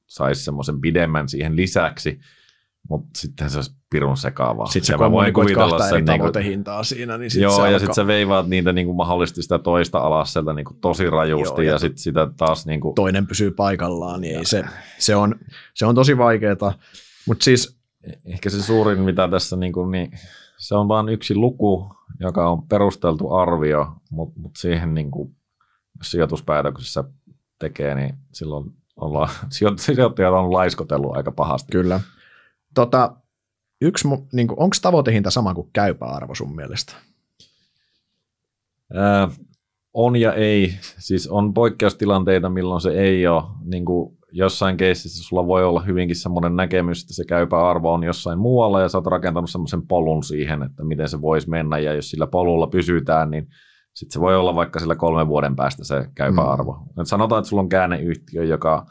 saisi 0.07 0.45
semmoisen 0.45 0.81
pidemmän 0.81 1.29
siihen 1.29 1.57
lisäksi, 1.57 2.19
mutta 2.89 3.09
sitten 3.19 3.51
se 3.51 3.59
olisi 3.59 3.75
pirun 3.91 4.17
sekaavaa. 4.17 4.67
Sitten 4.67 4.87
se 4.99 5.05
ja 5.05 5.11
voin 5.11 5.35
kuvitella 5.35 5.89
sen 5.89 6.05
niin 6.05 6.21
kuin, 6.21 6.45
hintaa 6.45 6.85
siinä. 6.85 7.19
Niin 7.19 7.31
sit 7.31 7.43
joo, 7.43 7.67
ja 7.67 7.79
sitten 7.79 7.95
sä 7.95 8.07
veivaat 8.07 8.49
niitä 8.49 8.73
niin 8.73 8.87
kuin 8.87 8.97
mahdollisesti 8.97 9.43
sitä 9.43 9.59
toista 9.59 9.99
alas 9.99 10.33
sieltä 10.33 10.53
niin 10.53 10.65
kuin 10.65 10.81
tosi 10.81 11.11
rajusti, 11.11 11.63
joo, 11.63 11.63
ja, 11.63 11.73
ja 11.73 11.79
sitten 11.79 11.99
sitä 11.99 12.29
taas... 12.37 12.67
Niin 12.67 12.81
kuin... 12.81 12.95
Toinen 12.95 13.27
pysyy 13.27 13.51
paikallaan, 13.51 14.21
niin 14.21 14.39
ei 14.39 14.45
se, 14.45 14.65
se, 14.99 15.17
on, 15.17 15.35
se 15.75 15.87
on 15.87 15.95
tosi 15.95 16.19
vaikeaa. 16.19 16.73
Mutta 17.27 17.45
siis... 17.45 17.79
Ehkä 18.25 18.51
se 18.51 18.63
suurin, 18.63 19.01
mitä 19.01 19.29
tässä 19.29 19.57
niin, 19.57 19.73
kuin, 19.73 19.91
niin 19.91 20.11
se 20.59 20.75
on 20.75 20.89
vain 20.89 21.09
yksi 21.09 21.35
luku, 21.35 21.98
joka 22.21 22.51
on 22.51 22.69
perusteltu 22.69 23.33
arvio, 23.33 23.93
mutta 24.11 24.41
mut 24.41 24.57
siihen 24.57 24.95
niin 24.95 25.11
kuin, 25.11 25.37
sijoituspäätöksessä 26.03 27.05
tekee, 27.59 27.95
niin 27.95 28.19
silloin 28.33 28.71
ollaan, 28.97 29.29
sijoittajat 29.79 30.35
on 30.35 30.53
laiskotellut 30.53 31.17
aika 31.17 31.33
pahasti. 31.33 31.73
Kyllä. 31.73 32.01
Tota, 32.75 33.17
yksi, 33.81 34.09
niin 34.33 34.49
onko 34.51 34.77
tavoitehinta 34.83 35.31
sama 35.31 35.55
kuin 35.55 35.71
käypä 35.73 36.07
arvo 36.07 36.35
sun 36.35 36.57
mielestä? 36.57 36.93
Ää, 38.95 39.29
on 39.95 40.17
ja 40.17 40.33
ei. 40.33 40.75
Siis 40.99 41.29
on 41.29 41.55
poikkeustilanteita, 41.55 42.49
milloin 42.49 42.81
se 42.81 42.91
ei 42.91 43.27
ole. 43.27 43.45
Niin 43.65 43.85
kuin 43.85 44.18
jossain 44.33 44.77
keississä 44.77 45.29
sulla 45.29 45.47
voi 45.47 45.65
olla 45.65 45.81
hyvinkin 45.81 46.17
semmoinen 46.17 46.57
näkemys, 46.57 47.03
että 47.03 47.15
se 47.15 47.25
käypä 47.25 47.71
arvo 47.71 47.93
on 47.93 48.05
jossain 48.05 48.39
muualla 48.39 48.81
ja 48.81 48.89
sä 48.89 48.99
oot 48.99 49.07
rakentanut 49.07 49.51
semmoisen 49.51 49.87
polun 49.87 50.23
siihen, 50.23 50.63
että 50.63 50.85
miten 50.85 51.09
se 51.09 51.21
voisi 51.21 51.51
mennä 51.51 51.79
ja 51.79 51.95
jos 51.95 52.11
sillä 52.11 52.27
polulla 52.27 52.67
pysytään, 52.67 53.31
niin 53.31 53.49
sitten 53.95 54.13
se 54.13 54.21
voi 54.21 54.37
olla 54.37 54.55
vaikka 54.55 54.81
sillä 54.81 54.97
kolmen 54.97 55.29
vuoden 55.29 55.57
päästä 55.57 55.85
se 55.85 56.09
käypä 56.15 56.43
mm. 56.43 56.49
arvo. 56.49 56.83
Et 57.01 57.07
sanotaan, 57.07 57.39
että 57.39 57.49
sulla 57.49 57.63
on 57.63 57.69
käänneyhtiö, 57.69 58.45
joka 58.45 58.87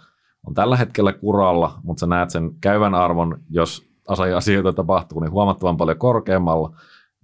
on 0.48 0.54
tällä 0.54 0.78
hetkellä 0.78 1.14
kuralla, 1.14 1.80
mutta 1.84 2.00
sä 2.00 2.08
näet 2.08 2.30
sen 2.30 2.52
käyvän 2.62 2.96
arvon, 2.96 3.40
jos 3.50 3.90
asioita 4.36 4.74
tapahtuu, 4.74 5.20
niin 5.20 5.32
huomattavan 5.32 5.78
paljon 5.78 5.98
korkeammalla, 5.98 6.76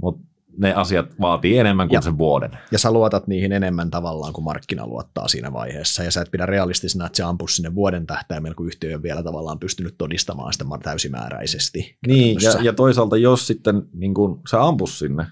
mutta 0.01 0.32
ne 0.57 0.73
asiat 0.73 1.05
vaatii 1.21 1.57
enemmän 1.57 1.87
kuin 1.87 1.97
ja, 1.97 2.01
sen 2.01 2.17
vuoden. 2.17 2.51
Ja 2.71 2.79
sä 2.79 2.91
luotat 2.91 3.27
niihin 3.27 3.51
enemmän 3.51 3.91
tavallaan 3.91 4.33
kuin 4.33 4.45
markkina 4.45 4.87
luottaa 4.87 5.27
siinä 5.27 5.53
vaiheessa, 5.53 6.03
ja 6.03 6.11
sä 6.11 6.21
et 6.21 6.31
pidä 6.31 6.45
realistisena, 6.45 7.05
että 7.05 7.17
se 7.17 7.23
ampuu 7.23 7.47
sinne 7.47 7.75
vuoden 7.75 8.05
tähtäimellä, 8.05 8.55
kun 8.55 8.67
yhtiö 8.67 8.95
on 8.95 9.03
vielä 9.03 9.23
tavallaan 9.23 9.59
pystynyt 9.59 9.95
todistamaan 9.97 10.53
sitä 10.53 10.65
täysimääräisesti. 10.83 11.97
Niin, 12.07 12.37
ja, 12.41 12.51
ja 12.61 12.73
toisaalta 12.73 13.17
jos 13.17 13.47
sitten 13.47 13.81
niin 13.93 14.13
kun 14.13 14.41
se 14.49 14.57
ampus 14.57 14.99
sinne, 14.99 15.25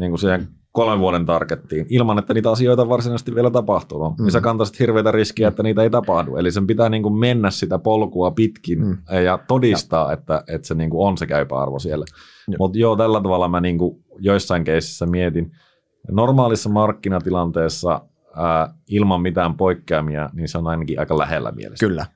niin 0.00 0.10
kuin 0.10 0.18
siihen 0.18 0.48
kolmen 0.72 0.98
vuoden 0.98 1.26
targettiin, 1.26 1.86
ilman 1.88 2.18
että 2.18 2.34
niitä 2.34 2.50
asioita 2.50 2.88
varsinaisesti 2.88 3.34
vielä 3.34 3.50
tapahtuu, 3.50 4.10
mm. 4.10 4.24
niin 4.24 4.32
sä 4.32 4.40
kantaisit 4.40 4.80
hirveitä 4.80 5.12
riskiä, 5.12 5.48
että 5.48 5.62
niitä 5.62 5.82
ei 5.82 5.90
tapahdu. 5.90 6.36
Eli 6.36 6.52
sen 6.52 6.66
pitää 6.66 6.88
niin 6.88 7.02
kuin 7.02 7.14
mennä 7.14 7.50
sitä 7.50 7.78
polkua 7.78 8.30
pitkin 8.30 8.86
mm. 8.86 8.98
ja 9.24 9.38
todistaa, 9.48 10.06
ja. 10.06 10.12
Että, 10.12 10.44
että 10.48 10.68
se 10.68 10.74
niin 10.74 10.90
kuin 10.90 11.08
on 11.08 11.18
se 11.18 11.26
käypä 11.26 11.58
arvo 11.58 11.78
siellä. 11.78 12.04
Mutta 12.58 12.78
joo, 12.78 12.96
tällä 12.96 13.20
tavalla 13.20 13.48
mä 13.48 13.60
niin 13.60 13.78
kuin 13.78 14.04
joissain 14.18 14.64
keisissä 14.64 15.06
mietin. 15.06 15.52
Normaalissa 16.10 16.68
markkinatilanteessa 16.68 18.00
ää, 18.36 18.74
ilman 18.88 19.22
mitään 19.22 19.54
poikkeamia, 19.54 20.30
niin 20.32 20.48
se 20.48 20.58
on 20.58 20.66
ainakin 20.66 21.00
aika 21.00 21.18
lähellä 21.18 21.52
mielessä. 21.52 21.86
Kyllä, 21.86 22.06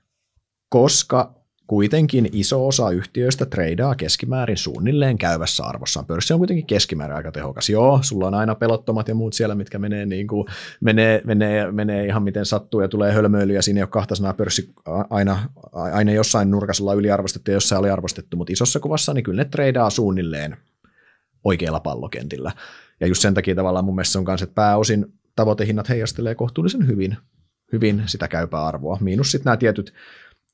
koska 0.68 1.42
Kuitenkin 1.72 2.28
iso 2.32 2.66
osa 2.66 2.90
yhtiöistä 2.90 3.46
treidaa 3.46 3.94
keskimäärin 3.94 4.56
suunnilleen 4.56 5.18
käyvässä 5.18 5.64
arvossaan. 5.64 6.06
Pörssi 6.06 6.32
on 6.32 6.40
kuitenkin 6.40 6.66
keskimäärin 6.66 7.16
aika 7.16 7.32
tehokas. 7.32 7.70
Joo, 7.70 7.98
sulla 8.02 8.26
on 8.26 8.34
aina 8.34 8.54
pelottomat 8.54 9.08
ja 9.08 9.14
muut 9.14 9.32
siellä, 9.32 9.54
mitkä 9.54 9.78
menee, 9.78 10.06
niin 10.06 10.26
kuin, 10.26 10.46
menee, 10.80 11.20
menee, 11.24 11.72
menee 11.72 12.06
ihan 12.06 12.22
miten 12.22 12.46
sattuu 12.46 12.80
ja 12.80 12.88
tulee 12.88 13.12
hölmöilyä. 13.12 13.62
Siinä 13.62 13.78
ei 13.78 13.82
ole 13.82 13.88
kahta 13.88 14.14
sanaa 14.14 14.32
pörssi 14.32 14.72
aina, 15.10 15.38
aina 15.72 16.12
jossain 16.12 16.50
nurkassa 16.50 16.94
yliarvostettu 16.94 17.50
ja 17.50 17.56
jossain 17.56 17.78
aliarvostettu, 17.78 18.36
mutta 18.36 18.52
isossa 18.52 18.80
kuvassa 18.80 19.14
niin 19.14 19.24
kyllä 19.24 19.42
ne 19.42 19.48
treidaa 19.50 19.90
suunnilleen 19.90 20.56
oikealla 21.44 21.80
pallokentillä. 21.80 22.52
Ja 23.00 23.06
just 23.06 23.22
sen 23.22 23.34
takia 23.34 23.54
tavallaan 23.54 23.84
mun 23.84 23.94
mielestä 23.94 24.12
se 24.12 24.18
on 24.18 24.24
kanssa, 24.24 24.44
että 24.44 24.54
pääosin 24.54 25.06
tavoitehinnat 25.36 25.88
heijastelee 25.88 26.34
kohtuullisen 26.34 26.86
hyvin, 26.86 27.16
hyvin 27.72 28.02
sitä 28.06 28.28
käypää 28.28 28.66
arvoa. 28.66 28.98
Miinus 29.00 29.30
sitten 29.30 29.44
nämä 29.44 29.56
tietyt 29.56 29.94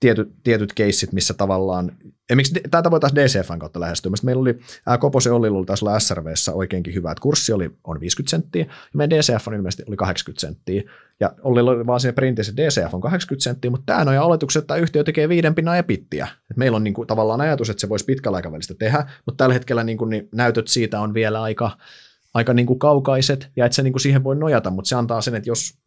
tietyt, 0.00 0.32
tietyt 0.44 0.72
keissit, 0.72 1.12
missä 1.12 1.34
tavallaan, 1.34 1.92
miksi 2.34 2.60
tätä 2.70 2.90
voitaisiin 2.90 3.16
DCFn 3.16 3.58
kautta 3.58 3.80
lähestyä. 3.80 4.12
Meillä 4.22 4.40
oli, 4.40 4.58
ää, 4.86 4.98
Koposen 4.98 5.32
Olli 5.32 5.66
taisi 5.66 5.84
olla 5.84 6.00
SRVssä 6.00 6.52
oikeinkin 6.52 6.94
hyvä, 6.94 7.12
että 7.12 7.22
kurssi 7.22 7.52
oli, 7.52 7.70
on 7.84 8.00
50 8.00 8.30
senttiä, 8.30 8.62
ja 8.64 8.70
meidän 8.94 9.10
DCF 9.10 9.48
on 9.48 9.54
ilmeisesti 9.54 9.84
oli 9.88 9.96
80 9.96 10.40
senttiä, 10.40 10.82
ja 11.20 11.34
Olli 11.42 11.60
oli 11.60 11.86
vaan 11.86 12.00
siinä 12.00 12.12
perinteessä 12.12 12.56
DCF 12.56 12.94
on 12.94 13.00
80 13.00 13.44
senttiä, 13.44 13.70
mutta 13.70 13.86
tämä 13.86 14.10
on 14.10 14.18
oletukset, 14.18 14.60
että 14.60 14.76
yhtiö 14.76 15.04
tekee 15.04 15.28
viiden 15.28 15.54
pinnan 15.54 15.78
epittiä. 15.78 16.28
Et 16.50 16.56
meillä 16.56 16.76
on 16.76 16.84
niin 16.84 16.94
kuin, 16.94 17.08
tavallaan 17.08 17.40
ajatus, 17.40 17.70
että 17.70 17.80
se 17.80 17.88
voisi 17.88 18.04
pitkällä 18.04 18.36
aikavälistä 18.36 18.74
tehdä, 18.74 19.06
mutta 19.26 19.44
tällä 19.44 19.54
hetkellä 19.54 19.84
niin 19.84 19.98
kuin, 19.98 20.10
niin 20.10 20.28
näytöt 20.34 20.68
siitä 20.68 21.00
on 21.00 21.14
vielä 21.14 21.42
aika, 21.42 21.70
aika 22.34 22.54
niin 22.54 22.66
kuin 22.66 22.78
kaukaiset, 22.78 23.50
ja 23.56 23.66
et 23.66 23.72
sä 23.72 23.82
niin 23.82 23.92
kuin 23.92 24.00
siihen 24.00 24.24
voi 24.24 24.36
nojata, 24.36 24.70
mutta 24.70 24.88
se 24.88 24.96
antaa 24.96 25.20
sen, 25.20 25.34
että 25.34 25.50
jos, 25.50 25.78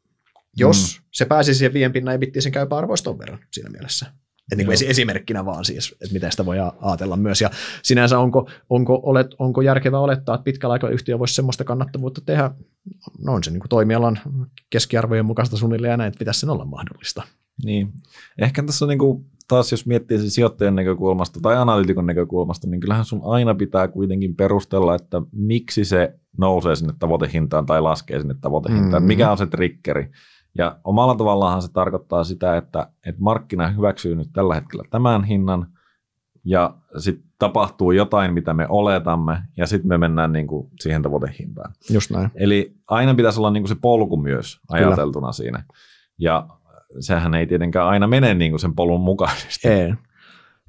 jos 0.57 0.99
mm. 0.99 1.05
se 1.11 1.25
pääsi 1.25 1.53
siihen 1.53 1.73
viien 1.73 1.93
pinnan, 1.93 2.19
ei 2.23 2.41
sen 2.41 2.51
käypä 2.51 2.77
arvoista 2.77 3.17
verran 3.17 3.39
siinä 3.51 3.69
mielessä. 3.69 4.05
Et 4.51 4.57
niin 4.57 4.65
kuin 4.65 4.77
esimerkkinä 4.87 5.45
vaan 5.45 5.65
siis, 5.65 5.91
että 5.91 6.13
miten 6.13 6.31
sitä 6.31 6.45
voi 6.45 6.57
ajatella 6.81 7.17
myös. 7.17 7.41
Ja 7.41 7.49
sinänsä 7.83 8.19
onko, 8.19 8.49
onko, 8.69 8.99
olet, 9.03 9.27
onko 9.39 9.61
järkevää 9.61 9.99
olettaa, 9.99 10.35
että 10.35 10.43
pitkällä 10.43 10.73
aikavälillä 10.73 10.95
yhtiö 10.95 11.19
voisi 11.19 11.33
sellaista 11.33 11.63
kannattavuutta 11.63 12.21
tehdä, 12.25 12.51
no 13.19 13.33
on 13.33 13.43
se 13.43 13.51
niin 13.51 13.59
kuin 13.59 13.69
toimialan 13.69 14.19
keskiarvojen 14.69 15.25
mukaista 15.25 15.57
suunnilleen 15.57 15.91
ja 15.91 15.97
näin, 15.97 16.07
että 16.07 16.19
pitäisi 16.19 16.39
sen 16.39 16.49
olla 16.49 16.65
mahdollista. 16.65 17.23
Niin. 17.63 17.93
Ehkä 18.37 18.63
tässä 18.63 18.85
on 18.85 18.89
niin 18.89 18.99
kuin, 18.99 19.25
taas 19.47 19.71
jos 19.71 19.85
miettii 19.85 20.19
siis 20.19 20.35
sijoittajan 20.35 20.75
näkökulmasta 20.75 21.39
tai 21.41 21.57
analytikon 21.57 22.05
näkökulmasta, 22.05 22.67
niin 22.67 22.81
kyllähän 22.81 23.05
sun 23.05 23.21
aina 23.23 23.55
pitää 23.55 23.87
kuitenkin 23.87 24.35
perustella, 24.35 24.95
että 24.95 25.21
miksi 25.31 25.85
se 25.85 26.13
nousee 26.37 26.75
sinne 26.75 26.93
tavoitehintaan 26.99 27.65
tai 27.65 27.81
laskee 27.81 28.19
sinne 28.19 28.35
tavoitehintaan. 28.41 29.03
Mm-hmm. 29.03 29.07
Mikä 29.07 29.31
on 29.31 29.37
se 29.37 29.45
triggeri? 29.45 30.11
Ja 30.57 30.79
omalla 30.83 31.15
tavallaan 31.15 31.61
se 31.61 31.71
tarkoittaa 31.71 32.23
sitä, 32.23 32.57
että, 32.57 32.87
että 33.05 33.21
markkina 33.21 33.67
hyväksyy 33.67 34.15
nyt 34.15 34.29
tällä 34.33 34.55
hetkellä 34.55 34.83
tämän 34.89 35.23
hinnan, 35.23 35.67
ja 36.45 36.75
sitten 36.97 37.31
tapahtuu 37.39 37.91
jotain, 37.91 38.33
mitä 38.33 38.53
me 38.53 38.65
oletamme, 38.69 39.41
ja 39.57 39.65
sitten 39.65 39.87
me 39.89 39.97
mennään 39.97 40.33
niin 40.33 40.47
kuin 40.47 40.69
siihen 40.79 41.01
tavoitehintaan. 41.01 41.73
Just 41.89 42.11
näin. 42.11 42.31
Eli 42.35 42.75
aina 42.87 43.15
pitäisi 43.15 43.39
olla 43.39 43.51
niin 43.51 43.63
kuin 43.63 43.69
se 43.69 43.75
polku 43.81 44.17
myös 44.17 44.59
ajateltuna 44.69 45.25
Kyllä. 45.25 45.31
siinä. 45.31 45.63
Ja 46.17 46.47
sehän 46.99 47.33
ei 47.33 47.47
tietenkään 47.47 47.87
aina 47.87 48.07
mene 48.07 48.33
niin 48.33 48.51
kuin 48.51 48.59
sen 48.59 48.75
polun 48.75 49.01
mukaisesti. 49.01 49.67
Ei. 49.67 49.93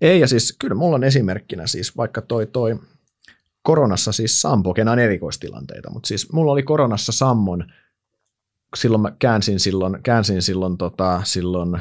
ei, 0.01 0.21
ja 0.21 0.29
siis 0.29 0.57
kyllä 0.59 0.75
mulla 0.75 0.95
on 0.95 1.05
esimerkkinä 1.05 1.67
siis 1.67 1.97
vaikka 1.97 2.23
toi, 2.23 2.47
toi 2.47 2.81
koronassa 3.63 4.13
siis 4.13 4.41
Sampo, 4.41 4.75
kenään 4.75 4.99
erikoistilanteita, 4.99 5.91
mutta 5.91 6.07
siis 6.07 6.33
mulla 6.33 6.53
oli 6.53 6.63
koronassa 6.63 7.13
Sammon 7.13 7.73
silloin 8.77 9.01
mä 9.01 9.13
käänsin 9.19 9.61
silloin, 9.61 10.03
käänsin 10.03 10.43
silloin, 10.43 10.79
tota, 10.79 11.21
silloin, 11.25 11.81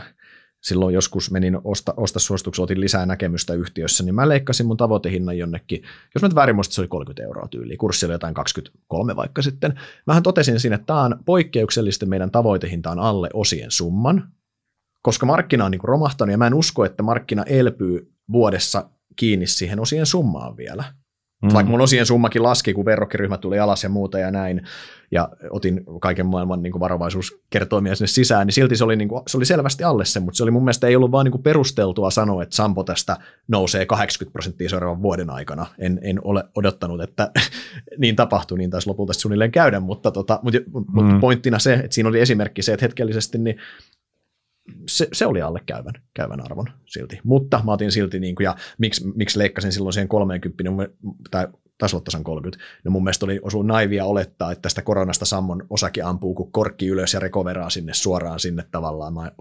silloin 0.62 0.94
joskus 0.94 1.32
menin 1.32 1.58
osta, 1.64 1.94
osta 1.98 2.20
suosituksen, 2.20 2.64
otin 2.64 2.82
lisää 2.82 3.06
näkemystä 3.06 3.54
yhtiössä, 3.54 4.04
niin 4.04 4.16
mä 4.16 4.30
leikkasin 4.30 4.66
mun 4.66 4.78
tavoitehinnan 4.78 5.38
jonnekin, 5.38 5.84
jos 6.16 6.22
mä 6.22 6.28
nyt 6.28 6.36
väärin 6.36 6.56
muistin, 6.56 6.76
se 6.76 6.82
oli 6.82 6.88
30 6.88 7.24
euroa 7.24 7.48
tyyliin, 7.48 7.78
kurssi 7.78 8.06
oli 8.06 8.14
jotain 8.14 8.34
23 8.34 9.16
vaikka 9.16 9.42
sitten. 9.42 9.80
Mähän 10.08 10.24
totesin 10.24 10.60
siinä, 10.60 10.76
että 10.76 10.86
tämä 10.86 11.02
on 11.02 11.20
poikkeuksellisesti 11.26 12.06
meidän 12.06 12.32
tavoitehinta 12.32 12.92
on 12.92 13.00
alle 13.00 13.30
osien 13.34 13.72
summan, 13.72 14.32
koska 15.02 15.26
markkina 15.26 15.66
on 15.66 15.72
niin 15.72 15.84
romahtanut 15.84 16.32
ja 16.32 16.38
mä 16.38 16.48
en 16.48 16.54
usko, 16.54 16.86
että 16.86 17.04
markkina 17.04 17.44
elpyy 17.44 18.14
vuodessa 18.32 18.90
kiinni 19.16 19.48
siihen 19.48 19.80
osien 19.80 20.06
summaan 20.06 20.58
vielä. 20.58 20.84
Mm. 21.42 21.54
Vaikka 21.54 21.72
mun 21.72 21.82
osien 21.82 22.06
summakin 22.06 22.44
laski, 22.44 22.74
kun 22.74 22.86
verrokkiryhmä 22.86 23.38
tuli 23.38 23.60
alas 23.60 23.84
ja 23.84 23.90
muuta 23.90 24.20
ja 24.20 24.32
näin, 24.32 24.62
ja 25.12 25.30
otin 25.50 25.84
kaiken 26.02 26.26
maailman 26.26 26.64
niin 26.64 26.72
kuin 26.72 26.80
varovaisuuskertoimia 26.80 27.96
sinne 27.96 28.08
sisään, 28.08 28.48
niin 28.48 28.54
silti 28.54 28.76
se 28.76 28.84
oli, 28.84 28.96
niin 28.96 29.10
kuin, 29.10 29.22
se 29.28 29.38
oli 29.38 29.46
selvästi 29.46 29.84
alle 29.84 30.06
sen, 30.06 30.24
mutta 30.24 30.38
se 30.38 30.44
oli 30.44 30.52
mun 30.52 30.64
mielestä 30.64 30.88
ei 30.88 30.96
ollut 30.96 31.12
vaan 31.12 31.26
niin 31.26 31.32
kuin 31.32 31.44
perusteltua 31.44 32.12
sanoa, 32.12 32.44
että 32.44 32.56
Sampo 32.56 32.84
tästä 32.84 33.18
nousee 33.48 33.86
80 33.86 34.34
prosenttia 34.34 34.70
seuraavan 34.70 35.02
vuoden 35.02 35.30
aikana. 35.30 35.66
En, 35.80 36.00
en 36.04 36.20
ole 36.24 36.44
odottanut, 36.56 37.02
että 37.02 37.32
niin 37.98 38.16
tapahtui, 38.16 38.58
niin 38.58 38.70
taisi 38.70 38.88
lopulta 38.88 39.14
suunnilleen 39.14 39.52
käydä, 39.52 39.80
mutta, 39.80 40.12
tota, 40.12 40.40
mutta, 40.44 40.60
mm. 40.60 40.86
mutta 40.92 41.20
pointtina 41.22 41.60
se, 41.60 41.74
että 41.74 41.96
siinä 41.96 42.10
oli 42.10 42.20
esimerkki 42.20 42.62
se, 42.62 42.74
että 42.74 42.86
hetkellisesti 42.86 43.38
niin 43.38 43.56
se, 44.88 45.08
se 45.14 45.26
oli 45.26 45.42
alle 45.42 45.60
käyvän, 45.66 45.94
käyvän 46.14 46.46
arvon 46.46 46.68
silti. 46.86 47.20
Mutta 47.24 47.62
mä 47.66 47.72
otin 47.72 47.92
silti, 47.92 48.20
niin 48.20 48.36
kuin, 48.36 48.46
ja 48.46 48.56
miksi, 48.78 49.12
miksi 49.16 49.40
leikkasin 49.40 49.72
silloin 49.72 49.94
siihen 49.94 50.08
30, 50.08 50.64
tai 51.32 51.48
taisi 51.78 51.96
olla 51.96 52.04
tasan 52.04 52.24
30, 52.24 52.64
no 52.84 52.92
mun 52.92 53.04
mielestä 53.04 53.26
oli 53.26 53.40
osu 53.42 53.62
naivia 53.62 54.06
olettaa, 54.06 54.52
että 54.52 54.62
tästä 54.62 54.82
koronasta 54.82 55.26
Sammon 55.26 55.64
osake 55.70 56.02
ampuu 56.02 56.36
kuin 56.36 56.52
korkki 56.52 56.88
ylös 56.88 57.14
ja 57.14 57.20
rekoveraa 57.20 57.70
sinne 57.70 57.94
suoraan 57.94 58.40
sinne 58.40 58.64
tavallaan. 58.72 59.14
Mä 59.14 59.32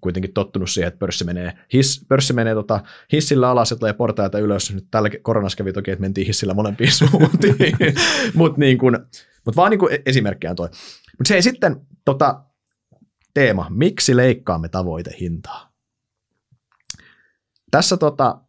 kuitenkin 0.00 0.32
tottunut 0.32 0.70
siihen, 0.70 0.88
että 0.88 0.98
pörssi 0.98 1.24
menee, 1.24 1.52
his, 1.72 2.04
pörssi 2.08 2.32
menee 2.32 2.54
tota, 2.54 2.80
hissillä 3.12 3.50
alas 3.50 3.70
ja 3.70 3.76
tulee 3.76 3.92
portaita 3.92 4.38
ylös. 4.38 4.74
Nyt 4.74 4.86
tällä 4.90 5.10
koronassa 5.22 5.56
kävi 5.56 5.72
toki, 5.72 5.90
että 5.90 6.00
mentiin 6.00 6.26
hissillä 6.26 6.54
molempiin 6.54 6.92
suuntiin, 6.92 7.76
mutta 8.34 8.60
niin 8.60 8.78
mut 9.46 9.56
vaan 9.56 9.70
niin 9.70 10.00
esimerkkiä 10.06 10.54
toi. 10.54 10.68
Mutta 11.18 11.28
se 11.28 11.34
ei 11.34 11.42
sitten, 11.42 11.80
tota, 12.04 12.42
teema, 13.34 13.66
miksi 13.70 14.16
leikkaamme 14.16 14.68
tavoitehintaa? 14.68 15.72
Tässä 17.70 17.96
tota, 17.96 18.40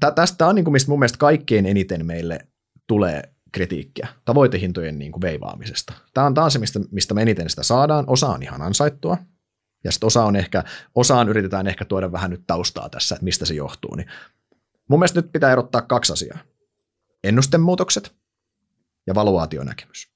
tä, 0.00 0.10
tästä 0.10 0.46
on 0.46 0.54
niin 0.54 0.64
kuin, 0.64 0.72
mistä 0.72 0.90
mun 0.90 0.98
mielestä 0.98 1.18
kaikkein 1.18 1.66
eniten 1.66 2.06
meille 2.06 2.38
tulee 2.86 3.22
kritiikkiä 3.52 4.08
tavoitehintojen 4.24 4.98
niin 4.98 5.12
kuin 5.12 5.22
veivaamisesta. 5.22 5.92
Tämä 6.14 6.26
on 6.26 6.34
taas 6.34 6.52
se, 6.52 6.58
mistä, 6.58 6.80
mistä 6.90 7.14
me 7.14 7.22
eniten 7.22 7.50
sitä 7.50 7.62
saadaan. 7.62 8.04
Osa 8.06 8.28
on 8.28 8.42
ihan 8.42 8.62
ansaittua, 8.62 9.16
ja 9.84 9.92
sitten 9.92 10.06
osa 10.06 10.24
on 10.24 10.36
ehkä, 10.36 10.64
osaan 10.94 11.28
yritetään 11.28 11.66
ehkä 11.66 11.84
tuoda 11.84 12.12
vähän 12.12 12.30
nyt 12.30 12.42
taustaa 12.46 12.88
tässä, 12.88 13.14
että 13.14 13.24
mistä 13.24 13.46
se 13.46 13.54
johtuu. 13.54 13.94
Niin 13.94 14.08
mun 14.88 14.98
mielestä 14.98 15.20
nyt 15.20 15.32
pitää 15.32 15.52
erottaa 15.52 15.82
kaksi 15.82 16.12
asiaa. 16.12 16.38
Ennustemuutokset 17.24 18.14
ja 19.06 19.14
valuaationäkemys. 19.14 20.10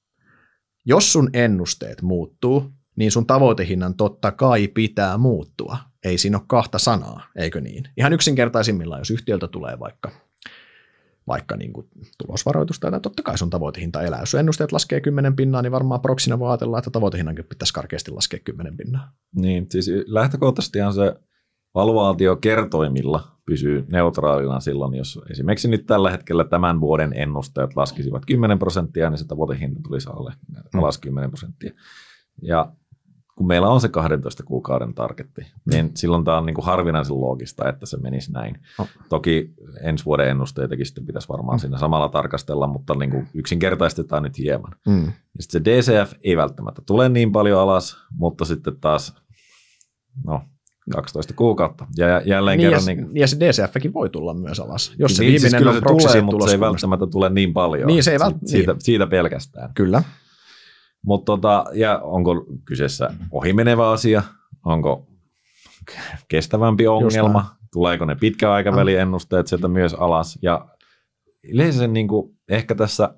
Jos 0.85 1.13
sun 1.13 1.29
ennusteet 1.33 2.01
muuttuu, 2.01 2.71
niin 2.95 3.11
sun 3.11 3.27
tavoitehinnan 3.27 3.95
totta 3.95 4.31
kai 4.31 4.67
pitää 4.67 5.17
muuttua. 5.17 5.77
Ei 6.03 6.17
siinä 6.17 6.37
ole 6.37 6.45
kahta 6.47 6.79
sanaa, 6.79 7.27
eikö 7.35 7.61
niin? 7.61 7.83
Ihan 7.97 8.13
yksinkertaisimmillaan, 8.13 9.01
jos 9.01 9.11
yhtiöltä 9.11 9.47
tulee 9.47 9.79
vaikka, 9.79 10.11
vaikka 11.27 11.55
niin 11.55 11.73
kuin 11.73 11.87
tulosvaroitusta, 12.17 12.91
niin 12.91 13.01
totta 13.01 13.23
kai 13.23 13.37
sun 13.37 13.49
tavoitehinta 13.49 14.01
elää. 14.01 14.19
Jos 14.19 14.35
ennusteet 14.35 14.71
laskee 14.71 15.01
10 15.01 15.35
pinnaa, 15.35 15.61
niin 15.61 15.71
varmaan 15.71 16.01
proksina 16.01 16.39
voi 16.39 16.49
ajatella, 16.49 16.77
että 16.77 16.91
tavoitehinnankin 16.91 17.45
pitäisi 17.45 17.73
karkeasti 17.73 18.11
laskea 18.11 18.39
10 18.43 18.77
pinnaa. 18.77 19.11
Niin, 19.35 19.65
siis 19.69 19.89
lähtökohtaisestihan 20.05 20.93
se 20.93 21.15
valuaatio 21.75 22.35
kertoimilla 22.35 23.27
pysyy 23.45 23.85
neutraalina 23.91 24.59
silloin, 24.59 24.93
jos 24.93 25.19
esimerkiksi 25.31 25.67
nyt 25.67 25.85
tällä 25.85 26.11
hetkellä 26.11 26.43
tämän 26.43 26.81
vuoden 26.81 27.13
ennusteet 27.15 27.75
laskisivat 27.75 28.25
10 28.25 28.59
prosenttia, 28.59 29.09
niin 29.09 29.17
se 29.17 29.27
tavoitehinta 29.27 29.79
tulisi 29.83 30.09
alle 30.09 30.33
alas 30.73 30.97
10 30.97 31.29
prosenttia. 31.29 31.73
Ja 32.41 32.73
kun 33.41 33.47
meillä 33.47 33.69
on 33.69 33.81
se 33.81 33.89
12 33.89 34.43
kuukauden 34.43 34.93
targetti, 34.93 35.41
niin 35.71 35.85
mm. 35.85 35.91
silloin 35.95 36.23
tämä 36.23 36.37
on 36.37 36.45
niin 36.45 36.53
kuin 36.53 36.65
harvinaisen 36.65 37.21
loogista, 37.21 37.69
että 37.69 37.85
se 37.85 37.97
menisi 37.97 38.31
näin. 38.31 38.59
Oh. 38.79 38.87
Toki 39.09 39.53
ensi 39.83 40.05
vuoden 40.05 40.29
ennusteitakin 40.29 40.85
sitten 40.85 41.05
pitäisi 41.05 41.29
varmaan 41.29 41.57
mm. 41.57 41.59
siinä 41.59 41.77
samalla 41.77 42.09
tarkastella, 42.09 42.67
mutta 42.67 42.95
niin 42.95 43.11
kuin 43.11 43.27
yksinkertaistetaan 43.33 44.23
nyt 44.23 44.37
hieman. 44.37 44.71
Mm. 44.87 45.05
Ja 45.05 45.11
sitten 45.43 45.61
se 45.61 45.91
DCF 45.91 46.13
ei 46.23 46.37
välttämättä 46.37 46.81
tule 46.85 47.09
niin 47.09 47.31
paljon 47.31 47.59
alas, 47.59 47.97
mutta 48.17 48.45
sitten 48.45 48.79
taas, 48.81 49.15
no 50.25 50.41
12 50.93 51.33
kuukautta. 51.33 51.87
Ja 51.97 52.21
jälleen 52.25 52.57
niin 52.57 52.69
kerran... 52.69 52.87
Ja, 52.87 52.95
niin, 52.95 53.09
ja 53.15 53.27
se 53.27 53.37
DCFkin 53.39 53.93
voi 53.93 54.09
tulla 54.09 54.33
myös 54.33 54.59
alas. 54.59 54.93
Jos 54.99 55.15
se 55.15 55.23
niin, 55.23 55.39
siis 55.39 55.53
viimeinen 55.53 55.73
siis 55.73 55.85
on 55.85 56.01
se 56.01 56.07
tulee, 56.07 56.21
mutta 56.21 56.45
se 56.45 56.51
ei 56.51 56.59
välttämättä 56.59 57.07
tule 57.07 57.29
niin 57.29 57.53
paljon. 57.53 57.87
Niin, 57.87 58.03
se 58.03 58.11
ei 58.11 58.17
vält- 58.17 58.39
siitä, 58.45 58.71
niin. 58.71 58.81
siitä 58.81 59.07
pelkästään. 59.07 59.71
Kyllä. 59.75 60.03
Mutta 61.05 61.25
tota, 61.25 61.65
ja 61.73 61.99
onko 61.99 62.45
kyseessä 62.65 63.13
ohimenevä 63.31 63.89
asia? 63.89 64.23
Onko 64.65 65.07
kestävämpi 66.27 66.87
ongelma? 66.87 67.45
Tuleeko 67.73 68.05
ne 68.05 68.15
pitkäaikavälin 68.15 68.99
ennusteet 68.99 69.47
sieltä 69.47 69.67
myös 69.67 69.93
alas? 69.93 70.39
Ja 70.41 70.67
yleensä 71.43 71.87
niin 71.87 72.07
kuin, 72.07 72.35
ehkä 72.49 72.75
tässä 72.75 73.15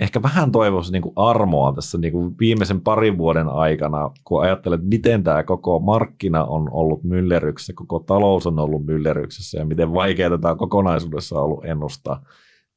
ehkä 0.00 0.22
vähän 0.22 0.52
toivoisi 0.52 0.92
niin 0.92 1.02
kuin 1.02 1.12
armoa 1.16 1.72
tässä 1.72 1.98
niin 1.98 2.12
kuin 2.12 2.34
viimeisen 2.40 2.80
parin 2.80 3.18
vuoden 3.18 3.48
aikana, 3.48 4.10
kun 4.24 4.42
ajattelet, 4.42 4.80
miten 4.84 5.24
tämä 5.24 5.42
koko 5.42 5.78
markkina 5.78 6.44
on 6.44 6.68
ollut 6.72 7.04
myllerryksessä, 7.04 7.72
koko 7.76 7.98
talous 7.98 8.46
on 8.46 8.58
ollut 8.58 8.86
myllerryksessä 8.86 9.58
ja 9.58 9.64
miten 9.64 9.92
vaikeaa 9.94 10.38
tämä 10.38 10.54
kokonaisuudessa 10.54 11.36
on 11.36 11.44
ollut 11.44 11.64
ennustaa, 11.64 12.24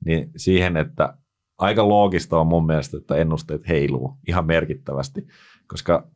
niin 0.06 0.32
siihen, 0.36 0.78
että 0.78 1.18
aika 1.58 1.90
loogista 1.90 2.40
on 2.40 2.48
mun 2.48 2.66
mielestä, 2.66 2.98
että 2.98 3.16
ennusteet 3.16 3.68
heiluu 3.68 4.18
ihan 4.28 4.46
merkittävästi, 4.46 5.28
koska 5.68 6.08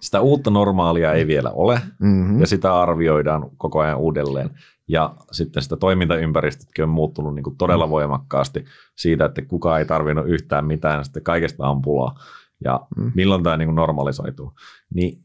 sitä 0.00 0.20
uutta 0.20 0.50
normaalia 0.50 1.12
ei 1.12 1.26
vielä 1.26 1.50
ole, 1.50 1.80
mm-hmm. 1.98 2.40
ja 2.40 2.46
sitä 2.46 2.80
arvioidaan 2.80 3.50
koko 3.56 3.80
ajan 3.80 3.98
uudelleen. 3.98 4.50
Ja 4.88 5.14
sitten 5.32 5.62
sitä 5.62 5.76
toimintaympäristötkin 5.76 6.82
on 6.82 6.88
muuttunut 6.88 7.34
niin 7.34 7.42
kuin 7.44 7.56
todella 7.56 7.86
mm. 7.86 7.90
voimakkaasti 7.90 8.64
siitä, 8.96 9.24
että 9.24 9.42
kukaan 9.42 9.78
ei 9.78 9.84
tarvinnut 9.84 10.28
yhtään 10.28 10.66
mitään, 10.66 10.98
ja 10.98 11.04
sitten 11.04 11.22
kaikesta 11.22 11.68
on 11.68 11.82
pulaa. 11.82 12.14
Ja 12.64 12.80
mm. 12.96 13.12
milloin 13.14 13.42
tämä 13.42 13.56
niin 13.56 13.66
kuin 13.66 13.76
normalisoituu. 13.76 14.52
Niin 14.94 15.24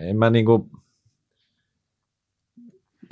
en 0.00 0.16
mä 0.16 0.30
niin 0.30 0.44
kuin, 0.44 0.70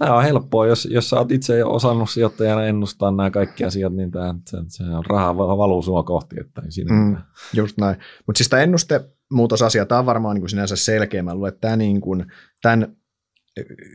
tämä 0.01 0.17
on 0.17 0.23
helppoa, 0.23 0.67
jos, 0.67 0.89
jos 0.91 1.11
sä 1.11 1.17
oot 1.17 1.33
itse 1.33 1.65
osannut 1.65 2.11
sijoittajana 2.11 2.65
ennustaa 2.65 3.11
nämä 3.11 3.31
kaikki 3.31 3.65
asiat, 3.65 3.93
niin 3.93 4.11
tämä, 4.11 4.35
se, 4.49 4.59
se 4.69 4.85
on 4.85 5.07
raha 5.07 5.37
valuu 5.37 5.83
sua 5.83 6.03
kohti. 6.03 6.37
Että 6.41 6.63
ei 6.65 6.73
siinä 6.73 6.95
mm, 6.95 7.17
just 7.55 7.79
näin. 7.79 7.97
Mutta 8.27 8.39
siis 8.39 8.49
tämä 8.49 8.63
ennustemuutosasia, 8.63 9.87
tämä 9.87 9.99
on 9.99 10.07
varmaan 10.07 10.35
niin 10.35 10.43
kuin 10.43 10.51
sinänsä 10.51 10.77
selkeä. 10.77 11.23
Mä 11.23 11.35
luulen, 11.35 11.49
että 11.49 11.61
tämä 11.61 11.77
niin 11.77 12.01
kuin, 12.01 12.27
tämän 12.63 12.97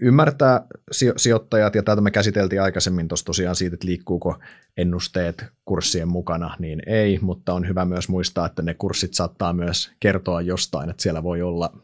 ymmärtää 0.01 0.67
sijoittajat, 1.17 1.75
ja 1.75 1.83
tätä 1.83 2.01
me 2.01 2.11
käsiteltiin 2.11 2.61
aikaisemmin 2.61 3.07
tuossa 3.07 3.25
tosiaan 3.25 3.55
siitä, 3.55 3.73
että 3.73 3.87
liikkuuko 3.87 4.39
ennusteet 4.77 5.45
kurssien 5.65 6.07
mukana, 6.07 6.55
niin 6.59 6.81
ei, 6.87 7.19
mutta 7.21 7.53
on 7.53 7.67
hyvä 7.67 7.85
myös 7.85 8.09
muistaa, 8.09 8.45
että 8.45 8.61
ne 8.61 8.73
kurssit 8.73 9.13
saattaa 9.13 9.53
myös 9.53 9.91
kertoa 9.99 10.41
jostain, 10.41 10.89
että 10.89 11.03
siellä 11.03 11.23
voi 11.23 11.41
olla 11.41 11.77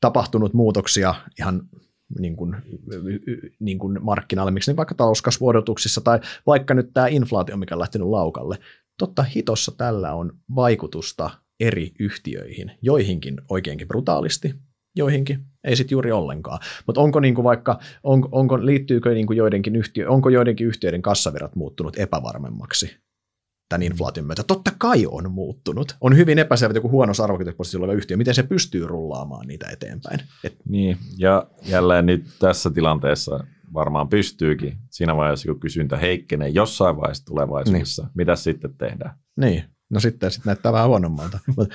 tapahtunut 0.00 0.54
muutoksia 0.54 1.14
ihan 1.38 1.62
niin 2.18 2.36
kuin, 2.36 2.56
niin 3.60 3.78
kuin 3.78 3.98
markkinalle, 4.02 4.50
miksi 4.50 4.70
niin 4.70 4.76
vaikka 4.76 4.94
talouskasvuodotuksissa 4.94 6.00
tai 6.00 6.20
vaikka 6.46 6.74
nyt 6.74 6.90
tämä 6.94 7.06
inflaatio, 7.06 7.56
mikä 7.56 7.74
on 7.74 7.78
lähtenyt 7.78 8.08
laukalle. 8.08 8.58
Totta 8.98 9.22
hitossa 9.22 9.72
tällä 9.76 10.14
on 10.14 10.32
vaikutusta 10.54 11.30
eri 11.60 11.92
yhtiöihin, 11.98 12.72
joihinkin 12.82 13.40
oikeinkin 13.48 13.88
brutaalisti, 13.88 14.54
joihinkin 14.96 15.44
ei 15.64 15.76
sitten 15.76 15.94
juuri 15.94 16.12
ollenkaan. 16.12 16.58
Mutta 16.86 17.00
onko 17.00 17.20
niinku 17.20 17.44
vaikka, 17.44 17.78
on, 18.02 18.28
onko, 18.32 18.66
liittyykö 18.66 19.14
niinku 19.14 19.32
joidenkin 19.32 19.76
yhtiö, 19.76 20.10
onko 20.10 20.28
joidenkin 20.28 20.66
yhtiöiden 20.66 21.02
kassavirrat 21.02 21.56
muuttunut 21.56 21.98
epävarmemmaksi 21.98 23.05
tämän 23.68 23.82
inflaation 23.82 24.26
myötä? 24.26 24.42
Totta 24.42 24.70
kai 24.78 25.06
on 25.06 25.32
muuttunut. 25.32 25.96
On 26.00 26.16
hyvin 26.16 26.38
epäselvä 26.38 26.74
joku 26.74 26.90
huono 26.90 27.12
arvoketjupositiossa 27.22 27.78
oleva 27.78 27.98
yhtiö, 27.98 28.16
miten 28.16 28.34
se 28.34 28.42
pystyy 28.42 28.86
rullaamaan 28.86 29.46
niitä 29.46 29.68
eteenpäin. 29.70 30.20
Et... 30.44 30.56
Niin, 30.68 30.98
ja 31.18 31.46
jälleen 31.62 32.06
nyt 32.06 32.24
tässä 32.38 32.70
tilanteessa 32.70 33.44
varmaan 33.74 34.08
pystyykin 34.08 34.76
siinä 34.90 35.16
vaiheessa, 35.16 35.48
kun 35.48 35.60
kysyntä 35.60 35.96
heikkenee 35.96 36.48
jossain 36.48 36.96
vaiheessa 36.96 37.24
tulevaisuudessa. 37.24 38.02
Niin. 38.02 38.12
Mitä 38.14 38.36
sitten 38.36 38.74
tehdään? 38.78 39.18
Niin, 39.36 39.64
no 39.90 40.00
sitten, 40.00 40.30
sitten 40.30 40.50
näyttää 40.50 40.72
vähän 40.72 40.88
huonommalta. 40.88 41.38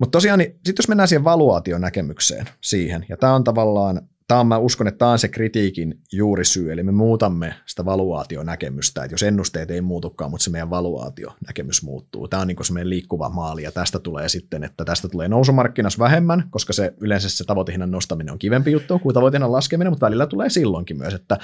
Mutta 0.00 0.16
tosiaan, 0.16 0.38
niin 0.38 0.50
sitten 0.50 0.74
jos 0.78 0.88
mennään 0.88 1.08
siihen 1.08 1.24
valuaationäkemykseen 1.24 2.46
siihen, 2.60 3.06
ja 3.08 3.16
tämä 3.16 3.34
on 3.34 3.44
tavallaan, 3.44 4.08
tämä 4.28 4.40
on, 4.40 4.46
mä 4.46 4.58
uskon, 4.58 4.88
että 4.88 4.98
tämä 4.98 5.10
on 5.10 5.18
se 5.18 5.28
kritiikin 5.28 6.00
juurisyy, 6.12 6.72
eli 6.72 6.82
me 6.82 6.92
muutamme 6.92 7.54
sitä 7.66 7.84
valuaationäkemystä, 7.84 9.04
että 9.04 9.14
jos 9.14 9.22
ennusteet 9.22 9.70
ei 9.70 9.80
muutukaan, 9.80 10.30
mutta 10.30 10.44
se 10.44 10.50
meidän 10.50 10.70
valuaationäkemys 10.70 11.82
muuttuu. 11.82 12.28
Tämä 12.28 12.40
on 12.40 12.48
niin 12.48 12.64
se 12.64 12.72
meidän 12.72 12.90
liikkuva 12.90 13.28
maali, 13.28 13.62
ja 13.62 13.72
tästä 13.72 13.98
tulee 13.98 14.28
sitten, 14.28 14.64
että 14.64 14.84
tästä 14.84 15.08
tulee 15.08 15.28
nousumarkkinassa 15.28 15.98
vähemmän, 15.98 16.44
koska 16.50 16.72
se 16.72 16.94
yleensä 17.00 17.28
se 17.28 17.44
tavoitehinnan 17.44 17.90
nostaminen 17.90 18.32
on 18.32 18.38
kivempi 18.38 18.72
juttu 18.72 18.98
kuin 18.98 19.14
tavoitehinnan 19.14 19.52
laskeminen, 19.52 19.92
mutta 19.92 20.06
välillä 20.06 20.26
tulee 20.26 20.50
silloinkin 20.50 20.98
myös, 20.98 21.14
että, 21.14 21.38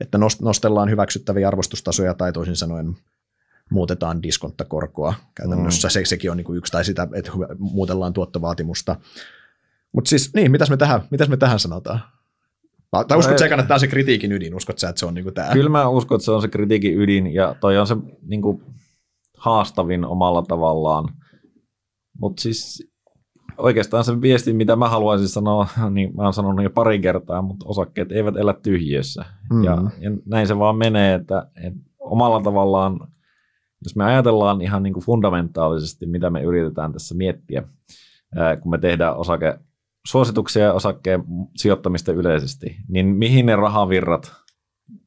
että 0.00 0.18
nostellaan 0.42 0.90
hyväksyttäviä 0.90 1.48
arvostustasoja 1.48 2.14
tai 2.14 2.32
toisin 2.32 2.56
sanoen 2.56 2.96
muutetaan 3.70 4.22
diskonttakorkoa 4.22 5.14
käytännössä. 5.34 5.88
Mm. 5.88 5.92
Se, 5.92 6.04
sekin 6.04 6.30
on 6.30 6.36
niin 6.36 6.44
kuin 6.44 6.58
yksi, 6.58 6.72
tai 6.72 6.84
sitä, 6.84 7.08
että 7.14 7.30
muutellaan 7.58 8.12
tuottovaatimusta. 8.12 8.96
Mutta 9.92 10.08
siis, 10.08 10.34
niin, 10.34 10.50
mitäs 10.50 10.70
me 10.70 10.76
tähän, 10.76 11.00
mitäs 11.10 11.28
me 11.28 11.36
tähän 11.36 11.58
sanotaan? 11.58 12.00
Tai 12.90 13.18
uskot 13.18 13.38
sä, 13.38 13.44
että 13.46 13.62
tämä 13.62 13.74
on 13.74 13.80
se 13.80 13.86
kritiikin 13.86 14.32
ydin? 14.32 14.54
Uskot 14.54 14.78
sä, 14.78 14.88
että 14.88 15.00
se 15.00 15.06
on 15.06 15.14
niin 15.14 15.34
tämä? 15.34 15.52
Kyllä 15.52 15.70
mä 15.70 15.88
uskon, 15.88 16.16
että 16.16 16.24
se 16.24 16.30
on 16.30 16.42
se 16.42 16.48
kritiikin 16.48 17.00
ydin, 17.00 17.34
ja 17.34 17.54
toi 17.60 17.78
on 17.78 17.86
se 17.86 17.96
niin 18.22 18.42
kuin 18.42 18.62
haastavin 19.36 20.04
omalla 20.04 20.42
tavallaan. 20.42 21.08
Mutta 22.20 22.42
siis 22.42 22.90
oikeastaan 23.58 24.04
se 24.04 24.20
viesti, 24.20 24.52
mitä 24.52 24.76
mä 24.76 24.88
haluaisin 24.88 25.28
sanoa, 25.28 25.68
niin 25.90 26.16
mä 26.16 26.22
oon 26.22 26.32
sanonut 26.32 26.64
jo 26.64 26.70
pari 26.70 26.98
kertaa, 26.98 27.42
mutta 27.42 27.66
osakkeet 27.68 28.12
eivät 28.12 28.36
elä 28.36 28.54
tyhjiössä. 28.62 29.24
Mm. 29.52 29.64
Ja, 29.64 29.72
ja 30.00 30.10
näin 30.26 30.46
se 30.46 30.58
vaan 30.58 30.76
menee, 30.76 31.14
että, 31.14 31.46
että 31.64 31.80
omalla 31.98 32.40
tavallaan 32.40 33.00
jos 33.84 33.96
me 33.96 34.04
ajatellaan 34.04 34.60
ihan 34.60 34.82
niin 34.82 34.92
kuin 34.92 35.04
fundamentaalisesti, 35.04 36.06
mitä 36.06 36.30
me 36.30 36.42
yritetään 36.42 36.92
tässä 36.92 37.14
miettiä, 37.14 37.62
kun 38.62 38.70
me 38.70 38.78
tehdään 38.78 39.16
osake, 39.16 39.58
suosituksia 40.06 40.64
ja 40.64 40.72
osakkeen 40.72 41.24
sijoittamista 41.56 42.12
yleisesti, 42.12 42.76
niin 42.88 43.06
mihin 43.06 43.46
ne 43.46 43.56
rahavirrat 43.56 44.32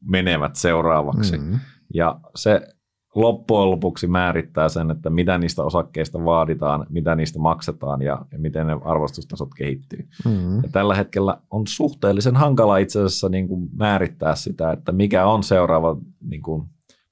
menevät 0.05 0.55
seuraavaksi. 0.55 1.37
Mm-hmm. 1.37 1.59
Ja 1.93 2.19
se 2.35 2.67
loppujen 3.15 3.71
lopuksi 3.71 4.07
määrittää 4.07 4.69
sen, 4.69 4.91
että 4.91 5.09
mitä 5.09 5.37
niistä 5.37 5.63
osakkeista 5.63 6.25
vaaditaan, 6.25 6.85
mitä 6.89 7.15
niistä 7.15 7.39
maksetaan 7.39 8.01
ja, 8.01 8.25
ja 8.31 8.39
miten 8.39 8.67
ne 8.67 8.73
arvostustasot 8.85 9.49
kehittyy. 9.57 10.07
Mm-hmm. 10.25 10.55
Ja 10.63 10.69
tällä 10.71 10.95
hetkellä 10.95 11.37
on 11.51 11.67
suhteellisen 11.67 12.35
hankala 12.35 12.77
itse 12.77 12.99
asiassa 12.99 13.29
niin 13.29 13.47
kuin 13.47 13.69
määrittää 13.77 14.35
sitä, 14.35 14.71
että 14.71 14.91
mikä 14.91 15.25
on 15.25 15.43
seuraava 15.43 15.97
niin 16.21 16.41
kuin 16.41 16.63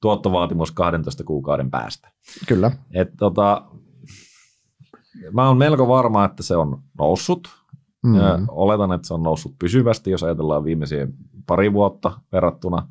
tuottovaatimus 0.01 0.71
12 0.71 1.23
kuukauden 1.23 1.71
päästä. 1.71 2.11
Kyllä. 2.47 2.71
Et, 2.93 3.09
tota, 3.17 3.65
mä 5.33 5.47
oon 5.47 5.57
melko 5.57 5.87
varma, 5.87 6.25
että 6.25 6.43
se 6.43 6.55
on 6.55 6.81
noussut. 6.97 7.60
Mm. 8.03 8.15
Ja 8.15 8.39
oletan, 8.47 8.91
että 8.91 9.07
se 9.07 9.13
on 9.13 9.23
noussut 9.23 9.55
pysyvästi, 9.59 10.11
jos 10.11 10.23
ajatellaan 10.23 10.63
viimeisiä 10.63 11.07
pari 11.47 11.73
vuotta 11.73 12.19
verrattuna. 12.31 12.87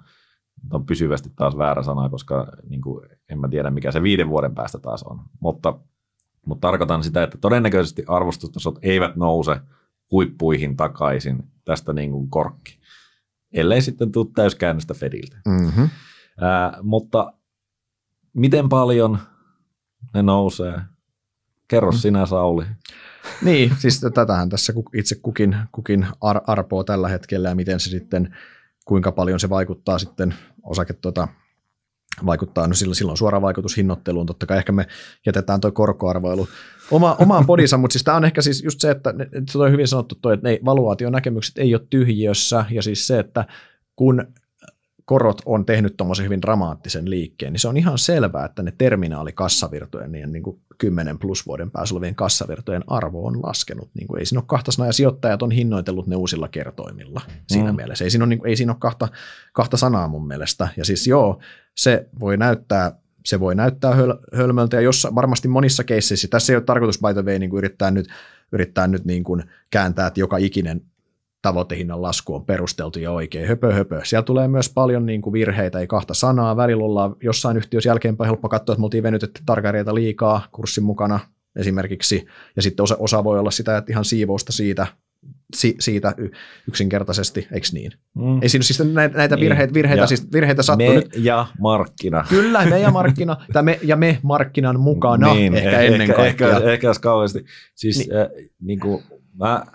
On 0.73 0.87
pysyvästi 0.87 1.31
taas 1.37 1.59
väärä 1.59 1.83
sana, 1.83 2.09
koska 2.09 2.47
niin 2.69 2.81
kuin, 2.81 3.09
en 3.29 3.41
mä 3.41 3.49
tiedä, 3.49 3.71
mikä 3.71 3.93
se 3.93 4.03
viiden 4.03 4.29
vuoden 4.29 4.55
päästä 4.55 4.79
taas 4.79 5.03
on. 5.03 5.21
Mutta, 5.41 5.79
mutta 6.47 6.69
tarkoitan 6.69 7.05
sitä, 7.05 7.23
että 7.23 7.39
todennäköisesti 7.39 8.05
arvostustasot 8.07 8.79
eivät 8.83 9.17
nouse 9.17 9.61
huippuihin 10.11 10.77
takaisin 10.77 11.43
tästä 11.65 11.93
niin 11.93 12.11
kuin 12.11 12.31
korkki, 12.31 12.79
ellei 13.53 13.83
sitten 13.83 14.13
tule 14.13 14.27
täyskäännöstä 14.35 14.95
Fediltä. 14.95 15.37
Mm-hmm. 15.49 15.89
Ää, 16.41 16.79
mutta 16.83 17.33
miten 18.33 18.69
paljon 18.69 19.19
ne 20.15 20.23
nousee? 20.23 20.81
Kerro 21.69 21.91
mm. 21.91 21.97
sinä, 21.97 22.27
Sauli. 22.27 22.65
Niin, 23.43 23.73
siis 23.79 24.01
tätähän 24.15 24.49
tässä 24.49 24.73
itse 24.95 25.15
kukin, 25.15 25.57
kukin 25.73 26.07
ar- 26.21 26.43
arpoo 26.47 26.85
tällä 26.85 27.09
hetkellä 27.09 27.49
ja 27.49 27.55
miten 27.55 27.81
se 27.81 27.91
sitten, 27.91 28.37
kuinka 28.85 29.13
paljon 29.13 29.41
se 29.41 29.49
vaikuttaa 29.49 29.99
sitten 29.99 30.35
osake 30.63 30.93
tuota, 30.93 31.29
vaikuttaa, 32.27 32.67
no 32.67 32.75
silloin, 32.75 32.97
silloin 32.97 33.19
suora 33.19 33.43
vaikutus 33.43 33.77
hinnoitteluun, 33.77 34.27
totta 34.27 34.47
kai 34.47 34.59
ehkä 34.59 34.73
me 34.73 34.87
jätetään 35.27 35.61
tuo 35.61 35.73
korkoarvoilu 35.73 36.49
oma, 36.91 37.17
omaan 37.19 37.47
podinsa, 37.47 37.77
mutta 37.77 37.93
siis 37.93 38.05
tämä 38.05 38.17
on 38.17 38.25
ehkä 38.25 38.43
siis 38.43 38.63
just 38.65 38.81
se, 38.81 38.91
että 38.91 39.15
se 39.51 39.59
on 39.59 39.73
hyvin 39.73 39.89
sanottu 39.89 40.15
toi, 40.15 40.35
että 40.35 40.49
ne 40.49 40.59
valuaationäkemykset 40.65 41.59
ei 41.59 41.75
ole 41.75 41.87
tyhjiössä, 41.91 42.65
ja 42.71 42.83
siis 42.83 43.07
se, 43.07 43.19
että 43.19 43.45
kun 43.97 44.27
korot 45.11 45.43
on 45.47 45.67
tehnyt 45.67 45.97
tuommoisen 45.97 46.25
hyvin 46.25 46.43
dramaattisen 46.43 47.11
liikkeen, 47.11 47.53
niin 47.53 47.61
se 47.61 47.69
on 47.69 47.77
ihan 47.77 47.99
selvää, 47.99 48.45
että 48.45 48.63
ne 48.63 48.73
terminaalikassavirtojen, 48.79 50.13
niin, 50.13 50.33
niin 50.33 50.43
kuin 50.43 50.61
10 50.79 51.19
plus 51.19 51.47
vuoden 51.47 51.71
päässä 51.71 51.95
olevien 51.95 52.15
kassavirtojen 52.15 52.85
arvo 52.87 53.27
on 53.27 53.43
laskenut. 53.43 53.91
Niin 53.95 54.07
kuin 54.07 54.19
ei 54.19 54.27
siinä 54.27 54.41
ole 54.41 54.47
kahta 54.47 54.73
sanaa, 54.73 54.89
ja 54.89 54.93
sijoittajat 54.93 55.43
on 55.43 55.51
hinnoitellut 55.51 56.07
ne 56.07 56.17
uusilla 56.17 56.49
kertoimilla 56.49 57.21
siinä 57.49 57.73
mm. 57.73 57.77
mielessä. 57.77 58.05
Ei 58.05 58.11
siinä 58.11 58.25
ole, 58.25 58.29
niin 58.29 58.39
kuin, 58.39 58.49
ei 58.49 58.57
siinä 58.57 58.73
ole 58.73 58.79
kahta, 58.81 59.09
kahta 59.53 59.77
sanaa 59.77 60.09
mun 60.09 60.27
mielestä. 60.27 60.69
Ja 60.77 60.85
siis 60.85 61.07
joo, 61.07 61.41
se 61.77 62.09
voi 62.21 62.37
näyttää 62.37 62.93
se 63.25 63.41
voi 63.41 63.55
näyttää 63.55 63.95
höl, 63.95 64.15
hölmöltä, 64.35 64.77
ja 64.77 64.81
jossa, 64.81 65.15
varmasti 65.15 65.49
monissa 65.49 65.85
keisseissä, 65.85 66.29
tässä 66.29 66.53
ei 66.53 66.57
ole 66.57 66.65
tarkoitus 66.65 67.01
by 67.01 67.15
the 67.15 67.25
way 67.25 67.39
niin 67.39 67.51
kuin 67.51 67.59
yrittää 67.59 67.91
nyt, 67.91 68.09
yrittää 68.53 68.87
nyt 68.87 69.05
niin 69.05 69.25
kuin 69.25 69.45
kääntää, 69.71 70.07
että 70.07 70.21
joka 70.21 70.37
ikinen 70.37 70.83
tavoitehinnan 71.43 72.03
lasku 72.03 72.35
on 72.35 72.45
perusteltu 72.45 72.99
ja 72.99 73.11
oikein. 73.11 73.49
Höpö, 73.49 73.73
höpö. 73.73 74.01
Siellä 74.05 74.23
tulee 74.23 74.49
myös 74.49 74.69
paljon 74.69 75.07
niin 75.07 75.23
kuin 75.23 75.33
virheitä, 75.33 75.79
ei 75.79 75.87
kahta 75.87 76.15
sanaa. 76.15 76.57
Välillä 76.57 76.85
ollaan 76.85 77.17
jossain 77.23 77.57
yhtiössä 77.57 77.91
jälkeenpäin 77.91 78.27
helppo 78.27 78.49
katsoa, 78.49 78.73
että 78.73 78.81
me 78.81 78.85
oltiin 78.85 79.03
venytetty 79.03 79.43
tarkareita 79.47 79.95
liikaa 79.95 80.49
kurssin 80.53 80.85
mukana 80.85 81.21
esimerkiksi. 81.57 82.27
Ja 82.57 82.63
sitten 82.63 82.83
osa, 82.83 82.97
osa 82.99 83.25
voi 83.25 83.39
olla 83.39 83.51
sitä, 83.51 83.77
että 83.77 83.93
ihan 83.93 84.05
siivousta 84.05 84.53
siitä, 84.53 84.87
si, 85.57 85.77
siitä 85.81 86.15
yksinkertaisesti, 86.69 87.49
eikö 87.53 87.67
niin? 87.73 87.93
Mm. 88.15 88.43
Ei 88.43 88.49
siinä 88.49 88.63
siis 88.63 88.85
näitä, 88.93 89.17
näitä 89.17 89.37
niin. 89.37 89.45
virheitä, 89.45 89.75
virheitä, 89.75 90.07
siis 90.07 90.33
virheitä 90.33 90.63
sattuu 90.63 90.89
me 90.89 90.95
nyt. 90.95 91.11
ja 91.17 91.47
markkina. 91.59 92.25
Kyllä, 92.29 92.67
me 92.67 92.79
ja 92.79 92.91
markkina, 92.91 93.37
tai 93.53 93.63
me, 93.63 93.79
ja 93.83 93.97
me 93.97 94.19
markkinan 94.23 94.81
mukana 94.81 95.35
niin, 95.35 95.55
ehkä 95.55 95.81
eh, 95.81 95.85
ennen 95.85 96.01
ehkä, 96.01 96.15
kaikkea. 96.15 96.57
Ehkä, 96.57 96.71
ehkä 96.71 96.93
kauheasti. 97.01 97.45
Siis 97.75 97.99
niin. 97.99 98.17
äh, 98.17 98.27
niin 98.61 98.81
kuin, 98.81 99.03
mä 99.39 99.67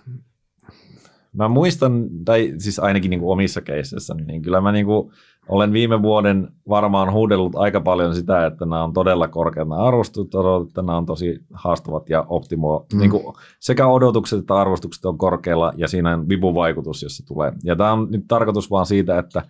Mä 1.35 1.47
muistan, 1.47 2.09
tai 2.25 2.53
siis 2.57 2.79
ainakin 2.79 3.09
niin 3.09 3.19
kuin 3.19 3.31
omissa 3.31 3.61
keisseissä, 3.61 4.13
niin 4.13 4.41
kyllä 4.41 4.61
mä 4.61 4.71
niin 4.71 4.85
kuin 4.85 5.11
olen 5.47 5.73
viime 5.73 6.01
vuoden 6.01 6.47
varmaan 6.69 7.13
huudellut 7.13 7.55
aika 7.55 7.81
paljon 7.81 8.15
sitä, 8.15 8.45
että 8.45 8.65
nämä 8.65 8.83
on 8.83 8.93
todella 8.93 9.27
korkeat 9.27 9.67
nämä 9.67 9.83
arvostut, 9.83 10.31
että 10.67 10.81
nämä 10.81 10.97
on 10.97 11.05
tosi 11.05 11.39
haastavat 11.53 12.09
ja 12.09 12.25
optimo. 12.29 12.85
Mm. 12.93 12.99
Niin 12.99 13.11
kuin 13.11 13.23
sekä 13.59 13.87
odotukset 13.87 14.39
että 14.39 14.55
arvostukset 14.55 15.05
on 15.05 15.17
korkealla 15.17 15.73
ja 15.77 15.87
siinä 15.87 16.13
on 16.13 16.29
vipuvaikutus, 16.29 17.03
jos 17.03 17.17
se 17.17 17.25
tulee. 17.25 17.53
Ja 17.63 17.75
tämä 17.75 17.91
on 17.91 18.07
nyt 18.11 18.25
tarkoitus 18.27 18.71
vaan 18.71 18.85
siitä, 18.85 19.19
että 19.19 19.41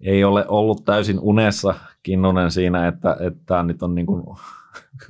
ei 0.00 0.24
ole 0.24 0.44
ollut 0.48 0.84
täysin 0.84 1.20
unessa 1.20 1.74
Kinnunen 2.02 2.50
siinä, 2.50 2.88
että, 2.88 3.16
että 3.20 3.40
tämä 3.46 3.62
nyt 3.62 3.82
on 3.82 3.94
niin 3.94 4.06
kuin 4.06 4.24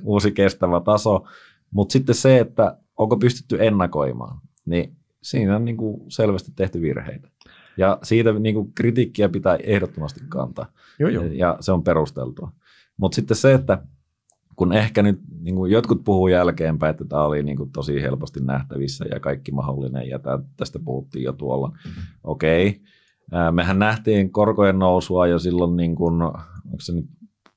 uusi 0.03 0.31
kestävä 0.31 0.81
taso, 0.81 1.23
mutta 1.71 1.93
sitten 1.93 2.15
se, 2.15 2.39
että 2.39 2.77
onko 2.97 3.17
pystytty 3.17 3.65
ennakoimaan, 3.65 4.39
niin 4.65 4.95
siinä 5.25 5.55
on 5.55 5.65
niin 5.65 5.77
kuin 5.77 6.11
selvästi 6.11 6.51
tehty 6.55 6.81
virheitä. 6.81 7.29
Ja 7.77 7.99
siitä 8.03 8.33
niin 8.33 8.55
kuin 8.55 8.71
kritiikkiä 8.75 9.29
pitää 9.29 9.55
ehdottomasti 9.55 10.19
kantaa. 10.29 10.65
Joo, 10.99 11.09
joo. 11.09 11.23
Ja 11.23 11.57
se 11.59 11.71
on 11.71 11.83
perusteltua. 11.83 12.51
Mutta 12.97 13.15
sitten 13.15 13.37
se, 13.37 13.53
että 13.53 13.83
kun 14.55 14.73
ehkä 14.73 15.03
nyt 15.03 15.19
niin 15.39 15.55
kuin 15.55 15.71
jotkut 15.71 16.03
puhuu 16.03 16.27
jälkeenpäin, 16.27 16.91
että 16.91 17.05
tämä 17.05 17.23
oli 17.23 17.43
niin 17.43 17.57
kuin 17.57 17.71
tosi 17.71 18.01
helposti 18.01 18.39
nähtävissä 18.39 19.05
ja 19.11 19.19
kaikki 19.19 19.51
mahdollinen, 19.51 20.09
ja 20.09 20.19
tästä 20.57 20.79
puhuttiin 20.79 21.23
jo 21.23 21.33
tuolla. 21.33 21.67
Mm-hmm. 21.67 22.03
Okei, 22.23 22.67
okay. 23.27 23.51
mehän 23.51 23.79
nähtiin 23.79 24.31
korkojen 24.31 24.79
nousua 24.79 25.27
jo 25.27 25.39
silloin, 25.39 25.75
niin 25.75 25.95
kuin, 25.95 26.21
onko 26.21 26.79
se 26.79 26.93
nyt 26.93 27.05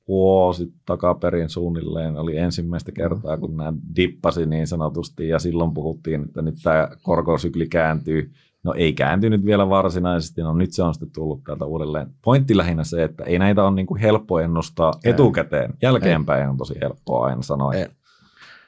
vuosi 0.09 0.73
takaperin 0.85 1.49
suunnilleen, 1.49 2.17
oli 2.17 2.37
ensimmäistä 2.37 2.91
kertaa, 2.91 3.37
kun 3.37 3.57
nämä 3.57 3.73
dippasi 3.95 4.45
niin 4.45 4.67
sanotusti, 4.67 5.27
ja 5.27 5.39
silloin 5.39 5.73
puhuttiin, 5.73 6.23
että 6.23 6.41
nyt 6.41 6.55
tämä 6.63 6.89
korkosykli 7.01 7.67
kääntyy, 7.67 8.31
No 8.63 8.73
ei 8.73 8.93
kääntynyt 8.93 9.45
vielä 9.45 9.69
varsinaisesti, 9.69 10.41
no 10.41 10.53
nyt 10.53 10.73
se 10.73 10.83
on 10.83 10.93
sitten 10.93 11.11
tullut 11.11 11.43
täältä 11.43 11.65
uudelleen. 11.65 12.07
Pointti 12.23 12.57
lähinnä 12.57 12.83
se, 12.83 13.03
että 13.03 13.23
ei 13.23 13.39
näitä 13.39 13.63
ole 13.63 13.75
niin 13.75 13.87
kuin 13.87 14.01
helppo 14.01 14.39
ennustaa 14.39 14.93
ei. 15.03 15.11
etukäteen. 15.11 15.73
Jälkeenpäin 15.81 16.41
ei. 16.41 16.47
on 16.47 16.57
tosi 16.57 16.73
helppoa 16.81 17.25
aina 17.25 17.41
sanoa. 17.41 17.73
Ei. 17.73 17.87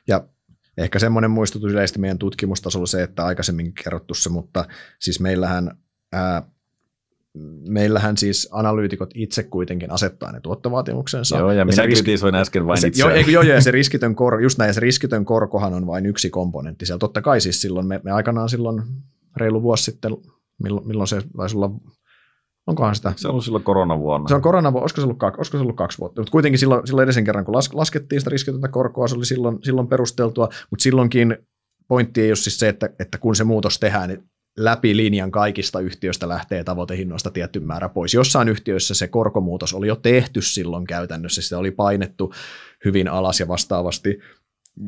Ja 0.07 0.23
ehkä 0.77 0.99
semmoinen 0.99 1.31
muistutus 1.31 1.71
yleisesti 1.71 1.99
meidän 1.99 2.17
tutkimustasolla 2.17 2.85
se, 2.85 3.03
että 3.03 3.25
aikaisemmin 3.25 3.73
kerrottu 3.83 4.13
se, 4.13 4.29
mutta 4.29 4.65
siis 4.99 5.19
meillähän 5.19 5.77
ää, 6.13 6.43
meillähän 7.67 8.17
siis 8.17 8.49
analyytikot 8.51 9.09
itse 9.15 9.43
kuitenkin 9.43 9.91
asettaa 9.91 10.31
ne 10.31 10.39
tuottovaatimuksensa. 10.39 11.37
Joo, 11.37 11.51
ja, 11.51 11.57
ja 11.57 11.65
minä 11.65 11.83
kritisoin 11.83 12.35
äsken 12.35 12.67
vain 12.67 12.87
itse. 12.87 13.01
Joo, 13.01 13.09
joo, 13.09 13.43
ja 13.43 13.61
se 13.61 13.71
riskitön, 13.71 14.15
kor, 14.15 14.41
just 14.41 14.57
näin, 14.57 14.69
ja 14.69 14.73
se 14.73 14.79
riskitön 14.79 15.25
korkohan 15.25 15.73
on 15.73 15.87
vain 15.87 16.05
yksi 16.05 16.29
komponentti 16.29 16.85
siellä. 16.85 16.99
Totta 16.99 17.21
kai 17.21 17.41
siis 17.41 17.61
silloin, 17.61 17.87
me, 17.87 18.01
me 18.03 18.11
aikanaan 18.11 18.49
silloin 18.49 18.83
reilu 19.37 19.61
vuosi 19.61 19.83
sitten, 19.83 20.11
milloin, 20.63 20.87
milloin 20.87 21.07
se 21.07 21.21
taisi 21.37 21.57
olla, 21.57 21.71
onkohan 22.67 22.95
sitä? 22.95 23.13
Se 23.15 23.27
on 23.27 23.31
ollut 23.31 23.45
silloin 23.45 23.63
koronavuonna. 23.63 24.27
Se 24.27 24.35
on 24.35 24.41
koronavuonna, 24.41 24.83
olisiko 24.83 25.01
se 25.01 25.05
ollut, 25.05 25.19
kaksi, 25.19 25.39
olisiko 25.39 25.57
se 25.57 25.61
ollut 25.61 25.75
kaksi 25.75 25.97
vuotta, 25.97 26.21
mutta 26.21 26.31
kuitenkin 26.31 26.59
silloin, 26.59 26.87
silloin 26.87 27.03
edellisen 27.03 27.23
kerran, 27.23 27.45
kun 27.45 27.55
las, 27.55 27.73
laskettiin 27.73 28.21
sitä 28.21 28.29
riskitöntä 28.29 28.67
korkoa, 28.67 29.07
se 29.07 29.15
oli 29.15 29.25
silloin, 29.25 29.59
silloin 29.63 29.87
perusteltua, 29.87 30.49
mutta 30.69 30.83
silloinkin 30.83 31.37
pointti 31.87 32.21
ei 32.21 32.29
ole 32.29 32.35
siis 32.35 32.59
se, 32.59 32.69
että, 32.69 32.89
että 32.99 33.17
kun 33.17 33.35
se 33.35 33.43
muutos 33.43 33.79
tehdään, 33.79 34.09
niin 34.09 34.23
läpi 34.57 34.97
linjan 34.97 35.31
kaikista 35.31 35.79
yhtiöistä 35.79 36.29
lähtee 36.29 36.63
tavoitehinnoista 36.63 37.31
tietty 37.31 37.59
määrä 37.59 37.89
pois. 37.89 38.13
Jossain 38.13 38.49
yhtiöissä 38.49 38.93
se 38.93 39.07
korkomuutos 39.07 39.73
oli 39.73 39.87
jo 39.87 39.95
tehty 39.95 40.41
silloin 40.41 40.87
käytännössä, 40.87 41.41
sitä 41.41 41.57
oli 41.57 41.71
painettu 41.71 42.33
hyvin 42.85 43.07
alas 43.07 43.39
ja 43.39 43.47
vastaavasti 43.47 44.19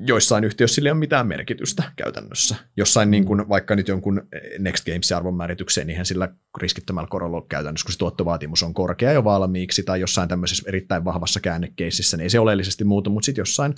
joissain 0.07 0.43
yhtiöissä 0.43 0.75
sillä 0.75 0.87
ei 0.87 0.91
ole 0.91 0.99
mitään 0.99 1.27
merkitystä 1.27 1.83
käytännössä. 1.95 2.55
Jossain 2.77 3.11
niin 3.11 3.25
kuin, 3.25 3.49
vaikka 3.49 3.75
nyt 3.75 3.87
jonkun 3.87 4.21
Next 4.59 4.85
Gamesin 4.85 5.17
arvon 5.17 5.35
määritykseen, 5.35 5.87
niin 5.87 6.05
sillä 6.05 6.29
riskittömällä 6.57 7.07
korolla 7.07 7.45
käytännössä, 7.49 7.85
kun 7.85 7.93
se 7.93 7.97
tuottovaatimus 7.97 8.63
on 8.63 8.73
korkea 8.73 9.11
jo 9.11 9.23
valmiiksi, 9.23 9.83
tai 9.83 9.99
jossain 9.99 10.29
tämmöisessä 10.29 10.63
erittäin 10.67 11.05
vahvassa 11.05 11.39
käännekeississä, 11.39 12.17
niin 12.17 12.23
ei 12.23 12.29
se 12.29 12.39
oleellisesti 12.39 12.83
muutu, 12.83 13.09
mutta 13.09 13.25
sitten 13.25 13.41
jossain, 13.41 13.75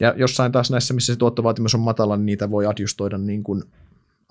ja 0.00 0.14
jossain 0.16 0.52
taas 0.52 0.70
näissä, 0.70 0.94
missä 0.94 1.12
se 1.12 1.18
tuottovaatimus 1.18 1.74
on 1.74 1.80
matala, 1.80 2.16
niin 2.16 2.26
niitä 2.26 2.50
voi 2.50 2.66
adjustoida 2.66 3.18
niin 3.18 3.42
kuin 3.42 3.62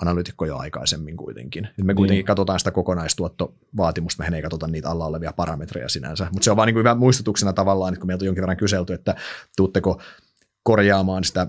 analyytikko 0.02 0.46
jo 0.46 0.58
aikaisemmin 0.58 1.18
kuitenkin. 1.18 1.66
Et 1.66 1.86
me 1.86 1.94
kuitenkin 1.94 2.20
niin. 2.20 2.26
katsotaan 2.26 2.60
sitä 2.60 2.72
kokonaistuottovaatimusta, 2.72 4.22
mehän 4.22 4.34
ei 4.34 4.42
katsota 4.42 4.68
niitä 4.68 4.90
alla 4.90 5.06
olevia 5.06 5.34
parametreja 5.34 5.90
sinänsä. 5.90 6.28
Mutta 6.32 6.44
se 6.44 6.52
on 6.52 6.58
vaan 6.58 6.68
niin 6.68 6.74
kuin 6.74 6.80
hyvä 6.80 6.96
muistutuksena 6.96 7.54
tavallaan, 7.54 7.94
että 7.94 8.00
kun 8.00 8.08
meiltä 8.08 8.24
on 8.24 8.26
jonkin 8.26 8.42
verran 8.42 8.58
kyselty, 8.58 8.94
että 8.94 9.16
tuutteko 9.58 10.02
korjaamaan 10.64 11.24
sitä, 11.24 11.48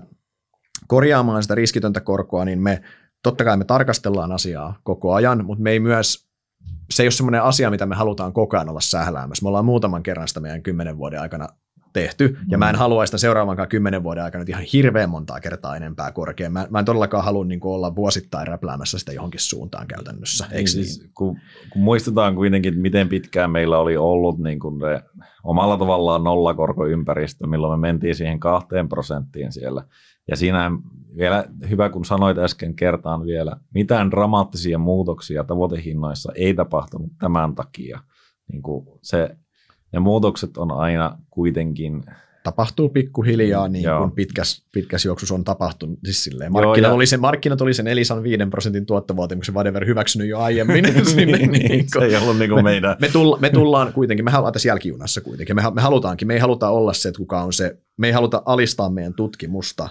korjaamaan 0.87 1.43
sitä 1.43 1.55
riskitöntä 1.55 2.01
korkoa, 2.01 2.45
niin 2.45 2.59
me 2.59 2.81
totta 3.23 3.43
kai 3.43 3.57
me 3.57 3.65
tarkastellaan 3.65 4.31
asiaa 4.31 4.79
koko 4.83 5.13
ajan, 5.13 5.45
mutta 5.45 5.63
me 5.63 5.71
ei 5.71 5.79
myös, 5.79 6.27
se 6.89 7.03
ei 7.03 7.07
ole 7.07 7.11
semmoinen 7.11 7.43
asia, 7.43 7.71
mitä 7.71 7.85
me 7.85 7.95
halutaan 7.95 8.33
koko 8.33 8.57
ajan 8.57 8.69
olla 8.69 8.81
sähläämässä. 8.81 9.45
Me 9.45 9.47
ollaan 9.47 9.65
muutaman 9.65 10.03
kerran 10.03 10.27
sitä 10.27 10.39
meidän 10.39 10.63
kymmenen 10.63 10.97
vuoden 10.97 11.21
aikana 11.21 11.47
tehty, 11.93 12.37
ja 12.47 12.57
mä 12.57 12.69
en 12.69 12.75
mm. 12.75 12.79
halua 12.79 13.05
sitä 13.05 13.17
seuraavankaan 13.17 13.67
kymmenen 13.67 14.03
vuoden 14.03 14.23
aikana 14.23 14.45
ihan 14.47 14.63
hirveän 14.73 15.09
montaa 15.09 15.39
kertaa 15.39 15.75
enempää 15.75 16.11
korkea. 16.11 16.49
Mä, 16.49 16.67
mä 16.69 16.79
en 16.79 16.85
todellakaan 16.85 17.23
halua 17.23 17.45
niin 17.45 17.59
olla 17.63 17.95
vuosittain 17.95 18.47
räpläämässä 18.47 18.99
sitä 18.99 19.13
johonkin 19.13 19.39
suuntaan 19.39 19.87
käytännössä. 19.87 20.45
Eikö 20.45 20.57
niin, 20.57 20.67
siis, 20.67 20.99
niin? 20.99 21.11
kun, 21.13 21.37
kun 21.69 21.81
muistetaan 21.81 22.35
kuitenkin, 22.35 22.79
miten 22.79 23.09
pitkään 23.09 23.51
meillä 23.51 23.77
oli 23.77 23.97
ollut 23.97 24.39
niin 24.39 24.59
kuin 24.59 24.77
ne, 24.77 25.03
omalla 25.43 25.77
tavallaan 25.77 26.23
nollakorkoympäristö, 26.23 27.47
milloin 27.47 27.79
me 27.79 27.87
mentiin 27.87 28.15
siihen 28.15 28.39
kahteen 28.39 28.89
prosenttiin 28.89 29.51
siellä. 29.51 29.83
Ja 30.27 30.35
siinä 30.35 30.71
vielä 31.17 31.45
hyvä, 31.69 31.89
kun 31.89 32.05
sanoit 32.05 32.37
äsken 32.37 32.75
kertaan 32.75 33.25
vielä, 33.25 33.57
mitään 33.73 34.11
dramaattisia 34.11 34.77
muutoksia 34.77 35.43
tavoitehinnoissa 35.43 36.31
ei 36.35 36.53
tapahtunut 36.53 37.11
tämän 37.19 37.55
takia. 37.55 37.99
Niin 38.51 38.61
kuin 38.61 38.85
se 39.01 39.37
ne 39.93 39.99
muutokset 39.99 40.57
on 40.57 40.71
aina 40.71 41.17
kuitenkin 41.29 42.03
tapahtuu 42.43 42.89
pikkuhiljaa, 42.89 43.67
niin 43.67 43.85
kuin 43.97 44.11
pitkäs, 44.11 44.65
pitkäs 44.71 45.05
juoksus 45.05 45.31
on 45.31 45.43
tapahtunut. 45.43 45.99
Siis 46.03 46.23
silleen, 46.23 46.51
markkinat, 46.51 46.77
Joo, 46.77 46.91
ja... 46.91 46.95
oli 46.95 47.05
sen, 47.05 47.21
markkinat 47.21 47.61
oli 47.61 47.73
sen 47.73 47.87
Elisan 47.87 48.23
5 48.23 48.45
prosentin 48.49 48.85
tuottovaatimuksen 48.85 49.55
whatever 49.55 49.85
hyväksynyt 49.85 50.27
jo 50.27 50.39
aiemmin. 50.39 50.85
sinne, 51.05 51.37
niin, 51.37 51.51
niin, 51.51 51.85
se 51.87 52.05
ei 52.05 52.15
ollut 52.15 52.37
niin 52.37 52.49
kuin 52.49 52.63
me, 52.63 52.71
meidän. 52.71 52.95
Me, 53.01 53.09
tulla, 53.09 53.37
me, 53.41 53.49
tullaan 53.49 53.93
kuitenkin, 53.93 54.25
me 54.25 54.31
halutaan 54.31 54.53
tässä 54.53 54.67
jälkijunassa 54.67 55.21
kuitenkin, 55.21 55.55
me, 55.55 55.61
me 55.73 55.81
halutaankin, 55.81 56.27
me 56.27 56.33
ei 56.33 56.39
haluta 56.39 56.69
olla 56.69 56.93
se, 56.93 57.09
että 57.09 57.17
kuka 57.17 57.41
on 57.41 57.53
se, 57.53 57.77
me 57.97 58.07
ei 58.07 58.13
haluta 58.13 58.41
alistaa 58.45 58.89
meidän 58.89 59.13
tutkimusta, 59.13 59.89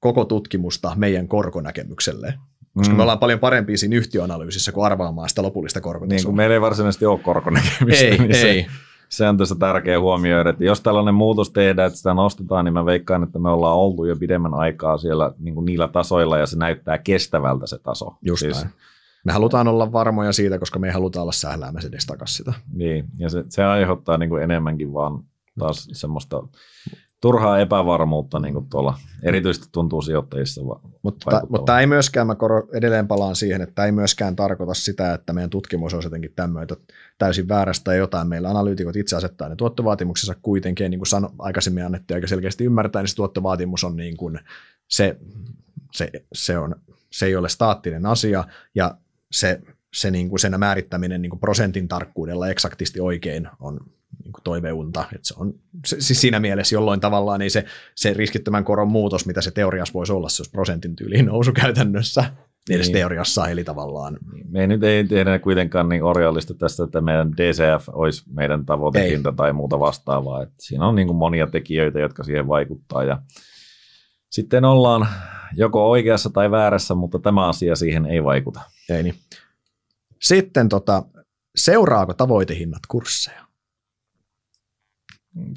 koko 0.00 0.24
tutkimusta 0.24 0.92
meidän 0.96 1.28
korkonäkemykselle. 1.28 2.34
Koska 2.74 2.92
mm. 2.92 2.96
me 2.96 3.02
ollaan 3.02 3.18
paljon 3.18 3.38
parempia 3.38 3.78
siinä 3.78 3.96
yhtiöanalyysissä 3.96 4.72
kuin 4.72 4.86
arvaamaan 4.86 5.28
sitä 5.28 5.42
lopullista 5.42 5.80
korkotasoa. 5.80 6.16
Niin 6.16 6.24
kuin 6.24 6.36
meillä 6.36 6.54
ei 6.54 6.60
varsinaisesti 6.60 7.06
ole 7.06 7.18
korkonäkemistä. 7.18 8.04
Ei, 8.04 8.18
niin 8.18 8.34
ei. 8.34 8.62
Se, 8.62 8.66
se 9.08 9.28
on 9.28 9.36
tässä 9.36 9.54
tärkeä 9.54 10.00
huomioida, 10.00 10.50
että 10.50 10.64
jos 10.64 10.80
tällainen 10.80 11.14
muutos 11.14 11.50
tehdään, 11.50 11.86
että 11.86 11.96
sitä 11.96 12.14
nostetaan, 12.14 12.64
niin 12.64 12.72
mä 12.72 12.86
veikkaan, 12.86 13.22
että 13.22 13.38
me 13.38 13.50
ollaan 13.50 13.76
oltu 13.76 14.04
jo 14.04 14.16
pidemmän 14.16 14.54
aikaa 14.54 14.98
siellä 14.98 15.32
niin 15.38 15.54
kuin 15.54 15.64
niillä 15.64 15.88
tasoilla 15.88 16.38
ja 16.38 16.46
se 16.46 16.58
näyttää 16.58 16.98
kestävältä 16.98 17.66
se 17.66 17.78
taso. 17.78 18.16
Just 18.22 18.40
siis, 18.40 18.62
näin. 18.62 18.74
Me 19.24 19.32
halutaan 19.32 19.68
olla 19.68 19.92
varmoja 19.92 20.32
siitä, 20.32 20.58
koska 20.58 20.78
me 20.78 20.86
ei 20.86 20.92
haluta 20.92 21.22
olla 21.22 21.32
sähläämässä 21.32 21.88
edes 21.88 22.06
takaisin 22.06 22.36
sitä. 22.36 22.52
Niin, 22.72 23.04
ja 23.18 23.28
se, 23.28 23.44
se 23.48 23.64
aiheuttaa 23.64 24.18
niin 24.18 24.28
kuin 24.28 24.42
enemmänkin 24.42 24.94
vaan 24.94 25.24
taas 25.58 25.88
semmoista 25.92 26.42
turhaa 27.24 27.58
epävarmuutta 27.58 28.38
niin 28.38 28.54
kuin 28.54 28.66
tuolla, 28.70 28.98
erityisesti 29.22 29.68
tuntuu 29.72 30.02
sijoittajissa. 30.02 30.62
Mutta, 31.02 31.42
mutta 31.48 31.64
tämä 31.66 31.80
ei 31.80 31.86
myöskään, 31.86 32.26
mä 32.26 32.34
koro, 32.34 32.68
edelleen 32.72 33.08
palaan 33.08 33.36
siihen, 33.36 33.62
että 33.62 33.74
tämä 33.74 33.86
ei 33.86 33.92
myöskään 33.92 34.36
tarkoita 34.36 34.74
sitä, 34.74 35.14
että 35.14 35.32
meidän 35.32 35.50
tutkimus 35.50 35.94
on 35.94 36.02
jotenkin 36.04 36.32
tämmöinen 36.36 36.76
täysin 37.18 37.48
väärästä 37.48 37.92
ja 37.92 37.98
jotain. 37.98 38.28
Meillä 38.28 38.50
analyytikot 38.50 38.96
itse 38.96 39.16
asettaa 39.16 39.48
ne 39.48 39.56
tuottovaatimuksensa 39.56 40.34
kuitenkin, 40.42 40.90
niin 40.90 40.98
kuin 40.98 41.06
sano, 41.06 41.30
aikaisemmin 41.38 41.84
annettiin 41.84 42.16
aika 42.16 42.26
selkeästi 42.26 42.64
ymmärtää, 42.64 43.02
niin 43.02 43.08
se 43.08 43.16
tuottovaatimus 43.16 43.84
on 43.84 43.96
niin 43.96 44.16
kuin 44.16 44.40
se, 44.88 45.16
se, 45.92 46.10
se, 46.32 46.58
on, 46.58 46.74
se 47.10 47.26
ei 47.26 47.36
ole 47.36 47.48
staattinen 47.48 48.06
asia 48.06 48.44
ja 48.74 48.94
se, 49.32 49.60
se 49.94 50.10
niin 50.10 50.28
kuin 50.28 50.40
sen 50.40 50.60
määrittäminen 50.60 51.22
niin 51.22 51.30
kuin 51.30 51.40
prosentin 51.40 51.88
tarkkuudella 51.88 52.48
eksaktisti 52.48 53.00
oikein 53.00 53.48
on 53.60 53.80
niin 54.24 54.32
kuin 54.32 54.44
toiveunta. 54.44 55.04
Että 55.14 55.28
se 55.28 55.34
on 55.38 55.54
se, 55.86 55.96
siis 56.00 56.20
siinä 56.20 56.40
mielessä 56.40 56.74
jolloin 56.74 57.00
tavallaan 57.00 57.40
niin 57.40 57.50
se, 57.50 57.64
se 57.94 58.14
riskittömän 58.14 58.64
koron 58.64 58.88
muutos, 58.88 59.26
mitä 59.26 59.40
se 59.40 59.50
teoriassa 59.50 59.94
voisi 59.94 60.12
olla, 60.12 60.28
se 60.28 60.42
olisi 60.42 60.50
prosentin 60.50 60.96
tyyliin 60.96 61.26
nousu 61.26 61.52
käytännössä. 61.52 62.24
Niin. 62.68 62.76
Edes 62.76 62.90
teoriassa, 62.90 63.48
eli 63.48 63.64
tavallaan. 63.64 64.18
Me 64.48 64.60
ei 64.60 64.66
nyt 64.66 64.82
ei 64.82 65.04
tehdä 65.04 65.38
kuitenkaan 65.38 65.88
niin 65.88 66.02
orjallista 66.02 66.54
tästä, 66.54 66.84
että 66.84 67.00
meidän 67.00 67.32
DCF 67.36 67.88
olisi 67.92 68.24
meidän 68.32 68.66
tavoitehinta 68.66 69.28
ei. 69.28 69.36
tai 69.36 69.52
muuta 69.52 69.80
vastaavaa. 69.80 70.42
Että 70.42 70.54
siinä 70.60 70.86
on 70.86 70.94
niin 70.94 71.06
kuin 71.06 71.16
monia 71.16 71.46
tekijöitä, 71.46 72.00
jotka 72.00 72.24
siihen 72.24 72.48
vaikuttaa. 72.48 73.04
Ja 73.04 73.22
sitten 74.30 74.64
ollaan 74.64 75.06
joko 75.56 75.90
oikeassa 75.90 76.30
tai 76.30 76.50
väärässä, 76.50 76.94
mutta 76.94 77.18
tämä 77.18 77.48
asia 77.48 77.76
siihen 77.76 78.06
ei 78.06 78.24
vaikuta. 78.24 78.60
Ei 78.90 79.02
niin. 79.02 79.14
Sitten 80.22 80.68
tota, 80.68 81.02
seuraako 81.56 82.14
tavoitehinnat 82.14 82.82
kursseja? 82.88 83.43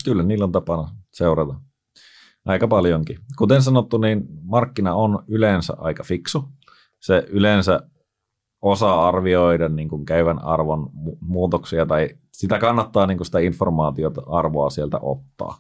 Kyllä, 0.06 0.24
niillä 0.24 0.46
on 0.46 0.52
tapana 0.52 0.90
seurata. 1.14 1.56
Aika 2.46 2.68
paljonkin. 2.68 3.18
Kuten 3.38 3.62
sanottu, 3.62 3.98
niin 3.98 4.24
markkina 4.44 4.94
on 4.94 5.24
yleensä 5.28 5.74
aika 5.78 6.04
fiksu. 6.04 6.44
Se 7.00 7.26
yleensä 7.30 7.80
osaa 8.62 9.08
arvioida 9.08 9.70
niin 9.70 9.90
kuin 9.90 10.06
käyvän 10.06 10.44
arvon 10.44 10.90
muutoksia 11.22 11.86
tai 11.86 12.10
sitä 12.32 12.60
kannattaa 12.60 13.08
niin 13.08 13.18
kuin 13.18 13.26
sitä 13.26 13.40
informaatiota 13.40 14.22
arvoa 14.28 14.70
sieltä 14.70 15.00
ottaa. 15.02 15.60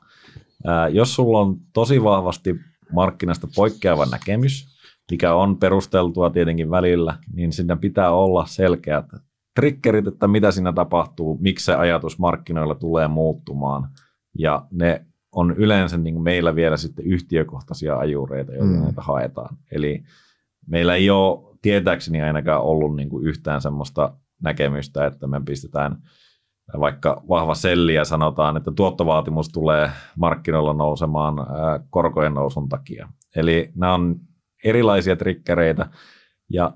Ää, 0.66 0.88
jos 0.88 1.16
sulla 1.16 1.40
on 1.40 1.58
tosi 1.74 2.04
vahvasti 2.04 2.56
markkinasta 2.94 3.48
poikkeava 3.56 4.06
näkemys, 4.06 4.68
mikä 5.12 5.34
on 5.34 5.58
perusteltua 5.58 6.30
tietenkin 6.30 6.72
välillä, 6.72 7.18
niin 7.34 7.54
siinä 7.54 7.76
pitää 7.76 8.12
olla 8.12 8.46
selkeät 8.46 9.06
triggerit, 9.56 10.08
että 10.08 10.28
mitä 10.28 10.52
siinä 10.52 10.74
tapahtuu, 10.74 11.38
miksi 11.42 11.66
se 11.66 11.76
ajatus 11.76 12.20
markkinoilla 12.20 12.76
tulee 12.76 13.08
muuttumaan– 13.08 13.88
ja 14.38 14.66
ne 14.72 15.06
on 15.32 15.52
yleensä 15.52 15.98
niin 15.98 16.14
kuin 16.14 16.24
meillä 16.24 16.56
vielä 16.56 16.78
sitten 16.78 17.06
yhtiökohtaisia 17.06 17.98
ajureita, 17.98 18.54
joita 18.54 18.74
mm. 18.74 18.82
näitä 18.82 19.02
haetaan. 19.02 19.58
Eli 19.72 20.04
meillä 20.68 20.96
ei 20.96 21.10
ole 21.10 21.58
tietääkseni 21.62 22.22
ainakaan 22.22 22.62
ollut 22.62 22.96
niin 22.96 23.10
kuin 23.10 23.26
yhtään 23.26 23.62
semmoista 23.62 24.14
näkemystä, 24.44 25.06
että 25.06 25.28
me 25.28 25.42
pistetään 25.46 25.98
vaikka 26.80 27.24
vahva 27.30 27.56
selli 27.56 27.94
ja 27.94 28.06
sanotaan, 28.06 28.58
että 28.58 28.72
tuottovaatimus 28.72 29.50
tulee 29.50 29.92
markkinoilla 30.18 30.74
nousemaan 30.74 31.36
korkojen 31.90 32.34
nousun 32.34 32.70
takia. 32.70 33.10
Eli 33.36 33.72
nämä 33.76 33.94
on 33.94 34.16
erilaisia 34.64 35.16
trikkereitä 35.16 35.90
ja 36.50 36.74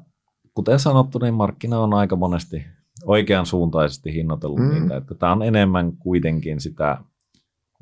kuten 0.54 0.80
sanottu, 0.80 1.20
niin 1.20 1.34
markkina 1.34 1.80
on 1.80 1.94
aika 1.94 2.16
monesti 2.16 2.66
oikean 3.06 3.46
suuntaisesti 3.46 4.14
hinnoitellut 4.14 4.60
mm. 4.60 4.70
niitä, 4.70 4.98
että 4.98 5.16
tämä 5.16 5.32
on 5.32 5.44
enemmän 5.44 5.98
kuitenkin 5.98 6.60
sitä 6.60 6.98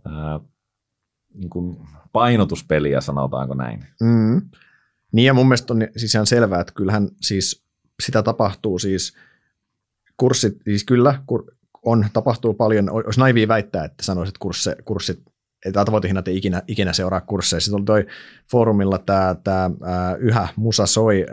ää, 0.06 0.40
niin 1.34 1.50
kuin 1.50 1.78
painotuspeliä, 2.12 3.02
sanotaanko 3.02 3.54
näin. 3.54 3.86
Mm. 4.02 4.42
Niin 5.12 5.26
ja 5.26 5.34
mun 5.34 5.48
mielestä 5.48 5.74
on 5.74 5.88
siis 5.98 6.16
ihan 6.16 6.28
selvää, 6.28 6.62
että 6.62 6.74
kyllähän 6.74 7.10
siis 7.22 7.66
sitä 8.04 8.24
tapahtuu 8.24 8.80
siis 8.80 9.14
kurssit, 10.18 10.58
siis 10.64 10.84
kyllä 10.84 11.24
on, 11.86 12.06
tapahtuu 12.14 12.54
paljon, 12.54 12.90
olisi 12.90 13.20
naivia 13.20 13.48
väittää, 13.48 13.86
että 13.86 14.04
sanoisit, 14.04 14.38
kurssi, 14.38 14.70
kurssit 14.86 15.20
että 15.66 15.86
tavoitehinnat 15.86 16.28
ei 16.28 16.38
ikinä, 16.38 16.64
ikinä 16.68 16.94
seuraa 16.94 17.22
kursseja. 17.22 17.60
Sitten 17.60 17.76
oli 17.76 17.86
toi 17.86 18.06
foorumilla 18.52 18.98
tämä, 18.98 19.36
tämä 19.44 19.72
yhä 20.20 20.48
Musa 20.56 20.86
Soi, 20.86 21.26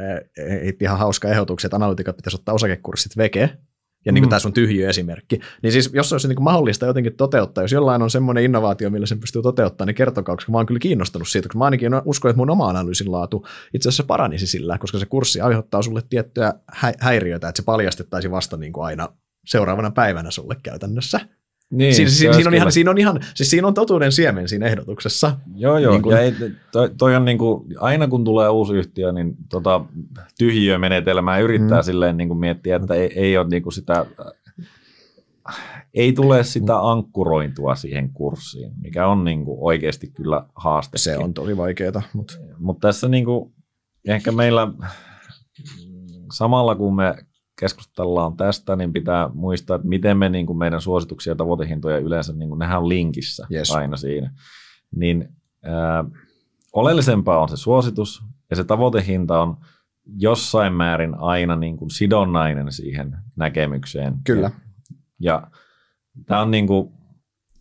heitti 0.51 0.85
ihan 0.85 0.99
hauska 0.99 1.29
ehdotus, 1.29 1.65
että 1.65 1.77
analytikat 1.77 2.17
pitäisi 2.17 2.37
ottaa 2.37 2.55
osakekurssit 2.55 3.17
veke, 3.17 3.59
ja 4.07 4.13
niin 4.13 4.23
kuin 4.23 4.29
mm. 4.29 4.31
tämä 4.31 4.41
sun 4.41 4.53
tyhjy 4.53 4.89
esimerkki. 4.89 5.41
Niin 5.63 5.73
siis 5.73 5.91
jos 5.93 6.13
olisi 6.13 6.29
niin 6.29 6.37
kuin 6.37 6.45
mahdollista 6.45 6.87
jotenkin 6.87 7.17
toteuttaa, 7.17 7.65
jos 7.65 7.73
jollain 7.73 8.03
on 8.03 8.11
semmoinen 8.11 8.45
innovaatio, 8.45 8.91
millä 8.91 9.07
sen 9.07 9.21
pystyy 9.21 9.43
toteuttamaan, 9.43 9.87
niin 9.87 9.95
kertokaa, 9.95 10.37
koska 10.37 10.53
mä 10.53 10.59
oon 10.59 10.67
kyllä 10.67 10.79
kiinnostunut 10.79 11.29
siitä, 11.29 11.49
koska 11.49 11.59
mä 11.59 11.65
ainakin 11.65 11.93
uskon, 12.05 12.31
että 12.31 12.39
mun 12.39 12.51
oma 12.51 12.69
analyysin 12.69 13.13
laatu 13.13 13.47
itse 13.75 13.89
asiassa 13.89 14.05
paranisi 14.05 14.47
sillä, 14.47 14.79
koska 14.79 14.99
se 14.99 15.07
kurssi 15.07 15.41
aiheuttaa 15.41 15.83
sulle 15.83 16.03
tiettyjä 16.11 16.55
häiriöitä, 16.99 17.49
että 17.49 17.63
se 17.63 17.65
paljastettaisiin 17.65 18.33
vasta 18.33 18.57
niin 18.57 18.73
kuin 18.73 18.85
aina 18.85 19.09
seuraavana 19.47 19.91
päivänä 19.91 20.31
sulle 20.31 20.57
käytännössä. 20.63 21.21
Niin, 21.71 21.95
siinä, 21.95 22.11
siinä, 22.11 22.35
siinä, 22.35 22.49
on 22.49 22.55
ihan, 22.55 22.73
siinä 22.73 22.91
on 22.91 22.99
ihan, 22.99 23.21
siis 23.35 23.51
siinä 23.51 23.67
on 23.67 23.75
totuuden 23.75 24.13
siemen 24.13 24.49
siinä 24.49 24.67
ehdotuksessa. 24.67 25.37
Joo, 25.55 25.79
joo, 25.79 25.93
niin 25.93 26.03
kun... 26.03 26.13
ja 26.13 26.21
ei, 26.21 26.33
toi, 26.73 26.91
toi 26.99 27.17
on 27.17 27.25
niin 27.25 27.39
kuin, 27.39 27.65
aina 27.79 28.09
kun 28.09 28.25
tulee 28.25 28.49
uusi 28.49 28.75
yhtiö, 28.75 29.13
niin 29.13 29.37
tota, 29.49 29.85
tyhjiömenetelmää 30.39 31.39
yrittää 31.39 31.81
mm. 31.81 31.85
silleen 31.85 32.17
niin 32.17 32.29
kuin 32.29 32.39
miettiä, 32.39 32.77
että 32.77 32.95
ei, 32.95 33.13
ei 33.15 33.39
ole 33.39 33.49
niin 33.49 33.63
kuin 33.63 33.73
sitä, 33.73 34.07
ei 35.95 36.13
tule 36.13 36.45
sitä 36.45 36.81
ankkurointua 36.81 37.75
siihen 37.75 38.13
kurssiin, 38.13 38.73
mikä 38.81 39.07
on 39.07 39.25
niin 39.25 39.45
kuin 39.45 39.59
oikeasti 39.61 40.07
kyllä 40.07 40.47
haaste. 40.55 40.99
Se 40.99 41.19
on 41.19 41.35
tosi 41.35 41.57
vaikeaa. 41.57 42.03
Mutta 42.13 42.35
Mut 42.59 42.81
tässä 42.81 43.09
niin 43.09 43.25
kuin, 43.25 43.53
ehkä 44.09 44.33
meillä 44.33 44.69
samalla 46.33 46.75
kun 46.75 46.97
me 46.97 47.15
keskustellaan 47.61 48.37
tästä, 48.37 48.77
niin 48.77 48.93
pitää 48.93 49.31
muistaa, 49.35 49.77
että 49.77 49.89
miten 49.89 50.17
me 50.17 50.29
niin 50.29 50.47
kuin 50.47 50.59
meidän 50.59 50.81
suosituksia 50.81 51.31
ja 51.31 51.37
tavoitehintoja 51.37 51.99
yleensä, 51.99 52.33
niin 52.33 52.49
kuin 52.49 52.59
nehän 52.59 52.79
on 52.79 52.89
linkissä 52.89 53.47
yes. 53.53 53.71
aina 53.71 53.97
siinä. 53.97 54.35
Niin 54.97 55.29
ää, 55.63 56.05
oleellisempaa 56.73 57.43
on 57.43 57.49
se 57.49 57.57
suositus, 57.57 58.23
ja 58.51 58.57
se 58.57 58.65
tavoitehinta 58.65 59.43
on 59.43 59.57
jossain 60.19 60.73
määrin 60.73 61.15
aina 61.15 61.57
niin 61.57 61.77
kuin 61.77 61.91
sidonnainen 61.91 62.73
siihen 62.73 63.17
näkemykseen. 63.37 64.15
Kyllä. 64.25 64.51
Ja, 65.21 65.51
tämä 66.27 66.41
on 66.41 66.51
niin 66.51 66.67
kuin 66.67 66.93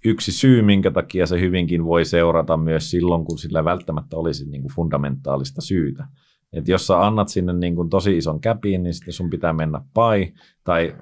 yksi 0.06 0.32
syy, 0.32 0.62
minkä 0.62 0.92
takia 0.92 1.26
se 1.26 1.40
hyvinkin 1.40 1.86
voi 1.86 2.06
seurata 2.06 2.58
myös 2.58 2.92
silloin, 2.92 3.26
kun 3.26 3.38
sillä 3.38 3.66
välttämättä 3.66 4.18
olisi 4.18 4.50
niin 4.50 4.62
kuin 4.62 4.74
fundamentaalista 4.74 5.62
syytä. 5.62 6.08
Että 6.56 6.72
jos 6.72 6.88
sä 6.88 7.06
annat 7.06 7.30
sinne 7.30 7.54
niin 7.54 7.76
kuin 7.76 7.90
tosi 7.90 8.18
ison 8.18 8.42
käpiin, 8.42 8.84
niin 8.84 8.94
sitten 8.94 9.14
sun 9.14 9.30
pitää 9.30 9.54
mennä 9.54 9.82
pai 9.94 10.34
tai, 10.64 10.96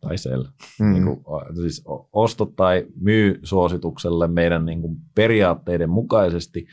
tai 0.00 0.18
sell. 0.18 0.44
Mm. 0.80 0.92
Niin 0.92 1.04
kuin, 1.04 1.20
siis 1.62 1.84
osto 2.12 2.46
tai 2.46 2.86
myy 3.00 3.40
suositukselle 3.42 4.28
meidän 4.28 4.64
niin 4.66 4.80
kuin 4.80 4.96
periaatteiden 5.14 5.90
mukaisesti, 5.90 6.66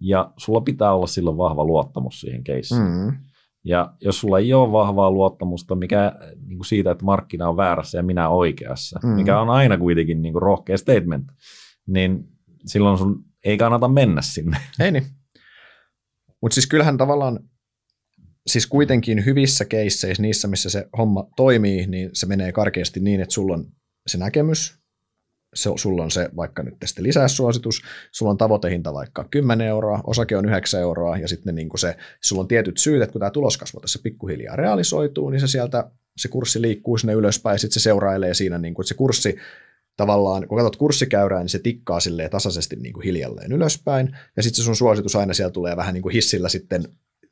ja 0.00 0.32
sulla 0.36 0.60
pitää 0.60 0.94
olla 0.94 1.06
silloin 1.06 1.36
vahva 1.36 1.64
luottamus 1.64 2.20
siihen 2.20 2.44
keissiin. 2.44 2.82
Mm. 2.82 3.16
Ja 3.64 3.92
jos 4.00 4.20
sulla 4.20 4.38
ei 4.38 4.54
ole 4.54 4.72
vahvaa 4.72 5.10
luottamusta 5.10 5.74
mikä, 5.74 6.12
niin 6.46 6.58
kuin 6.58 6.66
siitä, 6.66 6.90
että 6.90 7.04
markkina 7.04 7.48
on 7.48 7.56
väärässä 7.56 7.98
ja 7.98 8.02
minä 8.02 8.28
oikeassa, 8.28 9.00
mm. 9.02 9.08
mikä 9.08 9.40
on 9.40 9.50
aina 9.50 9.78
kuitenkin 9.78 10.22
niin 10.22 10.32
kuin 10.32 10.42
rohkea 10.42 10.78
statement, 10.78 11.32
niin 11.86 12.28
silloin 12.66 12.98
sun 12.98 13.24
ei 13.44 13.56
kannata 13.56 13.88
mennä 13.88 14.22
sinne. 14.22 14.56
Ei 14.80 14.92
niin. 14.92 15.06
Mutta 16.42 16.54
siis 16.54 16.66
kyllähän 16.66 16.96
tavallaan 16.96 17.38
siis 18.46 18.66
kuitenkin 18.66 19.24
hyvissä 19.24 19.64
keisseissä, 19.64 20.22
niissä 20.22 20.48
missä 20.48 20.70
se 20.70 20.88
homma 20.98 21.28
toimii, 21.36 21.86
niin 21.86 22.10
se 22.12 22.26
menee 22.26 22.52
karkeasti 22.52 23.00
niin, 23.00 23.20
että 23.20 23.34
sulla 23.34 23.54
on 23.54 23.66
se 24.06 24.18
näkemys, 24.18 24.78
se, 25.54 25.70
sulla 25.76 26.02
on 26.02 26.10
se 26.10 26.30
vaikka 26.36 26.62
nyt 26.62 26.74
sitten 26.84 27.04
lisäsuositus, 27.04 27.82
sulla 28.12 28.30
on 28.30 28.38
tavoitehinta 28.38 28.94
vaikka 28.94 29.24
10 29.30 29.66
euroa, 29.66 30.00
osake 30.04 30.36
on 30.36 30.44
9 30.44 30.80
euroa, 30.80 31.18
ja 31.18 31.28
sitten 31.28 31.54
niin 31.54 31.68
se, 31.76 31.96
sulla 32.24 32.42
on 32.42 32.48
tietyt 32.48 32.78
syyt, 32.78 33.02
että 33.02 33.12
kun 33.12 33.20
tämä 33.20 33.30
tuloskasvu 33.30 33.80
tässä 33.80 33.98
pikkuhiljaa 34.02 34.56
realisoituu, 34.56 35.30
niin 35.30 35.40
se 35.40 35.46
sieltä 35.46 35.90
se 36.16 36.28
kurssi 36.28 36.62
liikkuu 36.62 36.98
sinne 36.98 37.12
ylöspäin, 37.12 37.54
ja 37.54 37.58
sitten 37.58 37.80
se 37.80 37.82
seurailee 37.82 38.34
siinä, 38.34 38.58
niin 38.58 38.74
kuin, 38.74 38.84
että 38.84 38.88
se 38.88 38.94
kurssi 38.94 39.36
tavallaan, 39.96 40.48
kun 40.48 40.58
katsot 40.58 40.76
kurssikäyrää, 40.76 41.40
niin 41.40 41.48
se 41.48 41.58
tikkaa 41.58 42.00
silleen 42.00 42.30
tasaisesti 42.30 42.76
niin 42.76 42.92
kuin 42.92 43.04
hiljalleen 43.04 43.52
ylöspäin, 43.52 44.16
ja 44.36 44.42
sitten 44.42 44.56
se 44.56 44.64
sun 44.64 44.76
suositus 44.76 45.16
aina 45.16 45.34
siellä 45.34 45.52
tulee 45.52 45.76
vähän 45.76 45.94
niin 45.94 46.02
kuin 46.02 46.12
hissillä 46.12 46.48
sitten 46.48 46.84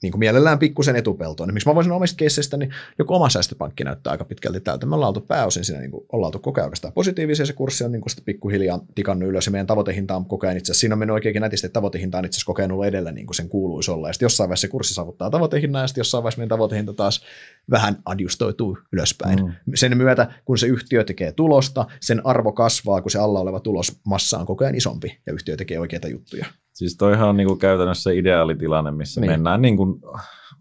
niin 0.05 0.13
kuin 0.13 0.19
mielellään 0.19 0.59
pikkusen 0.59 0.97
etupeltoon. 0.97 1.49
Niin 1.49 1.55
miksi 1.55 1.69
mä 1.69 1.75
voisin 1.75 1.93
omista 1.93 2.17
keisseistä, 2.17 2.57
niin 2.57 2.71
joku 2.99 3.15
oma 3.15 3.29
säästöpankki 3.29 3.85
näyttää 3.85 4.11
aika 4.11 4.25
pitkälti 4.25 4.61
tältä. 4.61 4.87
Me 4.87 4.95
ollaan 4.95 5.09
oltu 5.09 5.21
pääosin 5.21 5.65
siinä, 5.65 5.81
niin 5.81 5.91
kuin, 5.91 6.07
ollaan 6.13 6.29
oltu 6.29 6.39
koko 6.39 6.61
ajan 6.61 6.73
positiivisia, 6.95 7.47
se 7.47 7.53
kurssi 7.53 7.85
on 7.85 7.93
niin 7.93 8.01
kuin 8.01 8.11
sitten 8.11 8.25
pikkuhiljaa 8.25 8.81
tikannut 8.95 9.29
ylös, 9.29 9.47
ja 9.47 9.53
meidän 9.53 9.67
tavoitehinta 9.67 10.17
on 10.17 10.25
koko 10.25 10.47
ajan 10.47 10.57
itse 10.57 10.73
asiassa, 10.73 10.81
siinä 10.81 10.95
on 10.95 10.99
mennyt 10.99 11.15
oikeinkin 11.15 11.43
nätisti, 11.43 11.67
että 11.67 11.75
tavoitehinta 11.75 12.19
on 12.19 12.25
itse 12.25 12.37
asiassa 12.37 12.47
kokenut 12.47 12.87
edellä 12.87 13.13
niin 13.13 13.27
kuin 13.27 13.35
sen 13.35 13.49
kuuluisi 13.49 13.91
olla, 13.91 14.09
ja 14.09 14.13
sitten 14.13 14.25
jossain 14.25 14.49
vaiheessa 14.49 14.67
se 14.67 14.71
kurssi 14.71 14.95
saavuttaa 14.95 15.31
tavoitehinnan, 15.31 15.83
ja 15.83 15.87
sitten 15.87 16.01
jossain 16.01 16.23
vaiheessa 16.23 16.39
meidän 16.39 16.49
tavoitehinta 16.49 16.93
taas 16.93 17.23
vähän 17.71 17.97
adjustoituu 18.05 18.79
ylöspäin. 18.93 19.39
Mm. 19.45 19.53
Sen 19.75 19.97
myötä, 19.97 20.33
kun 20.45 20.59
se 20.59 20.67
yhtiö 20.67 21.05
tekee 21.05 21.33
tulosta, 21.33 21.87
sen 22.01 22.27
arvo 22.27 22.53
kasvaa, 22.53 23.03
kun 23.03 23.11
se 23.11 23.19
alla 23.19 23.41
oleva 23.41 23.61
tulosmassa 23.61 24.39
on 24.39 24.47
koko 24.47 24.65
ajan 24.65 24.75
isompi, 24.75 25.19
ja 25.27 25.33
yhtiö 25.33 25.57
tekee 25.57 25.79
oikeita 25.79 26.09
juttuja. 26.09 26.47
Siis 26.75 26.97
toihan 26.97 27.29
on 27.29 27.37
niin 27.37 27.47
kuin 27.47 27.59
käytännössä 27.59 28.11
ideaalitilanne, 28.11 28.91
missä 28.91 29.21
niin. 29.21 29.31
mennään 29.31 29.63
niin 29.63 29.77
kuin 29.77 30.01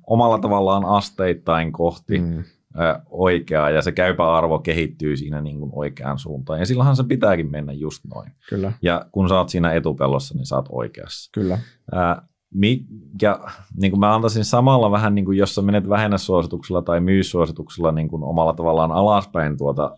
omalla 0.08 0.40
tavallaan 0.40 0.86
asteittain 0.86 1.72
kohti 1.72 2.20
mm. 2.20 2.44
oikeaa 3.10 3.70
ja 3.70 3.82
se 3.82 3.92
käypä 3.92 4.34
arvo 4.34 4.60
kehittyy 4.60 5.18
siinä 5.18 5.42
niin 5.42 5.60
kuin 5.60 5.72
oikeaan 5.76 6.20
suuntaan. 6.20 6.60
Ja 6.60 6.66
silloinhan 6.66 6.96
se 6.96 7.04
pitääkin 7.04 7.52
mennä 7.52 7.74
just 7.74 8.06
noin. 8.16 8.32
Kyllä. 8.50 8.72
Ja 8.82 9.06
kun 9.12 9.30
sä 9.30 9.38
oot 9.38 9.50
siinä 9.50 9.74
etupellossa, 9.74 10.36
niin 10.36 10.46
sä 10.46 10.56
oot 10.56 10.70
oikeassa. 10.72 11.30
Kyllä. 11.34 11.60
Ää, 11.92 12.28
mikä, 12.54 13.40
niin 13.82 13.92
kuin 13.92 14.00
mä 14.00 14.16
antaisin 14.16 14.46
samalla 14.46 14.92
vähän, 14.92 15.16
niin 15.16 15.26
kuin 15.26 15.38
jos 15.38 15.56
sä 15.56 15.62
menet 15.62 15.90
vähennäsuosituksella 15.90 16.82
tai 16.82 17.00
myyssuosituksella 17.00 17.92
niin 17.92 18.08
kuin 18.08 18.24
omalla 18.24 18.54
tavallaan 18.54 18.92
alaspäin 18.92 19.58
tuota 19.58 19.98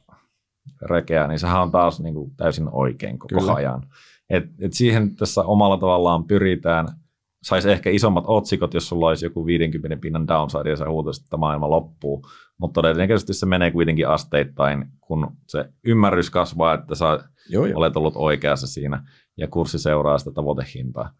rekeä, 0.81 1.27
niin 1.27 1.39
sehän 1.39 1.61
on 1.61 1.71
taas 1.71 1.99
niin 1.99 2.13
kuin 2.13 2.31
täysin 2.37 2.69
oikein 2.71 3.19
koko 3.19 3.39
Kyllä. 3.39 3.53
ajan. 3.53 3.83
Et, 4.29 4.43
et 4.59 4.73
siihen 4.73 5.15
tässä 5.15 5.41
omalla 5.41 5.77
tavallaan 5.77 6.25
pyritään– 6.25 6.87
saisi 7.45 7.71
ehkä 7.71 7.89
isommat 7.89 8.23
otsikot, 8.27 8.73
jos 8.73 8.89
sulla 8.89 9.07
olisi 9.07 9.25
joku 9.25 9.45
50 9.45 10.01
pinnan 10.01 10.27
downside 10.27 10.69
ja 10.69 10.75
sä 10.75 10.89
huutaisit, 10.89 11.23
että 11.23 11.37
maailma 11.37 11.69
loppuu. 11.69 12.25
Mutta 12.57 12.73
todennäköisesti 12.73 13.33
se 13.33 13.45
menee 13.45 13.71
kuitenkin 13.71 14.07
asteittain, 14.07 14.85
kun 15.01 15.27
se 15.47 15.69
ymmärrys 15.85 16.29
kasvaa, 16.29 16.73
että 16.73 16.95
sä 16.95 17.19
joo, 17.49 17.65
joo. 17.65 17.77
olet 17.77 17.97
ollut 17.97 18.15
oikeassa 18.15 18.67
siinä 18.67 19.07
ja 19.37 19.47
kurssi 19.47 19.79
seuraa 19.79 20.17
sitä 20.17 20.31
tavoitehintaa. 20.31 21.11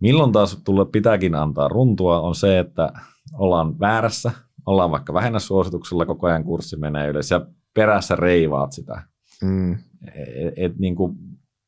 Milloin 0.00 0.32
taas 0.32 0.62
tulla, 0.64 0.84
pitääkin 0.84 1.34
antaa 1.34 1.68
runtua 1.68 2.20
on 2.20 2.34
se, 2.34 2.58
että 2.58 2.92
ollaan 3.32 3.80
väärässä, 3.80 4.32
ollaan 4.66 4.90
vaikka 4.90 5.14
vähennäsuosituksella, 5.14 6.06
koko 6.06 6.26
ajan 6.26 6.44
kurssi 6.44 6.76
menee 6.76 7.08
ylös 7.08 7.30
ja 7.30 7.46
perässä 7.74 8.16
reivaat 8.16 8.72
sitä. 8.72 9.02
Mm. 9.42 9.72
Et, 9.72 10.52
et, 10.56 10.78
niin 10.78 10.96
kuin, 10.96 11.16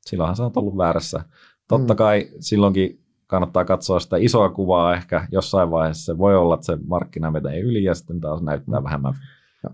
silloinhan 0.07 0.37
sä 0.37 0.43
oot 0.43 0.57
ollut 0.57 0.77
väärässä. 0.77 1.25
Totta 1.69 1.95
mm. 1.95 1.99
kai 1.99 2.29
silloinkin 2.41 3.01
kannattaa 3.27 3.65
katsoa 3.65 4.01
sitä 4.01 4.17
isoa 4.17 4.49
kuvaa 4.49 4.95
ehkä 4.95 5.29
jossain 5.33 5.71
vaiheessa. 5.71 6.05
Se 6.05 6.19
voi 6.19 6.37
olla, 6.37 6.55
että 6.55 6.67
se 6.67 6.79
markkina 6.87 7.31
menee 7.31 7.61
yli 7.61 7.85
ja 7.85 7.95
sitten 7.95 8.21
taas 8.21 8.43
näyttää 8.43 8.81
mm. 8.81 8.85
vähemmän, 8.85 9.15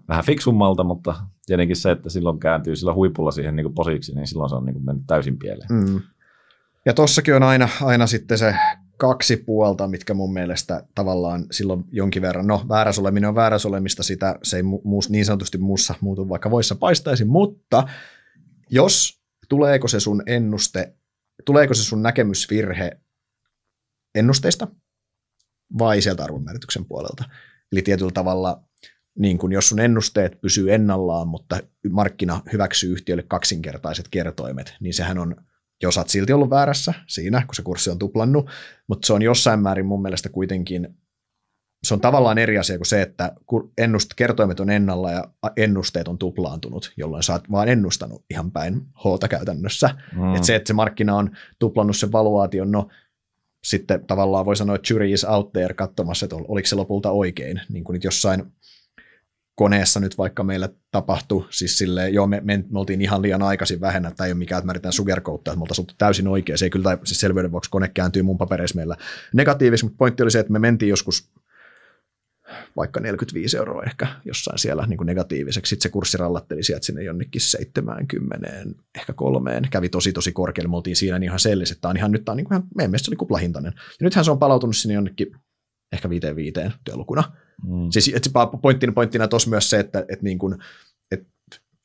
vähän 0.09 0.25
fiksummalta, 0.25 0.85
mutta 0.85 1.15
tietenkin 1.47 1.77
se, 1.77 1.91
että 1.91 2.11
silloin 2.11 2.39
kääntyy 2.39 2.77
sillä 2.77 2.95
huipulla 2.95 3.31
siihen 3.31 3.57
niin 3.57 3.75
posiksi, 3.75 4.15
niin 4.15 4.27
silloin 4.27 4.51
se 4.51 4.57
on 4.57 4.65
niin 4.65 4.75
kuin 4.75 4.85
mennyt 4.85 5.07
täysin 5.07 5.39
pieleen. 5.39 5.69
Mm. 5.71 6.01
Ja 6.87 6.95
tossakin 6.95 7.35
on 7.35 7.43
aina, 7.43 7.69
aina 7.83 8.07
sitten 8.07 8.39
se 8.39 8.55
kaksi 8.97 9.37
puolta, 9.37 9.89
mitkä 9.89 10.15
mun 10.15 10.33
mielestä 10.33 10.83
tavallaan 10.95 11.45
silloin 11.51 11.85
jonkin 11.93 12.23
verran, 12.23 12.47
no 12.47 12.63
vääräs 12.69 12.99
oleminen 12.99 13.29
on 13.29 13.35
olemista, 13.69 14.03
sitä 14.03 14.39
se 14.43 14.57
ei 14.57 14.63
mu, 14.63 14.81
niin 15.09 15.25
sanotusti 15.25 15.59
muussa 15.59 15.95
muutu, 16.01 16.29
vaikka 16.29 16.51
voissa 16.51 16.75
paistaisi, 16.75 17.25
mutta 17.25 17.89
jos 18.71 19.20
tuleeko 19.51 19.89
se 19.89 20.01
sun 20.01 20.23
ennuste, 20.27 20.95
tuleeko 21.45 21.75
se 21.75 21.85
sun 21.85 22.03
näkemysvirhe 22.03 23.01
ennusteista 24.15 24.69
vai 25.79 26.03
sieltä 26.03 26.25
arvonmäärityksen 26.25 26.85
puolelta. 26.85 27.25
Eli 27.73 27.83
tietyllä 27.83 28.11
tavalla 28.15 28.65
niin 29.19 29.39
kun 29.39 29.53
jos 29.53 29.69
sun 29.69 29.81
ennusteet 29.81 30.41
pysyy 30.41 30.75
ennallaan, 30.75 31.29
mutta 31.29 31.61
markkina 31.91 32.43
hyväksyy 32.53 32.93
yhtiölle 32.93 33.23
kaksinkertaiset 33.23 34.09
kertoimet, 34.11 34.75
niin 34.81 34.95
sehän 34.95 35.19
on, 35.19 35.37
jos 35.83 35.99
oot 35.99 36.09
silti 36.09 36.33
ollut 36.33 36.51
väärässä 36.51 36.95
siinä, 37.07 37.43
kun 37.47 37.55
se 37.55 37.63
kurssi 37.63 37.91
on 37.91 37.99
tuplannut, 37.99 38.51
mutta 38.87 39.07
se 39.07 39.13
on 39.13 39.23
jossain 39.23 39.61
määrin 39.61 39.87
mun 39.87 40.03
mielestä 40.03 40.29
kuitenkin 40.29 41.00
se 41.85 41.95
on 41.95 42.01
tavallaan 42.01 42.39
eri 42.39 42.59
asia 42.59 42.79
kuin 42.79 42.87
se, 42.87 43.03
että 43.03 43.33
ennust, 43.79 44.11
kertoimet 44.17 44.61
on 44.61 44.71
ennalla 44.71 45.11
ja 45.11 45.25
ennusteet 45.57 46.09
on 46.09 46.19
tuplaantunut, 46.19 46.93
jolloin 46.97 47.23
sä 47.23 47.33
oot 47.33 47.51
vaan 47.51 47.69
ennustanut 47.69 48.25
ihan 48.31 48.51
päin 48.51 48.83
hoota 49.05 49.29
käytännössä. 49.29 49.95
Mm. 50.17 50.35
Et 50.35 50.45
se, 50.45 50.57
että 50.57 50.69
se 50.69 50.73
markkina 50.73 51.17
on 51.17 51.31
tuplannut 51.59 51.97
sen 51.97 52.13
valuaation, 52.13 52.73
no 52.73 52.89
sitten 53.65 54.07
tavallaan 54.07 54.47
voi 54.47 54.57
sanoa, 54.57 54.77
että 54.77 54.93
jury 54.93 55.13
is 55.13 55.25
out 55.25 55.53
there 55.53 55.75
katsomassa, 55.75 56.27
että 56.27 56.37
oliko 56.37 56.67
se 56.67 56.77
lopulta 56.77 57.11
oikein. 57.11 57.61
Niin 57.69 57.85
kuin 57.85 57.95
nyt 57.95 58.05
jossain 58.05 58.53
koneessa 59.55 60.01
nyt 60.01 60.19
vaikka 60.19 60.45
meillä 60.45 60.69
tapahtui, 60.91 61.47
siis 61.51 61.79
silleen, 61.79 62.15
joo, 62.15 62.27
me, 62.27 62.41
me, 62.45 62.65
me 62.71 62.79
oltiin 62.79 63.01
ihan 63.01 63.23
liian 63.23 63.43
aikaisin 63.43 63.81
vähennä, 63.81 64.11
tai 64.11 64.29
ei 64.29 64.33
ole 64.33 64.39
mikään, 64.39 64.59
että 64.59 64.67
mä 64.67 64.73
yritän 64.73 64.93
sugarcoattaa, 64.93 65.53
että 65.53 65.59
me 65.59 65.63
oltaisiin 65.63 65.89
täysin 65.99 66.29
oikein, 66.29 66.59
se 66.59 66.67
ei 66.67 66.71
kyllä, 66.71 66.85
tai 66.85 66.99
siis 67.05 67.21
selvyyden 67.21 67.53
vuoksi 67.53 67.71
kone 67.71 67.89
kääntyy 67.89 68.23
mun 68.23 68.39
papereissa 68.39 68.77
meillä 68.77 68.97
negatiivisesti, 69.35 69.87
mutta 69.87 69.99
pointti 69.99 70.23
oli 70.23 70.31
se, 70.31 70.39
että 70.39 70.53
me 70.53 70.59
mentiin 70.59 70.91
joskus 70.91 71.31
vaikka 72.77 73.01
45 73.01 73.57
euroa 73.57 73.83
ehkä 73.83 74.07
jossain 74.25 74.59
siellä 74.59 74.87
niin 74.87 74.97
kuin 74.97 75.07
negatiiviseksi. 75.07 75.71
Sitten 75.71 75.83
se 75.83 75.89
kurssi 75.89 76.19
rallatteli 76.19 76.63
sieltä 76.63 76.87
sinne 76.87 77.03
jonnekin 77.03 77.41
70, 77.41 78.49
ehkä 78.99 79.13
kolmeen. 79.13 79.69
Kävi 79.71 79.89
tosi 79.89 80.13
tosi 80.13 80.33
korkealle. 80.33 80.71
Me 80.71 80.77
oltiin 80.77 80.97
siinä 80.97 81.19
niin 81.19 81.29
ihan 81.29 81.41
sellis, 81.41 81.71
että 81.71 81.81
tämä 81.81 81.91
on 81.91 81.97
ihan, 81.97 82.13
nyt 82.13 82.25
tämä 82.25 82.33
on 82.33 82.37
niin 82.37 82.45
kuin 82.45 82.57
ihan, 82.57 82.69
meidän 82.77 82.91
mielestä 82.91 83.07
se 83.07 83.11
oli 83.11 83.17
kuplahintainen. 83.17 83.73
Ja 83.77 84.05
nythän 84.05 84.25
se 84.25 84.31
on 84.31 84.39
palautunut 84.39 84.77
sinne 84.77 84.95
jonnekin 84.95 85.37
ehkä 85.93 86.11
viiteen 86.11 86.37
viiteen 86.37 86.73
työlukuna. 86.85 87.33
Mm. 87.65 87.91
Siis 87.91 88.11
että 88.15 88.31
pointtina, 88.63 88.93
pointtina 88.93 89.29
tuossa 89.29 89.51
myös 89.51 89.71
se, 89.71 89.81
että, 89.81 89.99
että, 89.99 90.25
niin 90.25 90.39
kuin, 90.39 90.57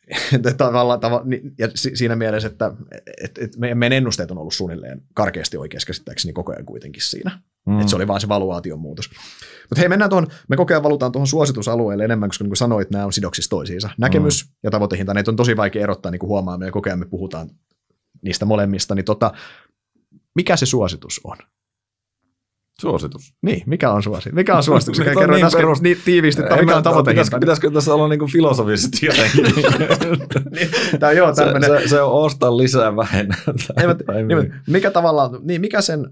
että 0.36 0.54
tavallaan, 0.58 1.00
tavalla, 1.00 1.26
ja 1.58 1.68
siinä 1.74 2.16
mielessä, 2.16 2.48
että, 2.48 2.74
että, 3.24 3.46
että 3.46 3.58
meidän 3.60 3.94
ennusteet 3.94 4.32
on 4.32 4.38
ollut 4.38 4.54
suunnilleen 4.54 5.02
karkeasti 5.14 5.58
oikeassa 5.58 5.88
käsittääkseni 5.88 6.34
koko 6.34 6.52
ajan 6.52 6.66
kuitenkin 6.66 7.04
siinä. 7.04 7.40
Mm. 7.66 7.80
Että 7.80 7.90
se 7.90 7.96
oli 7.96 8.08
vaan 8.08 8.22
se 8.22 8.28
valuaation 8.28 8.80
muutos. 8.80 9.10
Mutta 9.70 9.80
hei, 9.80 9.90
mennään 9.90 10.10
tuohon, 10.10 10.28
me 10.50 10.56
koko 10.56 10.74
ajan 10.74 10.84
valutaan 10.84 11.12
tuohon 11.12 11.28
suositusalueelle 11.28 12.04
enemmän, 12.04 12.30
koska 12.30 12.44
niin 12.44 12.50
kuin 12.50 12.58
sanoit, 12.58 12.92
nämä 12.92 13.06
on 13.06 13.14
sidoksissa 13.14 13.50
toisiinsa. 13.50 13.90
Näkemys 13.98 14.46
mm. 14.46 14.52
ja 14.64 14.72
tavoitehinta, 14.72 15.14
näitä 15.14 15.32
on 15.32 15.36
tosi 15.36 15.58
vaikea 15.58 15.84
erottaa, 15.84 16.12
niin 16.12 16.20
kuin 16.20 16.28
huomaamme, 16.28 16.66
ja 16.66 16.72
koko 16.72 16.90
ajan 16.90 17.00
me 17.00 17.06
puhutaan 17.06 17.50
niistä 18.22 18.46
molemmista. 18.46 18.96
Niin 18.96 19.06
tota, 19.06 19.32
mikä 20.36 20.56
se 20.56 20.66
suositus 20.66 21.22
on? 21.24 21.38
Suositus. 22.82 23.34
Niin, 23.42 23.64
mikä 23.66 23.92
on 23.92 24.04
suositus? 24.04 24.34
Mikä 24.34 24.58
on 24.58 24.64
suositus? 24.64 25.00
Mikä 25.00 25.16
kerroin 25.16 25.38
niin 25.38 25.46
äsken 25.46 25.62
perus... 25.62 25.82
niin 25.82 25.98
tiiviisti, 26.06 26.42
että 26.42 26.56
mikä 26.56 26.78
on 26.78 26.84
tavoite. 26.84 27.12
Pitäisikö, 27.12 27.40
pitäisikö 27.40 27.72
tässä 27.72 27.94
olla 27.94 28.08
niin 28.08 28.32
filosofisesti 28.32 29.06
jotenkin? 29.06 29.44
niin, 30.56 30.70
tämä 31.00 31.12
joo, 31.12 31.36
se, 31.36 31.44
se, 31.44 31.88
se, 31.88 32.02
on 32.02 32.12
ostaa 32.12 32.58
lisää 32.58 32.96
vähennä. 32.96 33.36
niin, 34.28 34.54
mikä 34.68 34.92
tavallaan, 34.92 35.32
niin 35.44 35.62
mikä 35.62 35.82
sen 35.82 36.10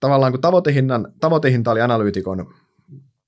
tavallaan 0.00 0.32
kun 0.32 0.40
tavoitehinnan, 0.40 1.12
tavoitehinta 1.20 1.70
oli 1.70 1.80
analyytikon 1.80 2.54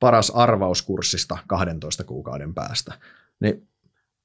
paras 0.01 0.31
arvauskurssista 0.31 1.39
12 1.47 2.05
kuukauden 2.05 2.55
päästä, 2.55 3.01
niin 3.41 3.69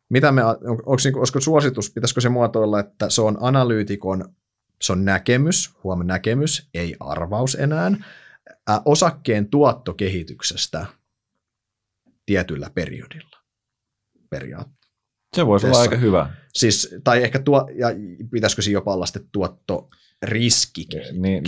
mitä 0.10 0.32
me, 0.32 0.46
onko, 0.46 0.96
niin, 1.04 1.18
olisiko 1.18 1.40
suositus, 1.40 1.92
pitäisikö 1.92 2.22
se 2.22 2.30
muotoilla, 2.30 2.80
että 2.80 3.10
se 3.10 3.22
on 3.22 3.38
analyytikon, 3.42 4.36
se 4.82 4.92
on 4.92 5.06
näkemys, 5.06 5.74
huom 5.84 6.06
näkemys, 6.06 6.70
ei 6.74 6.96
arvaus 7.00 7.56
enää, 7.56 7.92
ää, 8.68 8.82
osakkeen 8.86 9.50
tuottokehityksestä 9.50 10.86
tietyllä 12.26 12.70
periodilla 12.70 13.38
periaatteessa. 14.30 14.76
Se 15.36 15.46
voisi 15.46 15.68
olla 15.68 15.80
aika 15.80 15.98
hyvä. 15.98 16.30
Siis, 16.54 16.96
tai 17.04 17.24
ehkä 17.24 17.40
tuo, 17.40 17.68
ja 17.76 17.88
pitäisikö 18.32 18.62
siinä 18.62 18.78
jopa 18.78 18.94
olla 18.94 19.06
sitten 19.06 19.30
tuotto 19.32 19.90
riski 20.26 20.88
niin, 21.12 21.22
niin, 21.22 21.44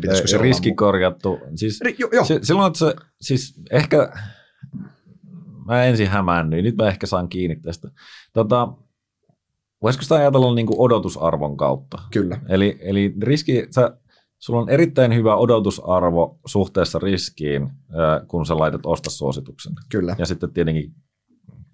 Pitäisikö 0.00 0.28
se 0.28 0.38
riski 0.38 0.68
olla 0.68 0.76
korjattu. 0.76 1.38
Siis, 1.54 1.80
Ri, 1.80 1.96
jo, 1.98 2.08
jo. 2.12 2.24
Se, 2.24 2.38
silloin, 2.42 2.66
että 2.66 2.78
se, 2.78 2.94
siis 3.20 3.54
ehkä, 3.70 4.12
mä 5.66 5.84
ensin 5.84 6.08
hämäännyin, 6.08 6.64
nyt 6.64 6.76
mä 6.76 6.88
ehkä 6.88 7.06
saan 7.06 7.28
kiinni 7.28 7.56
tästä. 7.56 7.88
Tota, 8.32 8.68
voisiko 9.82 10.02
sitä 10.02 10.14
ajatella 10.14 10.54
niin 10.54 10.66
kuin 10.66 10.80
odotusarvon 10.80 11.56
kautta? 11.56 11.98
Kyllä. 12.10 12.40
Eli, 12.48 12.78
eli 12.80 13.14
riski, 13.22 13.66
sä, 13.70 13.96
sulla 14.38 14.60
on 14.60 14.68
erittäin 14.68 15.14
hyvä 15.14 15.36
odotusarvo 15.36 16.38
suhteessa 16.46 16.98
riskiin, 16.98 17.70
kun 18.28 18.46
sä 18.46 18.58
laitat 18.58 18.86
ostasuosituksen. 18.86 19.72
Kyllä. 19.88 20.16
Ja 20.18 20.26
sitten 20.26 20.52
tietenkin 20.52 20.94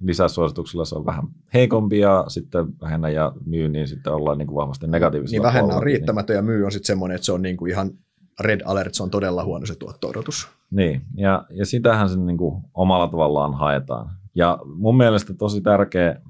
lisäsuosituksilla 0.00 0.84
se 0.84 0.94
on 0.94 1.06
vähän 1.06 1.24
heikompi 1.54 1.98
ja 1.98 2.24
sitten 2.28 2.66
vähennä 2.80 3.08
ja 3.08 3.32
myy, 3.46 3.68
niin 3.68 3.88
sitten 3.88 4.12
ollaan 4.12 4.38
niin 4.38 4.46
kuin 4.46 4.56
vahvasti 4.56 4.86
negatiivisella 4.86 5.36
Niin 5.36 5.54
vähennä 5.54 5.76
on 5.76 5.82
riittämätön 5.82 6.34
niin. 6.34 6.38
ja 6.38 6.42
myy 6.42 6.64
on 6.64 6.72
sitten 6.72 6.86
semmoinen, 6.86 7.14
että 7.14 7.26
se 7.26 7.32
on 7.32 7.42
niin 7.42 7.56
kuin 7.56 7.70
ihan 7.70 7.90
red 8.40 8.60
alert, 8.64 8.94
se 8.94 9.02
on 9.02 9.10
todella 9.10 9.44
huono 9.44 9.66
se 9.66 9.74
tuotto-odotus. 9.74 10.48
Niin, 10.70 11.02
ja, 11.14 11.44
ja 11.50 11.66
sitähän 11.66 12.08
se 12.08 12.16
niin 12.16 12.38
kuin 12.38 12.62
omalla 12.74 13.08
tavallaan 13.08 13.54
haetaan. 13.54 14.10
Ja 14.34 14.58
mun 14.74 14.96
mielestä 14.96 15.34
tosi 15.34 15.60
tärkeä, 15.60 16.20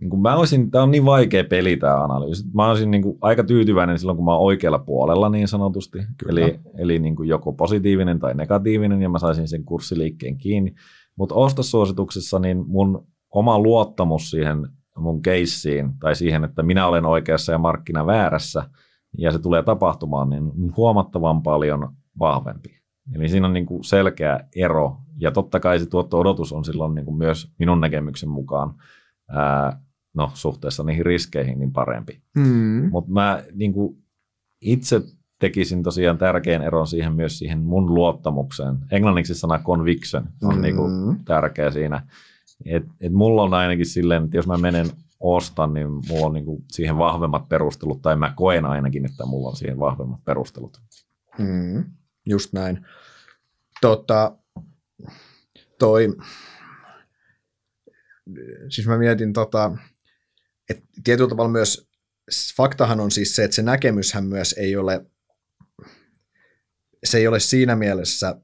niin 0.00 0.10
kuin 0.10 0.22
mä 0.22 0.36
olisin, 0.36 0.70
tämä 0.70 0.84
on 0.84 0.90
niin 0.90 1.04
vaikea 1.04 1.44
peli 1.44 1.76
tämä 1.76 2.04
analyysi. 2.04 2.44
Mä 2.54 2.68
olisin 2.68 2.90
niin 2.90 3.02
kuin 3.02 3.18
aika 3.20 3.44
tyytyväinen 3.44 3.98
silloin, 3.98 4.16
kun 4.16 4.24
mä 4.24 4.32
oon 4.32 4.46
oikealla 4.46 4.78
puolella 4.78 5.28
niin 5.28 5.48
sanotusti. 5.48 5.98
Kyllä. 6.16 6.40
Eli, 6.40 6.60
eli 6.78 6.98
niin 6.98 7.16
kuin 7.16 7.28
joko 7.28 7.52
positiivinen 7.52 8.18
tai 8.18 8.34
negatiivinen, 8.34 9.02
ja 9.02 9.08
mä 9.08 9.18
saisin 9.18 9.48
sen 9.48 9.64
kurssiliikkeen 9.64 10.38
kiinni. 10.38 10.74
Mutta 11.20 11.34
ostosuosituksessa 11.34 12.38
niin 12.38 12.64
mun 12.66 13.06
oma 13.34 13.58
luottamus 13.58 14.30
siihen 14.30 14.68
mun 14.96 15.22
keissiin 15.22 15.98
tai 15.98 16.16
siihen, 16.16 16.44
että 16.44 16.62
minä 16.62 16.86
olen 16.86 17.06
oikeassa 17.06 17.52
ja 17.52 17.58
markkina 17.58 18.06
väärässä 18.06 18.70
ja 19.18 19.32
se 19.32 19.38
tulee 19.38 19.62
tapahtumaan, 19.62 20.30
niin 20.30 20.76
huomattavan 20.76 21.42
paljon 21.42 21.92
vahvempi. 22.18 22.80
Eli 23.14 23.28
siinä 23.28 23.46
on 23.46 23.52
niin 23.52 23.66
kuin 23.66 23.84
selkeä 23.84 24.40
ero 24.56 24.96
ja 25.18 25.30
totta 25.30 25.60
kai 25.60 25.78
se 25.78 25.86
tuotto-odotus 25.86 26.52
on 26.52 26.64
silloin 26.64 26.94
niin 26.94 27.04
kuin 27.04 27.16
myös 27.16 27.52
minun 27.58 27.80
näkemyksen 27.80 28.28
mukaan 28.28 28.74
ää, 29.28 29.80
no, 30.14 30.30
suhteessa 30.34 30.84
niihin 30.84 31.06
riskeihin 31.06 31.58
niin 31.58 31.72
parempi. 31.72 32.22
Mm. 32.36 32.88
Mutta 32.90 33.10
mä 33.10 33.42
niin 33.52 33.72
kuin 33.72 33.96
itse 34.60 35.02
tekisin 35.40 35.82
tosiaan 35.82 36.18
tärkeän 36.18 36.62
eron 36.62 36.86
siihen 36.86 37.12
myös 37.12 37.38
siihen 37.38 37.58
mun 37.58 37.94
luottamukseen. 37.94 38.76
Englanniksi 38.90 39.34
sana 39.34 39.58
conviction 39.58 40.28
on 40.42 40.54
mm. 40.54 40.62
niinku 40.62 40.82
tärkeä 41.24 41.70
siinä. 41.70 42.06
Et, 42.64 42.84
et 43.00 43.12
mulla 43.12 43.42
on 43.42 43.54
ainakin 43.54 43.86
silleen, 43.86 44.24
että 44.24 44.36
jos 44.36 44.46
mä 44.46 44.58
menen 44.58 44.86
ostan, 45.20 45.74
niin 45.74 45.88
mulla 45.90 46.26
on 46.26 46.32
niinku 46.32 46.64
siihen 46.68 46.98
vahvemmat 46.98 47.48
perustelut, 47.48 48.02
tai 48.02 48.16
mä 48.16 48.32
koen 48.36 48.64
ainakin, 48.64 49.04
että 49.04 49.26
mulla 49.26 49.48
on 49.48 49.56
siihen 49.56 49.78
vahvemmat 49.78 50.24
perustelut. 50.24 50.80
Mm. 51.38 51.84
Just 52.26 52.52
näin. 52.52 52.86
Tota, 53.80 54.36
toi, 55.78 56.16
siis 58.68 58.86
mä 58.86 58.98
mietin, 58.98 59.32
tota, 59.32 59.72
että 60.70 60.86
tietyllä 61.04 61.28
tavalla 61.28 61.50
myös 61.50 61.88
faktahan 62.56 63.00
on 63.00 63.10
siis 63.10 63.36
se, 63.36 63.44
että 63.44 63.54
se 63.54 63.62
näkemyshän 63.62 64.24
myös 64.24 64.52
ei 64.52 64.76
ole 64.76 65.06
se 67.04 67.18
ei 67.18 67.26
ole 67.26 67.40
siinä 67.40 67.76
mielessä 67.76 68.36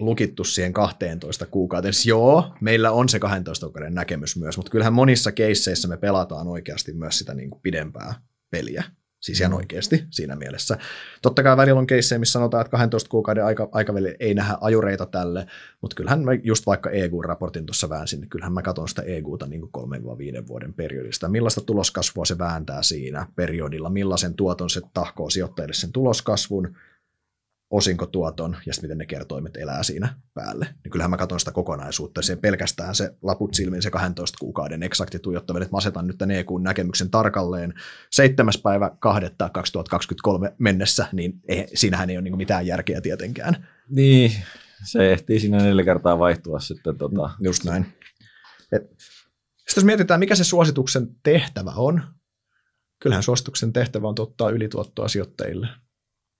lukittu 0.00 0.44
siihen 0.44 0.72
12 0.72 1.46
kuukauteen. 1.46 1.94
Siis 1.94 2.06
joo, 2.06 2.54
meillä 2.60 2.90
on 2.90 3.08
se 3.08 3.18
12 3.18 3.66
kuukauden 3.66 3.94
näkemys 3.94 4.36
myös, 4.36 4.56
mutta 4.56 4.70
kyllähän 4.70 4.92
monissa 4.92 5.32
keisseissä 5.32 5.88
me 5.88 5.96
pelataan 5.96 6.48
oikeasti 6.48 6.92
myös 6.92 7.18
sitä 7.18 7.34
niin 7.34 7.50
kuin 7.50 7.62
pidempää 7.62 8.14
peliä. 8.50 8.84
Siis 9.22 9.40
ihan 9.40 9.52
mm. 9.52 9.56
oikeasti 9.56 10.04
siinä 10.10 10.36
mielessä. 10.36 10.78
Totta 11.22 11.42
kai 11.42 11.56
välillä 11.56 11.78
on 11.78 11.86
keissejä, 11.86 12.18
missä 12.18 12.32
sanotaan, 12.32 12.60
että 12.60 12.70
12 12.70 13.10
kuukauden 13.10 13.44
aika, 13.44 13.68
aikaväli 13.72 14.16
ei 14.20 14.34
nähdä 14.34 14.58
ajureita 14.60 15.06
tälle, 15.06 15.46
mutta 15.80 15.94
kyllähän 15.94 16.24
mä 16.24 16.32
just 16.42 16.66
vaikka 16.66 16.90
EGU-raportin 16.90 17.66
tuossa 17.66 17.88
väänsin, 17.88 18.20
niin 18.20 18.28
kyllähän 18.28 18.52
mä 18.52 18.62
katson 18.62 18.88
sitä 18.88 19.02
EGUta 19.02 19.46
niin 19.46 19.62
3-5 20.42 20.48
vuoden 20.48 20.74
periodista. 20.74 21.28
Millaista 21.28 21.60
tuloskasvua 21.60 22.24
se 22.24 22.38
vääntää 22.38 22.82
siinä 22.82 23.26
periodilla, 23.36 23.90
millaisen 23.90 24.34
tuoton 24.34 24.70
se 24.70 24.80
tahkoo 24.94 25.30
sijoittajille 25.30 25.74
sen 25.74 25.92
tuloskasvun, 25.92 26.76
osinkotuoton 27.72 28.56
ja 28.66 28.74
sitten 28.74 28.88
miten 28.88 28.98
ne 28.98 29.06
kertoimet 29.06 29.56
elää 29.56 29.82
siinä 29.82 30.14
päälle. 30.34 30.66
Niin 30.84 30.90
kyllähän 30.92 31.10
mä 31.10 31.16
katson 31.16 31.40
sitä 31.40 31.52
kokonaisuutta. 31.52 32.22
Se 32.22 32.36
pelkästään 32.36 32.94
se 32.94 33.14
laput 33.22 33.54
silmin 33.54 33.82
se 33.82 33.90
12 33.90 34.38
kuukauden 34.40 34.82
eksakti 34.82 35.18
tuijottaminen, 35.18 35.62
että 35.62 35.74
mä 35.74 35.78
asetan 35.78 36.06
nyt 36.06 36.18
tämän 36.18 36.36
EQn 36.36 36.62
näkemyksen 36.62 37.10
tarkalleen 37.10 37.74
7. 38.10 38.52
päivä 38.62 38.90
2. 38.98 39.20
2023 39.52 40.54
mennessä, 40.58 41.06
niin 41.12 41.40
ei, 41.48 41.68
siinähän 41.74 42.10
ei 42.10 42.16
ole 42.16 42.22
niin 42.22 42.36
mitään 42.36 42.66
järkeä 42.66 43.00
tietenkään. 43.00 43.68
Niin, 43.88 44.32
se 44.84 45.12
ehtii 45.12 45.40
siinä 45.40 45.58
neljä 45.58 45.84
kertaa 45.84 46.18
vaihtua 46.18 46.60
sitten. 46.60 46.98
Tota. 46.98 47.30
Just 47.40 47.64
näin. 47.64 47.86
Et, 48.72 48.82
sitten 49.56 49.76
jos 49.76 49.84
mietitään, 49.84 50.20
mikä 50.20 50.34
se 50.34 50.44
suosituksen 50.44 51.08
tehtävä 51.22 51.72
on, 51.76 52.02
kyllähän 52.98 53.22
suosituksen 53.22 53.72
tehtävä 53.72 54.08
on 54.08 54.14
tuottaa 54.14 54.50
ylituottoa 54.50 55.08
sijoittajille. 55.08 55.68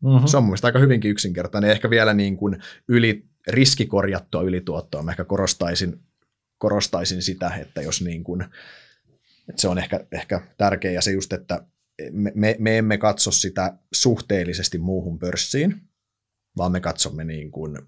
Mm-hmm. 0.03 0.27
Se 0.27 0.37
on 0.37 0.45
mun 0.45 0.57
aika 0.63 0.79
hyvinkin 0.79 1.11
yksinkertainen. 1.11 1.71
Ehkä 1.71 1.91
vielä 1.91 2.15
niin 2.15 2.37
kuin 2.37 2.63
yli, 2.89 3.25
riskikorjattua 3.47 4.43
ylituottoa 4.43 5.03
mä 5.03 5.11
ehkä 5.11 5.25
korostaisin 5.25 6.01
korostaisin 6.63 7.23
sitä, 7.23 7.55
että 7.55 7.83
jos 7.83 8.03
niin 8.03 8.25
kuin, 8.25 8.43
että 9.49 9.63
se 9.63 9.69
on 9.69 9.79
ehkä, 9.79 10.07
ehkä 10.13 10.41
tärkeä 10.59 10.91
ja 10.91 11.03
se 11.03 11.13
just, 11.13 11.33
että 11.33 11.67
me, 12.11 12.33
me, 12.35 12.57
me 12.59 12.79
emme 12.79 12.99
katso 12.99 13.31
sitä 13.31 13.79
suhteellisesti 13.95 14.79
muuhun 14.79 15.19
pörssiin, 15.19 15.83
vaan 16.57 16.73
me 16.73 16.81
katsomme 16.81 17.25
niin 17.25 17.51
kuin 17.51 17.79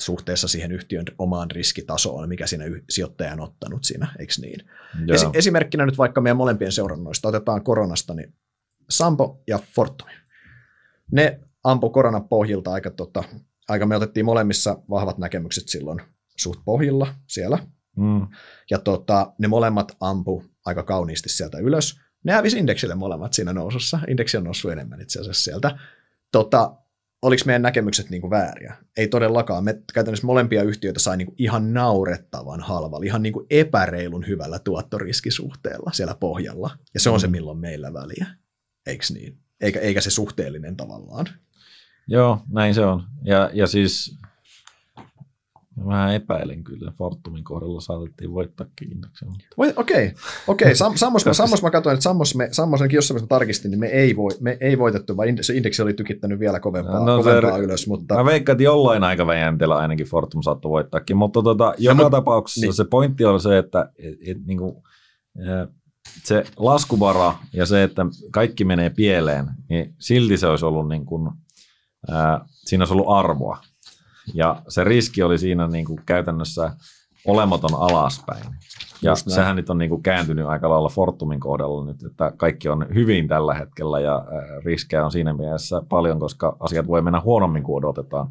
suhteessa 0.00 0.48
siihen 0.48 0.72
yhtiön 0.72 1.04
omaan 1.18 1.50
riskitasoon, 1.50 2.28
mikä 2.28 2.46
siinä 2.46 2.64
sijoittaja 2.90 3.32
on 3.32 3.40
ottanut 3.40 3.84
siinä, 3.84 4.14
eikö 4.18 4.32
niin? 4.40 4.60
Esi- 5.14 5.30
esimerkkinä 5.34 5.86
nyt 5.86 5.98
vaikka 5.98 6.20
meidän 6.20 6.36
molempien 6.36 6.72
seurannoista, 6.72 7.28
otetaan 7.28 7.64
koronasta, 7.64 8.14
niin 8.14 8.34
Sampo 8.90 9.42
ja 9.48 9.58
Fortumi. 9.74 10.12
Ne 11.12 11.40
ampu 11.64 11.90
koronapohjilta 11.90 12.72
aika, 12.72 12.90
tota, 12.90 13.24
aika, 13.68 13.86
me 13.86 13.96
otettiin 13.96 14.26
molemmissa 14.26 14.82
vahvat 14.90 15.18
näkemykset 15.18 15.68
silloin 15.68 16.00
suht 16.36 16.60
pohjilla 16.64 17.14
siellä. 17.26 17.58
Mm. 17.96 18.26
Ja 18.70 18.78
tota, 18.78 19.32
ne 19.38 19.48
molemmat 19.48 19.96
ampu 20.00 20.44
aika 20.64 20.82
kauniisti 20.82 21.28
sieltä 21.28 21.58
ylös. 21.58 22.00
Ne 22.24 22.32
hävisi 22.32 22.58
indeksille 22.58 22.94
molemmat 22.94 23.32
siinä 23.32 23.52
nousussa. 23.52 23.98
Indeksi 24.08 24.36
on 24.36 24.44
noussut 24.44 24.72
enemmän 24.72 25.00
itse 25.00 25.20
asiassa 25.20 25.44
sieltä. 25.44 25.78
Tota, 26.32 26.76
oliko 27.22 27.42
meidän 27.46 27.62
näkemykset 27.62 28.10
niin 28.10 28.20
kuin 28.20 28.30
vääriä? 28.30 28.76
Ei 28.96 29.08
todellakaan. 29.08 29.64
Me 29.64 29.82
käytännössä 29.94 30.26
molempia 30.26 30.62
yhtiöitä 30.62 31.00
sai 31.00 31.16
niin 31.16 31.26
kuin 31.26 31.36
ihan 31.38 31.74
naurettavan 31.74 32.60
halvalla, 32.60 33.06
ihan 33.06 33.22
niin 33.22 33.32
kuin 33.32 33.46
epäreilun 33.50 34.26
hyvällä 34.26 34.58
tuottoriskisuhteella 34.58 35.90
siellä 35.92 36.14
pohjalla. 36.14 36.78
Ja 36.94 37.00
se 37.00 37.10
on 37.10 37.20
se, 37.20 37.26
mm. 37.26 37.30
milloin 37.30 37.58
meillä 37.58 37.92
väliä. 37.92 38.26
Eikö 38.86 39.04
niin? 39.12 39.41
Eikä, 39.62 39.80
eikä 39.80 40.00
se 40.00 40.10
suhteellinen 40.10 40.76
tavallaan. 40.76 41.26
Joo, 42.08 42.42
näin 42.48 42.74
se 42.74 42.84
on. 42.84 43.02
Ja, 43.24 43.50
ja 43.52 43.66
siis 43.66 44.18
Mä 45.84 46.14
epäilen 46.14 46.64
kyllä, 46.64 46.92
Fortumin 46.98 47.44
kohdalla 47.44 47.80
saatettiin 47.80 48.32
voittaa 48.32 48.66
indeksen. 48.92 49.28
Okei, 49.56 49.72
okei. 49.76 50.12
Okay. 50.46 50.74
Sam, 50.74 50.92
Sammos, 50.96 51.26
mä, 51.26 51.32
Sammos 51.32 51.62
mä 51.62 51.70
katsoin, 51.70 51.94
että 51.94 52.02
Sammos, 52.02 52.34
me, 52.34 52.48
Sammos 52.52 52.80
ainakin 52.80 52.96
jossain 52.96 53.20
mä 53.20 53.26
tarkistin, 53.26 53.70
niin 53.70 53.80
me 53.80 53.86
ei, 53.86 54.16
voi, 54.16 54.30
me 54.40 54.58
ei 54.60 54.78
voitettu, 54.78 55.16
vaan 55.16 55.28
se 55.40 55.54
indeksi 55.54 55.82
oli 55.82 55.94
tykittänyt 55.94 56.38
vielä 56.38 56.60
kovempaa, 56.60 57.04
no, 57.04 57.16
kovempaa 57.16 57.56
se, 57.56 57.64
ylös. 57.64 57.86
Mutta... 57.86 58.14
Mä 58.14 58.24
veikkaan, 58.24 58.54
että 58.54 58.62
jollain 58.62 59.04
aikavälillä 59.04 59.76
ainakin 59.76 60.06
Fortum 60.06 60.42
saattoi 60.42 60.70
voittaakin, 60.70 61.16
mutta 61.16 61.42
tota, 61.42 61.74
joka 61.78 62.02
no, 62.02 62.10
tapauksessa 62.10 62.66
niin. 62.66 62.74
se 62.74 62.84
pointti 62.84 63.24
on 63.24 63.40
se, 63.40 63.58
että 63.58 63.90
et, 63.98 64.14
et, 64.26 64.46
niin 64.46 64.58
kuin, 64.58 64.76
se 66.24 66.44
laskuvara 66.56 67.34
ja 67.52 67.66
se, 67.66 67.82
että 67.82 68.06
kaikki 68.30 68.64
menee 68.64 68.90
pieleen, 68.90 69.50
niin 69.68 69.94
silti 69.98 70.36
se 70.36 70.46
olisi 70.46 70.64
ollut 70.64 70.88
niin 70.88 71.06
kuin, 71.06 71.30
ää, 72.10 72.44
siinä 72.48 72.82
olisi 72.82 72.94
ollut 72.94 73.16
arvoa. 73.16 73.58
Ja 74.34 74.62
se 74.68 74.84
riski 74.84 75.22
oli 75.22 75.38
siinä 75.38 75.68
niin 75.68 75.84
kuin 75.84 76.00
käytännössä 76.06 76.76
olematon 77.26 77.74
alaspäin. 77.74 78.44
Ja 79.02 79.14
sehän 79.14 79.56
nyt 79.56 79.70
on 79.70 79.78
niin 79.78 79.88
kuin 79.88 80.02
kääntynyt 80.02 80.46
aika 80.46 80.70
lailla 80.70 80.88
Fortumin 80.88 81.40
kohdalla 81.40 81.84
nyt, 81.84 82.02
että 82.02 82.32
kaikki 82.36 82.68
on 82.68 82.86
hyvin 82.94 83.28
tällä 83.28 83.54
hetkellä 83.54 84.00
ja 84.00 84.24
riskejä 84.64 85.04
on 85.04 85.12
siinä 85.12 85.32
mielessä 85.32 85.82
paljon, 85.88 86.20
koska 86.20 86.56
asiat 86.60 86.86
voi 86.86 87.02
mennä 87.02 87.20
huonommin 87.20 87.62
kuin 87.62 87.84
odotetaan. 87.84 88.30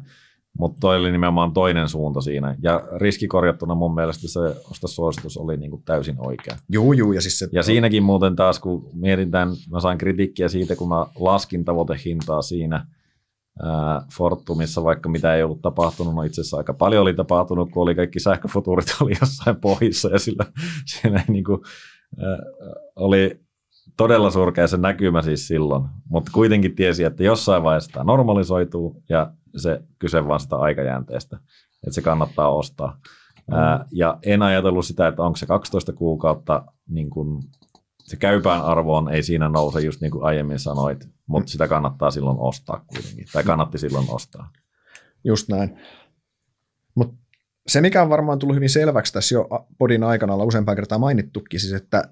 Mutta 0.58 0.80
toi 0.80 0.96
oli 0.96 1.12
nimenomaan 1.12 1.52
toinen 1.52 1.88
suunta 1.88 2.20
siinä. 2.20 2.56
Ja 2.62 2.82
riskikorjattuna 2.96 3.74
mun 3.74 3.94
mielestä 3.94 4.28
se 4.28 4.40
ostasuositus 4.70 5.36
oli 5.36 5.56
niin 5.56 5.70
kuin 5.70 5.82
täysin 5.82 6.16
oikea. 6.18 6.56
Juu, 6.72 6.92
juu. 6.92 7.12
Ja, 7.12 7.20
siis 7.20 7.38
se... 7.38 7.48
ja 7.52 7.62
siinäkin 7.62 8.02
muuten 8.02 8.36
taas, 8.36 8.60
kun 8.60 8.90
mietin 8.92 9.30
tämän, 9.30 9.48
mä 9.70 9.80
sain 9.80 9.98
kritiikkiä 9.98 10.48
siitä, 10.48 10.76
kun 10.76 10.88
mä 10.88 11.06
laskin 11.18 11.64
tavoitehintaa 11.64 12.42
siinä– 12.42 12.86
Fortumissa, 14.16 14.84
vaikka 14.84 15.08
mitä 15.08 15.34
ei 15.34 15.42
ollut 15.42 15.62
tapahtunut, 15.62 16.14
no 16.14 16.22
itse 16.22 16.40
asiassa 16.40 16.56
aika 16.56 16.74
paljon 16.74 17.02
oli 17.02 17.14
tapahtunut, 17.14 17.70
kun 17.70 17.82
oli 17.82 17.94
kaikki 17.94 18.20
sähköfutuurit 18.20 18.96
oli 19.00 19.12
jossain 19.20 19.56
pohjissa 19.56 20.08
ja 20.08 20.18
sillä 20.18 20.44
siinä 20.86 21.18
ei 21.18 21.32
niin 21.32 21.44
kuin, 21.44 21.60
äh, 22.22 22.38
oli 22.96 23.40
todella 23.96 24.30
surkea 24.30 24.66
se 24.66 24.76
näkymä 24.76 25.22
siis 25.22 25.48
silloin, 25.48 25.84
mutta 26.08 26.30
kuitenkin 26.34 26.74
tiesi, 26.74 27.04
että 27.04 27.22
jossain 27.22 27.62
vaiheessa 27.62 27.90
tämä 27.92 28.04
normalisoituu 28.04 29.02
ja 29.08 29.32
se 29.56 29.82
kyse 29.98 30.28
vaan 30.28 30.40
sitä 30.40 30.56
aikajänteestä, 30.56 31.36
että 31.74 31.94
se 31.94 32.02
kannattaa 32.02 32.54
ostaa. 32.54 32.98
Mm. 33.46 33.54
Ää, 33.54 33.86
ja 33.92 34.18
en 34.22 34.42
ajatellut 34.42 34.86
sitä, 34.86 35.08
että 35.08 35.22
onko 35.22 35.36
se 35.36 35.46
12 35.46 35.92
kuukautta 35.92 36.64
niin 36.88 37.10
kuin 37.10 37.42
se 37.98 38.16
käypään 38.16 38.64
arvoon 38.64 39.08
ei 39.08 39.22
siinä 39.22 39.48
nouse, 39.48 39.80
just 39.80 40.00
niin 40.00 40.10
kuin 40.10 40.24
aiemmin 40.24 40.58
sanoit, 40.58 41.08
mutta 41.26 41.50
sitä 41.50 41.68
kannattaa 41.68 42.10
silloin 42.10 42.38
ostaa 42.40 42.84
kuitenkin, 42.86 43.26
tai 43.32 43.44
kannatti 43.44 43.78
silloin 43.78 44.06
ostaa. 44.10 44.50
Just 45.24 45.48
näin. 45.48 45.78
Mutta 46.94 47.14
se, 47.66 47.80
mikä 47.80 48.02
on 48.02 48.08
varmaan 48.08 48.38
tullut 48.38 48.56
hyvin 48.56 48.70
selväksi 48.70 49.12
tässä 49.12 49.34
jo 49.34 49.48
podin 49.78 50.04
aikana, 50.04 50.34
olla 50.34 50.44
useampaan 50.44 50.76
kertaa 50.76 50.98
mainittukin, 50.98 51.60
siis 51.60 51.72
että 51.72 52.02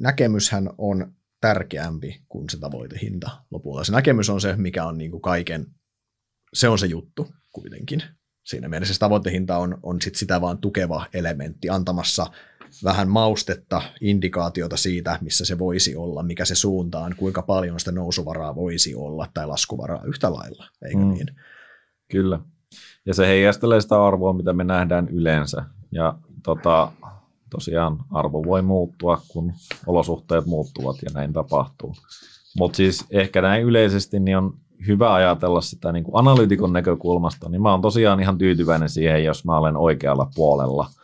näkemyshän 0.00 0.70
on 0.78 1.12
tärkeämpi 1.40 2.22
kuin 2.28 2.50
se 2.50 2.58
tavoitehinta 2.58 3.30
lopulta. 3.50 3.84
Se 3.84 3.92
näkemys 3.92 4.30
on 4.30 4.40
se, 4.40 4.56
mikä 4.56 4.84
on 4.84 4.98
niin 4.98 5.10
kuin 5.10 5.22
kaiken, 5.22 5.66
se 6.54 6.68
on 6.68 6.78
se 6.78 6.86
juttu 6.86 7.28
kuitenkin. 7.52 8.02
Siinä 8.46 8.68
mielessä 8.68 8.94
se 8.94 9.00
tavoitehinta 9.00 9.58
on, 9.58 9.78
on 9.82 10.00
sit 10.00 10.14
sitä 10.14 10.40
vaan 10.40 10.58
tukeva 10.58 11.06
elementti 11.14 11.70
antamassa 11.70 12.26
vähän 12.84 13.08
maustetta, 13.08 13.82
indikaatiota 14.00 14.76
siitä, 14.76 15.18
missä 15.20 15.44
se 15.44 15.58
voisi 15.58 15.96
olla, 15.96 16.22
mikä 16.22 16.44
se 16.44 16.54
suunta 16.54 16.98
on, 16.98 17.14
kuinka 17.16 17.42
paljon 17.42 17.80
sitä 17.80 17.92
nousuvaraa 17.92 18.54
voisi 18.54 18.94
olla 18.94 19.26
tai 19.34 19.46
laskuvaraa 19.46 20.04
yhtä 20.04 20.32
lailla, 20.32 20.66
eikö 20.84 20.98
mm. 20.98 21.10
niin? 21.10 21.26
Kyllä. 22.10 22.40
Ja 23.06 23.14
se 23.14 23.26
heijastelee 23.26 23.80
sitä 23.80 24.04
arvoa, 24.04 24.32
mitä 24.32 24.52
me 24.52 24.64
nähdään 24.64 25.08
yleensä. 25.08 25.64
Ja 25.92 26.18
tota, 26.42 26.92
tosiaan 27.50 27.98
arvo 28.10 28.44
voi 28.44 28.62
muuttua, 28.62 29.22
kun 29.28 29.52
olosuhteet 29.86 30.46
muuttuvat 30.46 30.96
ja 31.02 31.10
näin 31.14 31.32
tapahtuu. 31.32 31.94
Mutta 32.58 32.76
siis 32.76 33.06
ehkä 33.10 33.42
näin 33.42 33.62
yleisesti 33.62 34.20
niin 34.20 34.36
on 34.36 34.52
hyvä 34.86 35.14
ajatella 35.14 35.60
sitä 35.60 35.92
niin 35.92 36.04
kuin 36.04 36.18
analyytikon 36.18 36.72
näkökulmasta, 36.72 37.48
niin 37.48 37.62
mä 37.62 37.70
oon 37.70 37.82
tosiaan 37.82 38.20
ihan 38.20 38.38
tyytyväinen 38.38 38.88
siihen, 38.88 39.24
jos 39.24 39.44
mä 39.44 39.58
olen 39.58 39.76
oikealla 39.76 40.30
puolella– 40.34 40.86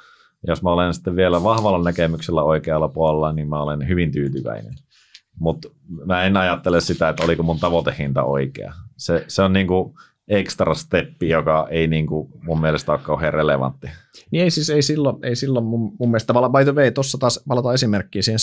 jos 0.47 0.63
mä 0.63 0.73
olen 0.73 0.95
sitten 0.95 1.17
vielä 1.17 1.43
vahvalla 1.43 1.85
näkemyksellä 1.85 2.43
oikealla 2.43 2.89
puolella, 2.89 3.33
niin 3.33 3.49
mä 3.49 3.63
olen 3.63 3.89
hyvin 3.89 4.13
tyytyväinen. 4.13 4.75
Mutta 5.41 5.69
mä 6.07 6.23
en 6.23 6.37
ajattele 6.37 6.81
sitä, 6.81 7.09
että 7.09 7.25
oliko 7.25 7.43
mun 7.43 7.59
tavoitehinta 7.59 8.23
oikea. 8.23 8.73
Se, 8.97 9.25
se 9.29 9.43
on 9.43 9.53
niinku 9.53 9.95
ekstra 10.29 10.75
steppi, 10.75 11.29
joka 11.29 11.67
ei 11.71 11.87
niinku 11.87 12.31
mun 12.43 12.61
mielestä 12.61 12.93
ole 12.93 13.01
kauhean 13.03 13.35
relevantti. 13.35 13.87
Niin 14.31 14.45
ei 14.45 14.51
siis 14.51 14.71
ei 14.71 14.83
silloin, 14.83 15.17
ei 15.23 15.37
silloin 15.37 15.65
mun, 15.65 15.97
mun 15.99 16.11
mielestä, 16.11 16.33
by 16.33 16.65
the 16.65 16.75
way, 16.75 16.91
tuossa 16.91 17.19
taas 17.19 17.45
palataan 17.49 17.75
esimerkkiin 17.75 18.23
siihen 18.23 18.39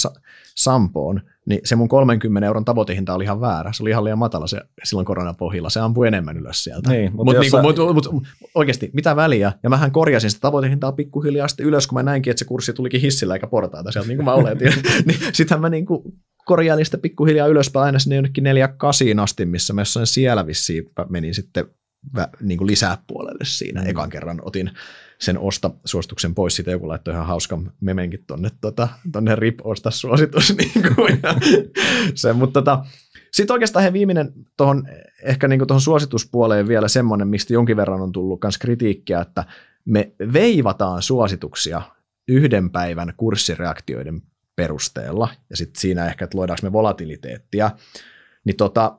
Sampoon, 0.55 1.21
niin 1.45 1.61
se 1.63 1.75
mun 1.75 1.87
30 1.87 2.47
euron 2.47 2.65
tavoitehinta 2.65 3.13
oli 3.13 3.23
ihan 3.23 3.41
väärä. 3.41 3.73
Se 3.73 3.83
oli 3.83 3.89
ihan 3.89 4.03
liian 4.03 4.17
matala 4.17 4.47
se, 4.47 4.61
silloin 4.83 5.05
koronapohjilla. 5.05 5.69
Se 5.69 5.79
ampui 5.79 6.07
enemmän 6.07 6.37
ylös 6.37 6.63
sieltä. 6.63 6.89
Niin, 6.89 7.11
mutta 7.15 7.23
mut, 7.23 7.35
jossain... 7.35 7.65
niinku, 7.65 7.93
mut, 7.93 8.11
mut, 8.11 8.23
oikeasti, 8.55 8.89
mitä 8.93 9.15
väliä? 9.15 9.53
Ja 9.63 9.69
mähän 9.69 9.91
korjasin 9.91 10.29
sitä 10.29 10.41
tavoitehintaa 10.41 10.91
pikkuhiljaa 10.91 11.47
sitten 11.47 11.65
ylös, 11.65 11.87
kun 11.87 11.95
mä 11.95 12.03
näinkin, 12.03 12.31
että 12.31 12.39
se 12.39 12.45
kurssi 12.45 12.73
tulikin 12.73 13.01
hissillä 13.01 13.33
eikä 13.33 13.47
portaita 13.47 13.91
sieltä, 13.91 14.07
niin 14.07 14.17
kuin 14.17 14.25
mä 14.25 14.33
oletin. 14.33 14.73
niin, 15.05 15.19
Sittenhän 15.33 15.61
mä 15.61 15.69
niinku 15.69 16.13
korjailin 16.45 16.85
sitä 16.85 16.97
pikkuhiljaa 16.97 17.47
ylöspäin 17.47 17.85
aina 17.85 17.99
sinne 17.99 18.15
jonnekin 18.15 18.43
neljä 18.43 18.67
kasiin 18.67 19.19
asti, 19.19 19.45
missä 19.45 19.73
mä 19.73 19.81
jossain 19.81 20.07
siellä 20.07 20.47
vissiin 20.47 20.83
menin 21.09 21.35
sitten 21.35 21.65
niin 22.41 22.57
kuin 22.57 22.67
lisää 22.67 22.97
puolelle 23.07 23.45
siinä. 23.45 23.81
Mm. 23.81 23.89
Ekan 23.89 24.09
kerran 24.09 24.41
otin 24.41 24.71
sen 25.23 25.39
osta 25.39 25.71
suosituksen 25.85 26.35
pois, 26.35 26.55
siitä 26.55 26.71
joku 26.71 26.87
laittoi 26.87 27.13
ihan 27.13 27.25
hauskan 27.25 27.71
memenkin 27.81 28.23
tonne, 28.27 28.49
tota, 28.61 28.87
tonne 29.11 29.35
rip 29.35 29.59
osta 29.63 29.91
suositus. 29.91 30.53
Niin 30.57 30.95
kuin, 30.95 31.19
ja 31.23 31.35
se, 32.15 32.33
mutta 32.33 32.61
tota, 32.61 32.85
sitten 33.31 33.53
oikeastaan 33.53 33.83
he 33.83 33.93
viimeinen 33.93 34.33
tuohon, 34.57 34.87
ehkä 35.23 35.47
niin 35.47 35.67
tuohon 35.67 35.81
suosituspuoleen 35.81 36.67
vielä 36.67 36.87
semmoinen, 36.87 37.27
mistä 37.27 37.53
jonkin 37.53 37.77
verran 37.77 38.01
on 38.01 38.11
tullut 38.11 38.39
myös 38.43 38.57
kritiikkiä, 38.57 39.21
että 39.21 39.43
me 39.85 40.11
veivataan 40.33 41.01
suosituksia 41.01 41.81
yhden 42.27 42.69
päivän 42.69 43.13
kurssireaktioiden 43.17 44.21
perusteella, 44.55 45.29
ja 45.49 45.57
sitten 45.57 45.81
siinä 45.81 46.07
ehkä, 46.07 46.25
että 46.25 46.37
luodaanko 46.37 46.59
me 46.63 46.71
volatiliteettia, 46.71 47.71
niin 48.45 48.57
tota, 48.57 48.97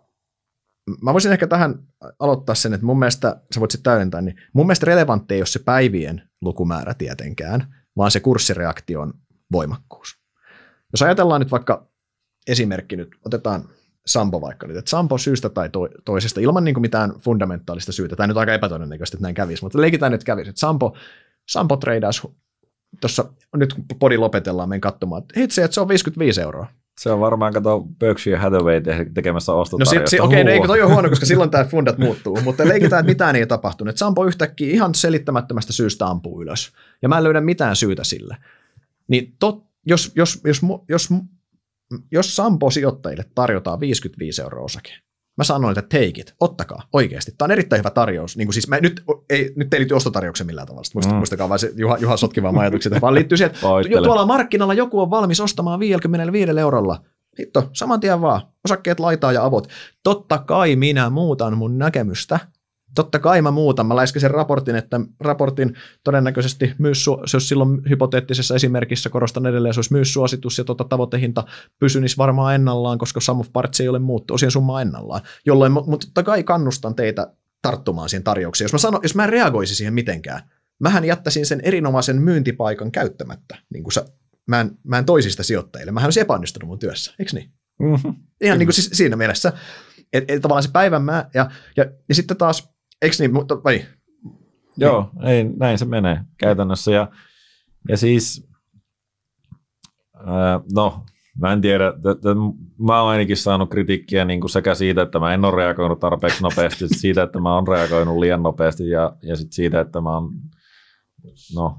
mä 1.02 1.12
voisin 1.12 1.32
ehkä 1.32 1.47
tähän 1.47 1.78
aloittaa 2.19 2.55
sen, 2.55 2.74
että 2.74 2.86
mun 2.86 2.98
mielestä, 2.98 3.40
sä 3.55 3.61
voit 3.61 3.70
sitten 3.70 3.93
täydentää, 3.93 4.20
niin 4.20 4.36
mun 4.52 4.66
mielestä 4.66 4.86
relevantti 4.86 5.35
ei 5.35 5.40
ole 5.40 5.47
se 5.47 5.59
päivien 5.59 6.23
lukumäärä 6.40 6.94
tietenkään, 6.94 7.74
vaan 7.97 8.11
se 8.11 8.20
kurssireaktion 8.20 9.15
voimakkuus. 9.52 10.19
Jos 10.93 11.02
ajatellaan 11.02 11.40
nyt 11.40 11.51
vaikka 11.51 11.86
esimerkki 12.47 12.97
nyt, 12.97 13.09
otetaan 13.27 13.69
Sampo 14.06 14.40
vaikka 14.40 14.66
nyt, 14.66 14.77
että 14.77 14.90
Sampo 14.90 15.19
syystä 15.19 15.48
tai 15.48 15.70
toisesta, 16.05 16.40
ilman 16.40 16.65
niin 16.65 16.74
kuin 16.74 16.82
mitään 16.82 17.12
fundamentaalista 17.20 17.93
syytä, 17.93 18.16
tai 18.16 18.28
nyt 18.28 18.36
aika 18.36 18.55
epätodennäköistä, 18.55 19.16
että 19.16 19.23
näin 19.23 19.35
kävisi, 19.35 19.62
mutta 19.62 19.81
leikitään 19.81 20.12
nyt 20.12 20.24
kävisi, 20.24 20.51
että 20.51 20.61
Sampo, 20.61 20.97
Sampo 21.48 21.77
treidasi 21.77 22.23
tuossa, 23.01 23.32
nyt 23.56 23.74
podi 23.98 24.16
lopetellaan, 24.16 24.69
menen 24.69 24.81
katsomaan, 24.81 25.23
että 25.23 25.40
hitsi, 25.40 25.62
että 25.62 25.74
se 25.74 25.81
on 25.81 25.89
55 25.89 26.40
euroa. 26.40 26.66
Se 27.00 27.10
on 27.10 27.20
varmaan, 27.20 27.52
kato 27.52 27.80
Berkshire 27.98 28.36
Hathaway 28.36 28.82
tekemässä 29.14 29.52
ostotarjousta. 29.52 30.00
No 30.00 30.06
si, 30.06 30.10
si, 30.10 30.20
okei, 30.20 30.42
okay, 30.42 30.44
no 30.44 30.62
ei, 30.62 30.66
toi 30.66 30.82
on 30.82 30.90
huono, 30.92 31.08
koska 31.08 31.26
silloin 31.26 31.50
tämä 31.50 31.64
fundat 31.64 31.98
muuttuu, 31.98 32.40
mutta 32.44 32.68
leikitään, 32.68 33.00
että 33.00 33.10
mitään 33.10 33.36
ei 33.36 33.46
tapahtunut. 33.46 33.96
Sampo 33.96 34.24
yhtäkkiä 34.24 34.72
ihan 34.72 34.94
selittämättömästä 34.94 35.72
syystä 35.72 36.06
ampuu 36.06 36.42
ylös, 36.42 36.72
ja 37.02 37.08
mä 37.08 37.18
en 37.18 37.24
löydä 37.24 37.40
mitään 37.40 37.76
syytä 37.76 38.04
sille. 38.04 38.36
niin 39.08 39.36
tot, 39.38 39.64
jos, 39.86 40.12
jos, 40.14 40.40
jos, 40.44 40.60
jos, 40.88 41.08
jos 42.10 42.36
Sampo-sijoittajille 42.36 43.24
tarjotaan 43.34 43.80
55 43.80 44.42
euroa 44.42 44.64
osake, 44.64 44.92
mä 45.36 45.44
sanoin, 45.44 45.78
että 45.78 45.98
take 45.98 46.20
it, 46.20 46.35
ottakaa, 46.40 46.82
oikeasti. 46.93 47.32
Tämä 47.39 47.47
on 47.47 47.51
erittäin 47.51 47.81
hyvä 47.81 47.90
tarjous. 47.90 48.36
Niin 48.36 48.47
kuin 48.47 48.55
siis 48.55 48.69
mä, 48.69 48.81
nyt, 48.81 49.05
ei, 49.31 49.52
nyt 49.56 49.74
ei 49.74 49.81
liity 49.81 49.94
ostotarjouksen 49.94 50.47
millään 50.47 50.66
tavalla, 50.66 50.85
Muist, 50.94 51.11
mm. 51.11 51.16
muistakaa 51.16 51.48
vaan 51.48 51.59
se 51.59 51.73
Juha, 51.77 51.97
Juha 51.98 52.16
sotki 52.16 52.43
vaan 52.43 52.59
ajatukset, 52.59 53.01
vaan 53.01 53.15
liittyy 53.15 53.39
siihen, 53.39 53.51
että 53.55 54.02
tuolla 54.02 54.27
markkinalla 54.27 54.74
joku 54.74 55.01
on 55.01 55.11
valmis 55.11 55.40
ostamaan 55.40 55.81
55 55.81 56.61
eurolla. 56.61 57.05
Hitto, 57.39 57.70
saman 57.73 58.01
tien 58.01 58.20
vaan, 58.20 58.40
osakkeet 58.65 59.01
laitaa 59.01 59.32
ja 59.32 59.44
avot. 59.44 59.69
Totta 60.02 60.39
kai 60.39 60.77
minä 60.77 61.11
muutan 61.11 61.59
mun 61.59 61.78
näkemystä 61.78 62.40
Totta 62.94 63.18
kai 63.18 63.42
mä 63.42 63.50
muutan. 63.50 63.86
Mä 63.86 63.96
läiskin 63.96 64.20
sen 64.20 64.30
raportin, 64.30 64.76
että 64.76 65.00
raportin 65.20 65.74
todennäköisesti 66.04 66.72
myös, 66.78 67.04
se 67.04 67.36
olisi 67.36 67.46
silloin 67.46 67.82
hypoteettisessa 67.88 68.54
esimerkissä, 68.54 69.10
korostan 69.10 69.46
edelleen, 69.46 69.74
se 69.74 69.78
olisi 69.78 69.92
myös 69.92 70.12
suositus 70.12 70.58
ja 70.58 70.64
tota 70.64 70.84
tavoitehinta 70.84 71.44
pysyisi 71.78 72.16
varmaan 72.16 72.54
ennallaan, 72.54 72.98
koska 72.98 73.20
sum 73.20 73.40
of 73.40 73.52
parts 73.52 73.80
ei 73.80 73.88
ole 73.88 73.98
muuttu, 73.98 74.34
osien 74.34 74.50
summa 74.50 74.82
ennallaan. 74.82 75.20
Jolloin, 75.46 75.72
mutta 75.72 76.06
totta 76.06 76.22
kai 76.22 76.42
kannustan 76.42 76.94
teitä 76.94 77.32
tarttumaan 77.62 78.08
siihen 78.08 78.24
tarjoukseen. 78.24 78.64
Jos 78.64 78.72
mä, 78.72 78.78
sano, 78.78 79.00
jos 79.02 79.14
mä 79.14 79.24
en 79.24 79.30
reagoisi 79.30 79.74
siihen 79.74 79.94
mitenkään, 79.94 80.50
mähän 80.80 81.04
jättäisin 81.04 81.46
sen 81.46 81.60
erinomaisen 81.60 82.22
myyntipaikan 82.22 82.92
käyttämättä. 82.92 83.58
Niin 83.72 83.82
kuin 83.82 83.92
sä, 83.92 84.04
mä, 84.46 84.60
en, 84.60 84.78
mä 84.82 84.98
en 84.98 85.04
toisista 85.04 85.42
sijoittajille. 85.42 85.92
Mähän 85.92 86.06
olisi 86.06 86.20
epäonnistunut 86.20 86.68
mun 86.68 86.78
työssä, 86.78 87.14
eikö 87.18 87.30
niin? 87.34 87.50
Mm-hmm. 87.78 88.14
Ihan 88.40 88.58
niin 88.58 88.66
kuin 88.66 88.74
siis 88.74 88.90
siinä 88.92 89.16
mielessä. 89.16 89.52
Että 90.12 90.34
et 90.34 90.42
tavallaan 90.42 90.62
se 90.62 90.70
päivän 90.72 91.02
mä, 91.02 91.30
ja, 91.34 91.50
ja, 91.76 91.84
ja 92.08 92.14
sitten 92.14 92.36
taas 92.36 92.73
Eikö 93.05 93.16
niin? 93.18 93.32
Mutta, 93.32 93.64
vai? 93.64 93.85
Joo, 94.76 95.10
ei, 95.24 95.44
näin 95.44 95.78
se 95.78 95.85
menee 95.85 96.20
käytännössä. 96.39 96.90
Ja, 96.90 97.09
ja 97.89 97.97
siis, 97.97 98.48
ää, 100.26 100.60
no, 100.74 101.05
mä 101.40 101.52
en 101.52 101.60
tiedä, 101.60 101.93
t- 101.93 102.20
t- 102.20 102.78
mä 102.78 103.01
oon 103.01 103.10
ainakin 103.10 103.36
saanut 103.36 103.70
kritiikkiä 103.70 104.24
niin 104.24 104.40
kuin 104.40 104.51
sekä 104.51 104.74
siitä, 104.74 105.02
että 105.02 105.18
mä 105.18 105.35
en 105.35 105.44
ole 105.44 105.56
reagoinut 105.56 106.01
tarpeeksi 106.01 106.43
nopeasti, 106.43 106.89
siitä, 106.89 107.22
että 107.22 107.40
mä 107.40 107.55
oon 107.55 107.68
reagoinut 107.68 108.18
liian 108.18 108.43
nopeasti 108.43 108.89
ja, 108.89 109.16
ja 109.22 109.36
sit 109.36 109.52
siitä, 109.52 109.81
että 109.81 110.01
mä 110.01 110.14
oon 110.14 110.31
No, 111.55 111.78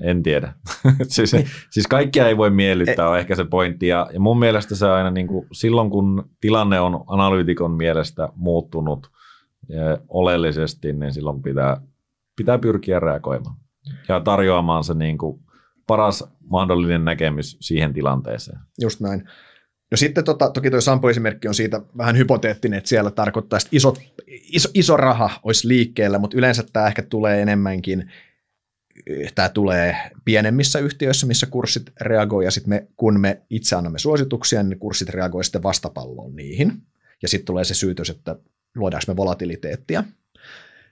en 0.00 0.22
tiedä. 0.22 0.52
siis, 1.08 1.30
siis 1.70 1.86
kaikkia 1.86 2.28
ei 2.28 2.36
voi 2.36 2.50
miellyttää, 2.50 3.08
on 3.08 3.18
ehkä 3.18 3.34
se 3.34 3.44
pointti. 3.44 3.86
Ja, 3.86 4.10
ja 4.12 4.20
mun 4.20 4.38
mielestä 4.38 4.74
se 4.74 4.86
aina 4.86 5.10
niin 5.10 5.26
kuin, 5.26 5.46
silloin, 5.52 5.90
kun 5.90 6.30
tilanne 6.40 6.80
on 6.80 7.04
analyytikon 7.06 7.70
mielestä 7.70 8.28
muuttunut 8.36 9.10
oleellisesti, 10.08 10.92
niin 10.92 11.12
silloin 11.12 11.42
pitää, 11.42 11.80
pitää 12.36 12.58
pyrkiä 12.58 13.00
reagoimaan 13.00 13.56
ja 14.08 14.20
tarjoamaan 14.20 14.84
se 14.84 14.94
niin 14.94 15.18
kuin 15.18 15.40
paras 15.86 16.24
mahdollinen 16.50 17.04
näkemys 17.04 17.56
siihen 17.60 17.92
tilanteeseen. 17.92 18.58
Just 18.80 19.00
näin. 19.00 19.28
No 19.90 19.96
sitten 19.96 20.24
tota, 20.24 20.50
toki 20.50 20.70
tuo 20.70 20.80
Sampo-esimerkki 20.80 21.48
on 21.48 21.54
siitä 21.54 21.80
vähän 21.98 22.18
hypoteettinen, 22.18 22.78
että 22.78 22.88
siellä 22.88 23.10
tarkoittaa, 23.10 23.56
että 23.56 23.68
iso, 23.72 23.94
iso, 24.26 24.68
iso 24.74 24.96
raha 24.96 25.30
olisi 25.42 25.68
liikkeellä, 25.68 26.18
mutta 26.18 26.36
yleensä 26.36 26.64
tämä 26.72 26.86
ehkä 26.86 27.02
tulee 27.02 27.42
enemmänkin, 27.42 28.12
tämä 29.34 29.48
tulee 29.48 29.96
pienemmissä 30.24 30.78
yhtiöissä, 30.78 31.26
missä 31.26 31.46
kurssit 31.46 31.92
reagoi, 32.00 32.44
ja 32.44 32.50
sitten 32.50 32.70
me, 32.70 32.88
kun 32.96 33.20
me 33.20 33.42
itse 33.50 33.76
annamme 33.76 33.98
suosituksia, 33.98 34.62
niin 34.62 34.78
kurssit 34.78 35.08
reagoi 35.08 35.44
sitten 35.44 35.62
vastapalloon 35.62 36.36
niihin. 36.36 36.72
Ja 37.22 37.28
sitten 37.28 37.46
tulee 37.46 37.64
se 37.64 37.74
syytös, 37.74 38.10
että 38.10 38.36
luodaanko 38.76 39.04
me 39.08 39.16
volatiliteettia. 39.16 40.04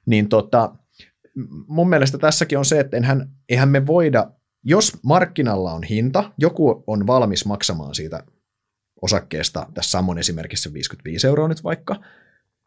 Niin 0.07 0.29
tota, 0.29 0.77
mun 1.67 1.89
mielestä 1.89 2.19
tässäkin 2.19 2.59
on 2.59 2.65
se, 2.65 2.81
että 2.81 2.97
enhän, 2.97 3.31
eihän 3.49 3.69
me 3.69 3.87
voida, 3.87 4.31
jos 4.65 4.93
markkinalla 5.03 5.73
on 5.73 5.83
hinta, 5.83 6.33
joku 6.39 6.85
on 6.87 7.07
valmis 7.07 7.47
maksamaan 7.47 7.95
siitä 7.95 8.25
osakkeesta, 9.03 9.67
tässä 9.75 9.91
Sammon 9.91 10.19
esimerkissä 10.19 10.73
55 10.73 11.27
euroa 11.27 11.49
nyt 11.49 11.65
vaikka, 11.65 12.01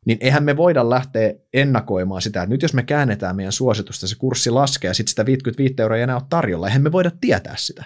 niin 0.06 0.18
eihän 0.22 0.44
me 0.44 0.58
voida 0.58 0.90
lähteä 0.90 1.34
ennakoimaan 1.54 2.22
sitä, 2.22 2.42
että 2.44 2.54
nyt 2.54 2.62
jos 2.62 2.74
me 2.74 2.84
käännetään 2.84 3.36
meidän 3.36 3.52
suositusta, 3.52 4.08
se 4.08 4.16
kurssi 4.16 4.50
laskee 4.50 4.88
ja 4.90 4.94
sitten 4.94 5.10
sitä 5.10 5.26
55 5.26 5.74
euroa 5.80 5.98
ei 5.98 6.04
enää 6.04 6.16
ole 6.16 6.24
tarjolla, 6.30 6.68
eihän 6.68 6.82
me 6.82 6.92
voida 6.92 7.12
tietää 7.22 7.56
sitä, 7.58 7.84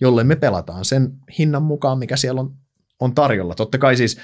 jolle 0.00 0.24
me 0.24 0.36
pelataan 0.36 0.84
sen 0.84 1.12
hinnan 1.38 1.62
mukaan, 1.62 1.98
mikä 1.98 2.16
siellä 2.16 2.40
on, 2.40 2.54
on 3.00 3.14
tarjolla. 3.14 3.54
Totta 3.54 3.78
kai 3.78 3.96
siis 3.96 4.18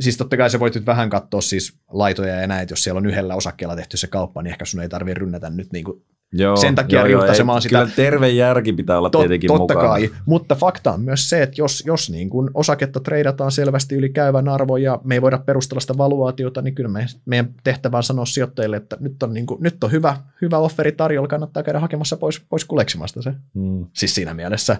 siis 0.00 0.16
totta 0.16 0.36
kai 0.36 0.50
se 0.50 0.60
voit 0.60 0.74
nyt 0.74 0.86
vähän 0.86 1.10
katsoa 1.10 1.40
siis 1.40 1.78
laitoja 1.88 2.40
ja 2.40 2.46
näin, 2.46 2.62
että 2.62 2.72
jos 2.72 2.84
siellä 2.84 2.98
on 2.98 3.06
yhdellä 3.06 3.34
osakkeella 3.34 3.76
tehty 3.76 3.96
se 3.96 4.06
kauppa, 4.06 4.42
niin 4.42 4.50
ehkä 4.50 4.64
sun 4.64 4.80
ei 4.80 4.88
tarvitse 4.88 5.20
rynnätä 5.20 5.50
nyt 5.50 5.72
niin 5.72 5.84
kuin 5.84 6.02
Joo, 6.32 6.56
sen 6.56 6.74
takia 6.74 6.98
joo, 6.98 7.06
riuhtasemaan 7.06 7.62
sitä. 7.62 7.78
Kyllä 7.78 7.92
terve 7.96 8.28
järki 8.28 8.72
pitää 8.72 8.98
olla 8.98 9.10
Tot, 9.10 9.20
tietenkin 9.20 9.48
totta 9.48 9.74
mukana. 9.74 9.88
kai, 9.88 10.10
mutta 10.26 10.54
fakta 10.54 10.92
on 10.92 11.00
myös 11.00 11.28
se, 11.28 11.42
että 11.42 11.60
jos, 11.60 11.82
jos 11.86 12.10
niin 12.10 12.30
kuin 12.30 12.50
osaketta 12.54 13.00
treidataan 13.00 13.52
selvästi 13.52 13.94
yli 13.94 14.08
käyvän 14.08 14.48
arvo 14.48 14.76
ja 14.76 15.00
me 15.04 15.14
ei 15.14 15.22
voida 15.22 15.38
perustella 15.38 15.80
sitä 15.80 15.98
valuaatiota, 15.98 16.62
niin 16.62 16.74
kyllä 16.74 16.88
me, 16.88 17.06
meidän 17.26 17.54
tehtävä 17.64 17.96
on 17.96 18.02
sanoa 18.02 18.24
sijoittajille, 18.24 18.76
että 18.76 18.96
nyt 19.00 19.22
on, 19.22 19.34
niin 19.34 19.46
kuin, 19.46 19.62
nyt 19.62 19.84
on 19.84 19.92
hyvä, 19.92 20.16
hyvä 20.42 20.58
offeri 20.58 20.92
tarjolla, 20.92 21.28
kannattaa 21.28 21.62
käydä 21.62 21.80
hakemassa 21.80 22.16
pois, 22.16 22.40
pois 22.48 22.64
kuleksimasta 22.64 23.22
se. 23.22 23.32
Hmm. 23.54 23.86
Siis 23.92 24.14
siinä 24.14 24.34
mielessä. 24.34 24.76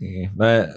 Niin. 0.00 0.30
Me, 0.38 0.68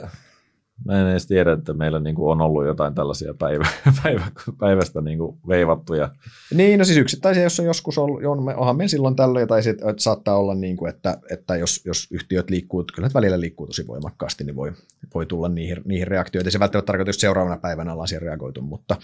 Mä 0.86 1.02
en 1.02 1.08
edes 1.08 1.28
tiedä, 1.28 1.52
että 1.52 1.74
meillä 1.74 2.00
niin 2.00 2.16
kuin 2.16 2.32
on 2.32 2.42
ollut 2.42 2.66
jotain 2.66 2.96
tällaisia 2.96 3.34
päivä, 3.34 3.68
päivä, 4.04 4.26
päivästä 4.60 5.02
niin 5.02 5.18
kuin 5.18 5.38
veivattuja. 5.48 6.10
Niin, 6.54 6.80
no 6.80 6.86
siis 6.86 6.98
yksittäisiä, 6.98 7.44
jos 7.44 7.60
on 7.60 7.66
joskus 7.66 7.98
ollut, 7.98 8.26
on, 8.26 8.56
onhan 8.58 8.78
me 8.78 8.88
silloin 8.88 9.16
tällöin, 9.16 9.48
tai 9.48 9.64
sit, 9.64 9.82
että 9.82 10.02
saattaa 10.04 10.38
olla, 10.38 10.56
niin 10.56 10.78
kuin, 10.78 10.90
että, 10.90 11.18
että 11.32 11.56
jos, 11.56 11.86
jos 11.86 12.08
yhtiöt 12.12 12.50
liikkuu, 12.50 12.86
kyllä 12.96 13.10
välillä 13.14 13.40
liikkuu 13.40 13.68
tosi 13.68 13.88
voimakkaasti, 13.88 14.44
niin 14.44 14.56
voi, 14.56 14.72
voi 15.16 15.26
tulla 15.26 15.50
niihin, 15.50 15.82
niihin 15.86 16.08
reaktioihin. 16.08 16.48
Ei 16.48 16.52
se 16.52 16.60
välttämättä 16.60 16.88
tarkoita, 16.88 17.10
että 17.10 17.22
seuraavana 17.22 17.58
päivänä 17.58 17.94
ollaan 17.94 18.08
siihen 18.08 18.22
reagoitu, 18.22 18.62
mutta, 18.62 18.96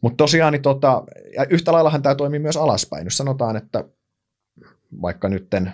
mutta 0.00 0.16
tosiaan 0.16 0.52
niin 0.52 0.62
tota, 0.62 1.04
ja 1.34 1.46
yhtä 1.50 1.72
laillahan 1.72 2.02
tämä 2.02 2.14
toimii 2.14 2.40
myös 2.40 2.56
alaspäin. 2.56 3.04
Jos 3.04 3.16
sanotaan, 3.16 3.56
että 3.56 3.84
vaikka 5.02 5.28
nytten 5.28 5.72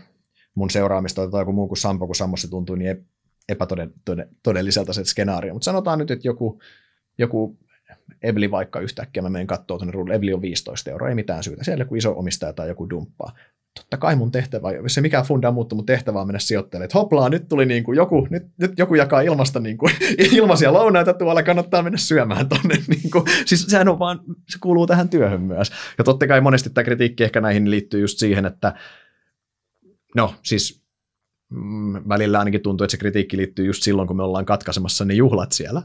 mun 0.54 0.70
seuraamista 0.70 1.22
otetaan 1.22 1.40
joku 1.40 1.52
muu 1.52 1.68
kuin 1.68 1.78
Sampo, 1.78 2.06
kun 2.06 2.16
Sammossa 2.16 2.50
tuntuu 2.50 2.76
niin 2.76 3.06
epätodelliselta 3.48 4.92
se 4.92 5.04
skenaario. 5.04 5.54
Mutta 5.54 5.64
sanotaan 5.64 5.98
nyt, 5.98 6.10
että 6.10 6.28
joku, 6.28 6.60
joku 7.18 7.58
Evli 8.22 8.50
vaikka 8.50 8.80
yhtäkkiä 8.80 9.22
mä 9.22 9.28
menen 9.28 9.46
katsoa 9.46 9.78
tuonne 9.78 9.92
ruudulle, 9.92 10.14
Evli 10.14 10.32
on 10.32 10.42
15 10.42 10.90
euroa, 10.90 11.08
ei 11.08 11.14
mitään 11.14 11.42
syytä. 11.42 11.64
Siellä 11.64 11.82
joku 11.82 11.94
iso 11.94 12.18
omistaja 12.18 12.52
tai 12.52 12.68
joku 12.68 12.90
dumppaa. 12.90 13.32
Totta 13.74 13.96
kai 13.96 14.16
mun 14.16 14.32
tehtävä, 14.32 14.72
jos 14.72 14.94
se 14.94 15.00
mikään 15.00 15.24
funda 15.24 15.50
muuttuu, 15.50 15.76
mun 15.76 15.86
tehtävä 15.86 16.20
on 16.20 16.26
mennä 16.26 16.38
sijoittelemaan, 16.38 16.84
että 16.84 16.98
hoplaa, 16.98 17.28
nyt 17.28 17.48
tuli 17.48 17.66
niin 17.66 17.84
kuin 17.84 17.96
joku, 17.96 18.26
nyt, 18.30 18.42
nyt 18.58 18.78
joku 18.78 18.94
jakaa 18.94 19.20
ilmasta 19.20 19.60
niin 19.60 19.78
kuin, 19.78 19.92
ilmaisia 20.32 20.72
lounaita 20.72 21.14
tuolla, 21.14 21.42
kannattaa 21.42 21.82
mennä 21.82 21.98
syömään 21.98 22.48
tonne. 22.48 22.74
Niin 22.88 23.10
kuin. 23.10 23.24
Siis 23.46 23.66
sehän 23.66 23.88
on 23.88 23.98
vaan, 23.98 24.20
se 24.48 24.58
kuuluu 24.60 24.86
tähän 24.86 25.08
työhön 25.08 25.40
myös. 25.40 25.72
Ja 25.98 26.04
totta 26.04 26.26
kai 26.26 26.40
monesti 26.40 26.70
tämä 26.70 26.84
kritiikki 26.84 27.24
ehkä 27.24 27.40
näihin 27.40 27.70
liittyy 27.70 28.00
just 28.00 28.18
siihen, 28.18 28.46
että 28.46 28.74
no 30.14 30.34
siis 30.42 30.85
välillä 32.08 32.38
ainakin 32.38 32.60
tuntuu, 32.60 32.84
että 32.84 32.90
se 32.90 32.96
kritiikki 32.96 33.36
liittyy 33.36 33.66
just 33.66 33.82
silloin, 33.82 34.08
kun 34.08 34.16
me 34.16 34.22
ollaan 34.22 34.46
katkaisemassa 34.46 35.04
ne 35.04 35.14
juhlat 35.14 35.52
siellä. 35.52 35.82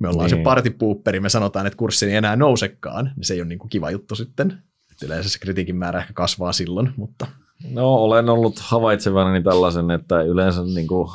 Me 0.00 0.08
ollaan 0.08 0.30
niin. 0.30 0.38
se 0.38 0.44
partipuupperi, 0.44 1.20
me 1.20 1.28
sanotaan, 1.28 1.66
että 1.66 1.76
kurssi 1.76 2.06
ei 2.06 2.16
enää 2.16 2.36
nousekaan, 2.36 3.12
niin 3.16 3.24
se 3.24 3.34
ei 3.34 3.40
ole 3.40 3.48
niin 3.48 3.58
kuin 3.58 3.70
kiva 3.70 3.90
juttu 3.90 4.14
sitten. 4.14 4.62
Et 4.92 5.02
yleensä 5.02 5.28
se 5.28 5.38
kritiikin 5.38 5.76
määrä 5.76 6.00
ehkä 6.00 6.12
kasvaa 6.12 6.52
silloin, 6.52 6.92
mutta... 6.96 7.26
No, 7.70 7.94
olen 7.94 8.28
ollut 8.28 8.58
havaitsevani 8.58 9.42
tällaisen, 9.42 9.90
että 9.90 10.22
yleensä 10.22 10.62
niin 10.62 10.86
kuin 10.86 11.08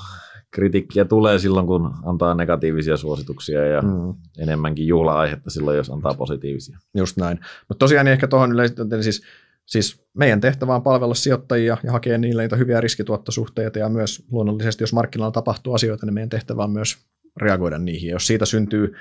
kritiikkiä 0.52 1.06
tulee 1.06 1.40
silloin, 1.40 1.68
kun 1.68 1.94
antaa 2.06 2.36
negatiivisia 2.36 2.98
suosituksia 2.98 3.66
ja 3.66 3.82
mm. 3.82 4.14
enemmänkin 4.38 4.88
juhla-aihetta 4.88 5.50
silloin, 5.50 5.78
jos 5.78 5.90
antaa 5.90 6.14
positiivisia. 6.14 6.80
Just 6.98 7.18
näin. 7.18 7.40
Mutta 7.68 7.80
tosiaan 7.80 8.08
ehkä 8.08 8.28
tuohon 8.28 8.52
yleisesti, 8.52 8.82
siis 9.02 9.24
Siis 9.66 10.06
meidän 10.14 10.42
tehtävä 10.42 10.76
on 10.76 10.84
palvella 10.84 11.14
sijoittajia 11.14 11.78
ja 11.84 11.92
hakea 11.92 12.18
niille 12.18 12.42
niitä 12.42 12.56
hyviä 12.56 12.82
riskituottosuhteita 12.82 13.80
ja 13.80 13.90
myös 13.90 14.26
luonnollisesti, 14.32 14.84
jos 14.84 14.94
markkinoilla 14.94 15.32
tapahtuu 15.32 15.74
asioita, 15.74 16.06
niin 16.06 16.14
meidän 16.14 16.30
tehtävä 16.30 16.64
on 16.64 16.72
myös 16.72 16.98
reagoida 17.38 17.78
niihin. 17.78 18.08
Ja 18.08 18.16
jos 18.16 18.28
siitä 18.28 18.46
syntyy, 18.46 18.94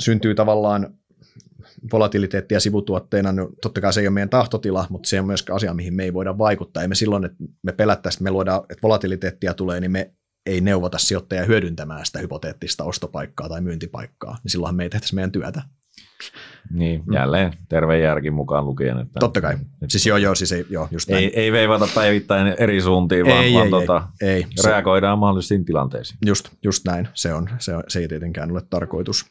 syntyy 0.00 0.34
tavallaan 0.34 0.94
volatiliteettia 1.92 2.60
sivutuotteena, 2.60 3.32
niin 3.32 3.48
totta 3.62 3.80
kai 3.80 3.92
se 3.92 4.00
ei 4.00 4.06
ole 4.06 4.14
meidän 4.14 4.28
tahtotila, 4.28 4.86
mutta 4.90 5.08
se 5.08 5.20
on 5.20 5.26
myös 5.26 5.44
asia, 5.52 5.74
mihin 5.74 5.94
me 5.94 6.04
ei 6.04 6.14
voida 6.14 6.38
vaikuttaa. 6.38 6.82
Ei 6.82 6.88
me 6.88 6.94
silloin, 6.94 7.24
että 7.24 7.44
me 7.62 7.72
pelättäisiin, 7.72 8.18
että 8.18 8.24
me 8.24 8.30
luodaan, 8.30 8.60
että 8.60 8.82
volatiliteettia 8.82 9.54
tulee, 9.54 9.80
niin 9.80 9.90
me 9.90 10.14
ei 10.46 10.60
neuvota 10.60 10.98
sijoittajia 10.98 11.44
hyödyntämään 11.44 12.06
sitä 12.06 12.18
hypoteettista 12.18 12.84
ostopaikkaa 12.84 13.48
tai 13.48 13.60
myyntipaikkaa, 13.60 14.38
niin 14.42 14.50
silloinhan 14.50 14.76
me 14.76 14.82
ei 14.82 14.90
tehtäisi 14.90 15.14
meidän 15.14 15.32
työtä. 15.32 15.62
Niin, 16.70 17.02
mm. 17.06 17.14
jälleen 17.14 17.52
terve 17.68 17.98
järki 17.98 18.30
mukaan 18.30 18.66
lukien. 18.66 18.98
Että 18.98 19.20
Totta 19.20 19.40
kai. 19.40 19.56
Siis 19.88 20.06
joo, 20.06 20.16
joo, 20.16 20.34
siis 20.34 20.52
ei, 20.52 20.66
joo, 20.70 20.88
just 20.90 21.08
näin. 21.08 21.24
Ei, 21.24 21.40
ei 21.40 21.52
veivata 21.52 21.88
päivittäin 21.94 22.54
eri 22.58 22.80
suuntiin, 22.80 23.26
vaan, 23.26 23.44
ei, 23.44 23.54
vaan 23.54 23.64
ei, 23.64 23.70
tota, 23.70 24.08
ei, 24.22 24.28
ei. 24.28 24.44
reagoidaan 24.64 25.16
se, 25.16 25.20
mahdollisiin 25.20 25.64
tilanteisiin. 25.64 26.18
Just, 26.26 26.48
just 26.62 26.84
näin. 26.84 27.08
Se, 27.14 27.34
on, 27.34 27.48
se, 27.58 27.76
on, 27.76 27.82
se 27.88 27.98
ei 27.98 28.08
tietenkään 28.08 28.50
ole 28.50 28.62
tarkoitus. 28.70 29.26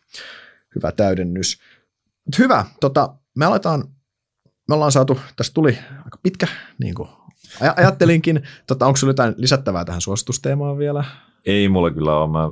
Hyvä 0.75 0.91
täydennys. 0.91 1.59
Hyvä. 2.39 2.65
Tota, 2.79 3.15
me 3.35 3.45
aletaan, 3.45 3.83
me 4.69 4.75
ollaan 4.75 4.91
saatu, 4.91 5.19
tässä 5.35 5.53
tuli 5.53 5.77
aika 6.05 6.19
pitkä 6.23 6.47
niin 6.79 6.95
kuin 6.95 7.09
Aj- 7.61 7.73
ajattelinkin, 7.77 8.43
tota, 8.67 8.85
onko 8.85 8.97
sinulla 8.97 9.09
jotain 9.11 9.33
lisättävää 9.37 9.85
tähän 9.85 10.01
suositusteemaan 10.01 10.77
vielä? 10.77 11.03
Ei 11.45 11.69
mulla 11.69 11.91
kyllä 11.91 12.17
ole. 12.17 12.31
Mä 12.31 12.43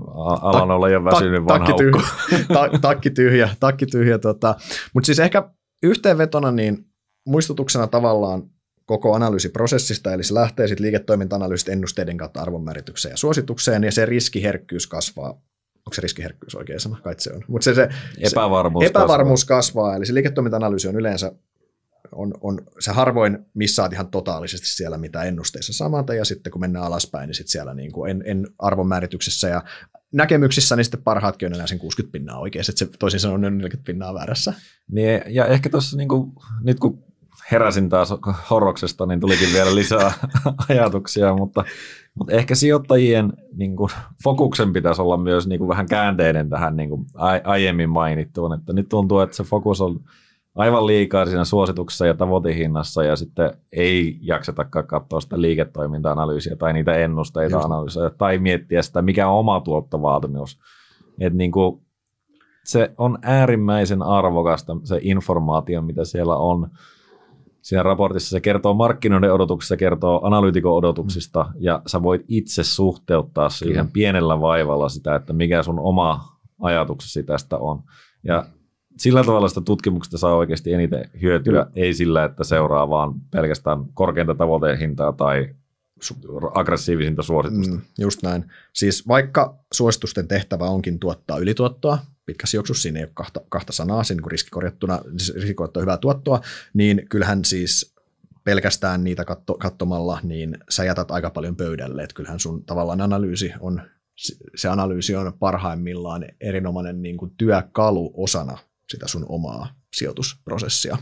alan 0.42 0.68
Ta- 0.68 0.74
olla 0.74 0.90
jo 0.90 1.04
väsynyt 1.04 1.46
ta- 1.48 1.54
vanha 1.54 1.68
takki 1.68 1.84
tyhjä, 1.84 2.46
ta- 2.54 2.80
takki 2.82 3.10
tyhjä, 3.10 3.50
takki 3.60 3.86
tyhjä 3.86 4.18
tota. 4.20 4.56
mutta 4.94 5.06
siis 5.06 5.20
ehkä 5.20 5.50
yhteenvetona 5.84 6.52
niin 6.52 6.86
muistutuksena 7.28 7.88
tavallaan 7.88 8.44
koko 8.86 9.14
analyysiprosessista, 9.14 10.14
eli 10.14 10.24
se 10.24 10.34
lähtee 10.34 10.68
sitten 10.68 10.84
liiketoiminta-analyysistä 10.86 11.72
ennusteiden 11.72 12.18
kautta 12.18 12.42
arvonmääritykseen 12.42 13.14
ja 13.14 13.18
suositukseen, 13.18 13.84
ja 13.84 13.92
se 13.92 14.06
riskiherkkyys 14.06 14.88
kasvaa. 14.88 15.30
Onko 15.86 15.94
se 15.94 16.02
riskiherkkyys 16.02 16.56
oikein 16.56 16.80
sana? 16.80 16.98
Kai 17.04 17.16
se 17.18 17.34
on. 17.34 17.42
Mutta 17.48 17.66
se, 17.66 17.74
se, 17.76 17.90
epävarmuus, 18.32 18.84
se 18.84 18.88
epävarmuus 18.90 19.46
kasvaa. 19.46 19.58
kasvaa. 19.58 19.96
Eli 19.96 20.06
se 20.06 20.14
liiketoiminta-analyysi 20.14 20.88
on 20.88 20.96
yleensä 20.96 21.32
on, 22.12 22.34
on, 22.42 22.62
se 22.80 22.92
harvoin 22.92 23.46
missaat 23.54 23.94
ihan 23.94 24.08
totaalisesti 24.08 24.68
siellä, 24.68 24.98
mitä 24.98 25.24
ennusteissa 25.24 25.74
samanta, 25.74 26.14
ja 26.14 26.26
sitten 26.26 26.52
kun 26.52 26.62
mennään 26.62 26.86
alaspäin, 26.86 27.28
niin 27.28 27.36
sitten 27.36 27.52
siellä 27.52 27.74
niin 27.74 27.92
kuin 27.92 28.12
en, 28.12 28.24
en 28.26 28.48
arvonmäärityksessä 28.60 29.48
ja 29.48 29.64
näkemyksissä, 30.12 30.76
niin 30.76 30.86
sitten 30.86 31.04
parhaatkin 31.04 31.46
on 31.46 31.54
enää 31.54 31.68
sen 31.68 31.80
60 31.80 32.12
pinnaa 32.12 32.40
oikein, 32.40 32.62
että 32.70 32.80
se 32.80 32.98
toisin 33.00 33.20
sanoen 33.20 33.46
on 33.46 33.58
40 33.58 33.86
pinnaa 33.86 34.14
väärässä. 34.14 34.54
Niin, 34.92 35.22
ja 35.28 35.46
ehkä 35.46 35.70
tuossa 35.70 35.98
niin 35.98 36.08
kuin, 36.08 36.32
nyt 36.64 36.80
kun 36.80 37.04
heräsin 37.52 37.90
taas 37.90 38.14
horroksesta, 38.50 39.06
niin 39.06 39.20
tulikin 39.20 39.54
vielä 39.54 39.76
lisää 39.76 40.14
ajatuksia, 40.70 41.34
mutta, 41.34 41.64
mutta 42.16 42.34
ehkä 42.34 42.56
sijoittajien 42.56 43.34
niin 43.56 43.76
kuin, 43.76 43.92
fokuksen 44.24 44.74
pitäisi 44.74 45.02
olla 45.02 45.18
myös 45.18 45.48
niin 45.48 45.60
kuin, 45.60 45.70
vähän 45.70 45.88
käänteinen 45.88 46.50
tähän 46.50 46.76
niin 46.76 46.90
kuin, 46.90 47.06
aiemmin 47.44 47.90
mainittuun, 47.90 48.54
että 48.54 48.74
nyt 48.74 48.90
tuntuu, 48.90 49.20
että 49.20 49.36
se 49.36 49.44
fokus 49.44 49.82
on 49.82 50.00
aivan 50.56 50.88
liikaa 50.88 51.26
siinä 51.26 51.46
suosituksessa 51.46 52.06
ja 52.06 52.14
tavoitehinnassa 52.14 53.04
ja 53.04 53.16
sitten 53.16 53.52
ei 53.72 54.20
jaksetakaan 54.22 54.88
katsoa 54.88 55.22
sitä 55.22 55.42
liiketoiminta-analyysiä 55.42 56.56
tai 56.56 56.74
niitä 56.74 56.94
ennusteita 56.94 57.60
analyysiä 57.60 58.10
tai 58.18 58.38
miettiä 58.38 58.82
sitä, 58.82 59.02
mikä 59.02 59.28
on 59.28 59.40
oma 59.40 59.60
tuottovaatimus. 59.60 60.60
Että 61.20 61.38
niin 61.38 61.52
kuin, 61.52 61.82
se 62.64 62.94
on 62.98 63.20
äärimmäisen 63.22 64.02
arvokasta 64.02 64.78
se 64.84 65.00
informaatio, 65.02 65.82
mitä 65.82 66.06
siellä 66.06 66.36
on 66.36 66.70
siinä 67.62 67.84
raportissa. 67.84 68.30
Se 68.30 68.42
kertoo 68.42 68.74
markkinoiden 68.74 69.34
odotuksista, 69.34 69.78
kertoo 69.78 70.22
analyytikon 70.24 70.74
odotuksista 70.74 71.44
mm. 71.44 71.54
ja 71.60 71.82
sä 71.86 72.04
voit 72.04 72.26
itse 72.28 72.64
suhteuttaa 72.64 73.50
siihen 73.50 73.76
Kyllä. 73.76 73.92
pienellä 73.94 74.42
vaivalla 74.42 74.90
sitä, 74.90 75.16
että 75.16 75.34
mikä 75.34 75.64
sun 75.64 75.80
oma 75.80 76.20
ajatuksesi 76.62 77.24
tästä 77.24 77.58
on. 77.58 77.84
Ja 78.24 78.46
sillä 78.98 79.24
tavalla 79.24 79.48
sitä 79.48 79.62
tutkimuksesta 79.62 80.18
saa 80.18 80.36
oikeasti 80.36 80.74
eniten 80.74 81.10
hyötyä, 81.22 81.52
Kyllä. 81.52 81.68
ei 81.76 81.94
sillä, 81.94 82.24
että 82.26 82.44
seuraa 82.44 82.90
vaan 82.90 83.14
pelkästään 83.32 83.86
korkeinta 83.94 84.36
tavoitehintaa 84.36 85.12
tai 85.14 85.50
aggressiivisinta 86.54 87.24
suositusta. 87.24 87.76
Mm, 87.76 87.82
just 88.00 88.24
näin. 88.24 88.46
Siis 88.74 89.08
vaikka 89.08 89.60
suositusten 89.74 90.28
tehtävä 90.28 90.66
onkin 90.66 91.00
tuottaa 91.00 91.38
ylituottoa, 91.38 92.00
pitkässä 92.26 92.58
juoksussa 92.58 92.82
siinä 92.82 93.00
ei 93.00 93.06
ole 93.06 93.12
kahta, 93.14 93.42
kahta 93.50 93.74
sanaa, 93.74 94.04
siinä 94.04 94.22
kun 94.22 94.32
riskikorjattuna, 94.32 95.00
riskikorjattua 95.36 95.82
hyvää 95.82 95.98
tuottoa, 95.98 96.42
niin 96.74 97.06
kyllähän 97.10 97.46
siis 97.46 97.96
pelkästään 98.44 99.04
niitä 99.04 99.26
katto, 99.26 99.54
katsomalla, 99.54 100.20
niin 100.24 100.58
sä 100.70 100.84
jätät 100.84 101.12
aika 101.12 101.30
paljon 101.30 101.56
pöydälle, 101.56 102.04
että 102.04 102.14
kyllähän 102.14 102.40
sun 102.40 102.66
tavallaan 102.66 103.02
analyysi 103.02 103.54
on, 103.60 103.82
se 104.56 104.68
analyysi 104.68 105.16
on 105.16 105.34
parhaimmillaan 105.40 106.26
erinomainen 106.42 107.02
niin 107.02 107.18
kuin 107.18 107.32
työkalu 107.38 108.14
osana 108.18 108.58
sitä 108.92 109.08
sun 109.08 109.26
omaa 109.30 109.76
sijoitusprosessia. 109.94 110.98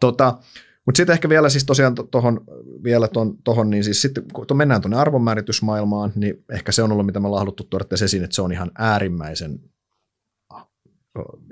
Tota, 0.00 0.38
mutta 0.86 0.96
sitten 0.96 1.12
ehkä 1.12 1.28
vielä 1.28 1.48
siis 1.48 1.64
tosiaan 1.64 1.94
tuohon, 2.10 2.40
vielä 2.84 3.08
ton, 3.08 3.38
tohon, 3.44 3.70
niin 3.70 3.84
siis 3.84 4.02
sitten 4.02 4.24
kun 4.32 4.56
mennään 4.56 4.80
tuonne 4.80 4.98
arvonmääritysmaailmaan, 4.98 6.12
niin 6.14 6.44
ehkä 6.52 6.72
se 6.72 6.82
on 6.82 6.92
ollut, 6.92 7.06
mitä 7.06 7.20
me 7.20 7.28
haluttu 7.28 7.64
tuoda 7.64 7.84
esiin, 8.04 8.24
että 8.24 8.34
se 8.34 8.42
on 8.42 8.52
ihan 8.52 8.70
äärimmäisen 8.78 9.60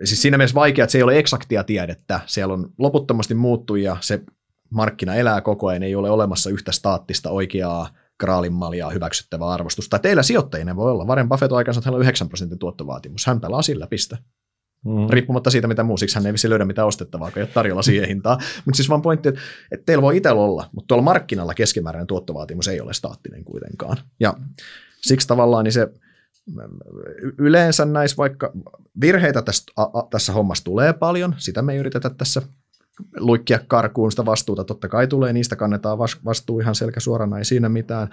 siis 0.05 0.23
siinä 0.23 0.36
mielessä 0.36 0.55
vaikea, 0.55 0.85
että 0.85 0.93
se 0.93 0.99
ei 0.99 1.03
ole 1.03 1.19
eksaktia 1.19 1.65
tiedettä, 1.65 2.20
siellä 2.27 2.55
on 2.55 2.73
loputtomasti 2.78 3.35
muuttujia, 3.35 3.97
se 4.01 4.23
markkina 4.70 5.15
elää 5.15 5.40
koko 5.40 5.66
ajan, 5.66 5.82
ei 5.82 5.95
ole 5.95 6.11
olemassa 6.11 6.51
yhtä 6.51 6.73
staattista 6.73 7.31
oikeaa 7.31 7.90
graalinmaljaa 8.20 8.90
hyväksyttävää 8.90 9.49
arvostusta. 9.49 9.99
Teillä 9.99 10.23
sijoittajina 10.23 10.77
voi 10.77 10.90
olla. 10.90 11.05
Warren 11.05 11.28
Buffett 11.28 11.53
on 11.53 11.59
aikansa, 11.59 11.78
että 11.78 11.90
on 11.90 12.01
9 12.01 12.28
prosentin 12.28 12.59
tuottovaatimus. 12.59 13.27
Hän 13.27 13.40
pelaa 13.40 13.62
sillä, 13.62 13.86
pistä. 13.86 14.19
Mm. 14.84 15.06
Riippumatta 15.10 15.50
siitä, 15.50 15.68
mitä 15.68 15.82
muusiksi 15.82 16.16
hän 16.16 16.26
ei 16.26 16.32
vissi 16.32 16.50
löydä 16.50 16.64
mitään 16.64 16.88
ostettavaa, 16.88 17.30
kun 17.30 17.38
ei 17.38 17.42
ole 17.42 17.50
tarjolla 17.55 17.82
siihen 17.82 18.09
hintaan. 18.09 18.38
Mutta 18.64 18.76
siis 18.76 18.88
vaan 18.88 19.02
pointti, 19.02 19.28
että, 19.28 19.40
että 19.72 19.86
teillä 19.86 20.02
voi 20.02 20.16
itsellä 20.16 20.40
olla, 20.40 20.70
mutta 20.72 20.88
tuolla 20.88 21.02
markkinalla 21.02 21.55
keskimääräinen 21.55 22.06
tuottovaatimus 22.06 22.68
ei 22.68 22.80
ole 22.80 22.92
staattinen 22.92 23.44
kuitenkaan. 23.44 23.96
Ja 24.20 24.34
siksi 25.02 25.28
tavallaan 25.28 25.64
niin 25.64 25.72
se 25.72 25.88
yleensä 27.38 27.84
näissä 27.84 28.16
vaikka 28.16 28.52
virheitä 29.00 29.42
tästä, 29.42 29.72
a, 29.76 29.82
a, 29.82 30.09
tässä 30.10 30.32
hommassa 30.32 30.64
tulee 30.64 30.92
paljon, 30.92 31.34
sitä 31.38 31.62
me 31.62 31.72
ei 31.72 31.78
yritetä 31.78 32.10
tässä 32.10 32.42
luikkia 33.16 33.59
karkuun 33.66 34.12
sitä 34.12 34.27
vastuuta, 34.27 34.65
totta 34.65 34.89
kai 34.89 35.07
tulee, 35.07 35.33
niistä 35.33 35.57
kannetaan 35.57 35.99
vastuu 36.25 36.61
ihan 36.61 36.75
selkä 36.75 37.01
suorana, 37.01 37.39
ei 37.39 37.45
siinä 37.45 37.69
mitään, 37.69 38.09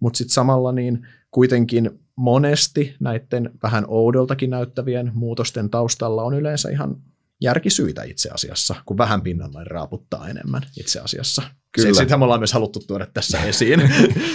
mutta 0.00 0.16
sitten 0.16 0.34
samalla 0.34 0.72
niin 0.72 1.06
kuitenkin 1.30 1.90
monesti 2.16 2.96
näiden 3.00 3.50
vähän 3.62 3.84
oudoltakin 3.88 4.50
näyttävien 4.50 5.10
muutosten 5.14 5.70
taustalla 5.70 6.22
on 6.22 6.34
yleensä 6.34 6.70
ihan 6.70 6.96
järkisyitä 7.40 8.02
itse 8.02 8.30
asiassa, 8.30 8.74
kun 8.86 8.98
vähän 8.98 9.22
pinnalla 9.22 9.64
raaputtaa 9.64 10.28
enemmän 10.28 10.62
itse 10.80 11.00
asiassa. 11.00 11.42
Kyllä. 11.72 11.94
Sitä 11.94 12.16
me 12.16 12.24
ollaan 12.24 12.40
myös 12.40 12.52
haluttu 12.52 12.80
tuoda 12.86 13.06
tässä 13.06 13.42
esiin. 13.42 13.82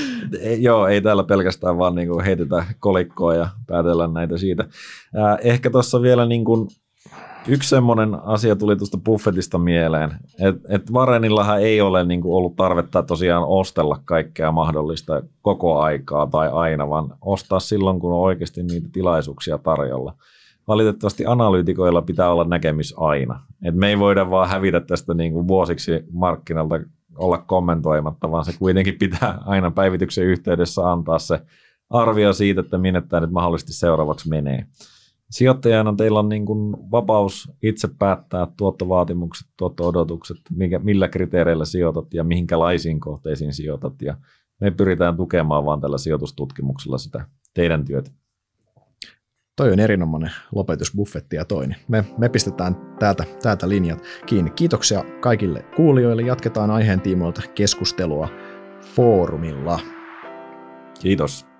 Joo, 0.60 0.88
ei 0.88 1.02
täällä 1.02 1.24
pelkästään 1.24 1.78
vaan 1.78 1.96
niin 1.96 2.24
heitetä 2.26 2.66
kolikkoa 2.80 3.36
ja 3.36 3.50
päätellä 3.68 4.08
näitä 4.08 4.38
siitä. 4.38 4.66
Ehkä 5.42 5.70
tuossa 5.70 6.02
vielä 6.02 6.26
niin 6.26 6.46
kuin 6.46 6.68
yksi 7.48 7.70
semmoinen 7.70 8.16
asia 8.24 8.56
tuli 8.56 8.76
tuosta 8.76 8.98
Buffettista 8.98 9.58
mieleen, 9.58 10.12
että 10.40 10.76
et 10.76 10.94
Varenillahan 10.94 11.62
ei 11.62 11.82
ole 11.82 12.04
niin 12.04 12.22
kuin 12.22 12.36
ollut 12.36 12.56
tarvetta 12.56 13.04
tosiaan 13.04 13.44
ostella 13.48 14.02
kaikkea 14.06 14.52
mahdollista 14.52 15.24
koko 15.42 15.80
aikaa 15.80 16.28
tai 16.28 16.50
aina, 16.52 16.90
vaan 16.90 17.18
ostaa 17.22 17.60
silloin, 17.60 18.00
kun 18.00 18.14
on 18.14 18.20
oikeasti 18.20 18.64
niitä 18.64 18.90
tilaisuuksia 18.92 19.58
tarjolla 19.58 20.14
valitettavasti 20.68 21.26
analyytikoilla 21.26 22.02
pitää 22.02 22.32
olla 22.32 22.44
näkemys 22.44 22.94
aina. 22.98 23.42
Et 23.66 23.76
me 23.76 23.90
ei 23.90 24.00
voida 24.00 24.30
vaan 24.30 24.50
hävitä 24.50 24.80
tästä 24.80 25.14
niin 25.14 25.34
kuin 25.34 25.48
vuosiksi 25.48 25.92
markkinalta 26.12 26.80
olla 27.18 27.38
kommentoimatta, 27.38 28.32
vaan 28.32 28.46
se 28.46 28.54
kuitenkin 28.60 28.98
pitää 29.00 29.38
aina 29.46 29.72
päivityksen 29.72 30.24
yhteydessä 30.24 30.92
antaa 30.92 31.20
se 31.20 31.42
arvio 31.90 32.34
siitä, 32.34 32.62
että 32.62 32.78
minne 32.78 33.02
tämä 33.02 33.20
nyt 33.20 33.32
mahdollisesti 33.32 33.74
seuraavaksi 33.74 34.30
menee. 34.30 34.66
Sijoittajana 35.36 35.94
teillä 35.98 36.20
on 36.20 36.30
niin 36.30 36.46
kuin 36.46 36.92
vapaus 36.92 37.52
itse 37.64 37.88
päättää 38.00 38.48
tuottovaatimukset, 38.58 39.48
tuotto-odotukset, 39.58 40.38
mikä, 40.52 40.80
millä 40.80 41.08
kriteereillä 41.08 41.66
sijoitat 41.66 42.14
ja 42.14 42.24
mihinkälaisiin 42.24 43.00
kohteisiin 43.00 43.54
sijoitat. 43.54 44.02
Ja 44.02 44.18
me 44.62 44.72
pyritään 44.72 45.18
tukemaan 45.18 45.66
vaan 45.66 45.82
tällä 45.82 45.98
sijoitustutkimuksella 45.98 46.98
sitä 46.98 47.26
teidän 47.54 47.86
työtä. 47.86 48.12
Toi 49.56 49.72
on 49.72 49.80
erinomainen 49.80 50.32
lopetus 50.52 50.92
buffetti 50.96 51.36
ja 51.36 51.46
toinen. 51.46 51.78
Me, 51.88 52.06
me 52.18 52.30
pistetään 52.30 52.76
täältä, 53.00 53.24
täältä 53.42 53.70
linjat 53.70 54.04
kiinni. 54.26 54.52
Kiitoksia 54.52 55.04
kaikille 55.20 55.66
kuulijoille. 55.76 56.22
Jatketaan 56.22 56.72
aiheen 56.72 57.02
tiimoilta 57.02 57.42
keskustelua 57.56 58.30
foorumilla. 58.96 59.80
Kiitos. 61.02 61.55